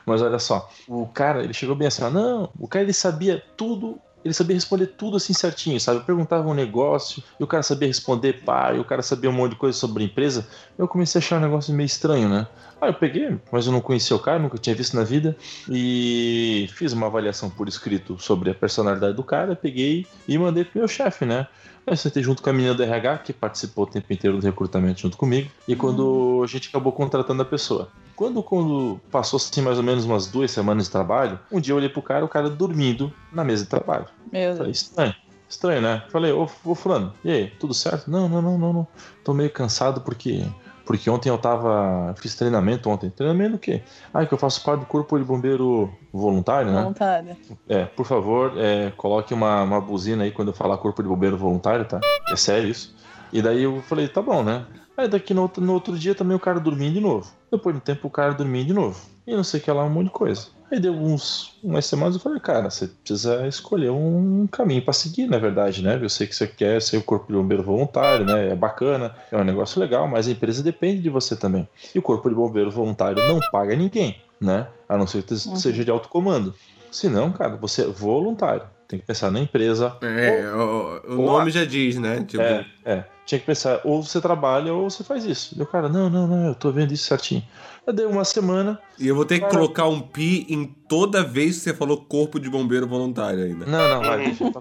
Mas 0.07 0.21
olha 0.23 0.39
só, 0.39 0.69
o 0.87 1.07
cara, 1.07 1.43
ele 1.43 1.55
chegou 1.55 1.75
bem 1.75 1.89
assim, 1.89 2.03
não, 2.11 2.51
o 2.59 2.69
cara 2.69 2.85
ele 2.85 2.93
sabia 2.93 3.43
tudo, 3.57 3.99
ele 4.23 4.35
sabia 4.35 4.55
responder 4.55 4.87
tudo 4.89 5.17
assim 5.17 5.33
certinho, 5.33 5.81
sabe? 5.81 6.01
Eu 6.01 6.05
perguntava 6.05 6.47
um 6.47 6.53
negócio, 6.53 7.23
e 7.41 7.43
o 7.45 7.47
cara 7.47 7.63
sabia 7.63 7.89
responder, 7.89 8.45
pá, 8.45 8.75
e 8.75 8.79
o 8.79 8.85
cara 8.85 9.01
sabia 9.01 9.31
um 9.31 9.33
monte 9.33 9.53
de 9.53 9.57
coisa 9.57 9.79
sobre 9.79 10.03
a 10.03 10.07
empresa. 10.07 10.47
Eu 10.79 10.87
comecei 10.87 11.19
a 11.19 11.25
achar 11.25 11.39
um 11.39 11.41
negócio 11.41 11.75
meio 11.75 11.87
estranho, 11.87 12.29
né? 12.29 12.47
Aí 12.85 12.91
eu 12.91 12.95
peguei, 12.95 13.39
mas 13.51 13.67
eu 13.67 13.73
não 13.73 13.81
conhecia 13.81 14.15
o 14.15 14.19
cara, 14.19 14.39
nunca 14.39 14.59
tinha 14.59 14.77
visto 14.77 14.95
na 14.95 15.05
vida, 15.05 15.35
e 15.71 16.69
fiz 16.75 16.93
uma 16.93 17.07
avaliação 17.07 17.49
por 17.49 17.67
escrito 17.67 18.19
sobre 18.19 18.51
a 18.51 18.55
personalidade 18.55 19.17
do 19.17 19.25
cara, 19.25 19.57
peguei 19.57 20.07
e 20.29 20.37
mandei 20.37 20.65
pro 20.65 20.81
meu 20.81 20.89
chefe, 20.89 21.25
né? 21.25 21.47
Eu 21.87 21.97
sentei 21.97 22.23
junto 22.23 22.43
com 22.43 22.51
a 22.51 22.53
menina 22.53 22.75
do 22.75 22.83
RH, 22.83 23.19
que 23.19 23.33
participou 23.33 23.85
o 23.85 23.87
tempo 23.87 24.13
inteiro 24.13 24.39
do 24.39 24.45
recrutamento 24.45 25.01
junto 25.01 25.17
comigo, 25.17 25.51
e 25.67 25.75
quando 25.75 26.43
a 26.45 26.47
gente 26.47 26.69
acabou 26.69 26.93
contratando 26.93 27.41
a 27.41 27.45
pessoa. 27.45 27.89
Quando, 28.15 28.43
quando 28.43 29.01
passou 29.11 29.39
assim 29.39 29.63
mais 29.63 29.79
ou 29.79 29.83
menos 29.83 30.05
umas 30.05 30.27
duas 30.27 30.51
semanas 30.51 30.85
de 30.85 30.91
trabalho, 30.91 31.39
um 31.51 31.61
dia 31.61 31.73
eu 31.73 31.79
olhei 31.79 31.89
pro 31.89 32.03
cara, 32.03 32.25
o 32.25 32.29
cara 32.29 32.51
dormindo 32.51 33.13
na 33.33 33.45
mesa 33.45 33.65
de 33.65 33.71
trabalho. 33.71 34.07
Meu 34.31 34.57
Falei, 34.57 34.73
estranho. 34.73 35.15
Estranho, 35.49 35.81
né? 35.81 36.03
Falei, 36.11 36.33
ô, 36.33 36.49
ô 36.65 36.75
fulano, 36.75 37.13
e 37.25 37.31
aí, 37.31 37.47
tudo 37.59 37.73
certo? 37.73 38.11
Não, 38.11 38.29
não, 38.29 38.43
não, 38.43 38.59
não, 38.59 38.73
não. 38.73 38.89
Tô 39.23 39.33
meio 39.33 39.51
cansado 39.51 40.01
porque. 40.01 40.45
Porque 40.85 41.09
ontem 41.09 41.31
eu 41.31 41.39
tava. 41.39 42.15
Fiz 42.19 42.35
treinamento 42.35 42.91
ontem. 42.91 43.11
Treinamento 43.11 43.53
do 43.53 43.59
quê? 43.59 43.83
Ah, 44.13 44.27
que 44.27 44.35
eu 44.35 44.39
faço 44.39 44.63
parte 44.63 44.81
do 44.81 44.87
corpo 44.87 45.19
de 45.19 45.25
bombeiro 45.25 45.91
voluntário, 46.13 46.71
né? 46.71 46.81
Voluntária. 46.81 47.37
É, 47.69 47.85
por 47.85 48.05
favor, 48.05 48.53
é, 48.57 48.93
coloque 48.97 49.33
uma, 49.33 49.63
uma 49.63 49.81
buzina 49.81 50.25
aí 50.25 50.31
quando 50.31 50.49
eu 50.49 50.55
falar 50.55 50.77
corpo 50.77 51.03
de 51.03 51.09
bombeiro 51.09 51.37
voluntário, 51.37 51.85
tá? 51.87 52.01
É 52.29 52.37
sério 52.37 52.69
isso. 52.69 52.95
E 53.33 53.41
daí 53.43 53.63
eu 53.63 53.83
falei, 53.83 54.07
tá 54.09 54.23
bom, 54.23 54.43
né? 54.43 54.65
Aí 54.97 55.09
daqui 55.09 55.35
no, 55.35 55.43
outro- 55.43 55.63
no 55.65 55.73
outro 55.73 55.99
dia 55.99 56.15
também 56.15 56.37
o 56.37 56.41
cara 56.41 56.61
dormia 56.61 56.91
de 56.91 57.01
novo. 57.01 57.31
Depois 57.51 57.75
de 57.75 57.81
um 57.81 57.85
tempo 57.85 58.07
o 58.07 58.11
cara 58.11 58.33
dormia 58.35 58.65
de 58.65 58.73
novo. 58.73 59.01
E 59.27 59.35
não 59.35 59.43
sei 59.45 59.59
o 59.61 59.63
que 59.63 59.71
lá, 59.71 59.85
um 59.85 59.91
monte 59.91 60.07
de 60.07 60.13
coisa. 60.13 60.49
Aí 60.71 60.79
deu 60.81 60.93
uns, 60.95 61.57
umas 61.63 61.85
semanas 61.87 62.15
eu 62.15 62.21
falei, 62.21 62.41
cara, 62.41 62.71
você 62.71 62.87
precisa 62.89 63.47
escolher 63.47 63.91
um 63.91 64.47
caminho 64.51 64.83
pra 64.83 64.93
seguir, 64.93 65.27
na 65.27 65.39
verdade, 65.39 65.83
né? 65.83 65.99
Eu 66.01 66.09
sei 66.09 66.27
que 66.27 66.35
você 66.35 66.47
quer 66.47 66.81
ser 66.83 66.97
o 66.97 67.03
corpo 67.03 67.27
de 67.29 67.33
bombeiro 67.35 67.63
voluntário, 67.63 68.25
né? 68.25 68.51
É 68.51 68.55
bacana, 68.57 69.15
é 69.31 69.37
um 69.37 69.45
negócio 69.45 69.81
legal, 69.81 70.07
mas 70.09 70.27
a 70.27 70.31
empresa 70.31 70.63
depende 70.63 71.01
de 71.03 71.11
você 71.11 71.37
também. 71.37 71.69
E 71.95 71.99
o 71.99 72.03
corpo 72.03 72.29
de 72.29 72.35
bombeiro 72.35 72.71
voluntário 72.71 73.17
não 73.29 73.39
paga 73.53 73.77
ninguém, 73.77 74.17
né? 74.41 74.67
A 74.89 74.97
não 74.97 75.07
ser 75.07 75.23
que 75.23 75.33
Uhum. 75.35 75.57
seja 75.57 75.85
de 75.85 75.91
alto 75.91 76.09
comando. 76.09 76.55
Se 76.91 77.09
não, 77.09 77.31
cara, 77.33 77.57
você 77.57 77.83
é 77.83 77.87
voluntário. 77.87 78.63
Tem 78.89 78.99
que 78.99 79.07
pensar 79.07 79.31
na 79.31 79.41
empresa. 79.41 79.97
É, 80.03 80.47
o, 80.53 81.15
o 81.15 81.21
ou 81.21 81.27
nome 81.27 81.51
já 81.51 81.65
diz, 81.65 81.99
né? 81.99 82.25
Tipo, 82.27 82.43
É, 82.43 82.67
é. 82.85 83.05
Tinha 83.27 83.39
que 83.39 83.47
pensar, 83.47 83.81
ou 83.85 84.03
você 84.03 84.21
trabalha 84.21 84.75
ou 84.75 84.91
você 84.91 85.03
faz 85.03 85.25
isso. 85.25 85.55
E 85.59 85.63
o 85.63 85.67
cara, 85.67 85.89
não, 85.89 86.11
não, 86.11 86.27
não, 86.27 86.47
eu 86.49 86.55
tô 86.55 86.71
vendo 86.71 86.93
isso 86.93 87.05
certinho. 87.05 87.43
Eu 87.87 87.93
dei 87.93 88.05
uma 88.05 88.25
semana. 88.25 88.79
E 88.99 89.09
eu 89.09 89.15
vou 89.15 89.25
ter 89.25 89.37
que 89.37 89.41
Cara- 89.43 89.53
colocar 89.55 89.87
um 89.89 90.01
pi 90.01 90.47
em 90.49 90.65
toda 90.65 91.23
vez 91.23 91.57
que 91.57 91.63
você 91.65 91.75
falou 91.75 91.99
corpo 92.05 92.39
de 92.39 92.51
bombeiro 92.51 92.87
voluntário 92.87 93.43
ainda. 93.45 93.65
Não, 93.67 93.89
não, 93.89 94.01
vai, 94.01 94.25
deixa, 94.25 94.45
eu 94.45 94.53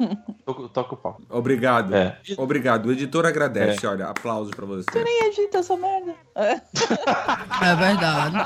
toco, 0.45 0.69
toco, 0.69 0.95
o 0.95 0.97
pau. 0.97 1.19
Obrigado. 1.29 1.93
É. 1.93 2.17
Obrigado. 2.37 2.85
O 2.87 2.91
editor 2.91 3.25
agradece. 3.25 3.85
Olha, 3.85 4.07
aplauso 4.07 4.51
pra 4.51 4.65
você. 4.65 5.03
Nem 5.03 5.23
edita 5.27 5.57
essa 5.59 5.75
merda. 5.75 6.13
É. 6.35 6.61
É 7.63 7.75
verdade. 7.75 8.35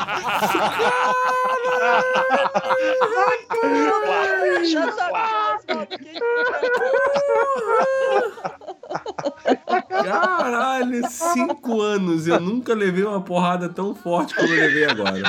Caralho, 10.11 11.01
cinco 11.09 11.81
anos. 11.81 12.27
Eu 12.27 12.39
nunca 12.39 12.73
levei 12.73 13.03
uma 13.03 13.21
porrada 13.21 13.67
tão 13.69 13.93
forte 13.95 14.33
como 14.35 14.47
eu 14.47 14.59
levei 14.59 14.85
agora. 14.85 15.21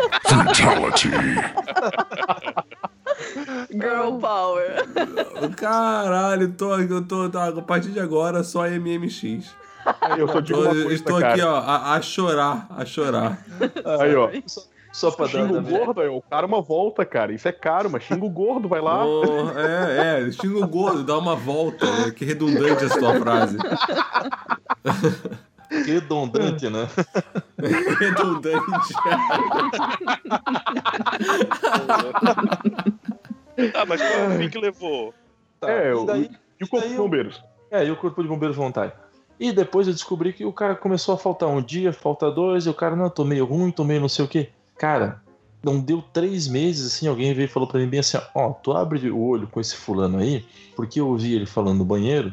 Girl 3.71 4.19
power. 4.19 4.87
Caralho, 5.57 6.53
tô, 6.53 6.77
eu 6.79 7.05
tô, 7.05 7.29
tá, 7.29 7.49
a 7.49 7.63
partir 7.63 7.91
de 7.91 8.01
agora 8.01 8.43
só 8.45 8.63
MMX. 8.69 9.55
Eu 10.19 10.29
só 10.29 10.41
digo 10.41 10.59
Tô- 10.59 10.65
uma 10.65 10.75
coisa, 10.75 10.93
estou 10.95 11.21
cara. 11.21 11.33
aqui, 11.35 11.43
ó, 11.43 11.57
a, 11.59 11.95
a 11.95 12.03
chorar, 12.03 12.67
a 12.77 12.85
chorar. 12.85 13.39
Aí, 14.01 14.15
ó. 14.15 14.31
Só 14.93 15.11
pra 15.11 15.27
dar 15.27 15.33
Xinga 15.33 15.45
uma 15.53 15.59
o 15.59 15.63
gordo, 15.63 16.01
aí, 16.01 16.09
o 16.09 16.21
karma 16.23 16.61
volta, 16.63 17.05
cara. 17.05 17.33
Isso 17.33 17.47
é 17.47 17.53
caro, 17.53 17.89
mas 17.91 18.03
xinga 18.03 18.25
o 18.25 18.31
gordo, 18.31 18.69
vai 18.69 18.81
lá. 18.81 19.05
Oh, 19.05 19.23
é, 19.57 20.27
é, 20.27 20.33
xinga 20.33 20.59
o 20.65 20.67
gordo, 20.67 21.05
dá 21.05 21.17
uma 21.17 21.37
volta. 21.37 21.85
né? 21.87 22.11
Que 22.11 22.25
redundante 22.25 22.85
a 22.85 22.89
sua 22.89 23.15
frase. 23.21 23.57
redundante, 25.87 26.69
né? 26.71 26.89
redundante. 28.01 28.95
Ah, 33.75 33.85
mas 33.87 34.01
qual 34.01 34.31
fim 34.39 34.49
que 34.49 34.59
levou? 34.59 35.15
Tá, 35.61 35.71
É, 35.71 35.91
e 35.91 35.95
o- 35.95 36.05
daí, 36.05 36.31
E 36.61 36.65
o 36.65 36.69
corpo 36.69 36.85
daí 36.87 36.91
de 36.91 36.97
bombeiros? 37.03 37.43
É, 37.71 37.85
e 37.85 37.91
o 37.91 37.97
corpo 37.97 38.23
de 38.23 38.29
bombeiros 38.29 38.57
voluntário. 38.57 38.93
E 39.39 39.53
depois 39.53 39.87
eu 39.87 39.93
descobri 39.93 40.33
que 40.33 40.45
o 40.45 40.53
cara 40.53 40.75
começou 40.75 41.15
a 41.15 41.19
faltar 41.19 41.49
um 41.49 41.63
dia, 41.63 41.93
falta 41.93 42.31
dois, 42.31 42.67
e 42.67 42.69
o 42.71 42.75
cara, 42.75 42.97
não, 42.97 43.09
tô 43.09 43.25
meio 43.25 43.45
ruim, 43.45 43.71
tô 43.71 43.85
meio 43.85 44.01
não 44.01 44.09
sei 44.09 44.25
o 44.25 44.29
quê. 44.29 44.51
Cara, 44.77 45.23
não 45.63 45.79
deu 45.81 46.03
três 46.13 46.49
meses, 46.49 46.87
assim, 46.95 47.07
alguém 47.07 47.33
veio 47.35 47.45
e 47.47 47.49
falou 47.49 47.69
pra 47.69 47.79
mim 47.79 47.87
bem 47.89 48.01
assim, 48.01 48.19
ó, 48.35 48.51
tu 48.53 48.73
abre 48.73 49.09
o 49.11 49.19
olho 49.21 49.47
com 49.47 49.61
esse 49.61 49.77
fulano 49.77 50.19
aí, 50.19 50.45
porque 50.75 50.99
eu 51.01 51.07
ouvi 51.09 51.35
ele 51.35 51.47
falando 51.47 51.79
no 51.79 51.85
banheiro, 51.85 52.33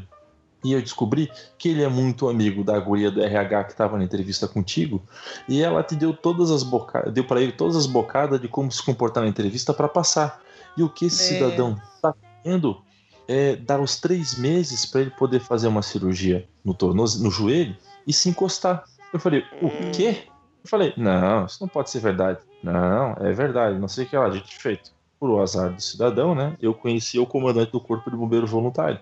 e 0.66 0.74
eu 0.74 0.82
descobri 0.82 1.32
que 1.60 1.70
ele 1.70 1.84
é 1.84 1.88
muito 1.88 2.28
amigo 2.28 2.64
da 2.64 2.80
guria 2.80 3.12
do 3.12 3.22
RH 3.22 3.66
que 3.66 3.76
tava 3.76 3.98
na 3.98 4.04
entrevista 4.04 4.48
contigo, 4.48 5.04
e 5.48 5.62
ela 5.62 5.84
te 5.84 5.96
deu 5.96 6.12
todas 6.12 6.50
as 6.50 6.64
bocadas, 6.64 7.14
deu 7.14 7.24
pra 7.24 7.40
ele 7.40 7.52
todas 7.52 7.76
as 7.76 7.86
bocadas 7.86 8.42
de 8.42 8.48
como 8.48 8.72
se 8.72 8.84
comportar 8.84 9.24
na 9.24 9.30
entrevista 9.30 9.74
pra 9.74 9.88
passar. 9.88 10.42
E 10.76 10.82
o 10.82 10.90
que 10.90 11.06
esse 11.06 11.36
É. 11.36 11.38
cidadão 11.38 11.80
tá 12.02 12.14
fazendo 12.44 12.82
é 13.28 13.56
dar 13.56 13.80
os 13.80 14.00
três 14.00 14.38
meses 14.38 14.86
pra 14.86 15.02
ele 15.02 15.12
poder 15.12 15.40
fazer 15.40 15.68
uma 15.68 15.82
cirurgia 15.82 16.48
no 16.64 16.74
tornozelo, 16.74 17.24
no 17.24 17.32
joelho 17.32 17.76
e 18.08 18.12
se 18.12 18.28
encostar. 18.28 18.84
Eu 19.14 19.20
falei, 19.20 19.44
o 19.62 19.70
quê? 19.92 20.24
Eu 20.64 20.70
falei, 20.70 20.94
não, 20.98 21.46
isso 21.46 21.58
não 21.62 21.68
pode 21.68 21.92
ser 21.92 22.00
verdade. 22.00 22.40
Não, 22.64 23.14
é 23.20 23.32
verdade, 23.32 23.78
não 23.78 23.88
sei 23.88 24.06
o 24.06 24.08
que 24.08 24.18
lá, 24.18 24.30
dito 24.30 24.50
e 24.50 24.56
feito. 24.56 24.92
Por 25.20 25.30
o 25.30 25.42
azar 25.42 25.72
do 25.72 25.82
cidadão, 25.82 26.36
né? 26.36 26.58
Eu 26.60 26.74
conhecia 26.74 27.22
o 27.22 27.28
comandante 27.28 27.72
do 27.72 27.80
Corpo 27.80 28.10
de 28.12 28.18
Bombeiro 28.18 28.46
Voluntário. 28.48 29.00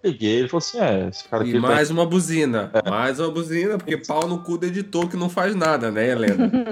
Peguei, 0.00 0.36
ele 0.38 0.48
falou 0.48 0.58
assim: 0.58 0.78
é, 0.78 1.08
esse 1.08 1.28
cara 1.28 1.42
aqui 1.42 1.56
E 1.56 1.60
tá 1.60 1.66
mais 1.66 1.90
uma 1.90 2.06
buzina. 2.06 2.70
Mais 2.88 3.18
uma 3.18 3.30
buzina, 3.30 3.76
porque 3.78 3.96
pau 3.96 4.28
no 4.28 4.42
cu 4.42 4.56
do 4.56 4.66
editor 4.66 5.08
que 5.08 5.16
não 5.16 5.28
faz 5.28 5.54
nada, 5.54 5.90
né, 5.90 6.08
Helena? 6.08 6.50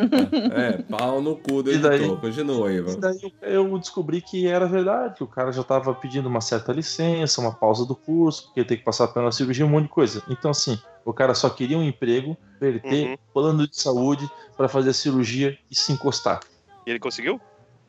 É, 0.52 0.78
pau 0.78 1.20
no 1.20 1.36
cu 1.36 1.62
do 1.62 1.72
E 1.72 1.78
daí? 1.78 2.02
editor. 2.02 2.20
Continua 2.20 2.68
aí, 2.68 2.76
E 2.78 2.96
daí 3.00 3.18
eu 3.42 3.78
descobri 3.78 4.20
que 4.22 4.46
era 4.46 4.66
verdade, 4.66 5.14
que 5.16 5.24
o 5.24 5.26
cara 5.26 5.50
já 5.52 5.60
estava 5.62 5.92
pedindo 5.94 6.28
uma 6.28 6.40
certa 6.40 6.72
licença, 6.72 7.40
uma 7.40 7.52
pausa 7.52 7.84
do 7.84 7.94
curso, 7.96 8.44
porque 8.46 8.64
tem 8.64 8.76
que 8.78 8.84
passar 8.84 9.08
pela 9.08 9.32
cirurgia, 9.32 9.66
um 9.66 9.70
monte 9.70 9.84
de 9.84 9.90
coisa. 9.90 10.22
Então, 10.28 10.50
assim, 10.50 10.78
o 11.04 11.12
cara 11.12 11.34
só 11.34 11.50
queria 11.50 11.76
um 11.76 11.82
emprego, 11.82 12.36
ter 12.60 12.80
Uhum. 12.84 13.16
plano 13.34 13.68
de 13.68 13.76
saúde 13.78 14.30
para 14.56 14.68
fazer 14.68 14.90
a 14.90 14.94
cirurgia 14.94 15.58
e 15.70 15.74
se 15.74 15.92
encostar. 15.92 16.40
E 16.86 16.90
ele 16.90 17.00
conseguiu? 17.00 17.40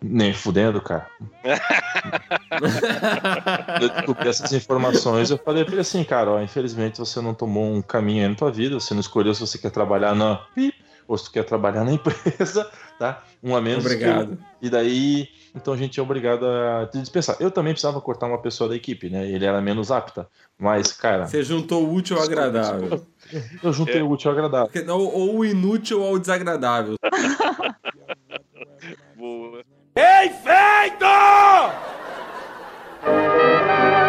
Nem 0.02 0.32
fudendo, 0.32 0.80
cara. 0.80 1.08
eu 3.82 3.90
descobri 3.90 4.30
essas 4.30 4.54
informações, 4.54 5.32
eu 5.32 5.38
falei 5.38 5.64
pra 5.64 5.74
ele 5.74 5.82
assim, 5.82 6.04
cara, 6.04 6.32
ó, 6.32 6.42
infelizmente 6.42 7.00
você 7.00 7.20
não 7.20 7.34
tomou 7.34 7.74
um 7.74 7.82
caminho 7.82 8.24
aí 8.24 8.30
na 8.30 8.36
tua 8.36 8.52
vida, 8.52 8.80
você 8.80 8.94
não 8.94 9.02
escolheu 9.02 9.34
se 9.34 9.42
você 9.42 9.58
quer 9.58 9.72
trabalhar 9.72 10.16
na 10.16 10.46
ou 11.08 11.18
se 11.18 11.26
tu 11.26 11.32
quer 11.32 11.44
trabalhar 11.44 11.86
na 11.86 11.94
empresa, 11.94 12.70
tá? 13.00 13.24
Um 13.42 13.56
a 13.56 13.62
menos. 13.62 13.86
que 13.86 13.94
Obrigado. 13.94 14.38
e 14.62 14.70
daí, 14.70 15.30
então 15.56 15.74
a 15.74 15.78
gente 15.78 16.00
é 16.00 16.04
obrigado 16.04 16.46
a 16.46 16.86
te 16.86 17.00
dispensar. 17.00 17.38
Eu 17.40 17.50
também 17.50 17.74
precisava 17.74 18.02
cortar 18.02 18.28
uma 18.28 18.42
pessoa 18.42 18.70
da 18.70 18.76
equipe, 18.76 19.10
né? 19.10 19.26
Ele 19.26 19.46
era 19.46 19.62
menos 19.62 19.90
apta. 19.90 20.28
Mas, 20.60 20.92
cara, 20.92 21.26
Você 21.26 21.44
juntou 21.44 21.86
o 21.86 21.94
útil 21.94 22.18
ao 22.18 22.24
agradável. 22.24 23.08
eu 23.64 23.72
juntei 23.72 24.02
o 24.02 24.10
útil 24.10 24.32
ao 24.32 24.38
agradável. 24.38 24.94
Ou 24.94 25.38
o 25.38 25.46
inútil 25.46 26.04
ao 26.04 26.20
desagradável. 26.20 26.96
Boa. 29.98 30.38
O 30.38 31.76
pessoal 33.02 34.04
que 34.04 34.07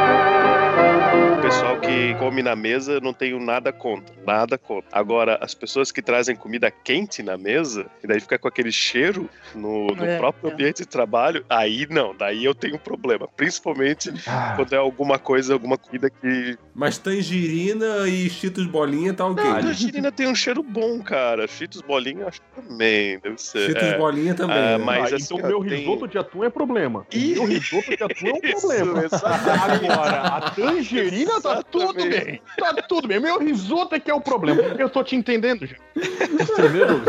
come 2.29 2.43
na 2.43 2.55
mesa, 2.55 2.93
eu 2.93 3.01
não 3.01 3.15
tenho 3.15 3.41
nada 3.41 3.73
contra. 3.73 4.15
Nada 4.27 4.59
contra. 4.59 4.89
Agora, 4.93 5.39
as 5.41 5.55
pessoas 5.55 5.91
que 5.91 6.03
trazem 6.03 6.37
comida 6.37 6.71
quente 6.71 7.23
na 7.23 7.39
mesa, 7.39 7.87
e 8.05 8.07
daí 8.07 8.21
fica 8.21 8.39
com 8.39 8.47
aquele 8.47 8.71
cheiro 8.71 9.31
no, 9.55 9.87
no 9.87 10.05
É, 10.05 10.19
próprio 10.19 10.51
é. 10.51 10.53
ambiente 10.53 10.79
de 10.83 10.87
trabalho, 10.87 11.43
aí 11.49 11.87
não, 11.89 12.15
daí 12.15 12.45
eu 12.45 12.55
tenho 12.55 12.77
um 12.77 12.79
problema. 12.79 13.27
Principalmente 13.35 14.13
Ah, 14.27 14.53
quando 14.57 14.75
é 14.75 14.77
alguma 14.77 15.19
coisa, 15.19 15.55
alguma 15.55 15.79
comida 15.79 16.11
que. 16.11 16.59
Mas 16.75 16.99
tangerina 16.99 18.07
e 18.07 18.29
cheetos 18.29 18.67
bolinha 18.67 19.15
tá 19.15 19.27
ok. 19.27 19.43
Não, 19.43 19.57
a 19.57 19.61
tangerina 19.63 20.13
tem 20.13 20.29
um 20.29 20.35
cheiro 20.35 20.63
bom, 20.63 21.03
cara. 21.03 21.47
Cheetos 21.49 21.81
bolinha, 21.81 22.27
acho 22.27 22.41
que 22.43 22.61
também, 22.63 23.19
deve 23.21 23.39
ser. 23.39 23.67
Cheetos 23.67 23.83
é. 23.89 23.97
bolinha 23.99 24.35
também. 24.35 24.59
Ah, 24.59 24.79
né? 24.79 24.85
mas 24.85 25.13
Ah, 25.13 25.17
assim, 25.17 25.35
então 25.35 25.49
meu 25.49 25.61
tem- 25.65 25.79
risoto 25.79 26.07
de 26.07 26.19
atum 26.19 26.45
é 26.45 26.51
problema. 26.51 27.01
O 27.13 27.17
Ih, 27.17 27.35
meu 27.35 27.45
risoto 27.47 27.97
de 27.97 28.05
atum 28.05 28.27
é 28.29 28.33
um 28.33 28.39
isso, 28.45 28.69
problema. 28.69 29.05
exatamente. 29.05 29.87
Agora, 29.87 30.21
a 30.23 30.51
tangerina 30.51 31.41
tá 31.41 31.63
tudo 31.63 31.99
Exatamente. 31.99 32.18
Bem. 32.25 32.43
Tá 32.59 32.75
tudo 32.89 33.09
bem. 33.09 33.21
Meu 33.21 33.39
risoto 33.39 33.95
é 33.95 34.01
que 34.01 34.11
é 34.11 34.15
o 34.15 34.21
problema. 34.21 34.61
Eu 34.79 34.89
tô 34.89 35.03
te 35.03 35.15
entendendo, 35.17 35.67
gente. 35.67 35.81
em 35.97 36.47
primeiro 36.55 37.01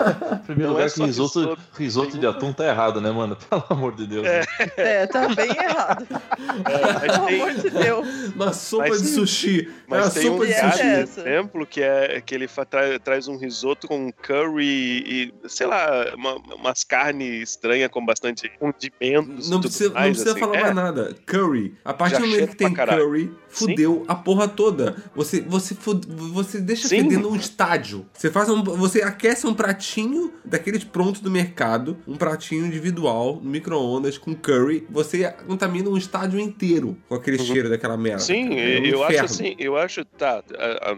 primeiro 0.46 0.64
Não 0.64 0.70
lugar 0.74 0.88
é 0.88 0.90
que 0.90 1.04
risoto, 1.04 1.40
risoto. 1.40 1.62
risoto 1.78 2.18
de 2.18 2.26
atum 2.26 2.52
tá 2.54 2.66
errado, 2.66 3.00
né, 3.02 3.12
mano? 3.12 3.36
Pelo 3.50 3.64
amor 3.70 3.96
de 3.96 4.08
Deus. 4.08 4.26
É. 4.26 4.40
né? 4.40 4.46
É, 4.78 5.08
tá 5.08 5.28
bem 5.30 5.50
errado. 5.50 6.06
Mas 6.10 7.02
Pelo 7.12 7.26
tem- 7.28 7.42
amor 7.42 7.54
de 7.54 7.70
Deus. 7.70 8.08
Uma 8.36 8.54
sopa 8.54 8.90
Mas- 8.90 9.02
de 9.02 9.08
sushi. 9.10 9.68
é 9.70 9.72
Mas 9.88 10.06
uma 10.06 10.12
tem 10.12 10.30
um 10.30 10.34
sopa 10.34 10.46
de 10.46 10.54
essa. 10.54 10.84
exemplo, 11.22 11.66
que 11.66 11.82
é 11.82 12.22
que 12.22 12.34
ele 12.36 12.48
tra- 12.48 13.00
traz 13.00 13.28
um 13.28 13.38
risoto 13.38 13.88
com 13.88 14.12
curry 14.12 14.64
e, 14.66 15.34
sei 15.48 15.68
lá, 15.68 16.14
uma- 16.16 16.36
umas 16.56 16.84
carnes 16.84 17.50
estranhas 17.50 17.90
com 17.90 18.04
bastante 18.06 18.50
condimentos. 18.60 19.50
Não 19.50 19.58
tudo 19.60 19.70
precisa, 19.70 19.90
não 19.90 19.96
mais, 19.96 20.10
precisa 20.10 20.32
assim. 20.32 20.40
falar 20.40 20.56
É, 20.58 20.62
mais 20.64 20.76
nada. 20.76 21.16
Curry. 21.26 21.74
A 21.86 21.94
partir 21.94 22.16
Já 22.16 22.22
do 22.22 22.28
momento 22.28 22.50
que 22.50 22.56
tem 22.58 22.74
curry, 22.74 23.32
fudeu 23.48 24.04
a 24.08 24.16
porra 24.16 24.48
toda. 24.48 24.96
Você, 25.16 25.42
você, 25.42 25.76
você 25.76 26.60
deixa 26.62 26.88
Sim. 26.88 27.04
fedendo 27.04 27.30
um 27.30 27.36
estádio. 27.36 28.06
Você 28.14 28.30
faz 28.30 28.50
um, 28.50 28.64
você 28.64 29.02
aquece 29.02 29.46
um 29.48 29.54
pratinho 29.54 30.34
daqueles 30.46 30.84
prontos 30.84 31.22
do 31.22 31.30
mercado, 31.32 31.98
um 32.08 32.16
pratinho 32.16 32.66
individual, 32.66 33.40
no 33.42 33.50
micro-ondas, 33.50 34.18
com 34.18 34.34
curry. 34.36 34.86
Você 34.90 35.30
contamina 35.48 35.90
um 35.90 35.98
estádio 35.98 36.40
inteiro 36.40 36.98
com 37.08 37.16
aquele 37.16 37.38
cheiro 37.40 37.70
daquela 37.70 37.98
merda. 37.98 38.22
Uhum. 38.22 38.26
Sim. 38.26 38.58
É 38.60 38.80
um 38.80 38.86
eu 38.86 39.04
acho 39.04 39.12
inferno. 39.14 39.26
assim, 39.26 39.56
eu 39.60 39.78
acho, 39.78 40.06
tá, 40.06 40.44
a, 40.58 40.92
a- 40.92 40.96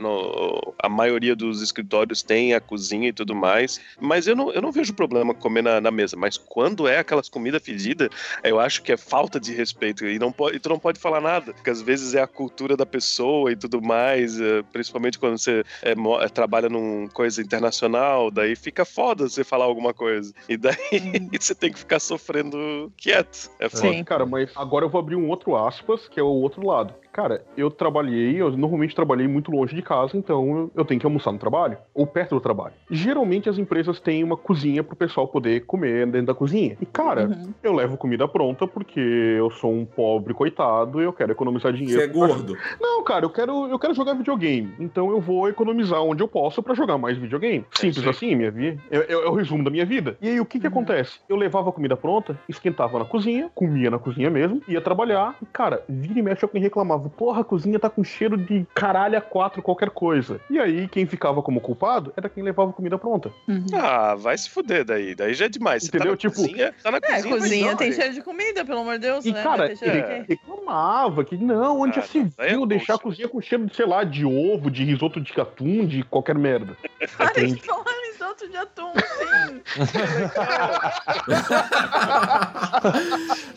a 0.84 0.89
maioria 0.89 1.36
dos 1.36 1.62
escritórios 1.62 2.22
tem 2.24 2.54
a 2.54 2.60
cozinha 2.62 3.10
e 3.10 3.14
tudo 3.14 3.36
mais, 3.36 3.80
mas 3.99 4.28
eu 4.28 4.36
não, 4.36 4.52
eu 4.52 4.62
não 4.62 4.72
vejo 4.72 4.93
problema 4.93 5.34
comer 5.34 5.62
na, 5.62 5.80
na 5.82 5.91
mesa, 5.91 6.16
mas 6.18 6.38
quando 6.38 6.88
é 6.88 6.99
aquelas 6.99 7.30
comidas 7.30 7.62
fedidas, 7.64 8.10
eu 8.43 8.60
acho 8.60 8.82
que 8.82 8.91
é 8.91 8.97
falta 8.97 9.39
de 9.39 9.54
respeito 9.54 10.06
e, 10.06 10.18
não 10.20 10.32
pode, 10.32 10.58
e 10.58 10.60
tu 10.60 10.70
não 10.70 10.80
pode 10.80 10.99
falar 10.99 11.22
nada, 11.22 11.54
porque 11.54 11.70
às 11.70 11.82
vezes 11.82 12.14
é 12.14 12.22
a 12.22 12.28
cultura 12.28 12.76
da 12.76 12.86
pessoa 12.86 13.52
e 13.52 13.56
tudo 13.56 13.82
mais, 13.82 13.91
eh, 14.39 14.64
principalmente 14.72 15.20
quando 15.20 15.38
você 15.38 15.64
é, 15.82 15.92
é, 15.92 16.30
trabalha 16.30 16.70
num 16.70 17.08
coisa 17.08 17.42
internacional, 17.42 18.32
daí 18.32 18.56
fica 18.56 18.86
foda 18.86 19.28
você 19.28 19.44
falar 19.44 19.66
alguma 19.66 19.94
coisa, 19.94 20.34
e 20.48 20.58
daí 20.58 20.76
você 21.39 21.56
tem 21.56 21.72
que 21.72 21.80
ficar 21.80 22.00
sofrendo 22.00 22.92
quieto, 22.98 23.50
é 23.60 23.70
foda. 23.70 23.82
Sim. 23.82 24.04
Cara, 24.04 24.26
mas 24.26 24.52
agora 24.56 24.86
eu 24.86 24.89
vou 24.89 25.00
abrir 25.00 25.16
um 25.16 25.28
outro 25.30 25.56
aspas, 25.56 26.08
que 26.08 26.20
é 26.20 26.24
o 26.24 26.28
outro 26.28 26.66
lado. 26.66 26.94
Cara, 27.12 27.43
eu 27.57 27.70
trabalhei, 27.70 28.41
eu 28.41 28.51
normalmente 28.57 28.95
trabalhei 28.95 29.28
muito 29.28 29.51
longe 29.51 29.76
de 29.76 29.82
casa, 29.82 30.18
então 30.18 30.57
eu, 30.57 30.72
eu 30.76 30.86
tenho 30.86 30.99
que 30.99 31.05
almoçar 31.05 31.32
no 31.32 31.38
trabalho, 31.39 31.78
ou 31.93 32.05
perto 32.07 32.36
do 32.36 32.41
trabalho. 32.41 32.74
Geralmente 32.89 33.49
as 33.49 33.57
empresas 33.57 33.99
têm 33.99 34.24
uma 34.24 34.38
cozinha 34.38 34.84
pro 34.84 34.95
pessoal 34.95 35.28
poder 35.28 35.66
comer 35.66 36.05
dentro 36.07 36.28
da 36.28 36.34
cozinha. 36.34 36.78
E, 36.82 36.86
cara, 36.86 37.28
Uhum. 37.28 37.53
eu 37.64 37.74
levo 37.74 37.97
comida 37.97 38.28
pronta 38.28 38.66
porque 38.68 38.99
eu 38.99 39.49
sou 39.51 39.72
um 39.74 39.86
pobre 39.86 40.34
coitado 40.34 41.01
e 41.01 41.03
eu 41.05 41.14
quero 41.14 41.32
economizar 41.32 41.72
dinheiro. 41.74 41.99
Você 42.01 42.05
é 42.05 42.07
gordo. 42.07 42.57
Não, 42.80 43.03
cara, 43.03 43.26
eu 43.26 43.30
quero, 43.30 43.68
eu 43.68 43.78
quero 43.80 43.93
jogar 43.93 44.14
videogame. 44.14 44.74
Então 44.80 45.09
eu 45.12 45.20
vou 45.22 45.47
economizar 45.49 46.01
onde 46.01 46.24
eu 46.24 46.28
posso 46.28 46.62
pra 46.64 46.74
jogar 46.74 46.97
mais 46.97 47.18
videogame. 47.18 47.66
Simples 47.72 48.03
sim. 48.03 48.09
assim, 48.09 48.36
minha 48.36 48.51
vida. 48.51 48.82
É, 48.89 48.97
é- 48.97 49.12
é 49.14 49.28
o 49.30 49.34
resumo 49.34 49.64
da 49.64 49.70
minha 49.70 49.86
vida. 49.86 50.18
E 50.22 50.30
aí, 50.30 50.39
o 50.39 50.45
que 50.45 50.59
que 50.59 50.68
acontece? 50.68 51.20
Eu 51.30 51.36
levava 51.36 51.70
a 51.70 51.74
comida 51.74 51.95
pronta, 51.97 52.38
esquentava 52.47 52.97
na 52.99 53.05
cozinha, 53.05 53.49
comia 53.53 53.89
na 53.89 53.99
cozinha 53.99 54.30
mesmo, 54.30 54.62
ia 54.68 54.82
trabalhar. 54.82 55.36
E, 55.41 55.45
cara, 55.45 55.84
vira 55.88 56.20
e 56.20 56.22
mexe 56.22 56.43
alguém 56.45 56.62
reclamava. 56.62 57.01
Porra, 57.10 57.41
a 57.41 57.43
cozinha 57.43 57.80
tá 57.80 57.89
com 57.89 58.04
cheiro 58.04 58.38
de 58.38 58.66
caralho 58.74 59.18
a 59.18 59.22
quatro 59.22 59.62
qualquer 59.62 59.89
coisa. 59.89 60.39
E 60.49 60.60
aí, 60.60 60.88
quem 60.88 61.06
ficava 61.06 61.41
como 61.41 61.60
culpado 61.62 62.14
era 62.16 62.30
quem 62.30 62.43
levava 62.43 62.70
a 62.72 62.74
comida 62.74 62.97
pronta. 62.97 63.32
Ah, 63.74 64.16
vai 64.16 64.38
se 64.38 64.49
fuder 64.49 64.84
daí. 64.86 65.16
Daí 65.16 65.34
já 65.34 65.45
é 65.45 65.49
demais. 65.49 65.84
Você 65.84 65.89
Entendeu? 65.89 66.08
Tá 66.08 66.12
na 66.12 66.18
Tipo- 66.18 66.36
cozinha, 66.36 66.74
tá 66.84 66.91
na 66.91 66.97
É, 66.97 67.02
cozinha. 67.02 67.38
cozinha 67.38 67.76
tem 67.78 67.91
cheiro 67.91 68.14
de 68.14 68.22
comida, 68.22 68.66
pelo 68.66 68.80
amor 68.80 68.93
de 68.93 68.99
Deus, 68.99 69.26
E, 69.26 69.32
né? 69.32 69.43
cara, 69.43 69.72
ele 69.72 70.26
reclamava 70.28 71.24
que 71.24 71.38
não, 71.38 71.82
onde 71.82 71.99
Ah, 71.99 72.02
já 72.02 72.08
se 72.08 72.24
daí 72.38 72.47
é 72.47 72.49
viu 72.52 72.66
deixar 72.66 72.95
a 72.95 72.99
cozinha 72.99 73.28
com 73.28 73.41
cheiro 73.41 73.66
de, 73.66 73.76
sei 73.76 73.86
lá, 73.86 74.04
de 74.04 74.26
ovo, 74.26 74.70
de 74.72 74.84
risoto 74.84 75.20
de 75.22 75.39
atum, 75.39 75.86
de 75.86 76.04
qualquer 76.04 76.36
merda. 76.36 76.76
Para 77.18 77.45
de 77.45 77.56
falar 77.62 77.84
risoto 78.12 78.47
de 78.49 78.58
atum, 78.58 78.91
sim. 78.93 79.62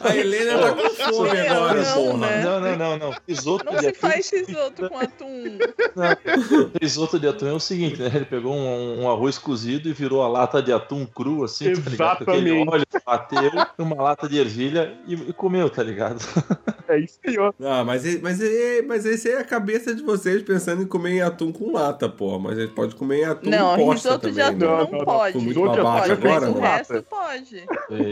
A 0.01 0.17
Helena 0.17 0.59
tá 0.59 0.73
com 0.75 0.91
fome 0.91 1.49
Não, 1.49 1.65
agora, 1.65 1.83
não, 1.83 1.95
porra. 1.95 2.19
né? 2.27 2.43
Não, 2.45 2.61
não, 2.61 2.77
não, 2.77 2.99
não. 2.99 3.15
Risoto 3.35 3.65
Não 3.65 3.73
de 3.75 3.81
se 3.81 3.87
atum. 3.89 3.99
faz 3.99 4.31
risoto 4.31 4.89
com 4.89 4.99
atum. 4.99 5.59
Não, 5.97 6.71
risoto 6.81 7.19
de 7.19 7.29
atum 7.29 7.47
é 7.49 7.53
o 7.53 7.61
seguinte, 7.61 8.01
né? 8.01 8.11
Ele 8.15 8.25
pegou 8.25 8.55
um, 8.55 9.03
um 9.03 9.11
arroz 9.11 9.39
cozido 9.39 9.89
e 9.89 9.93
virou 9.93 10.23
a 10.23 10.29
lata 10.29 10.63
de 10.63 10.73
atum 10.73 11.05
cru, 11.07 11.45
assim, 11.45 11.73
tá 11.73 11.91
ligado? 11.91 12.23
Aquele 12.23 12.51
Exatamente. 12.51 12.71
óleo, 12.71 12.85
bateu 13.05 13.51
numa 13.79 13.97
lata 14.03 14.29
de 14.29 14.39
ervilha 14.39 14.97
e, 15.07 15.15
e 15.15 15.33
comeu, 15.33 15.69
tá 15.69 15.83
ligado? 15.83 16.19
É 16.87 16.99
isso 16.99 17.19
aí, 17.27 17.39
ó. 17.39 17.51
Ah, 17.63 17.83
mas, 17.83 18.05
mas, 18.21 18.39
mas 18.87 19.07
esse 19.07 19.31
é 19.31 19.39
a 19.39 19.45
cabeça 19.45 19.95
de 19.95 20.03
vocês 20.03 20.43
pensando 20.43 20.83
em 20.83 20.87
comer 20.87 21.23
atum 21.23 21.51
com 21.51 21.73
lata, 21.73 22.11
porra. 22.11 22.39
Mas 22.39 22.59
a 22.59 22.61
gente 22.61 22.75
pode 22.75 22.95
comer 22.95 23.21
em 23.21 23.25
atum 23.25 23.49
Não, 23.49 23.91
risoto 23.91 24.31
de 24.31 24.39
também. 24.39 24.45
atum 24.45 24.59
né? 24.59 24.67
não, 24.67 24.91
Não, 24.91 24.99
não, 24.99 25.05
pode. 25.07 25.39
Muito 25.39 25.49
Risoto 25.49 25.71
de 25.71 25.83
babaca 25.83 26.01
pode, 26.01 26.13
atum 26.13 26.29
agora, 26.29 26.47
mas 26.47 26.57
o 26.57 26.61
né? 26.61 26.77
resto 26.77 27.03
pode. 27.09 27.65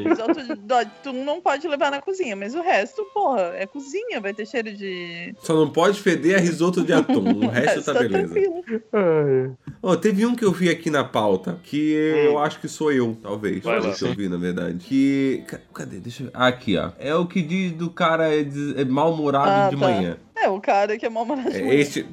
Risoto 0.09 0.57
de 0.57 0.73
atum 0.73 1.13
não 1.25 1.39
pode 1.43 1.69
levar 1.69 1.91
na 1.91 2.01
cozinha, 2.01 2.35
mas 2.35 2.55
o 2.55 2.63
resto, 2.63 3.05
porra, 3.13 3.53
é 3.57 3.67
cozinha, 3.67 4.23
vai 4.23 4.33
ter 4.33 4.47
cheiro 4.47 4.73
de. 4.73 5.12
Só 5.41 5.55
não 5.55 5.71
pode 5.71 6.01
feder 6.01 6.37
a 6.37 6.41
risoto 6.41 6.83
de 6.83 6.93
atum. 6.93 7.45
O 7.45 7.49
resto 7.49 7.83
tá 7.93 7.99
beleza. 7.99 8.35
Ó, 9.83 9.97
teve 9.97 10.25
um 10.27 10.35
que 10.35 10.45
eu 10.45 10.53
vi 10.53 10.69
aqui 10.69 10.91
na 10.91 11.05
pauta, 11.05 11.59
que 11.65 11.93
eu 11.93 12.39
acho 12.39 12.61
que 12.61 12.69
sou 12.69 12.93
eu, 12.93 13.17
talvez. 13.23 13.63
Vai 13.63 13.81
lá. 13.81 13.93
que 13.95 14.05
eu 14.05 14.15
vi, 14.15 14.29
na 14.29 14.37
verdade. 14.37 14.79
Que. 14.79 15.43
ca- 15.47 15.61
Cadê? 15.75 15.99
Deixa 15.99 16.23
eu 16.23 16.27
ver. 16.27 16.33
Ah, 16.35 16.47
aqui, 16.49 16.77
ó. 16.77 16.91
É 16.99 17.15
o 17.15 17.27
que 17.27 17.43
diz 17.43 17.73
do 17.73 17.91
cara 17.91 18.33
é 18.35 18.47
é 18.77 18.85
mal-humorado 18.85 19.51
Ah, 19.51 19.69
de 19.71 19.77
tá. 19.77 19.87
manhã. 19.87 20.17
É, 20.43 20.49
o 20.49 20.61
cara 20.61 20.99
que 20.99 21.07
é 21.07 21.09
mal 21.09 21.27
É 21.53 21.75
Este, 21.77 22.05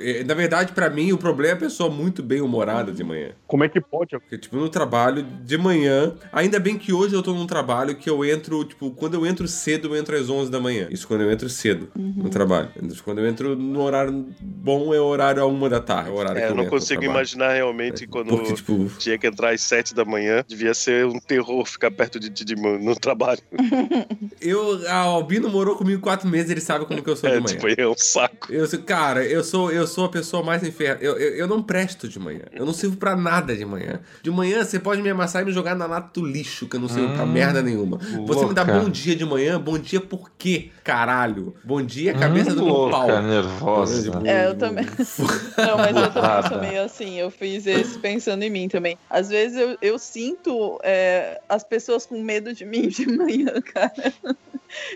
é, 0.00 0.24
na 0.24 0.34
verdade, 0.34 0.72
pra 0.72 0.90
mim, 0.90 1.12
o 1.12 1.18
problema 1.18 1.54
é 1.54 1.54
a 1.54 1.60
pessoa 1.60 1.88
muito 1.88 2.22
bem 2.22 2.40
humorada 2.40 2.92
de 2.92 3.02
manhã. 3.02 3.30
Como 3.46 3.64
é 3.64 3.68
que 3.68 3.80
pode? 3.80 4.10
Porque, 4.18 4.36
tipo, 4.36 4.56
no 4.56 4.68
trabalho, 4.68 5.22
de 5.22 5.56
manhã. 5.56 6.14
Ainda 6.32 6.60
bem 6.60 6.76
que 6.76 6.92
hoje 6.92 7.14
eu 7.14 7.22
tô 7.22 7.32
num 7.32 7.46
trabalho 7.46 7.94
que 7.94 8.10
eu 8.10 8.24
entro, 8.24 8.64
tipo, 8.64 8.90
quando 8.90 9.14
eu 9.14 9.26
entro 9.26 9.48
cedo, 9.48 9.88
eu 9.88 9.96
entro 9.96 10.16
às 10.16 10.28
11 10.28 10.50
da 10.50 10.60
manhã. 10.60 10.86
Isso 10.90 11.08
quando 11.08 11.22
eu 11.22 11.32
entro 11.32 11.48
cedo 11.48 11.90
no 11.96 12.28
trabalho. 12.28 12.68
Quando 13.02 13.20
eu 13.20 13.26
entro 13.26 13.56
no 13.56 13.80
horário 13.80 14.26
bom, 14.40 14.92
é 14.92 15.00
o 15.00 15.04
horário 15.04 15.42
a 15.42 15.46
uma 15.46 15.68
da 15.68 15.80
tarde. 15.80 16.10
É 16.10 16.12
o 16.12 16.16
horário 16.16 16.38
É, 16.38 16.46
que 16.46 16.52
eu 16.52 16.56
eu 16.56 16.62
não 16.62 16.66
consigo 16.66 17.02
imaginar 17.04 17.52
realmente 17.52 18.06
quando 18.06 18.28
Porque, 18.28 18.52
tipo, 18.52 18.90
tinha 18.98 19.16
que 19.16 19.26
entrar 19.26 19.50
às 19.52 19.62
sete 19.62 19.94
da 19.94 20.04
manhã. 20.04 20.44
Devia 20.46 20.74
ser 20.74 21.06
um 21.06 21.18
terror 21.18 21.64
ficar 21.64 21.90
perto 21.90 22.20
de 22.20 22.28
ti 22.28 22.44
de, 22.44 22.54
no 22.54 22.94
trabalho. 22.94 23.40
eu. 24.40 24.82
A 24.88 24.96
Albino 24.96 25.48
morou 25.48 25.76
comigo 25.76 26.00
quatro 26.00 26.28
meses, 26.28 26.50
ele 26.50 26.60
sabe 26.60 26.84
como 26.86 27.02
que 27.02 27.08
eu 27.08 27.16
sou 27.16 27.30
de 27.30 27.36
É, 27.36 27.40
manhã. 27.62 27.74
tipo, 27.76 27.80
é 27.80 27.88
um 27.88 27.94
saco. 27.96 28.52
Eu, 28.52 28.66
cara, 28.84 29.24
eu 29.24 29.42
sou, 29.42 29.70
eu 29.70 29.86
sou 29.86 30.04
a 30.04 30.08
pessoa 30.08 30.42
mais 30.42 30.62
inferno. 30.62 31.02
Eu, 31.02 31.18
eu, 31.18 31.36
eu 31.36 31.46
não 31.46 31.62
presto 31.62 32.08
de 32.08 32.18
manhã. 32.18 32.42
Eu 32.52 32.66
não 32.66 32.72
sirvo 32.72 32.96
pra 32.96 33.16
nada 33.16 33.56
de 33.56 33.64
manhã. 33.64 34.00
De 34.22 34.30
manhã 34.30 34.64
você 34.64 34.78
pode 34.78 35.02
me 35.02 35.10
amassar 35.10 35.42
e 35.42 35.44
me 35.44 35.52
jogar 35.52 35.74
na 35.74 35.86
lata 35.86 36.20
do 36.20 36.26
lixo, 36.26 36.68
que 36.68 36.76
eu 36.76 36.80
não 36.80 36.88
sirvo 36.88 37.14
pra 37.14 37.26
merda 37.26 37.62
nenhuma. 37.62 37.98
Você 38.26 38.46
me 38.46 38.54
dá 38.54 38.62
louca. 38.62 38.80
bom 38.80 38.88
dia 38.90 39.16
de 39.16 39.24
manhã, 39.24 39.60
bom 39.60 39.78
dia 39.78 40.00
por 40.00 40.30
quê? 40.36 40.70
Caralho. 40.84 41.54
Bom 41.64 41.82
dia, 41.82 42.14
cabeça 42.14 42.54
do 42.54 42.64
meu 42.64 42.74
louca, 42.74 42.96
pau. 42.96 43.22
nervosa. 43.22 44.20
É, 44.24 44.46
eu 44.46 44.56
também. 44.56 44.84
Não, 45.56 45.76
mas 45.76 45.96
eu 45.96 46.10
também 46.12 46.48
sou 46.48 46.60
meio 46.60 46.82
assim. 46.82 47.18
Eu 47.18 47.30
fiz 47.30 47.66
esse 47.66 47.98
pensando 47.98 48.42
em 48.42 48.50
mim 48.50 48.68
também. 48.68 48.98
Às 49.08 49.28
vezes 49.28 49.56
eu, 49.56 49.76
eu 49.80 49.98
sinto 49.98 50.78
é, 50.82 51.40
as 51.48 51.62
pessoas 51.62 52.06
com 52.06 52.20
medo 52.20 52.52
de 52.52 52.64
mim 52.64 52.88
de 52.88 53.06
manhã, 53.06 53.60
cara. 53.60 54.12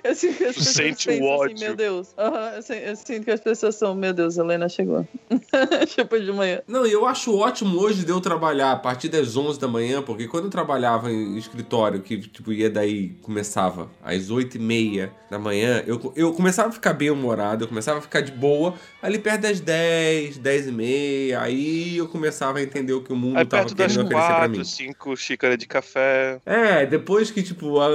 Eu 0.03 0.15
sinto 0.15 0.37
que 0.39 0.45
as 0.45 0.55
pessoas 0.57 0.75
sente 0.75 1.09
o 1.09 1.13
pensam 1.13 1.27
ódio. 1.29 1.55
assim, 1.55 1.65
meu 1.65 1.77
Deus. 1.77 2.09
Aham, 2.19 2.53
eu, 2.57 2.63
sin- 2.63 2.75
eu 2.75 2.97
sinto 2.97 3.25
que 3.25 3.31
as 3.31 3.41
pessoas 3.41 3.75
são, 3.75 3.95
meu 3.95 4.13
Deus, 4.13 4.39
a 4.39 4.43
Helena 4.43 4.69
chegou. 4.69 5.07
tipo 5.87 6.19
de 6.21 6.33
manhã. 6.33 6.63
Não, 6.67 6.87
e 6.87 6.93
eu 6.93 7.07
acho 7.07 7.37
ótimo 7.37 7.79
hoje 7.81 8.05
de 8.05 8.11
eu 8.11 8.21
trabalhar 8.21 8.73
a 8.73 8.77
partir 8.77 9.09
das 9.09 9.37
11 9.37 9.59
da 9.61 9.69
manhã, 9.69 10.03
porque 10.03 10.27
quando 10.29 10.45
eu 10.45 10.51
trabalhava 10.51 11.11
em 11.11 11.37
escritório, 11.37 12.01
que 12.01 12.19
tipo 12.19 12.53
ia 12.53 12.71
daí, 12.71 13.11
começava 13.23 13.91
às 14.03 14.31
8 14.31 14.57
e 14.57 14.61
meia 14.61 15.13
da 15.31 15.39
manhã, 15.39 15.83
eu, 15.87 16.13
eu 16.17 16.33
começava 16.33 16.69
a 16.69 16.73
ficar 16.73 16.93
bem 16.93 17.11
humorado, 17.11 17.65
eu 17.65 17.69
começava 17.69 17.99
a 17.99 18.03
ficar 18.03 18.21
de 18.21 18.33
boa, 18.33 18.75
ali 19.03 19.19
perto 19.19 19.43
das 19.43 19.61
10, 19.61 20.39
10 20.39 20.69
e 20.69 20.73
meia, 20.73 21.41
aí 21.41 21.97
eu 21.97 22.09
começava 22.09 22.59
a 22.59 22.63
entender 22.63 22.93
o 22.93 23.03
que 23.03 23.13
o 23.13 23.17
mundo 23.17 23.37
Aí 23.39 23.45
tava 23.45 23.65
perto 23.65 23.75
das 23.77 23.93
querendo 23.93 24.07
oferecer 24.07 24.35
pra 24.35 24.49
mim. 24.49 24.57
quatro, 24.57 24.65
cinco 24.65 25.17
xícaras 25.17 25.59
de 25.59 25.67
café. 25.67 26.39
É, 26.47 26.87
depois 26.87 27.31
que, 27.31 27.43
tipo, 27.43 27.81
a- 27.81 27.89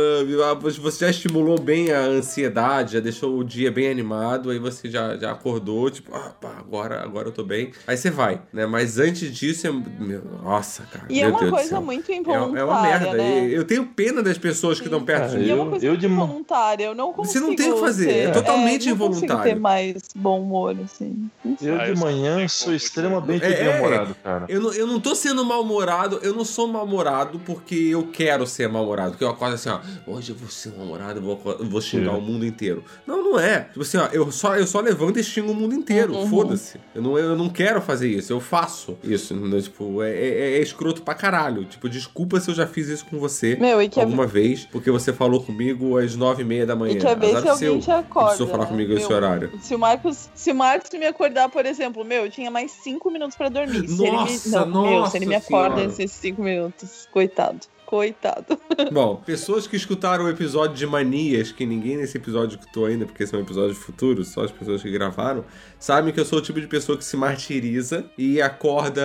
a- 0.51 0.53
você 0.53 1.05
já 1.05 1.09
estimulou 1.09 1.57
bem 1.59 1.70
a 1.91 1.99
ansiedade, 2.01 2.93
já 2.93 2.99
deixou 2.99 3.38
o 3.38 3.43
dia 3.43 3.72
bem 3.72 3.89
animado, 3.89 4.49
aí 4.49 4.59
você 4.59 4.89
já, 4.89 5.15
já 5.15 5.32
acordou, 5.32 5.89
tipo, 5.89 6.13
ah, 6.15 6.34
pá, 6.39 6.55
agora, 6.59 7.01
agora 7.03 7.28
eu 7.28 7.32
tô 7.32 7.43
bem. 7.43 7.72
Aí 7.88 7.95
você 7.95 8.09
vai, 8.09 8.41
né? 8.51 8.65
Mas 8.65 8.99
antes 8.99 9.32
disso, 9.34 9.67
é... 9.67 9.72
meu, 9.72 10.22
nossa, 10.43 10.84
cara. 10.84 11.05
E 11.09 11.22
é 11.22 11.28
uma 11.28 11.39
Deus 11.39 11.51
coisa 11.51 11.80
muito 11.80 12.11
É, 12.11 12.15
involuntária, 12.15 12.59
é 12.59 12.63
uma 12.63 12.82
merda. 12.82 13.13
né? 13.13 13.47
Eu 13.51 13.63
tenho 13.65 13.86
pena 13.86 14.22
das 14.22 14.38
pessoas 14.38 14.80
que 14.80 14.86
estão 14.88 15.03
perto 15.03 15.30
de 15.32 15.36
É, 15.36 15.39
mim. 15.39 15.45
E 15.45 15.49
é 15.51 15.55
uma 15.55 15.63
eu- 15.65 15.69
coisa 15.69 15.86
eu 15.86 15.91
muito 15.91 16.01
de 16.01 16.07
involuntária. 16.07 16.84
Eu 16.86 16.95
não 16.95 17.13
consigo 17.13 17.34
Você 17.34 17.39
não 17.49 17.55
tem 17.55 17.72
o 17.72 17.76
que 17.76 17.80
fazer, 17.80 18.03
ser- 18.11 18.30
é 18.30 18.32
totalmente 18.32 18.89
não 18.89 18.97
consigo 18.97 19.13
involuntário. 19.26 19.53
ter 19.53 19.59
mais 19.59 19.95
bom 20.15 20.41
humor, 20.41 20.76
assim. 20.84 21.30
Não. 21.43 21.55
Eu 21.61 21.76
Ah, 21.80 21.84
de 21.86 21.89
eu 21.91 21.97
sou 21.97 22.05
manhã 22.05 22.36
bem 22.38 22.47
sou 22.47 22.74
extremamente 22.74 23.39
de- 23.47 23.53
É, 23.53 23.63
bem-humorado, 23.72 24.15
cara. 24.24 24.45
Eu 24.49 24.59
não, 24.61 24.74
eu 24.74 24.88
não 24.88 24.99
tô 24.99 25.15
sendo 25.15 25.43
mal-humorado, 25.45 26.19
eu 26.24 26.34
não 26.34 26.43
sou 26.43 26.67
mal-humorado 26.67 27.39
porque 27.45 27.76
eu 27.76 28.07
quero 28.11 28.45
ser 28.47 28.67
mal-humorado. 28.67 29.11
Porque 29.11 29.24
eu 29.24 29.30
acordo 29.30 29.55
assim, 29.55 29.69
ó, 29.69 29.80
hoje 30.07 30.32
eu 30.32 30.36
vou 30.36 30.49
ser 30.49 30.72
mal-humorado, 30.76 31.19
eu 31.19 31.24
vou, 31.24 31.39
eu 31.59 31.61
vou 31.70 31.82
xingar 31.82 32.12
Sim. 32.12 32.18
o 32.18 32.22
mundo 32.22 32.45
inteiro. 32.45 32.84
Não, 33.05 33.24
não 33.24 33.39
é. 33.39 33.62
Tipo 33.62 33.82
assim, 33.82 33.97
ó, 33.97 34.07
eu 34.12 34.32
só, 34.32 34.55
eu 34.57 34.68
só 34.68 34.80
levanto 34.80 35.20
e 35.20 35.24
xingo 35.24 35.51
o 35.51 35.55
mundo 35.55 35.74
inteiro. 35.74 36.14
Uhum. 36.14 36.28
Foda-se. 36.28 36.80
Eu 36.93 37.01
não, 37.01 37.18
eu 37.18 37.36
não 37.36 37.49
quero 37.49 37.82
fazer 37.82 38.09
isso, 38.09 38.32
eu 38.34 38.39
faço 38.39 38.97
isso. 39.03 39.34
entendeu? 39.34 39.62
Tipo, 39.62 40.03
é, 40.03 40.12
é, 40.12 40.57
é 40.57 40.62
escroto 40.62 41.01
pra 41.01 41.14
caralho. 41.14 41.66
Tipo, 41.66 41.89
desculpa 41.89 42.39
se 42.39 42.49
eu 42.49 42.55
já 42.55 42.68
fiz 42.68 42.88
isso 42.88 43.05
com 43.05 43.18
você 43.20 43.55
Meu, 43.55 43.82
e 43.82 43.89
que 43.89 43.99
é 43.99 44.03
alguma 44.03 44.28
vez, 44.28 44.66
porque 44.72 44.89
você 44.91 45.14
falou 45.14 45.43
comigo 45.43 45.97
às 45.97 46.16
nove 46.16 46.41
e 46.41 46.45
meia 46.45 46.66
da 46.66 46.76
manhã. 46.76 46.93
E 46.93 46.99
quer 46.99 47.18
ver 47.18 47.36
Azar 47.36 47.55
se 47.57 47.66
alguém 47.66 47.80
te 47.80 47.91
acorda. 47.91 48.30
Precisou 48.30 48.47
falar 48.47 48.64
né? 48.64 48.70
comigo 48.70 48.93
esse 48.93 49.07
Meu, 49.07 49.18
horário. 49.18 49.51
Se 49.62 49.76
o 49.76 49.80
Marcos, 49.80 50.30
se 50.34 50.51
o 50.51 50.55
Marcos 50.55 50.89
me 50.91 51.05
acordar, 51.05 51.49
por 51.49 51.66
exemplo, 51.66 52.03
meu, 52.03 52.26
eu 52.26 52.32
tinha 52.32 52.51
mais 52.51 52.72
cinco 52.72 53.09
minutos 53.12 53.36
pra 53.36 53.49
dormir. 53.49 53.88
se 53.88 54.03
ele 54.03 54.12
Nossa, 54.12 54.66
me, 54.66 54.72
não, 54.72 54.82
meu, 54.84 54.99
nossa 54.99 55.12
se 55.12 55.18
ele 55.18 55.26
me 55.26 55.36
acorda 55.36 55.76
senhora. 55.76 55.88
nesses 55.88 56.12
cinco 56.12 56.41
minutos, 56.43 57.07
coitado. 57.12 57.59
Coitado. 57.91 58.57
Bom, 58.89 59.17
pessoas 59.17 59.67
que 59.67 59.75
escutaram 59.75 60.23
o 60.23 60.29
episódio 60.29 60.77
de 60.77 60.87
manias, 60.87 61.51
que 61.51 61.65
ninguém 61.65 61.97
nesse 61.97 62.17
episódio 62.17 62.57
escutou 62.57 62.85
ainda, 62.85 63.05
porque 63.05 63.21
esse 63.23 63.35
é 63.35 63.37
um 63.37 63.41
episódio 63.41 63.75
futuro, 63.75 64.23
só 64.23 64.45
as 64.45 64.51
pessoas 64.51 64.81
que 64.81 64.89
gravaram, 64.89 65.43
sabem 65.77 66.13
que 66.13 66.19
eu 66.21 66.23
sou 66.23 66.39
o 66.39 66.41
tipo 66.41 66.61
de 66.61 66.67
pessoa 66.67 66.97
que 66.97 67.03
se 67.03 67.17
martiriza 67.17 68.05
e 68.17 68.41
acorda 68.41 69.03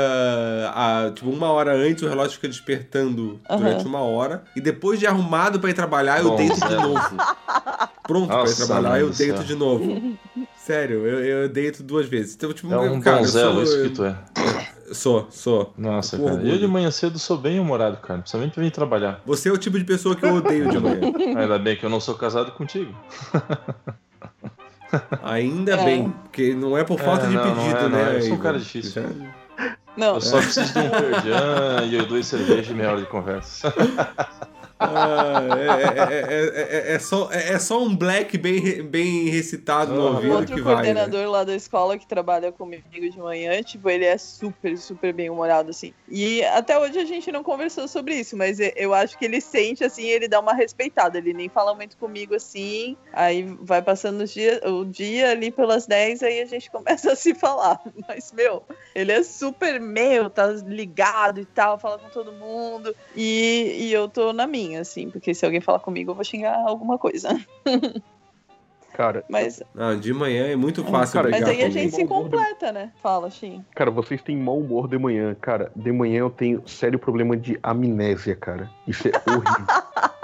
a, 0.72 1.10
tipo, 1.12 1.28
uma 1.28 1.50
hora 1.50 1.74
antes, 1.74 2.04
o 2.04 2.08
relógio 2.08 2.34
fica 2.34 2.46
despertando 2.46 3.40
Aham. 3.50 3.58
durante 3.58 3.84
uma 3.84 4.02
hora, 4.02 4.44
e 4.54 4.60
depois 4.60 5.00
de 5.00 5.06
arrumado 5.08 5.58
pra 5.58 5.68
ir 5.68 5.74
trabalhar, 5.74 6.20
eu 6.20 6.30
Bom, 6.30 6.36
deito 6.36 6.54
de 6.54 6.74
novo. 6.76 7.16
Pronto 8.04 8.28
pra 8.28 8.36
ir 8.36 8.40
Nossa, 8.42 8.66
trabalhar, 8.66 9.00
eu 9.00 9.10
deito 9.10 9.42
de 9.42 9.56
novo. 9.56 10.16
Sério, 10.66 11.06
eu, 11.06 11.24
eu 11.24 11.48
deito 11.48 11.80
duas 11.80 12.08
vezes. 12.08 12.34
Então, 12.34 12.52
tipo, 12.52 12.72
É 12.74 12.76
um 12.90 13.00
cara, 13.00 13.24
sou, 13.24 13.62
isso 13.62 13.82
que 13.84 13.88
tu 13.90 14.04
é. 14.04 14.16
Sou, 14.92 15.28
sou. 15.30 15.72
Nossa, 15.78 16.16
Com 16.16 16.24
cara. 16.24 16.34
orgulho. 16.36 16.54
Eu 16.54 16.58
de 16.58 16.66
manhã 16.66 16.90
cedo 16.90 17.20
sou 17.20 17.38
bem 17.38 17.60
humorado, 17.60 17.98
cara. 17.98 18.18
Principalmente 18.18 18.52
pra 18.54 18.62
vir 18.64 18.72
trabalhar. 18.72 19.20
Você 19.24 19.48
é 19.48 19.52
o 19.52 19.58
tipo 19.58 19.78
de 19.78 19.84
pessoa 19.84 20.16
que 20.16 20.24
eu 20.26 20.34
odeio 20.34 20.68
de 20.68 20.78
manhã. 20.80 21.00
Ainda 21.40 21.56
bem 21.60 21.76
que 21.76 21.86
eu 21.86 21.90
não 21.90 22.00
sou 22.00 22.16
casado 22.16 22.50
contigo. 22.50 22.92
Ainda 25.22 25.74
É. 25.74 25.84
bem, 25.84 26.10
porque 26.24 26.52
não 26.52 26.76
é 26.76 26.82
por 26.82 26.98
falta 26.98 27.26
É, 27.26 27.28
de 27.28 27.34
não, 27.34 27.44
não 27.46 27.54
pedido, 27.62 27.78
é, 27.78 27.82
não 27.82 27.88
né? 27.90 28.12
é. 28.14 28.16
Eu 28.16 28.22
sou 28.22 28.34
um 28.34 28.38
cara 28.38 28.58
difícil. 28.58 29.02
Não, 29.96 30.14
Eu 30.16 30.20
só 30.20 30.38
preciso 30.38 30.72
de 30.72 30.78
um 30.80 30.90
perdian 30.90 31.84
e 31.86 31.94
eu 31.94 32.06
dois 32.06 32.26
cervejas 32.26 32.68
e 32.68 32.74
meia 32.74 32.90
hora 32.90 33.00
de 33.00 33.06
conversa. 33.06 33.72
Ah, 34.78 35.40
é, 35.58 36.14
é, 36.14 36.92
é, 36.92 36.94
é, 36.94 36.98
só, 36.98 37.28
é 37.30 37.58
só 37.58 37.82
um 37.82 37.94
black 37.94 38.38
bem, 38.38 38.82
bem 38.82 39.28
recitado 39.28 39.92
no 39.92 40.14
ouvido 40.14 40.34
Outro 40.34 40.54
que 40.54 40.62
vai. 40.62 40.76
Né? 40.76 40.82
coordenador 40.82 41.30
lá 41.30 41.44
da 41.44 41.54
escola 41.54 41.98
que 41.98 42.06
trabalha 42.06 42.52
comigo 42.52 42.86
de 42.88 43.18
manhã, 43.18 43.62
tipo, 43.62 43.88
ele 43.90 44.04
é 44.04 44.16
super, 44.16 44.76
super 44.78 45.12
bem 45.12 45.28
humorado, 45.28 45.70
assim. 45.70 45.92
E 46.08 46.44
até 46.44 46.78
hoje 46.78 46.98
a 46.98 47.04
gente 47.04 47.32
não 47.32 47.42
conversou 47.42 47.88
sobre 47.88 48.14
isso, 48.14 48.36
mas 48.36 48.58
eu 48.76 48.94
acho 48.94 49.18
que 49.18 49.24
ele 49.24 49.40
sente, 49.40 49.82
assim, 49.82 50.04
ele 50.04 50.28
dá 50.28 50.40
uma 50.40 50.54
respeitada. 50.54 51.18
Ele 51.18 51.32
nem 51.32 51.48
fala 51.48 51.74
muito 51.74 51.96
comigo, 51.96 52.34
assim. 52.34 52.96
Aí 53.12 53.42
vai 53.60 53.82
passando 53.82 54.22
os 54.22 54.36
dia, 54.36 54.60
o 54.68 54.84
dia 54.84 55.30
ali 55.30 55.50
pelas 55.50 55.86
10, 55.86 56.22
aí 56.22 56.40
a 56.40 56.44
gente 56.44 56.68
começa 56.70 57.12
a 57.12 57.16
se 57.16 57.34
falar. 57.34 57.80
Mas, 58.06 58.32
meu, 58.32 58.62
ele 58.94 59.12
é 59.12 59.22
super 59.22 59.80
meu, 59.80 60.28
tá 60.28 60.46
ligado 60.46 61.40
e 61.40 61.44
tal, 61.44 61.78
fala 61.78 61.98
com 61.98 62.08
todo 62.10 62.32
mundo. 62.32 62.94
E, 63.14 63.86
e 63.86 63.92
eu 63.92 64.08
tô 64.08 64.32
na 64.32 64.46
minha, 64.46 64.65
assim, 64.74 65.10
porque 65.10 65.32
se 65.34 65.44
alguém 65.44 65.60
falar 65.60 65.78
comigo, 65.78 66.10
eu 66.10 66.14
vou 66.16 66.24
xingar 66.24 66.56
alguma 66.66 66.98
coisa. 66.98 67.28
Cara, 68.92 69.22
Mas, 69.28 69.62
Não, 69.74 70.00
de 70.00 70.10
manhã 70.14 70.46
é 70.46 70.56
muito 70.56 70.82
fácil 70.82 71.16
cara, 71.20 71.28
mas 71.28 71.42
aí 71.46 71.62
a 71.62 71.68
gente 71.68 71.94
se 71.94 72.06
completa, 72.06 72.72
né? 72.72 72.90
Fala, 73.02 73.28
Xim. 73.30 73.62
cara, 73.74 73.90
vocês 73.90 74.22
têm 74.22 74.38
mau 74.38 74.56
humor 74.58 74.88
de 74.88 74.96
manhã. 74.98 75.36
Cara, 75.38 75.70
de 75.76 75.92
manhã 75.92 76.20
eu 76.20 76.30
tenho 76.30 76.66
sério 76.66 76.98
problema 76.98 77.36
de 77.36 77.58
amnésia, 77.62 78.34
cara. 78.34 78.70
Isso 78.88 79.06
é 79.06 79.12
horrível. 79.30 79.66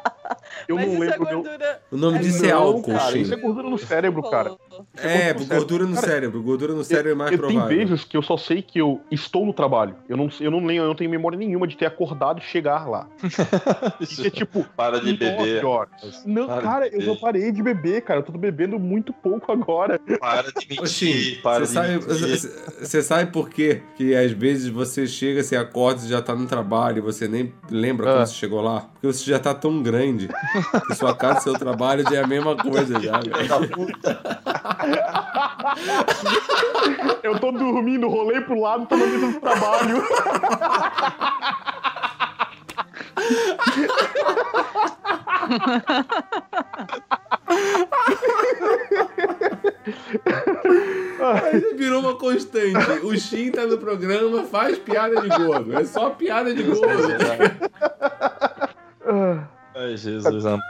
Eu 0.68 0.76
Mas 0.76 0.86
não 0.86 0.94
isso 0.94 1.02
é 1.02 1.06
lembro. 1.10 1.24
meu- 1.26 1.42
gordura. 1.42 1.82
O 1.90 1.96
nome 1.96 2.18
disso 2.20 2.46
é 2.46 2.50
álcool, 2.52 2.82
cara, 2.94 3.18
isso 3.18 3.34
é 3.34 3.36
gordura 3.36 3.68
no 3.68 3.76
cérebro, 3.76 4.22
cara. 4.22 4.56
É, 4.96 5.32
gordura 5.32 5.44
no 5.54 5.58
gordura 5.60 5.86
no 5.86 5.94
Cara, 5.94 6.06
cérebro. 6.06 6.42
Gordura 6.42 6.74
no 6.74 6.84
cérebro 6.84 7.10
é 7.12 7.14
mais 7.14 7.32
eu 7.32 7.38
provável. 7.38 7.68
tenho 7.68 7.88
vezes 7.88 8.04
que 8.04 8.16
eu 8.16 8.22
só 8.22 8.36
sei 8.36 8.62
que 8.62 8.78
eu 8.78 9.00
estou 9.10 9.44
no 9.46 9.52
trabalho. 9.52 9.94
Eu 10.08 10.16
não, 10.16 10.28
eu 10.40 10.50
não 10.50 10.58
lembro, 10.64 10.84
eu 10.84 10.88
não 10.88 10.94
tenho 10.94 11.10
memória 11.10 11.38
nenhuma 11.38 11.66
de 11.66 11.76
ter 11.76 11.86
acordado 11.86 12.38
e 12.40 12.42
chegar 12.42 12.88
lá. 12.88 13.06
Isso 14.00 14.26
é 14.26 14.30
tipo. 14.30 14.64
Para 14.76 15.00
de 15.00 15.16
beber. 15.16 15.64
horas. 15.64 16.22
Não, 16.26 16.46
Para 16.46 16.62
cara, 16.62 16.86
eu 16.86 16.98
beber. 16.98 17.06
já 17.06 17.16
parei 17.16 17.52
de 17.52 17.62
beber, 17.62 18.02
cara. 18.02 18.20
Eu 18.20 18.24
tô 18.24 18.32
bebendo 18.32 18.78
muito 18.78 19.12
pouco 19.12 19.50
agora. 19.52 20.00
Para 20.20 20.50
de 20.52 20.66
mentir. 20.70 21.40
Para 21.42 21.66
você 21.66 21.66
de 21.66 21.72
sabe, 21.72 21.92
mentir. 21.92 22.50
você- 22.80 23.02
sabe 23.02 23.30
por 23.32 23.48
quê? 23.50 23.82
Que 23.96 24.14
às 24.14 24.30
vezes 24.32 24.68
você 24.68 25.06
chega, 25.06 25.42
você 25.42 25.56
acorda, 25.56 26.00
você 26.00 26.08
já 26.08 26.20
tá 26.22 26.34
no 26.34 26.46
trabalho, 26.46 26.98
e 26.98 27.00
você 27.00 27.26
nem 27.28 27.52
lembra 27.70 28.10
Ah. 28.10 28.14
quando 28.16 28.26
você 28.26 28.34
chegou 28.34 28.60
lá. 28.60 28.80
Porque 28.92 29.06
você 29.06 29.30
já 29.30 29.38
tá 29.38 29.54
tão 29.54 29.82
grande 29.82 30.28
que 30.86 30.94
sua 30.94 31.14
casa 31.14 31.40
e 31.40 31.42
seu 31.42 31.54
trabalho 31.54 32.04
já 32.04 32.16
é 32.16 32.24
a 32.24 32.26
mesma 32.26 32.56
coisa 32.56 32.98
já. 33.00 33.18
Da 33.20 33.66
puta. 33.68 34.20
Eu 37.22 37.38
tô 37.38 37.52
dormindo, 37.52 38.08
rolei 38.08 38.40
pro 38.40 38.60
lado, 38.60 38.86
tô 38.86 38.96
na 38.96 39.06
mesa 39.06 39.26
do 39.28 39.40
trabalho. 39.40 40.02
Aí 51.20 51.74
virou 51.76 52.00
uma 52.00 52.16
constante. 52.16 53.04
O 53.04 53.16
Shin 53.16 53.50
tá 53.50 53.66
no 53.66 53.78
programa, 53.78 54.44
faz 54.44 54.78
piada 54.78 55.20
de 55.20 55.28
gordo. 55.28 55.78
É 55.78 55.84
só 55.84 56.10
piada 56.10 56.54
de 56.54 56.62
gordo. 56.62 57.08
Ai, 59.74 59.96
Jesus 59.96 60.46
amado. 60.46 60.62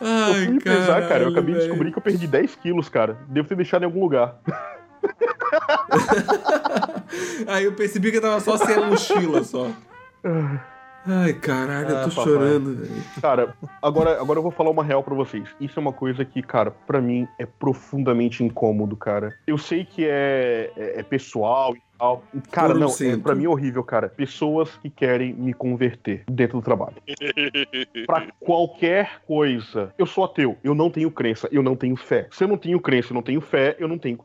Eu 0.00 0.06
Ai, 0.06 0.34
fui 0.44 0.48
me 0.48 0.60
pesar, 0.60 1.08
cara. 1.08 1.24
Eu 1.24 1.28
acabei 1.30 1.54
de 1.54 1.60
velho. 1.60 1.68
descobrir 1.70 1.92
que 1.92 1.98
eu 1.98 2.02
perdi 2.02 2.26
10 2.26 2.54
quilos, 2.56 2.88
cara. 2.88 3.16
Devo 3.28 3.48
ter 3.48 3.56
deixado 3.56 3.82
em 3.82 3.86
algum 3.86 4.00
lugar. 4.00 4.36
Aí 7.46 7.64
eu 7.64 7.72
percebi 7.72 8.10
que 8.10 8.18
eu 8.18 8.22
tava 8.22 8.40
só 8.40 8.56
sem 8.56 8.74
a 8.76 8.86
mochila 8.86 9.42
só. 9.44 9.70
Ai, 11.06 11.32
caralho, 11.34 11.88
eu 11.90 11.96
Ah, 11.98 12.02
tô 12.04 12.08
papai. 12.10 12.24
chorando, 12.24 12.74
velho. 12.76 13.02
Cara, 13.22 13.54
agora, 13.82 14.20
agora 14.20 14.38
eu 14.38 14.42
vou 14.42 14.50
falar 14.52 14.70
uma 14.70 14.84
real 14.84 15.02
pra 15.02 15.14
vocês. 15.14 15.48
Isso 15.60 15.78
é 15.78 15.80
uma 15.80 15.92
coisa 15.92 16.24
que, 16.24 16.42
cara, 16.42 16.70
pra 16.70 17.00
mim 17.00 17.26
é 17.38 17.46
profundamente 17.46 18.44
incômodo, 18.44 18.96
cara. 18.96 19.34
Eu 19.46 19.56
sei 19.56 19.84
que 19.84 20.04
é, 20.06 20.70
é, 20.76 21.00
é 21.00 21.02
pessoal 21.02 21.74
e. 21.74 21.87
Cara, 22.50 22.74
não 22.74 22.88
é, 22.88 23.16
pra 23.16 23.34
mim 23.34 23.44
é 23.44 23.48
horrível, 23.48 23.82
cara. 23.82 24.08
Pessoas 24.08 24.70
que 24.76 24.88
querem 24.88 25.32
me 25.32 25.52
converter 25.52 26.24
dentro 26.30 26.58
do 26.58 26.64
trabalho. 26.64 26.96
pra 28.06 28.26
qualquer 28.40 29.20
coisa. 29.26 29.92
Eu 29.98 30.06
sou 30.06 30.24
ateu, 30.24 30.56
eu 30.62 30.74
não 30.74 30.90
tenho 30.90 31.10
crença, 31.10 31.48
eu 31.50 31.62
não 31.62 31.74
tenho 31.76 31.96
fé. 31.96 32.28
Se 32.30 32.44
eu 32.44 32.48
não 32.48 32.56
tenho 32.56 32.80
crença, 32.80 33.10
eu 33.10 33.14
não 33.14 33.22
tenho 33.22 33.40
fé, 33.40 33.76
eu 33.78 33.88
não 33.88 33.98
tenho 33.98 34.18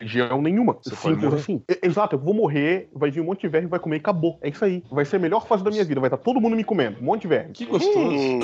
religião 0.00 0.40
nenhuma. 0.40 0.78
Você 0.82 0.94
Simples 0.96 1.34
assim. 1.34 1.62
Exato, 1.82 2.16
eu 2.16 2.20
vou 2.20 2.34
morrer, 2.34 2.88
vai 2.92 3.10
vir 3.10 3.20
um 3.20 3.24
monte 3.24 3.42
de 3.42 3.48
verme, 3.48 3.68
vai 3.68 3.80
comer 3.80 3.96
e 3.96 4.00
acabou. 4.00 4.38
É 4.42 4.48
isso 4.48 4.64
aí. 4.64 4.82
Vai 4.90 5.04
ser 5.04 5.16
a 5.16 5.20
melhor 5.20 5.46
fase 5.46 5.64
da 5.64 5.70
minha 5.70 5.84
vida, 5.84 6.00
vai 6.00 6.08
estar 6.08 6.18
todo 6.18 6.40
mundo 6.40 6.56
me 6.56 6.64
comendo. 6.64 6.98
Um 7.00 7.04
monte 7.04 7.22
de 7.22 7.28
verme. 7.28 7.52
Que 7.52 7.64
gostoso. 7.64 7.98
Hum, 7.98 8.40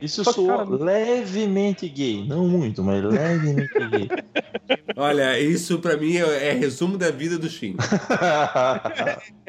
Isso 0.00 0.24
Só 0.24 0.32
soa 0.32 0.58
cara, 0.64 0.68
levemente 0.70 1.88
gay. 1.88 2.24
Não 2.26 2.48
muito, 2.48 2.82
mas 2.82 3.02
levemente 3.04 3.72
gay. 3.90 4.08
Olha, 4.96 5.38
isso 5.38 5.78
pra 5.78 5.96
mim 5.96 6.16
é, 6.16 6.48
é 6.48 6.52
resumo 6.52 6.96
da 6.96 7.10
vida 7.10 7.38
do 7.38 7.48
Shin. 7.48 7.76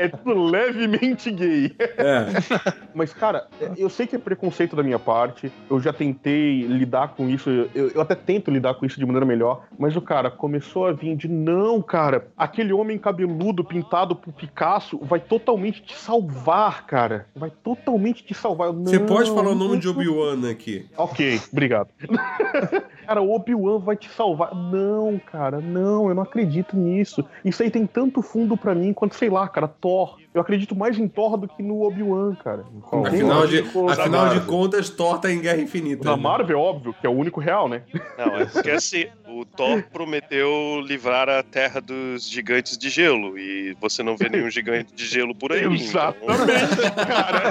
É 0.02 0.08
tudo 0.08 0.44
levemente 0.46 1.30
gay. 1.30 1.76
É. 1.80 2.26
Mas, 2.92 3.14
cara, 3.14 3.48
eu 3.78 3.88
sei 3.88 4.08
que 4.08 4.16
é 4.16 4.20
preconceito 4.20 4.76
da 4.76 4.82
minha 4.82 4.98
parte. 4.98 5.52
Eu 5.70 5.80
já 5.80 5.94
tentei 5.94 6.64
lidar 6.64 7.10
com 7.10 7.30
isso. 7.30 7.52
Eu, 7.76 7.90
eu 7.90 8.02
até 8.02 8.16
tento 8.16 8.50
lidar 8.50 8.74
com 8.74 8.84
isso 8.84 8.98
de 8.98 9.06
maneira 9.06 9.28
melhor. 9.28 9.66
Mas 9.78 9.96
o 9.96 10.02
cara 10.02 10.32
começou 10.32 10.88
a 10.88 10.92
vir 10.92 11.16
de 11.16 11.28
não, 11.28 11.84
cara. 11.84 12.28
Aquele 12.36 12.74
homem 12.74 12.98
cabeludo 12.98 13.64
pintado 13.64 14.16
por 14.16 14.34
Picasso 14.34 14.98
vai 15.04 15.20
totalmente 15.20 15.84
te 15.84 15.96
salvar, 15.96 16.88
cara. 16.88 17.28
Vai 17.36 17.52
totalmente 17.64 18.24
te 18.24 18.34
salvar. 18.34 18.72
Você 18.72 18.98
"Não, 18.98 19.06
pode 19.06 19.30
falar 19.30 19.52
o 19.52 19.56
nome 19.56 19.78
de 19.78 19.86
não." 19.86 19.94
Obi-Wan 20.42 20.50
aqui. 20.50 20.86
Ok, 20.98 21.42
obrigado. 21.52 21.90
cara, 23.06 23.22
o 23.22 23.34
Obi-Wan 23.34 23.80
vai 23.80 23.96
te 23.96 24.10
salvar. 24.10 24.54
Não, 24.56 25.20
cara, 25.20 25.60
não, 25.60 26.10
eu 26.10 26.16
não 26.16 26.24
acredito 26.24 26.76
nisso. 26.76 27.24
Isso 27.46 27.62
aí 27.62 27.70
tem 27.70 27.86
tanto 27.86 28.22
fundo 28.22 28.58
pra 28.58 28.74
mim 28.74 28.94
quanto, 28.94 29.16
sei 29.16 29.30
lá, 29.30 29.48
cara, 29.48 29.68
Thor. 29.68 30.18
Eu 30.34 30.42
acredito 30.42 30.76
mais 30.76 30.98
em 30.98 31.08
Thor 31.08 31.38
do 31.38 31.48
que 31.48 31.62
no 31.62 31.82
Obi-Wan, 31.84 32.36
cara. 32.36 32.66
Afinal 33.06 33.48
de, 33.48 33.60
afinal 33.90 34.30
de 34.30 34.42
contas, 34.42 34.90
Thor 34.90 35.20
tá 35.20 35.32
em 35.32 35.42
Guerra 35.42 35.62
Infinita. 35.62 36.06
Na 36.06 36.16
né? 36.16 36.24
Marvel, 36.24 36.58
é 36.58 36.62
óbvio, 36.62 36.96
que 37.00 37.06
é 37.06 37.10
o 37.10 37.14
único 37.14 37.40
real, 37.40 37.68
né? 37.68 37.84
Não, 38.18 38.36
assim, 38.76 39.06
o 39.32 39.46
Thor 39.46 39.82
prometeu 39.92 40.82
livrar 40.86 41.30
a 41.30 41.42
Terra 41.44 41.80
dos 41.82 42.30
gigantes 42.30 42.78
de 42.78 42.90
gelo 42.90 43.38
e 43.38 43.74
você 43.80 44.04
não 44.04 44.18
vê 44.18 44.28
nenhum 44.30 44.50
gigante 44.50 44.94
de 44.94 45.06
gelo 45.06 45.34
por 45.34 45.52
aí. 45.52 45.60
então- 45.62 45.74
Exatamente, 45.74 46.92
cara. 47.08 47.42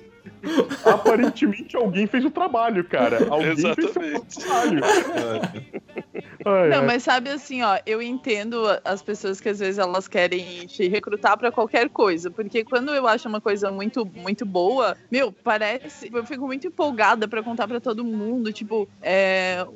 Aparentemente 0.84 1.76
alguém 1.76 2.06
fez 2.06 2.24
o 2.24 2.30
trabalho, 2.30 2.84
cara. 2.84 3.26
Alguém 3.30 3.56
fez 3.56 3.76
o 3.76 3.80
Exatamente. 3.80 4.38
trabalho. 4.38 4.80
Ai, 6.44 6.68
Não, 6.70 6.80
ai. 6.80 6.86
mas 6.86 7.02
sabe 7.02 7.28
assim, 7.30 7.62
ó, 7.62 7.78
eu 7.84 8.00
entendo 8.00 8.62
as 8.84 9.02
pessoas 9.02 9.40
que 9.40 9.48
às 9.50 9.58
vezes 9.58 9.78
elas 9.78 10.08
querem 10.08 10.66
te 10.66 10.88
recrutar 10.88 11.36
pra 11.38 11.52
qualquer 11.52 11.88
coisa, 11.90 12.30
porque 12.30 12.64
quando 12.64 12.94
eu 12.94 13.06
acho 13.06 13.28
uma 13.28 13.40
coisa 13.42 13.70
muito 13.70 14.06
muito 14.16 14.46
boa, 14.46 14.96
meu, 15.10 15.32
parece, 15.32 16.08
eu 16.12 16.24
fico 16.24 16.46
muito 16.46 16.66
empolgada 16.66 17.28
pra 17.28 17.42
contar 17.42 17.68
pra 17.68 17.78
todo 17.78 18.02
mundo, 18.04 18.52
tipo, 18.52 18.88
é, 19.02 19.66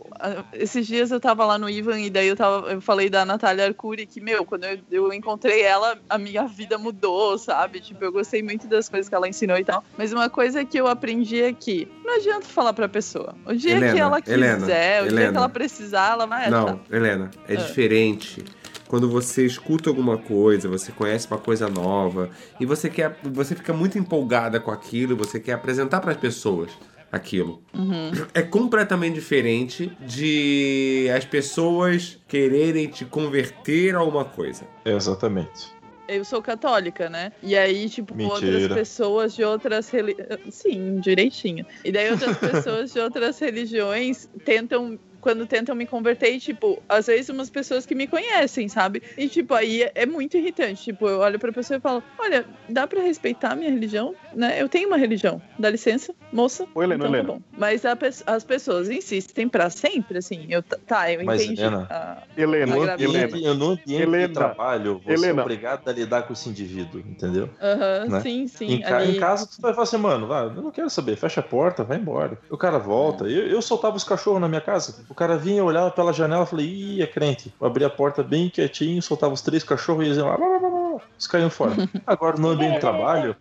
esses 0.55 0.87
dias 0.87 1.11
eu 1.11 1.21
tava 1.21 1.45
lá 1.45 1.59
no 1.59 1.69
Ivan 1.69 2.01
e 2.01 2.09
daí 2.11 2.29
eu 2.29 2.37
tava, 2.37 2.73
eu 2.73 2.81
falei 2.81 3.11
da 3.11 3.25
Natália 3.27 3.67
Arcuri 3.67 4.07
que, 4.07 4.21
meu, 4.21 4.45
quando 4.45 4.65
eu, 4.65 4.79
eu 4.91 5.13
encontrei 5.13 5.63
ela, 5.63 5.99
a 6.09 6.17
minha 6.17 6.47
vida 6.47 6.79
mudou, 6.79 7.37
sabe? 7.39 7.81
Tipo, 7.81 8.05
eu 8.05 8.13
gostei 8.13 8.43
muito 8.43 8.67
das 8.67 8.89
coisas 8.89 9.09
que 9.09 9.15
ela 9.15 9.29
ensinou 9.29 9.59
e 9.59 9.65
tal. 9.65 9.85
Mas 9.99 10.13
uma 10.15 10.31
coisa 10.31 10.54
que 10.63 10.79
eu 10.79 10.87
aprendi 10.87 11.41
é 11.43 11.55
que 11.55 11.89
não 12.05 12.17
adianta 12.17 12.45
falar 12.47 12.75
pra 12.75 12.87
pessoa. 12.87 13.35
O 13.47 13.55
dia 13.55 13.73
Helena, 13.77 13.93
que 13.95 13.99
ela 14.01 14.21
quiser, 14.21 14.37
Helena, 14.39 14.57
o 14.57 14.67
dia 14.67 15.07
que 15.07 15.13
Helena. 15.15 15.39
ela 15.39 15.49
precisar, 15.49 16.13
ela 16.13 16.27
vai 16.27 16.41
achar. 16.43 16.51
Não, 16.51 16.81
Helena, 16.93 17.31
é 17.49 17.55
Ah. 17.55 17.57
diferente. 17.57 18.45
Quando 18.87 19.09
você 19.09 19.45
escuta 19.47 19.89
alguma 19.89 20.19
coisa, 20.19 20.69
você 20.69 20.93
conhece 20.93 21.27
uma 21.27 21.39
coisa 21.39 21.67
nova 21.69 22.29
e 22.61 22.67
você 22.67 22.91
quer, 22.91 23.19
você 23.25 23.55
fica 23.57 23.73
muito 23.73 23.99
empolgada 23.99 24.61
com 24.61 24.71
aquilo, 24.71 25.17
você 25.17 25.41
quer 25.41 25.55
apresentar 25.55 26.01
para 26.01 26.13
as 26.13 26.17
pessoas 26.19 26.71
aquilo. 27.11 27.63
Uhum. 27.73 28.11
É 28.35 28.43
completamente 28.43 29.15
diferente 29.15 29.91
de 30.01 31.09
as 31.17 31.25
pessoas 31.25 32.19
quererem 32.29 32.87
te 32.89 33.05
converter 33.05 33.95
a 33.95 34.03
uma 34.03 34.25
coisa. 34.25 34.65
Exatamente. 34.85 35.73
Eu 36.09 36.25
sou 36.25 36.43
católica, 36.43 37.09
né? 37.09 37.33
E 37.43 37.57
aí, 37.57 37.89
tipo, 37.89 38.15
Mentira. 38.15 38.35
outras 38.35 38.69
pessoas 38.73 39.35
de 39.35 39.45
outras 39.45 39.89
religiões. 39.89 40.41
Sim, 40.51 41.01
direitinho. 41.01 41.67
E 41.85 41.93
daí 41.93 42.11
outras 42.11 42.37
pessoas 42.39 42.93
de 42.93 43.01
outras 43.01 43.39
religiões 43.39 44.29
tentam 44.45 44.99
quando 45.25 45.47
tentam 45.47 45.75
me 45.75 45.87
converter 45.87 46.35
e, 46.35 46.39
tipo, 46.39 46.83
às 46.87 47.07
vezes 47.07 47.31
umas 47.31 47.49
pessoas 47.49 47.87
que 47.87 47.95
me 47.95 48.07
conhecem, 48.07 48.69
sabe? 48.69 49.03
E, 49.17 49.27
tipo, 49.27 49.55
aí 49.55 49.83
é, 49.85 49.93
é 49.95 50.05
muito 50.07 50.37
irritante. 50.37 50.85
Tipo, 50.85 51.09
eu 51.09 51.21
olho 51.21 51.39
pra 51.39 51.51
pessoa 51.51 51.79
e 51.79 51.81
falo: 51.81 52.03
Olha, 52.19 52.45
dá 52.69 52.87
pra 52.87 53.01
respeitar 53.01 53.53
a 53.53 53.57
minha 53.57 53.71
religião, 53.71 54.15
né? 54.35 54.61
Eu 54.61 54.69
tenho 54.69 54.87
uma 54.89 54.99
religião. 54.99 55.41
Dá 55.59 55.71
licença, 55.71 56.15
moça. 56.31 56.67
Ô, 56.75 56.83
Helena, 56.83 57.07
então 57.07 57.11
tá 57.11 57.19
Helena. 57.19 57.33
bom. 57.33 57.41
Mas 57.57 57.87
a 57.87 57.97
as 58.27 58.45
pessoas 58.45 58.91
insistem 58.91 59.49
pra 59.49 59.71
sempre, 59.71 60.19
assim. 60.19 60.45
Eu, 60.51 60.63
tá, 60.63 61.11
eu 61.11 61.25
Mas, 61.25 61.43
entendi. 61.43 61.63
Helena, 61.63 61.87
a- 61.91 62.23
Helena, 62.37 62.67
No 62.77 62.83
Helena. 62.83 63.25
ambiente 63.65 64.03
Helena. 64.03 64.29
de 64.29 64.35
trabalho, 64.35 65.01
você 65.03 65.11
é 65.11 65.15
Helena. 65.15 65.41
obrigado 65.43 65.89
a 65.89 65.93
lidar 65.93 66.25
com 66.25 66.35
esse 66.35 66.51
indivíduo, 66.51 67.01
entendeu? 67.01 67.49
Aham, 67.63 68.07
Né? 68.11 68.21
sim, 68.21 68.47
sim. 68.47 68.67
Em, 68.75 68.81
ca- 68.83 68.99
ali- 68.99 69.17
em 69.17 69.21
casa, 69.21 69.47
tu 69.47 69.61
vai 69.63 69.73
falar 69.73 69.85
assim, 69.85 69.97
mano, 69.97 70.27
vai, 70.27 70.45
eu 70.45 70.51
não 70.63 70.71
quero 70.71 70.91
saber, 70.91 71.17
fecha 71.17 71.41
a 71.41 71.43
porta, 71.43 71.83
vai 71.83 71.97
embora. 71.97 72.37
O 72.51 72.59
cara 72.59 72.79
volta. 72.79 73.25
Eu, 73.25 73.47
eu 73.49 73.63
soltava 73.63 73.97
os 73.97 74.05
cachorros 74.05 74.41
na 74.41 74.49
minha 74.49 74.61
casa. 74.61 75.05
O 75.15 75.17
cara 75.17 75.37
vinha, 75.37 75.63
olhava 75.63 75.93
pela 75.93 76.13
janela 76.13 76.43
e 76.43 76.47
falei, 76.47 76.67
ih, 76.67 77.01
é 77.03 77.07
crente. 77.07 77.55
Eu 77.61 77.69
abria 77.69 77.87
a 77.87 77.91
porta 77.91 78.21
bem 78.21 78.51
quietinho, 78.51 79.01
soltava 79.01 79.33
os 79.33 79.41
três 79.41 79.63
cachorros 79.63 80.03
e 80.03 80.07
eles 80.09 80.19
iam 80.19 80.27
lá, 80.27 80.37
blá, 80.37 80.49
blá, 80.49 80.59
blá, 80.59 80.69
blá, 80.69 81.01
eles 81.13 81.27
caíam 81.29 81.49
fora. 81.51 81.73
Agora, 82.05 82.37
no 82.37 82.49
ambiente 82.49 82.75
de 82.75 82.81
trabalho, 82.81 83.37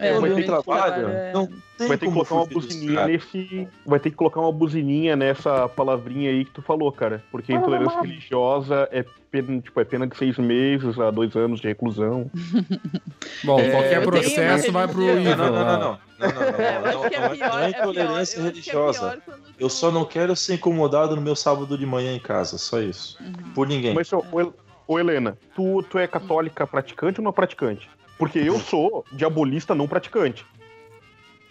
É, 0.00 0.14
no 0.14 0.20
vai 0.20 0.30
ambiente 0.30 0.34
de 0.34 0.42
que- 0.42 0.62
trabalho, 0.64 1.08
é- 1.08 1.32
não 1.32 1.46
tem 1.78 1.86
Vai 1.86 1.96
ter 1.96 2.06
que 2.06 2.12
colocar 2.12 2.34
uma 2.34 2.46
buzininha 2.46 2.94
caras. 2.96 3.08
nesse. 3.12 3.68
Vai 3.86 4.00
ter 4.00 4.10
que 4.10 4.16
colocar 4.16 4.40
uma 4.40 4.50
buzininha 4.52 5.14
nessa 5.14 5.68
palavrinha 5.68 6.28
aí 6.30 6.44
que 6.44 6.50
tu 6.50 6.60
falou, 6.60 6.90
cara. 6.90 7.22
Porque 7.30 7.52
intolerância 7.52 8.00
religiosa 8.00 8.88
é 8.90 9.04
pena, 9.30 9.60
tipo, 9.60 9.80
é 9.80 9.84
pena 9.84 10.04
de 10.08 10.16
seis 10.16 10.36
meses 10.38 10.98
a 10.98 11.12
dois 11.12 11.36
anos 11.36 11.60
de 11.60 11.68
reclusão. 11.68 12.28
Bom, 13.44 13.60
É, 13.60 13.70
qualquer 13.70 14.02
processo 14.02 14.72
vai 14.72 14.88
pro. 14.88 15.02
Ivan. 15.04 15.36
Não, 15.36 15.52
não, 15.52 15.64
não, 15.64 15.80
não. 15.80 16.07
Não, 16.18 16.28
não, 16.28 16.34
não, 16.34 16.52
não, 16.52 16.60
É, 16.60 16.76
eu 16.76 16.80
não, 16.80 16.88
acho 16.88 17.08
que 17.08 17.14
é 17.14 17.48
não, 17.48 17.58
é 17.58 17.66
é 17.66 17.70
intolerância 17.70 18.40
é 18.40 18.42
religiosa. 18.42 19.22
Eu 19.58 19.68
só 19.68 19.90
não 19.90 20.04
quero 20.04 20.34
ser 20.34 20.54
incomodado 20.54 21.14
no 21.16 21.22
meu 21.22 21.36
sábado 21.36 21.76
de 21.78 21.86
manhã 21.86 22.14
em 22.14 22.20
casa, 22.20 22.58
só 22.58 22.80
isso. 22.80 23.18
Por 23.54 23.66
ninguém. 23.66 23.94
Mas, 23.94 24.12
ô, 24.12 24.24
ô, 24.32 24.52
ô, 24.86 24.98
Helena, 24.98 25.38
tu, 25.54 25.82
tu 25.84 25.98
é 25.98 26.06
católica 26.06 26.66
praticante 26.66 27.20
ou 27.20 27.24
não 27.24 27.32
praticante? 27.32 27.88
Porque 28.16 28.38
eu 28.38 28.58
sou 28.58 29.04
diabolista 29.12 29.74
não 29.74 29.86
praticante. 29.86 30.44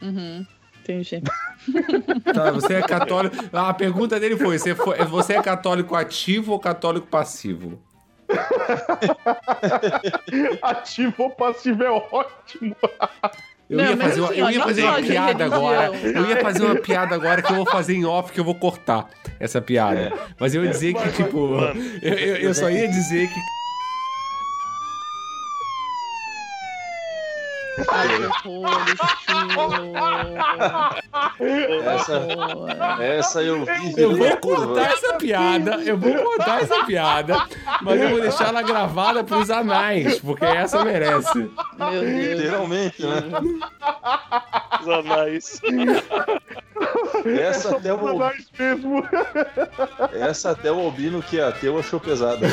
Uhum. 0.02 0.46
Entendi. 0.82 1.22
Tá, 2.34 2.52
você 2.52 2.76
é 2.76 2.82
católico. 2.82 3.36
Ah, 3.52 3.70
A 3.70 3.74
pergunta 3.74 4.20
dele 4.20 4.38
foi: 4.38 4.58
você, 4.58 4.74
foi: 4.74 4.98
você 5.06 5.34
é 5.34 5.42
católico 5.42 5.96
ativo 5.96 6.54
ou 6.54 6.60
católico 6.60 7.08
passivo? 7.08 7.82
Ativo 10.62 11.24
ou 11.24 11.30
passivo 11.32 11.84
é 11.84 11.92
ótimo. 11.92 12.76
Eu 13.70 13.78
Não, 13.78 13.86
ia 13.86 13.98
fazer, 13.98 14.22
uma, 14.22 14.30
assim, 14.30 14.40
eu 14.40 14.50
ia 14.50 14.64
fazer 14.64 14.84
uma 14.84 15.02
piada 15.02 15.46
agora. 15.46 15.92
tá? 15.92 15.98
Eu 15.98 16.30
ia 16.30 16.38
fazer 16.42 16.64
uma 16.64 16.76
piada 16.76 17.16
agora 17.16 17.42
que 17.42 17.52
eu 17.52 17.56
vou 17.58 17.66
fazer 17.66 17.96
em 17.96 18.06
off, 18.06 18.32
que 18.32 18.40
eu 18.40 18.44
vou 18.46 18.56
cortar 18.56 19.10
essa 19.40 19.62
piada. 19.62 20.14
Mas 20.40 20.56
eu 20.56 20.64
ia 20.64 20.72
dizer 20.72 20.94
que, 20.94 21.10
tipo. 21.12 21.56
Eu, 22.02 22.14
eu, 22.14 22.36
eu 22.38 22.54
só 22.54 22.70
ia 22.70 22.88
dizer 22.88 23.28
que. 23.28 23.57
Essa, 31.86 32.28
essa 33.00 33.44
eu 33.44 33.64
vi 33.66 33.94
Eu 34.02 34.16
vou 34.16 34.38
cortar 34.38 34.94
essa 34.94 35.14
piada, 35.16 35.76
eu 35.84 35.98
vou 35.98 36.14
cortar 36.16 36.62
essa 36.64 36.84
piada, 36.86 37.48
mas 37.82 38.02
eu 38.02 38.10
vou 38.10 38.22
deixar 38.22 38.48
ela 38.48 38.62
gravada 38.64 39.24
pros 39.24 39.52
anais, 39.52 40.20
porque 40.20 40.46
essa 40.46 40.84
merece. 40.84 41.38
Meu 41.38 42.02
Deus. 42.02 42.40
Literalmente, 42.40 43.06
né? 43.06 43.22
Os 44.82 44.88
anais. 44.90 45.62
Essa 47.40 47.76
até, 47.78 47.94
o, 47.94 48.18
mesmo. 48.58 49.04
essa 50.14 50.52
até 50.52 50.72
o 50.72 50.80
Albino, 50.80 51.22
que 51.22 51.40
é 51.40 51.44
ateu, 51.44 51.80
achou 51.80 52.00
pesada. 52.00 52.48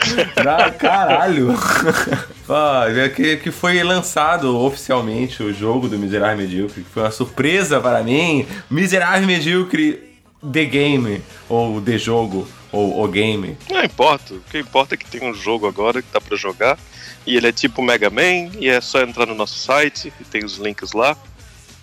caralho. 0.78 1.48
Ah, 2.50 2.86
que, 3.14 3.36
que 3.36 3.50
foi 3.50 3.82
lançado 3.82 4.58
oficialmente 4.58 5.42
o 5.42 5.52
jogo 5.52 5.86
do 5.86 5.98
Miserável 5.98 6.38
Medíocre, 6.38 6.82
que 6.82 6.88
foi 6.88 7.02
uma 7.02 7.10
surpresa 7.10 7.78
para 7.78 8.02
mim. 8.02 8.46
Miserável 8.70 9.26
Medíocre 9.26 10.08
The 10.40 10.64
Game, 10.64 11.22
ou 11.46 11.80
The 11.82 11.98
Jogo, 11.98 12.48
ou 12.72 13.04
O 13.04 13.08
Game. 13.08 13.56
Não 13.70 13.84
importa. 13.84 14.34
O 14.34 14.40
que 14.40 14.58
importa 14.58 14.94
é 14.94 14.96
que 14.96 15.04
tem 15.04 15.28
um 15.28 15.34
jogo 15.34 15.66
agora 15.66 16.00
que 16.00 16.08
dá 16.12 16.20
pra 16.20 16.36
jogar. 16.36 16.78
E 17.26 17.36
ele 17.36 17.48
é 17.48 17.52
tipo 17.52 17.82
Mega 17.82 18.08
Man. 18.08 18.50
E 18.58 18.68
é 18.68 18.80
só 18.80 19.02
entrar 19.02 19.26
no 19.26 19.34
nosso 19.34 19.58
site. 19.58 20.12
E 20.20 20.24
tem 20.24 20.44
os 20.44 20.56
links 20.56 20.92
lá. 20.92 21.16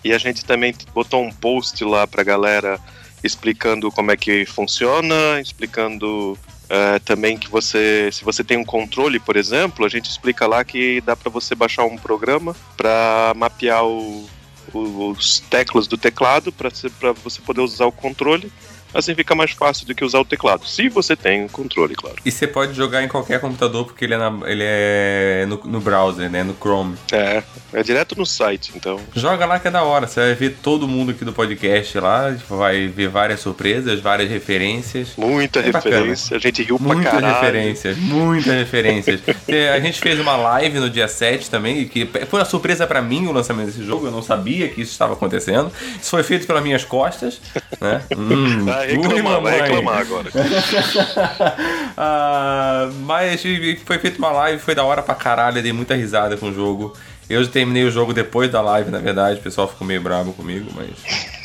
E 0.02 0.12
a 0.12 0.18
gente 0.18 0.44
também 0.44 0.74
botou 0.94 1.22
um 1.22 1.30
post 1.30 1.84
lá 1.84 2.06
pra 2.06 2.22
galera 2.22 2.80
explicando 3.22 3.90
como 3.90 4.10
é 4.10 4.16
que 4.16 4.44
funciona. 4.46 5.40
Explicando 5.40 6.38
é, 6.68 6.98
também 7.00 7.36
que 7.38 7.48
você, 7.50 8.08
se 8.12 8.24
você 8.24 8.42
tem 8.42 8.56
um 8.56 8.64
controle, 8.64 9.18
por 9.20 9.36
exemplo, 9.36 9.84
a 9.84 9.88
gente 9.88 10.10
explica 10.10 10.46
lá 10.46 10.64
que 10.64 11.00
dá 11.00 11.14
pra 11.16 11.30
você 11.30 11.54
baixar 11.54 11.84
um 11.84 11.96
programa 11.96 12.56
pra 12.76 13.32
mapear 13.36 13.84
o- 13.84 14.28
o- 14.72 15.10
os 15.10 15.38
teclas 15.40 15.86
do 15.86 15.96
teclado 15.96 16.50
pra 16.50 16.68
você 16.70 17.40
poder 17.44 17.60
usar 17.60 17.86
o 17.86 17.92
controle. 17.92 18.50
Assim 18.96 19.14
fica 19.14 19.34
mais 19.34 19.50
fácil 19.50 19.86
do 19.86 19.94
que 19.94 20.04
usar 20.04 20.18
o 20.20 20.24
teclado. 20.24 20.66
Se 20.66 20.88
você 20.88 21.14
tem 21.14 21.44
um 21.44 21.48
controle, 21.48 21.94
claro. 21.94 22.16
E 22.24 22.30
você 22.30 22.46
pode 22.46 22.72
jogar 22.74 23.02
em 23.02 23.08
qualquer 23.08 23.40
computador 23.40 23.84
porque 23.84 24.04
ele 24.04 24.14
é, 24.14 24.18
na- 24.18 24.38
ele 24.50 24.62
é 24.64 25.44
no, 25.48 25.60
no 25.64 25.80
browser, 25.80 26.30
né? 26.30 26.42
No 26.42 26.54
Chrome. 26.54 26.96
É, 27.12 27.42
é 27.72 27.82
direto 27.82 28.16
no 28.16 28.24
site, 28.24 28.72
então. 28.74 28.98
Joga 29.14 29.44
lá 29.46 29.58
que 29.58 29.68
é 29.68 29.70
da 29.70 29.82
hora. 29.82 30.06
Você 30.06 30.20
vai 30.20 30.34
ver 30.34 30.56
todo 30.62 30.88
mundo 30.88 31.10
aqui 31.10 31.24
do 31.24 31.32
podcast 31.32 31.98
lá. 32.00 32.34
Vai 32.48 32.86
ver 32.88 33.08
várias 33.08 33.40
surpresas, 33.40 34.00
várias 34.00 34.30
referências. 34.30 35.10
Muita 35.16 35.60
É 35.60 35.70
bacana. 35.70 35.96
referência. 35.96 36.36
A 36.36 36.40
gente 36.40 36.62
riu 36.62 36.78
pra 36.78 36.86
Muitas 36.94 37.12
caralho. 37.12 37.34
referências, 37.34 37.96
muitas 37.98 38.52
referências. 38.54 39.20
É, 39.48 39.70
A 39.70 39.80
gente 39.80 40.00
fez 40.00 40.18
uma 40.18 40.34
live 40.36 40.80
no 40.80 40.90
dia 40.90 41.06
7 41.06 41.48
também, 41.50 41.86
que 41.86 42.04
foi 42.28 42.40
uma 42.40 42.44
surpresa 42.44 42.84
pra 42.86 43.00
mim 43.00 43.26
o 43.26 43.32
lançamento 43.32 43.66
desse 43.66 43.84
jogo, 43.84 44.06
eu 44.06 44.10
não 44.10 44.22
sabia 44.22 44.68
que 44.68 44.80
isso 44.80 44.90
estava 44.92 45.12
acontecendo. 45.12 45.70
Isso 46.00 46.10
foi 46.10 46.22
feito 46.22 46.46
pelas 46.46 46.62
minhas 46.62 46.84
costas, 46.84 47.40
né? 47.80 48.02
Hum, 48.16 48.66
Vai 48.86 48.96
ui, 48.96 49.14
reclamar, 49.14 49.40
vai 49.40 49.60
reclamar 49.60 49.98
agora. 49.98 50.30
Ah, 51.98 52.90
mas 53.04 53.42
foi 53.86 53.98
feita 53.98 54.18
uma 54.18 54.30
live, 54.30 54.60
foi 54.60 54.74
da 54.74 54.84
hora 54.84 55.02
pra 55.02 55.14
caralho, 55.14 55.62
dei 55.62 55.72
muita 55.72 55.94
risada 55.94 56.36
com 56.36 56.50
o 56.50 56.54
jogo. 56.54 56.92
Eu 57.28 57.46
terminei 57.48 57.84
o 57.84 57.90
jogo 57.90 58.12
depois 58.12 58.50
da 58.50 58.60
live, 58.60 58.90
na 58.90 58.98
verdade, 58.98 59.40
o 59.40 59.42
pessoal 59.42 59.66
ficou 59.66 59.86
meio 59.86 60.00
bravo 60.00 60.32
comigo, 60.34 60.70
mas. 60.74 60.90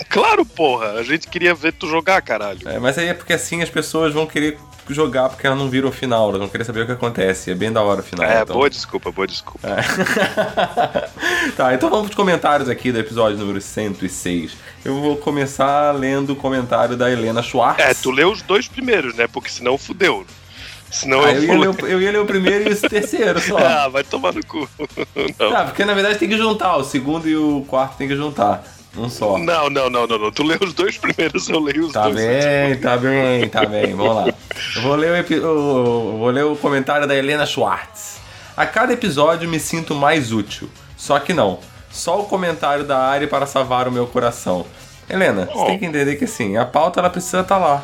Claro, 0.09 0.45
porra. 0.45 0.91
A 0.93 1.03
gente 1.03 1.27
queria 1.27 1.55
ver 1.55 1.71
tu 1.71 1.87
jogar, 1.87 2.21
caralho. 2.21 2.59
É, 2.67 2.77
mas 2.77 2.97
aí 2.97 3.07
é 3.07 3.13
porque 3.13 3.33
assim 3.33 3.63
as 3.63 3.69
pessoas 3.69 4.13
vão 4.13 4.27
querer 4.27 4.57
jogar 4.89 5.29
porque 5.29 5.45
elas 5.45 5.57
não 5.57 5.69
viram 5.69 5.89
o 5.89 5.91
final, 5.91 6.29
elas 6.29 6.39
vão 6.39 6.49
querer 6.49 6.63
saber 6.63 6.81
o 6.81 6.85
que 6.85 6.91
acontece. 6.91 7.51
É 7.51 7.55
bem 7.55 7.71
da 7.71 7.81
hora 7.81 8.01
o 8.01 8.03
final. 8.03 8.25
É, 8.25 8.41
então. 8.41 8.55
boa 8.55 8.69
desculpa, 8.69 9.11
boa 9.11 9.27
desculpa. 9.27 9.67
tá, 11.55 11.73
então 11.73 11.89
vamos 11.89 12.07
pros 12.07 12.15
comentários 12.15 12.69
aqui 12.69 12.91
do 12.91 12.99
episódio 12.99 13.37
número 13.37 13.61
106. 13.61 14.53
Eu 14.83 14.99
vou 14.99 15.17
começar 15.17 15.91
lendo 15.91 16.33
o 16.33 16.35
comentário 16.35 16.97
da 16.97 17.11
Helena 17.11 17.41
Schwartz. 17.41 17.83
É, 17.83 17.93
tu 17.93 18.11
leu 18.11 18.31
os 18.31 18.41
dois 18.41 18.67
primeiros, 18.67 19.15
né? 19.15 19.27
Porque 19.27 19.49
senão 19.49 19.77
fudeu. 19.77 20.25
Senão 20.91 21.23
Ah, 21.23 21.31
eu, 21.31 21.43
ia 21.43 21.57
ler 21.57 21.83
eu 21.83 22.01
ia 22.01 22.11
ler 22.11 22.19
o 22.19 22.25
primeiro 22.25 22.69
e 22.69 22.73
o 22.73 22.89
terceiro 22.89 23.39
só. 23.39 23.57
Ah, 23.71 23.87
vai 23.87 24.03
tomar 24.03 24.33
no 24.33 24.45
cu. 24.45 24.67
Não. 25.39 25.51
Tá, 25.51 25.63
porque 25.65 25.85
na 25.85 25.93
verdade 25.93 26.19
tem 26.19 26.27
que 26.27 26.37
juntar. 26.37 26.75
O 26.75 26.83
segundo 26.83 27.27
e 27.27 27.35
o 27.35 27.65
quarto 27.67 27.97
tem 27.97 28.07
que 28.07 28.15
juntar. 28.15 28.63
Um 28.97 29.09
só. 29.09 29.37
Não, 29.37 29.69
não, 29.69 29.89
não, 29.89 30.05
não, 30.05 30.17
não. 30.17 30.31
Tu 30.31 30.43
leu 30.43 30.57
os 30.61 30.73
dois 30.73 30.97
primeiros, 30.97 31.47
eu 31.49 31.59
leio 31.59 31.85
os 31.87 31.93
Tá 31.93 32.03
dois. 32.03 32.15
bem, 32.15 32.75
tá 32.79 32.97
bem, 32.97 33.47
tá 33.49 33.65
bem. 33.65 33.93
Vamos 33.95 34.15
lá. 34.15 34.33
Eu 34.75 34.81
vou 34.81 34.95
ler 34.95 35.25
o, 35.43 36.17
vou 36.17 36.29
ler 36.29 36.43
o 36.43 36.55
comentário 36.57 37.07
da 37.07 37.15
Helena 37.15 37.45
Schwartz. 37.45 38.19
A 38.55 38.65
cada 38.65 38.91
episódio 38.91 39.47
me 39.49 39.59
sinto 39.59 39.95
mais 39.95 40.33
útil. 40.33 40.69
Só 40.97 41.17
que 41.19 41.33
não. 41.33 41.59
Só 41.89 42.19
o 42.21 42.25
comentário 42.25 42.83
da 42.83 42.97
Ari 42.97 43.27
para 43.27 43.45
salvar 43.45 43.87
o 43.87 43.91
meu 43.91 44.05
coração. 44.07 44.65
Helena, 45.09 45.45
você 45.45 45.57
Oh. 45.59 45.65
tem 45.67 45.79
que 45.79 45.85
entender 45.85 46.15
que 46.17 46.25
assim, 46.25 46.57
a 46.57 46.65
pauta 46.65 46.99
ela 46.99 47.09
precisa 47.09 47.39
estar 47.41 47.57
lá. 47.57 47.83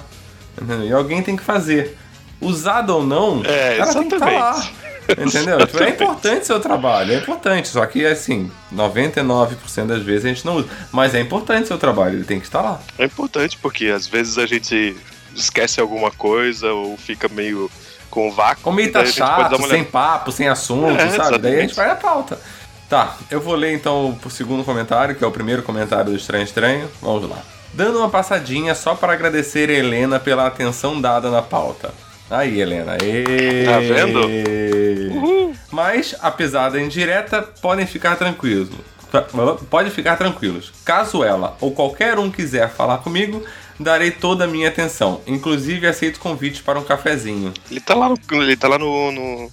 Entendeu? 0.61 0.87
E 0.87 0.93
alguém 0.93 1.21
tem 1.21 1.35
que 1.37 1.43
fazer. 1.43 1.97
Usada 2.39 2.93
ou 2.93 3.03
não, 3.03 3.41
É, 3.45 3.77
ela 3.79 3.93
tem 3.93 4.07
que 4.07 4.13
estar 4.15 4.31
lá. 4.31 4.67
Exatamente. 5.07 5.37
Entendeu? 5.37 5.57
Tipo, 5.67 5.77
é 5.77 5.81
Exatamente. 5.81 6.03
importante 6.03 6.45
seu 6.47 6.59
trabalho, 6.59 7.13
é 7.13 7.17
importante. 7.17 7.67
Só 7.67 7.85
que, 7.85 8.05
assim, 8.05 8.51
99% 8.73 9.85
das 9.87 10.01
vezes 10.03 10.25
a 10.25 10.27
gente 10.29 10.45
não 10.45 10.57
usa. 10.57 10.67
Mas 10.91 11.13
é 11.15 11.19
importante 11.19 11.67
seu 11.67 11.77
trabalho, 11.77 12.15
ele 12.15 12.25
tem 12.25 12.39
que 12.39 12.45
estar 12.45 12.61
lá. 12.61 12.79
É 12.97 13.05
importante 13.05 13.57
porque 13.61 13.87
às 13.87 14.07
vezes 14.07 14.37
a 14.37 14.45
gente 14.45 14.95
esquece 15.35 15.79
alguma 15.79 16.11
coisa 16.11 16.71
ou 16.73 16.97
fica 16.97 17.27
meio 17.27 17.69
com 18.09 18.31
vácuo. 18.31 18.63
Como 18.63 18.79
ele 18.79 18.89
tá 18.89 19.05
chato, 19.05 19.61
sem 19.67 19.83
papo, 19.83 20.31
sem 20.31 20.47
assunto, 20.47 20.99
É, 20.99 21.09
sabe? 21.09 21.37
Daí 21.37 21.57
a 21.57 21.61
gente 21.61 21.71
exatamente. 21.71 21.75
vai 21.75 21.87
na 21.87 21.95
pauta. 21.95 22.39
Tá, 22.89 23.17
eu 23.29 23.41
vou 23.41 23.53
ler 23.53 23.73
então 23.73 24.17
o 24.23 24.29
segundo 24.29 24.63
comentário, 24.63 25.13
que 25.13 25.23
é 25.23 25.27
o 25.27 25.31
primeiro 25.31 25.61
comentário 25.61 26.11
do 26.11 26.15
Estranho 26.15 26.45
Estranho. 26.45 26.89
Vamos 27.01 27.29
lá. 27.29 27.39
Dando 27.73 27.99
uma 27.99 28.09
passadinha 28.09 28.73
só 28.73 28.95
para 28.95 29.11
agradecer 29.13 29.69
a 29.69 29.73
Helena 29.73 30.19
pela 30.19 30.47
atenção 30.47 30.99
dada 30.99 31.29
na 31.29 31.41
pauta. 31.41 31.93
Aí, 32.29 32.59
Helena. 32.59 32.97
Tá 33.65 33.79
vendo? 33.79 35.53
Mas, 35.71 36.15
apesar 36.21 36.69
da 36.69 36.81
indireta, 36.81 37.41
podem 37.41 37.85
ficar 37.85 38.15
tranquilos. 38.15 38.69
Pode 39.69 39.89
ficar 39.89 40.17
tranquilos. 40.17 40.71
Caso 40.83 41.23
ela 41.23 41.55
ou 41.61 41.71
qualquer 41.71 42.19
um 42.19 42.29
quiser 42.29 42.69
falar 42.69 42.97
comigo, 42.97 43.43
darei 43.79 44.11
toda 44.11 44.43
a 44.43 44.47
minha 44.47 44.67
atenção. 44.67 45.21
Inclusive, 45.25 45.87
aceito 45.87 46.19
convite 46.19 46.61
para 46.61 46.77
um 46.77 46.83
cafezinho. 46.83 47.53
Ele 47.71 47.79
tá 47.79 47.95
lá 47.95 48.09
no. 48.09 48.17
Ele 48.31 48.57
tá 48.57 48.67
lá 48.67 48.77
no, 48.77 49.11
no. 49.11 49.51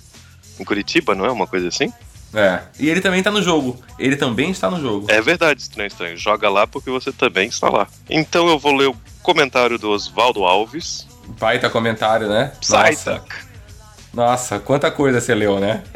Em 0.58 0.64
Curitiba, 0.64 1.14
não 1.14 1.24
é? 1.24 1.30
Uma 1.30 1.46
coisa 1.46 1.68
assim? 1.68 1.92
É. 2.32 2.62
E 2.80 2.90
ele 2.90 3.00
também 3.00 3.22
tá 3.22 3.30
no 3.30 3.42
jogo. 3.42 3.80
Ele 3.98 4.16
também 4.16 4.50
está 4.50 4.68
no 4.68 4.80
jogo. 4.80 5.06
É 5.08 5.20
verdade, 5.20 5.60
estranho, 5.60 5.86
estranho. 5.86 6.16
Joga 6.16 6.48
lá 6.48 6.66
porque 6.66 6.90
você 6.90 7.12
também 7.12 7.48
está 7.48 7.68
lá. 7.68 7.86
Então 8.10 8.48
eu 8.48 8.58
vou 8.58 8.74
ler 8.74 8.88
o 8.88 8.96
comentário 9.22 9.78
do 9.78 9.90
Oswaldo 9.90 10.44
Alves. 10.44 11.06
Baita 11.26 11.68
comentário, 11.70 12.28
né? 12.28 12.52
Nossa, 12.68 12.90
Psyduck. 12.92 13.34
nossa, 14.12 14.58
quanta 14.58 14.90
coisa 14.90 15.20
você 15.20 15.34
leu, 15.34 15.58
né? 15.58 15.82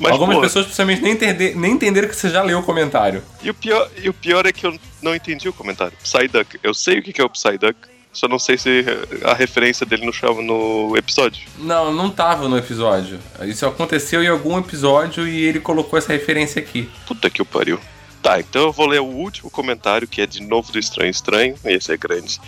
Mas, 0.00 0.12
Algumas 0.12 0.36
pô, 0.36 0.42
pessoas 0.42 0.64
principalmente 0.66 1.00
nem, 1.02 1.12
entender, 1.12 1.56
nem 1.56 1.72
entenderam 1.72 2.08
que 2.08 2.16
você 2.16 2.28
já 2.28 2.42
leu 2.42 2.58
o 2.58 2.62
comentário. 2.62 3.22
E 3.42 3.50
o, 3.50 3.54
pior, 3.54 3.88
e 4.02 4.08
o 4.08 4.12
pior 4.14 4.44
é 4.46 4.52
que 4.52 4.66
eu 4.66 4.76
não 5.00 5.14
entendi 5.14 5.48
o 5.48 5.52
comentário. 5.52 5.96
Psyduck. 6.02 6.58
Eu 6.62 6.74
sei 6.74 6.98
o 6.98 7.02
que 7.02 7.20
é 7.20 7.24
o 7.24 7.30
Psyduck, 7.30 7.76
só 8.12 8.26
não 8.26 8.38
sei 8.38 8.58
se 8.58 8.84
a 9.24 9.32
referência 9.32 9.86
dele 9.86 10.10
chave- 10.12 10.42
no 10.42 10.96
episódio. 10.96 11.46
Não, 11.58 11.92
não 11.92 12.10
tava 12.10 12.48
no 12.48 12.58
episódio. 12.58 13.20
Isso 13.42 13.64
aconteceu 13.66 14.22
em 14.24 14.28
algum 14.28 14.58
episódio 14.58 15.26
e 15.26 15.44
ele 15.44 15.60
colocou 15.60 15.98
essa 15.98 16.12
referência 16.12 16.60
aqui. 16.60 16.90
Puta 17.06 17.30
que 17.30 17.40
o 17.40 17.46
pariu. 17.46 17.78
Tá, 18.24 18.40
então 18.40 18.62
eu 18.62 18.72
vou 18.72 18.86
ler 18.86 19.00
o 19.02 19.04
último 19.04 19.50
comentário, 19.50 20.08
que 20.08 20.22
é 20.22 20.26
de 20.26 20.42
novo 20.42 20.72
do 20.72 20.78
Estranho 20.78 21.10
Estranho. 21.10 21.56
Esse 21.62 21.92
é 21.92 21.96
grande. 21.98 22.40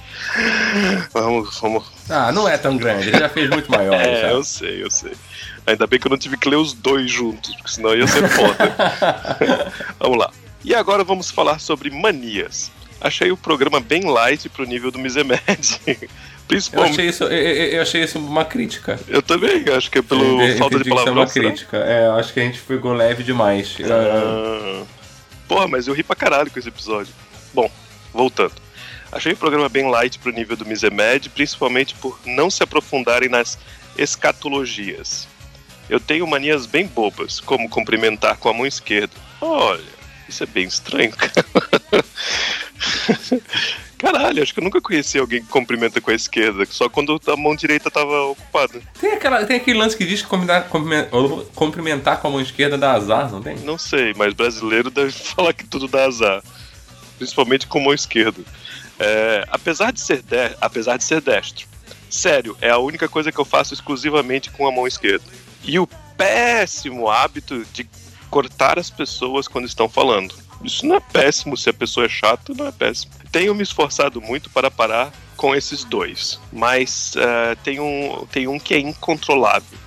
Vamos, 1.12 1.61
vamos. 1.61 1.85
Ah, 2.09 2.32
não 2.32 2.48
é 2.48 2.57
tão 2.57 2.78
grande, 2.78 3.09
ele 3.09 3.19
já 3.19 3.28
fez 3.28 3.51
muito 3.51 3.70
maior. 3.70 3.93
É, 3.94 4.23
já. 4.23 4.28
eu 4.31 4.43
sei, 4.43 4.82
eu 4.82 4.90
sei. 4.90 5.12
Ainda 5.66 5.86
bem 5.86 6.01
que 6.01 6.07
eu 6.07 6.11
não 6.11 6.16
tive 6.16 6.39
que 6.39 6.48
ler 6.48 6.57
os 6.57 6.73
dois 6.73 7.11
juntos, 7.11 7.55
porque 7.57 7.70
senão 7.73 7.94
ia 7.94 8.07
ser 8.07 8.27
foda. 8.27 9.73
vamos 10.01 10.16
lá. 10.16 10.31
E 10.65 10.74
agora 10.74 11.05
vamos 11.05 11.31
falar 11.31 11.59
sobre 11.61 11.90
manias. 11.90 12.70
Achei 12.98 13.31
o 13.31 13.36
programa 13.36 13.78
bem 13.78 14.05
light 14.11 14.48
pro 14.48 14.65
nível 14.65 14.90
do 14.90 14.98
Misemed. 14.98 15.39
Eu 16.47 16.48
Principalmente. 16.48 16.93
achei, 16.93 17.09
isso, 17.09 17.24
eu, 17.24 17.32
eu- 17.32 17.66
eu 17.73 17.82
achei 17.82 18.05
isso 18.05 18.20
uma 18.20 18.44
crítica. 18.44 19.01
Eu 19.09 19.20
também, 19.20 19.65
acho 19.77 19.90
que 19.90 19.98
é 19.98 20.03
pelo 20.03 20.40
Eu 20.40 20.57
falta 20.57 20.78
de 20.78 20.89
isso 20.89 21.09
é 21.09 21.11
uma 21.11 21.27
crítica. 21.27 21.77
É, 21.78 22.07
eu 22.07 22.12
acho 22.12 22.32
que 22.32 22.39
a 22.39 22.44
gente 22.44 22.61
ficou 22.61 22.93
leve 22.93 23.24
demais. 23.24 23.77
Ah. 23.82 24.85
Porra, 25.48 25.68
mas 25.68 25.86
eu 25.86 25.94
ri 25.94 26.02
pra 26.02 26.16
caralho 26.16 26.51
com 26.51 26.59
esse 26.59 26.68
episódio. 26.68 27.14
Bom, 27.55 27.70
voltando. 28.12 28.55
Achei 29.12 29.32
o 29.32 29.36
programa 29.36 29.68
bem 29.68 29.89
light 29.89 30.18
pro 30.18 30.32
nível 30.32 30.56
do 30.56 30.66
Misemed, 30.66 31.31
principalmente 31.31 31.94
por 31.94 32.18
não 32.27 32.51
se 32.51 32.62
aprofundarem 32.62 33.28
nas 33.28 33.59
escatologias. 33.97 35.28
Eu 35.89 36.01
tenho 36.01 36.27
manias 36.27 36.66
bem 36.66 36.86
bobas, 36.86 37.39
como 37.39 37.68
cumprimentar 37.68 38.36
com 38.39 38.48
a 38.48 38.52
mão 38.52 38.66
esquerda. 38.66 39.14
Olha, 39.40 39.85
isso 40.28 40.43
é 40.43 40.47
bem 40.47 40.66
estranho, 40.66 41.12
cara. 41.12 41.47
Caralho, 43.98 44.43
acho 44.43 44.52
que 44.52 44.60
eu 44.60 44.64
nunca 44.64 44.81
conheci 44.81 45.18
alguém 45.18 45.40
que 45.43 45.48
cumprimenta 45.48 46.01
com 46.01 46.10
a 46.10 46.14
esquerda, 46.14 46.66
só 46.68 46.89
quando 46.89 47.18
a 47.27 47.36
mão 47.36 47.56
direita 47.56 47.90
tava 47.90 48.24
ocupada. 48.24 48.81
Tem, 49.01 49.12
aquela, 49.12 49.44
tem 49.47 49.56
aquele 49.56 49.78
lance 49.78 49.97
que 49.97 50.05
diz 50.05 50.20
que 50.20 50.28
combinar- 50.28 50.68
cumprimen- 50.68 51.06
cumprimentar 51.55 52.20
com 52.20 52.28
a 52.28 52.31
mão 52.31 52.40
esquerda 52.40 52.77
dá 52.77 52.93
azar, 52.93 53.31
não 53.32 53.43
tem? 53.43 53.56
Não 53.60 53.78
sei, 53.78 54.12
mas 54.14 54.35
brasileiro 54.35 54.90
deve 54.90 55.12
falar 55.35 55.52
que 55.55 55.64
tudo 55.64 55.89
dá 55.89 56.05
azar. 56.05 56.43
Principalmente 57.16 57.66
com 57.66 57.81
mão 57.81 57.94
esquerda. 57.94 58.43
É, 58.98 59.44
apesar, 59.48 59.93
de 59.93 60.01
ser 60.01 60.23
de- 60.23 60.56
apesar 60.60 60.98
de 60.98 61.05
ser 61.05 61.20
destro. 61.23 61.66
Sério, 62.10 62.56
é 62.60 62.70
a 62.70 62.78
única 62.78 63.09
coisa 63.09 63.32
que 63.32 63.39
eu 63.39 63.44
faço 63.44 63.73
exclusivamente 63.74 64.51
com 64.51 64.66
a 64.66 64.73
mão 64.73 64.86
esquerda. 64.86 65.24
E 65.64 65.78
o 65.78 65.86
péssimo 66.16 67.09
hábito 67.09 67.64
de 67.73 67.89
cortar 68.31 68.78
as 68.78 68.90
pessoas 68.90 69.48
quando 69.48 69.66
estão 69.66 69.89
falando. 69.89 70.35
Isso 70.67 70.85
não 70.87 70.97
é 70.97 71.01
péssimo, 71.01 71.57
se 71.57 71.71
a 71.71 71.73
pessoa 71.73 72.07
é 72.07 72.09
chata, 72.09 72.53
não 72.57 72.67
é 72.67 72.73
péssimo. 72.73 73.13
Tenho 73.31 73.55
me 73.55 73.63
esforçado 73.63 74.21
muito 74.21 74.51
para 74.51 74.71
parar 74.71 75.13
com 75.37 75.55
esses 75.55 75.85
dois, 75.85 76.41
mas 76.53 77.15
é, 77.17 77.55
tem, 77.57 77.79
um, 77.79 78.27
tem 78.33 78.49
um 78.49 78.59
que 78.59 78.75
é 78.75 78.79
incontrolável. 78.79 79.79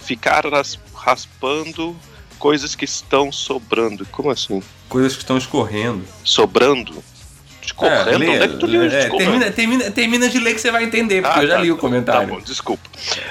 Ficar 0.00 0.44
ras- 0.46 0.78
raspando 0.94 1.96
coisas 2.38 2.74
que 2.74 2.84
estão 2.84 3.30
sobrando. 3.30 4.04
Como 4.06 4.30
assim? 4.30 4.62
Coisas 4.88 5.12
que 5.14 5.20
estão 5.20 5.36
escorrendo. 5.38 6.04
Sobrando? 6.24 7.02
Escorrendo? 7.62 8.18
lê- 8.18 8.28
Onde 8.28 8.42
é 8.44 8.48
que 8.48 8.56
tu 8.58 8.66
leu 8.66 8.82
é, 8.82 9.08
termina, 9.08 9.50
termina, 9.50 9.90
termina 9.90 10.28
de 10.28 10.38
ler 10.38 10.54
que 10.54 10.60
você 10.60 10.70
vai 10.70 10.84
entender, 10.84 11.22
porque 11.22 11.38
Ah, 11.38 11.42
eu 11.42 11.48
já 11.48 11.54
tá, 11.56 11.62
li 11.62 11.70
o 11.72 11.76
Tá 11.76 11.80
comentário. 11.80 12.28
bom, 12.28 12.40
desculpa. 12.40 12.82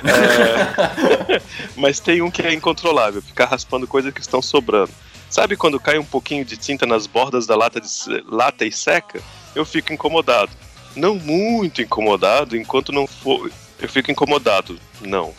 É, 0.03 1.41
Mas 1.77 1.99
tem 1.99 2.21
um 2.21 2.31
que 2.31 2.41
é 2.41 2.53
incontrolável, 2.53 3.21
ficar 3.21 3.45
raspando 3.45 3.85
coisas 3.87 4.11
que 4.13 4.21
estão 4.21 4.41
sobrando. 4.41 4.91
Sabe 5.33 5.57
quando 5.57 5.79
cai 5.79 5.97
um 5.97 6.05
pouquinho 6.05 6.45
de 6.45 6.55
tinta 6.55 6.85
nas 6.85 7.07
bordas 7.07 7.47
da 7.47 7.55
lata, 7.55 7.81
de 7.81 7.89
lata 8.27 8.65
e 8.65 8.71
seca? 8.71 9.19
Eu 9.55 9.65
fico 9.65 9.91
incomodado. 9.91 10.51
Não 10.95 11.15
muito 11.15 11.81
incomodado, 11.81 12.55
enquanto 12.55 12.91
não 12.91 13.07
for. 13.07 13.51
Eu 13.79 13.89
fico 13.89 14.11
incomodado. 14.11 14.79
Não. 15.01 15.33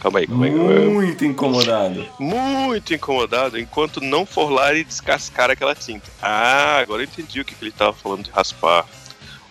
Calma 0.00 0.18
aí, 0.18 0.26
calma 0.26 0.46
aí. 0.46 0.50
Muito 0.88 1.24
incomodado. 1.24 2.04
Muito 2.18 2.92
incomodado 2.92 3.60
enquanto 3.60 4.00
não 4.00 4.26
for 4.26 4.50
lá 4.50 4.74
e 4.74 4.82
descascar 4.82 5.52
aquela 5.52 5.76
tinta. 5.76 6.10
Ah, 6.20 6.78
agora 6.78 7.02
eu 7.02 7.06
entendi 7.06 7.42
o 7.42 7.44
que, 7.44 7.54
que 7.54 7.62
ele 7.62 7.70
estava 7.70 7.92
falando 7.92 8.24
de 8.24 8.30
raspar. 8.32 8.84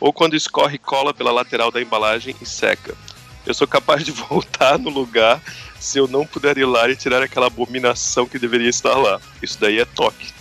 Ou 0.02 0.11
quando 0.11 0.35
escorre 0.35 0.77
cola 0.77 1.14
pela 1.14 1.31
lateral 1.31 1.72
da 1.72 1.81
embalagem 1.81 2.35
e 2.41 2.45
seca. 2.45 2.93
Eu 3.46 3.54
sou 3.54 3.68
capaz 3.68 4.04
de 4.04 4.12
voltar 4.12 4.78
no 4.78 4.90
lugar 4.90 5.42
se 5.80 5.98
eu 5.98 6.08
não 6.08 6.26
puder 6.26 6.58
ir 6.58 6.66
lá 6.66 6.88
e 6.90 6.96
tirar 6.96 7.24
aquela 7.24 7.48
abominação 7.48 8.28
que 8.28 8.38
deveria 8.38 8.70
estar 8.70 8.96
lá. 8.96 9.20
Isso 9.42 9.58
daí 9.60 9.80
é 9.80 9.86
toque. 9.86 10.32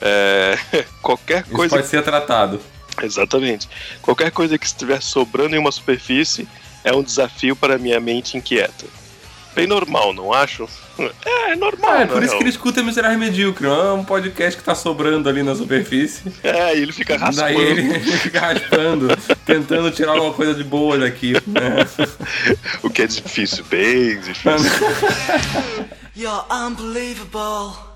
É, 0.00 0.58
qualquer 1.02 1.42
Isso 1.42 1.52
coisa. 1.52 1.76
pode 1.76 1.88
ser 1.88 2.02
tratado. 2.02 2.60
Exatamente. 3.02 3.68
Qualquer 4.02 4.30
coisa 4.30 4.58
que 4.58 4.66
estiver 4.66 5.00
sobrando 5.00 5.54
em 5.54 5.58
uma 5.58 5.70
superfície 5.70 6.48
é 6.82 6.92
um 6.92 7.02
desafio 7.02 7.54
para 7.54 7.78
minha 7.78 8.00
mente 8.00 8.36
inquieta. 8.36 8.86
Bem 9.58 9.66
normal, 9.66 10.12
não 10.12 10.32
acho? 10.32 10.68
É, 11.24 11.52
é 11.52 11.56
normal. 11.56 11.90
Ah, 11.92 12.00
é 12.00 12.06
por 12.06 12.22
isso 12.24 12.32
real. 12.32 12.38
que 12.38 12.42
ele 12.42 12.50
escuta 12.50 12.82
Miserável 12.82 13.16
Medíocre. 13.18 13.68
É 13.68 13.92
um 13.92 14.04
podcast 14.04 14.58
que 14.58 14.64
tá 14.64 14.74
sobrando 14.74 15.28
ali 15.28 15.44
na 15.44 15.54
superfície. 15.54 16.24
É, 16.42 16.76
e 16.76 16.82
ele 16.82 16.92
fica 16.92 17.16
raspando. 17.16 17.36
Daí 17.36 17.56
ele 17.56 18.00
fica 18.18 18.40
raspando, 18.40 19.16
tentando 19.46 19.92
tirar 19.92 20.12
alguma 20.12 20.32
coisa 20.32 20.54
de 20.54 20.64
boa 20.64 20.98
daqui. 20.98 21.34
né? 21.46 21.86
O 22.82 22.90
que 22.90 23.02
é 23.02 23.06
difícil, 23.06 23.64
bem 23.70 24.18
difícil. 24.20 24.70
You're 26.16 26.42
unbelievable. 26.50 27.87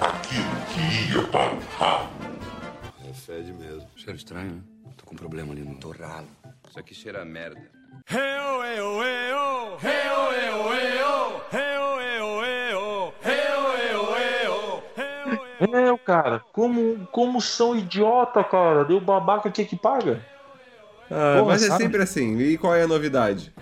Aquilo 0.00 0.56
que 0.72 1.12
ia 1.12 1.22
para 1.28 1.52
o 1.52 1.58
ralo. 1.78 2.08
É 3.08 3.12
fede 3.12 3.52
mesmo. 3.52 3.86
Cheiro 3.96 4.16
estranho, 4.16 4.52
né? 4.52 4.60
Tô 4.96 5.04
com 5.04 5.14
um 5.14 5.18
problema 5.18 5.52
ali 5.52 5.62
no 5.62 5.74
torralo. 5.76 6.26
Isso 6.68 6.78
aqui 6.78 6.94
cheira 6.94 7.22
a 7.22 7.24
merda. 7.24 7.60
Heo, 8.10 8.64
eu 8.64 9.02
eu 9.02 9.78
Heo, 9.82 10.32
eu 10.32 10.72
eu 10.72 10.72
Heo, 11.52 12.00
eu 12.00 12.44
eu 12.44 13.14
Heo, 13.22 13.76
eo, 13.76 14.16
eu 14.16 14.82
eu 15.60 15.94
é, 15.94 15.98
cara, 15.98 16.40
como, 16.52 17.06
como 17.12 17.40
são 17.40 17.76
idiota, 17.76 18.42
cara. 18.42 18.84
Deu 18.84 18.98
babaca 18.98 19.50
que 19.50 19.64
que 19.64 19.76
paga. 19.76 20.24
Ah, 21.10 21.42
mas 21.44 21.62
é 21.62 21.76
sempre 21.76 22.02
assim. 22.02 22.38
E 22.38 22.56
qual 22.56 22.74
é 22.74 22.82
a 22.82 22.88
novidade? 22.88 23.52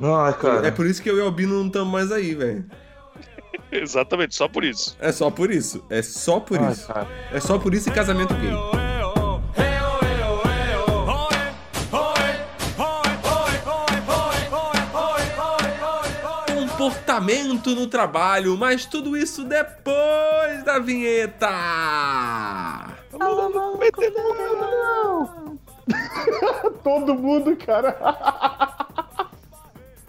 Ai, 0.00 0.34
cara. 0.34 0.66
É 0.66 0.70
por 0.70 0.84
isso 0.84 1.02
que 1.02 1.08
eu 1.08 1.16
e 1.16 1.20
o 1.20 1.24
Albino 1.24 1.54
não 1.54 1.68
estamos 1.68 1.90
mais 1.90 2.12
aí, 2.12 2.34
velho. 2.34 2.66
Exatamente, 3.72 4.34
só 4.34 4.48
por 4.48 4.64
isso. 4.64 4.96
É 5.00 5.12
só 5.12 5.30
por 5.30 5.50
isso. 5.50 5.84
É 5.88 6.02
só 6.02 6.40
por 6.40 6.58
Ai, 6.58 6.72
isso. 6.72 6.86
cara. 6.86 7.08
É 7.32 7.40
só 7.40 7.58
por 7.58 7.74
isso 7.74 7.88
e 7.88 7.92
casamento 7.92 8.34
gay. 8.34 8.52
Comportamento 16.82 17.74
no 17.74 17.86
trabalho, 17.86 18.56
mas 18.56 18.84
tudo 18.86 19.16
isso 19.16 19.44
depois 19.44 20.64
da 20.64 20.78
vinheta. 20.78 21.48
Todo 26.82 27.14
mundo, 27.14 27.56
cara. 27.56 27.96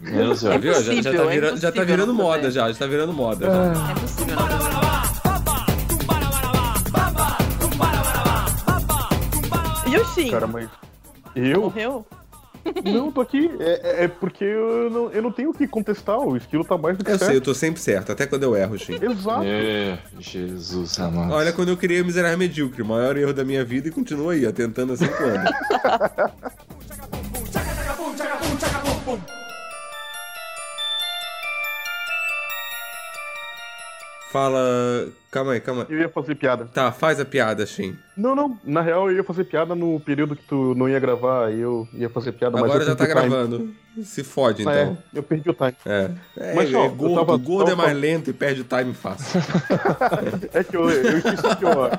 Meu 0.04 0.24
Deus. 0.26 0.40
Já 0.40 0.56
viu? 0.58 0.74
Já, 0.74 0.94
já 1.02 1.02
tá 1.12 1.22
é 1.24 1.26
virando, 1.28 1.56
já 1.60 1.72
tá 1.72 1.84
virando 1.84 2.12
não 2.12 2.14
moda 2.14 2.50
já, 2.50 2.70
já 2.70 2.78
tá 2.78 2.86
virando 2.86 3.12
moda. 3.12 3.46
É 3.46 4.00
possível. 4.00 4.36
E 9.86 9.96
o 9.96 10.04
Shin? 10.14 10.30
Cara, 10.30 10.46
mas. 10.46 10.68
Eu? 11.34 11.62
Morreu? 11.62 12.06
Não, 12.84 13.12
tô 13.12 13.20
aqui. 13.20 13.50
É, 13.60 14.02
é- 14.02 14.04
é 14.04 14.08
porque 14.08 14.42
eu 14.44 14.88
não, 14.90 15.10
eu 15.10 15.20
não 15.22 15.30
tenho 15.30 15.50
o 15.50 15.54
que 15.54 15.66
contestar. 15.68 16.18
O 16.18 16.34
esquilo 16.36 16.64
tá 16.64 16.78
mais 16.78 16.96
do 16.96 17.04
que 17.04 17.10
Eu 17.10 17.18
certo. 17.18 17.28
sei, 17.28 17.36
eu 17.36 17.42
tô 17.42 17.52
sempre 17.54 17.80
certo, 17.80 18.10
até 18.12 18.26
quando 18.26 18.44
eu 18.44 18.56
erro, 18.56 18.78
Shin. 18.78 18.94
Exato. 19.02 19.42
É, 19.44 19.98
Jesus 20.18 20.98
amado. 20.98 21.32
Olha 21.32 21.52
quando 21.52 21.68
eu 21.68 21.76
criei 21.76 22.00
o 22.00 22.04
Miserável 22.06 22.38
Medíocre, 22.38 22.80
o 22.80 22.86
maior 22.86 23.16
erro 23.18 23.34
da 23.34 23.44
minha 23.44 23.64
vida 23.64 23.88
e 23.88 23.90
continua 23.90 24.32
aí, 24.32 24.46
ó, 24.46 24.52
tentando 24.52 24.94
há 24.94 24.96
cinco 24.96 25.12
Fala. 34.34 35.06
Calma 35.30 35.52
aí, 35.52 35.60
calma 35.60 35.86
aí. 35.88 35.94
Eu 35.94 36.00
ia 36.00 36.08
fazer 36.08 36.34
piada. 36.34 36.64
Tá, 36.64 36.90
faz 36.90 37.20
a 37.20 37.24
piada, 37.24 37.64
Shin. 37.64 37.96
Não, 38.16 38.34
não. 38.34 38.58
Na 38.64 38.80
real, 38.80 39.08
eu 39.08 39.16
ia 39.18 39.22
fazer 39.22 39.44
piada 39.44 39.76
no 39.76 40.00
período 40.00 40.34
que 40.34 40.42
tu 40.42 40.74
não 40.74 40.88
ia 40.88 40.98
gravar. 40.98 41.46
aí 41.46 41.60
Eu 41.60 41.86
ia 41.92 42.10
fazer 42.10 42.32
piada, 42.32 42.58
Agora 42.58 42.82
eu 42.82 42.86
já 42.88 42.96
tá 42.96 43.06
gravando. 43.06 43.72
Se 44.02 44.24
fode, 44.24 44.62
então. 44.62 44.72
É, 44.72 44.96
eu 45.14 45.22
perdi 45.22 45.48
o 45.48 45.54
time. 45.54 45.76
É. 45.86 46.10
É, 46.36 46.52
Mas, 46.52 46.72
é 46.72 46.76
ó, 46.76 46.86
eu 46.86 46.90
gordo, 46.96 47.14
tava- 47.14 47.36
gordo 47.36 47.68
é 47.70 47.76
tava- 47.76 47.82
mais 47.84 47.96
lento 47.96 48.28
e 48.30 48.32
perde 48.32 48.62
o 48.62 48.64
time 48.64 48.92
fácil. 48.92 49.40
É 50.52 50.64
que 50.64 50.76
eu, 50.76 50.90
eu 50.90 51.18
esqueci 51.18 51.56
que 51.56 51.64
ó, 51.64 51.90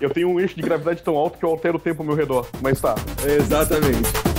eu 0.00 0.10
tenho 0.10 0.28
um 0.28 0.40
eixo 0.40 0.56
de 0.56 0.62
gravidade 0.62 1.02
tão 1.02 1.14
alto 1.16 1.38
que 1.38 1.44
eu 1.44 1.50
altero 1.50 1.76
o 1.76 1.80
tempo 1.80 2.02
ao 2.02 2.06
meu 2.06 2.16
redor. 2.16 2.48
Mas 2.60 2.80
tá. 2.80 2.96
Exatamente. 3.24 4.35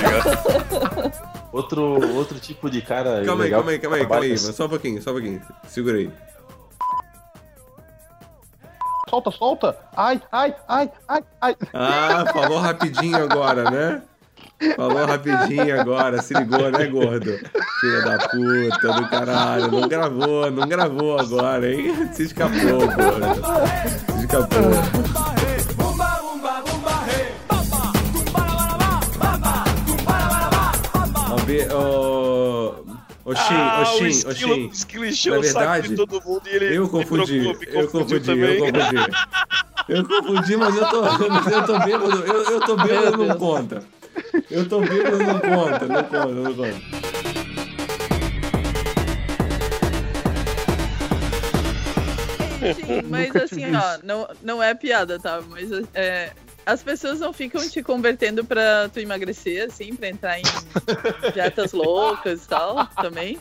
Outro, 1.52 2.14
outro 2.14 2.38
tipo 2.38 2.70
de 2.70 2.80
cara. 2.80 3.24
Calma 3.24 3.42
aí, 3.42 3.50
legal 3.50 3.60
calma 3.60 3.72
aí, 3.72 3.78
calma 3.80 3.96
aí, 3.96 4.06
calma 4.06 4.24
aí. 4.24 4.30
Mas 4.30 4.54
só 4.54 4.66
um 4.66 4.68
pouquinho, 4.68 5.02
só 5.02 5.10
um 5.10 5.14
pouquinho. 5.14 5.42
Segura 5.66 5.96
aí. 5.96 6.10
Solta, 9.08 9.30
solta! 9.32 9.76
Ai, 9.96 10.22
ai, 10.30 10.54
ai, 10.68 10.90
ai, 11.08 11.24
ai. 11.40 11.56
Ah, 11.74 12.24
falou 12.32 12.60
rapidinho 12.60 13.24
agora, 13.24 13.68
né? 13.68 14.02
Falou 14.76 15.04
rapidinho 15.04 15.80
agora, 15.80 16.22
se 16.22 16.32
ligou, 16.34 16.70
né, 16.70 16.86
gordo? 16.86 17.36
Filha 17.80 18.02
da 18.02 18.18
puta 18.28 18.92
do 18.92 19.08
caralho, 19.08 19.72
não 19.72 19.88
gravou, 19.88 20.50
não 20.52 20.68
gravou 20.68 21.18
agora, 21.18 21.68
hein? 21.68 22.12
Se 22.12 22.24
escapou, 22.24 22.86
gordo. 22.86 23.42
Se 24.12 24.20
escapou. 24.20 25.49
Ver, 31.50 31.72
ô. 31.72 32.84
Ô, 33.24 33.34
Shin, 33.34 33.54
Ah, 33.54 33.78
ô, 33.78 33.82
o 33.82 33.84
Shin, 33.86 34.04
ô, 34.04 34.08
esquilo, 34.30 34.54
Shin. 34.54 34.70
esquilo 34.72 35.06
encheu 35.06 35.34
Na 35.34 35.40
o 35.40 35.44
saco 35.44 35.58
verdade, 35.58 35.88
de 35.88 35.96
todo 35.96 36.22
mundo 36.24 36.42
e 36.46 36.54
ele 36.56 36.76
Eu 36.76 36.84
me 36.84 36.88
confundi, 36.90 37.40
trocou, 37.42 37.60
me 37.60 37.66
eu 37.66 37.88
confundi, 37.88 38.14
eu 38.14 38.22
também. 38.22 38.58
confundi. 38.58 38.96
Eu 39.88 40.04
confundi, 40.08 40.56
mas 40.56 40.76
eu 40.76 40.88
tô, 40.88 41.02
mas 41.28 41.46
eu 41.52 41.66
tô 41.66 41.78
bêbado, 41.80 42.18
eu, 42.26 42.42
eu 42.44 42.60
tô 42.60 42.76
bêbado, 42.76 43.16
não 43.26 43.38
conta. 43.38 43.82
Eu 44.50 44.68
tô 44.68 44.80
bêbado, 44.80 45.18
não 45.18 45.38
conta, 45.40 45.86
não 45.86 46.04
conta, 46.04 46.28
não 46.32 46.54
conta. 46.54 46.80
Sim, 52.74 53.02
mas 53.08 53.34
assim, 53.36 53.74
ó, 53.74 53.98
não, 54.04 54.28
não 54.42 54.62
é 54.62 54.74
piada, 54.74 55.18
tá? 55.18 55.40
Mas 55.48 55.70
é, 55.94 56.30
as 56.72 56.82
pessoas 56.82 57.18
não 57.18 57.32
ficam 57.32 57.66
te 57.68 57.82
convertendo 57.82 58.44
pra 58.44 58.88
tu 58.92 59.00
emagrecer, 59.00 59.66
assim, 59.66 59.94
pra 59.94 60.08
entrar 60.08 60.38
em 60.38 60.42
dietas 61.34 61.72
loucas 61.72 62.44
e 62.44 62.48
tal, 62.48 62.86
também. 63.00 63.38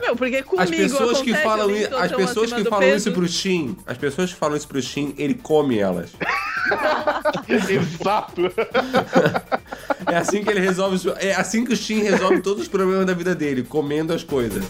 Meu, 0.00 0.16
porque 0.16 0.42
comigo 0.42 0.62
As 0.62 0.70
pessoas 0.70 1.20
que 1.20 1.34
falam, 1.34 1.68
as 2.00 2.12
pessoas 2.12 2.52
que 2.52 2.64
falam 2.64 2.80
peso. 2.80 2.96
isso 2.96 3.12
pro 3.12 3.28
Shin, 3.28 3.76
as 3.86 3.98
pessoas 3.98 4.32
que 4.32 4.38
falam 4.38 4.56
isso 4.56 4.66
pro 4.66 4.80
Shin, 4.80 5.14
ele 5.18 5.34
come 5.34 5.78
elas. 5.78 6.12
Exato. 7.48 8.42
É 10.04 10.16
assim 10.16 10.42
que 10.42 10.50
ele 10.50 10.60
resolve, 10.60 11.12
é 11.18 11.32
assim 11.34 11.64
que 11.64 11.72
o 11.72 11.76
Shin 11.76 12.02
resolve 12.02 12.42
todos 12.42 12.62
os 12.62 12.68
problemas 12.68 13.06
da 13.06 13.14
vida 13.14 13.34
dele, 13.34 13.62
comendo 13.62 14.12
as 14.12 14.24
coisas. 14.24 14.64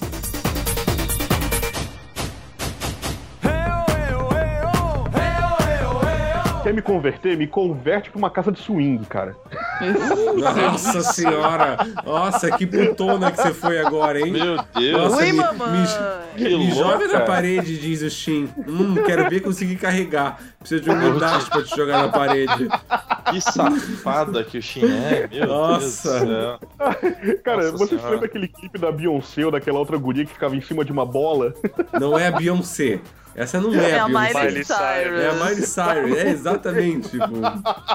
Quer 6.62 6.72
me 6.72 6.80
converter? 6.82 7.36
Me 7.36 7.46
converte 7.46 8.08
pra 8.10 8.18
uma 8.18 8.30
casa 8.30 8.52
de 8.52 8.60
swing, 8.60 9.04
cara. 9.06 9.34
Nossa 10.60 11.02
senhora! 11.02 11.76
Nossa, 12.04 12.50
que 12.52 12.66
putona 12.66 13.30
que 13.32 13.38
você 13.42 13.52
foi 13.52 13.80
agora, 13.80 14.20
hein? 14.20 14.30
Meu 14.32 14.56
Deus. 14.74 15.02
Nossa, 15.02 15.16
Oi, 15.16 15.32
me, 15.32 15.38
mamãe! 15.38 15.80
me, 15.80 15.86
Que 16.44 16.56
me 16.56 16.70
joga 16.70 16.98
louca. 17.04 17.18
na 17.18 17.20
parede, 17.22 17.78
diz 17.78 18.02
o 18.02 18.08
Shin. 18.10 18.48
Hum, 18.68 18.94
quero 19.04 19.28
ver 19.28 19.40
conseguir 19.40 19.74
carregar. 19.76 20.38
Preciso 20.60 20.82
de 20.82 20.90
humildade 20.90 21.46
pra 21.50 21.62
te 21.64 21.74
jogar 21.76 22.02
na 22.02 22.08
parede. 22.10 22.68
Que 23.30 23.40
safada 23.40 24.44
que 24.44 24.58
o 24.58 24.62
Shin 24.62 24.84
é, 24.84 25.28
meu 25.32 25.46
Nossa. 25.48 26.24
Deus 26.24 26.28
do 26.28 26.58
céu. 27.18 27.38
Cara, 27.42 27.64
Nossa 27.72 27.76
você 27.78 27.96
senhora. 27.96 28.10
lembra 28.10 28.26
aquele 28.26 28.46
clipe 28.48 28.78
da 28.78 28.92
Beyoncé 28.92 29.44
ou 29.44 29.50
daquela 29.50 29.78
outra 29.80 29.96
guria 29.98 30.24
que 30.24 30.32
ficava 30.32 30.54
em 30.54 30.60
cima 30.60 30.84
de 30.84 30.92
uma 30.92 31.04
bola? 31.04 31.52
Não 32.00 32.16
é 32.16 32.28
a 32.28 32.32
Beyoncé. 32.32 33.00
Essa 33.34 33.60
não 33.60 33.74
é, 33.74 33.92
É 33.92 33.98
a. 33.98 34.08
Miley 34.08 34.34
Miley 34.34 34.64
Cyrus. 34.64 35.20
É 35.20 35.28
a 35.28 35.32
Miley 35.34 35.66
Cyrus, 35.66 36.18
é 36.18 36.28
exatamente. 36.30 37.08
Tipo, 37.08 37.24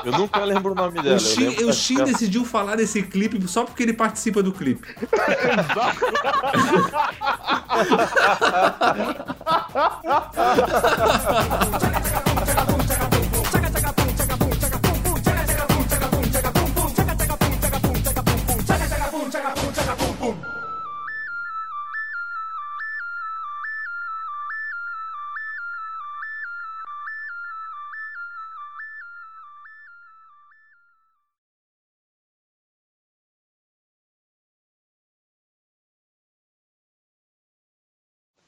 Eu 0.05 0.11
nunca 0.13 0.43
lembro 0.43 0.71
o 0.71 0.75
nome 0.75 1.01
dela. 1.01 1.15
o 1.15 1.19
Shin, 1.19 1.63
o 1.63 1.73
Shin 1.73 2.03
decidiu 2.03 2.43
falar 2.43 2.75
desse 2.75 3.03
clipe 3.03 3.47
só 3.47 3.63
porque 3.63 3.83
ele 3.83 3.93
participa 3.93 4.41
do 4.41 4.51
clipe. 4.51 4.87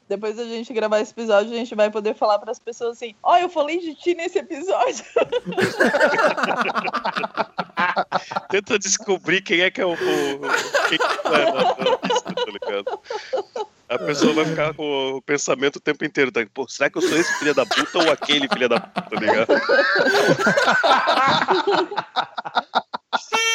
Depois 0.09 0.35
da 0.35 0.43
gente 0.43 0.73
gravar 0.73 0.99
esse 0.99 1.11
episódio, 1.11 1.53
a 1.53 1.55
gente 1.55 1.73
vai 1.75 1.91
poder 1.91 2.15
falar 2.15 2.39
pras 2.39 2.57
pessoas 2.57 2.97
assim: 2.97 3.13
Ó, 3.21 3.37
eu 3.37 3.47
falei 3.47 3.79
de 3.79 3.93
ti 3.93 4.15
nesse 4.15 4.39
episódio. 4.39 5.05
Tenta 8.49 8.79
descobrir 8.79 9.41
quem 9.41 9.61
é 9.61 9.69
que 9.69 9.79
é 9.79 9.85
o. 9.85 9.93
o 9.93 9.97
quem 10.89 10.97
que 10.97 11.05
é 11.05 11.15
tá 12.33 12.45
ligado? 12.51 12.99
A 13.87 13.99
pessoa 13.99 14.33
vai 14.33 14.45
ficar 14.45 14.73
com 14.73 15.17
o 15.17 15.21
pensamento 15.21 15.75
o 15.75 15.79
tempo 15.79 16.03
inteiro, 16.03 16.31
tá? 16.31 16.43
Pô, 16.55 16.67
será 16.67 16.89
que 16.89 16.97
eu 16.97 17.03
sou 17.03 17.15
esse 17.15 17.31
filho 17.37 17.53
da 17.53 17.67
puta 17.67 17.99
ou 17.99 18.11
aquele 18.11 18.47
filho 18.47 18.67
da 18.67 18.79
puta, 18.79 19.01
tá 19.01 19.15
ligado? 19.15 19.47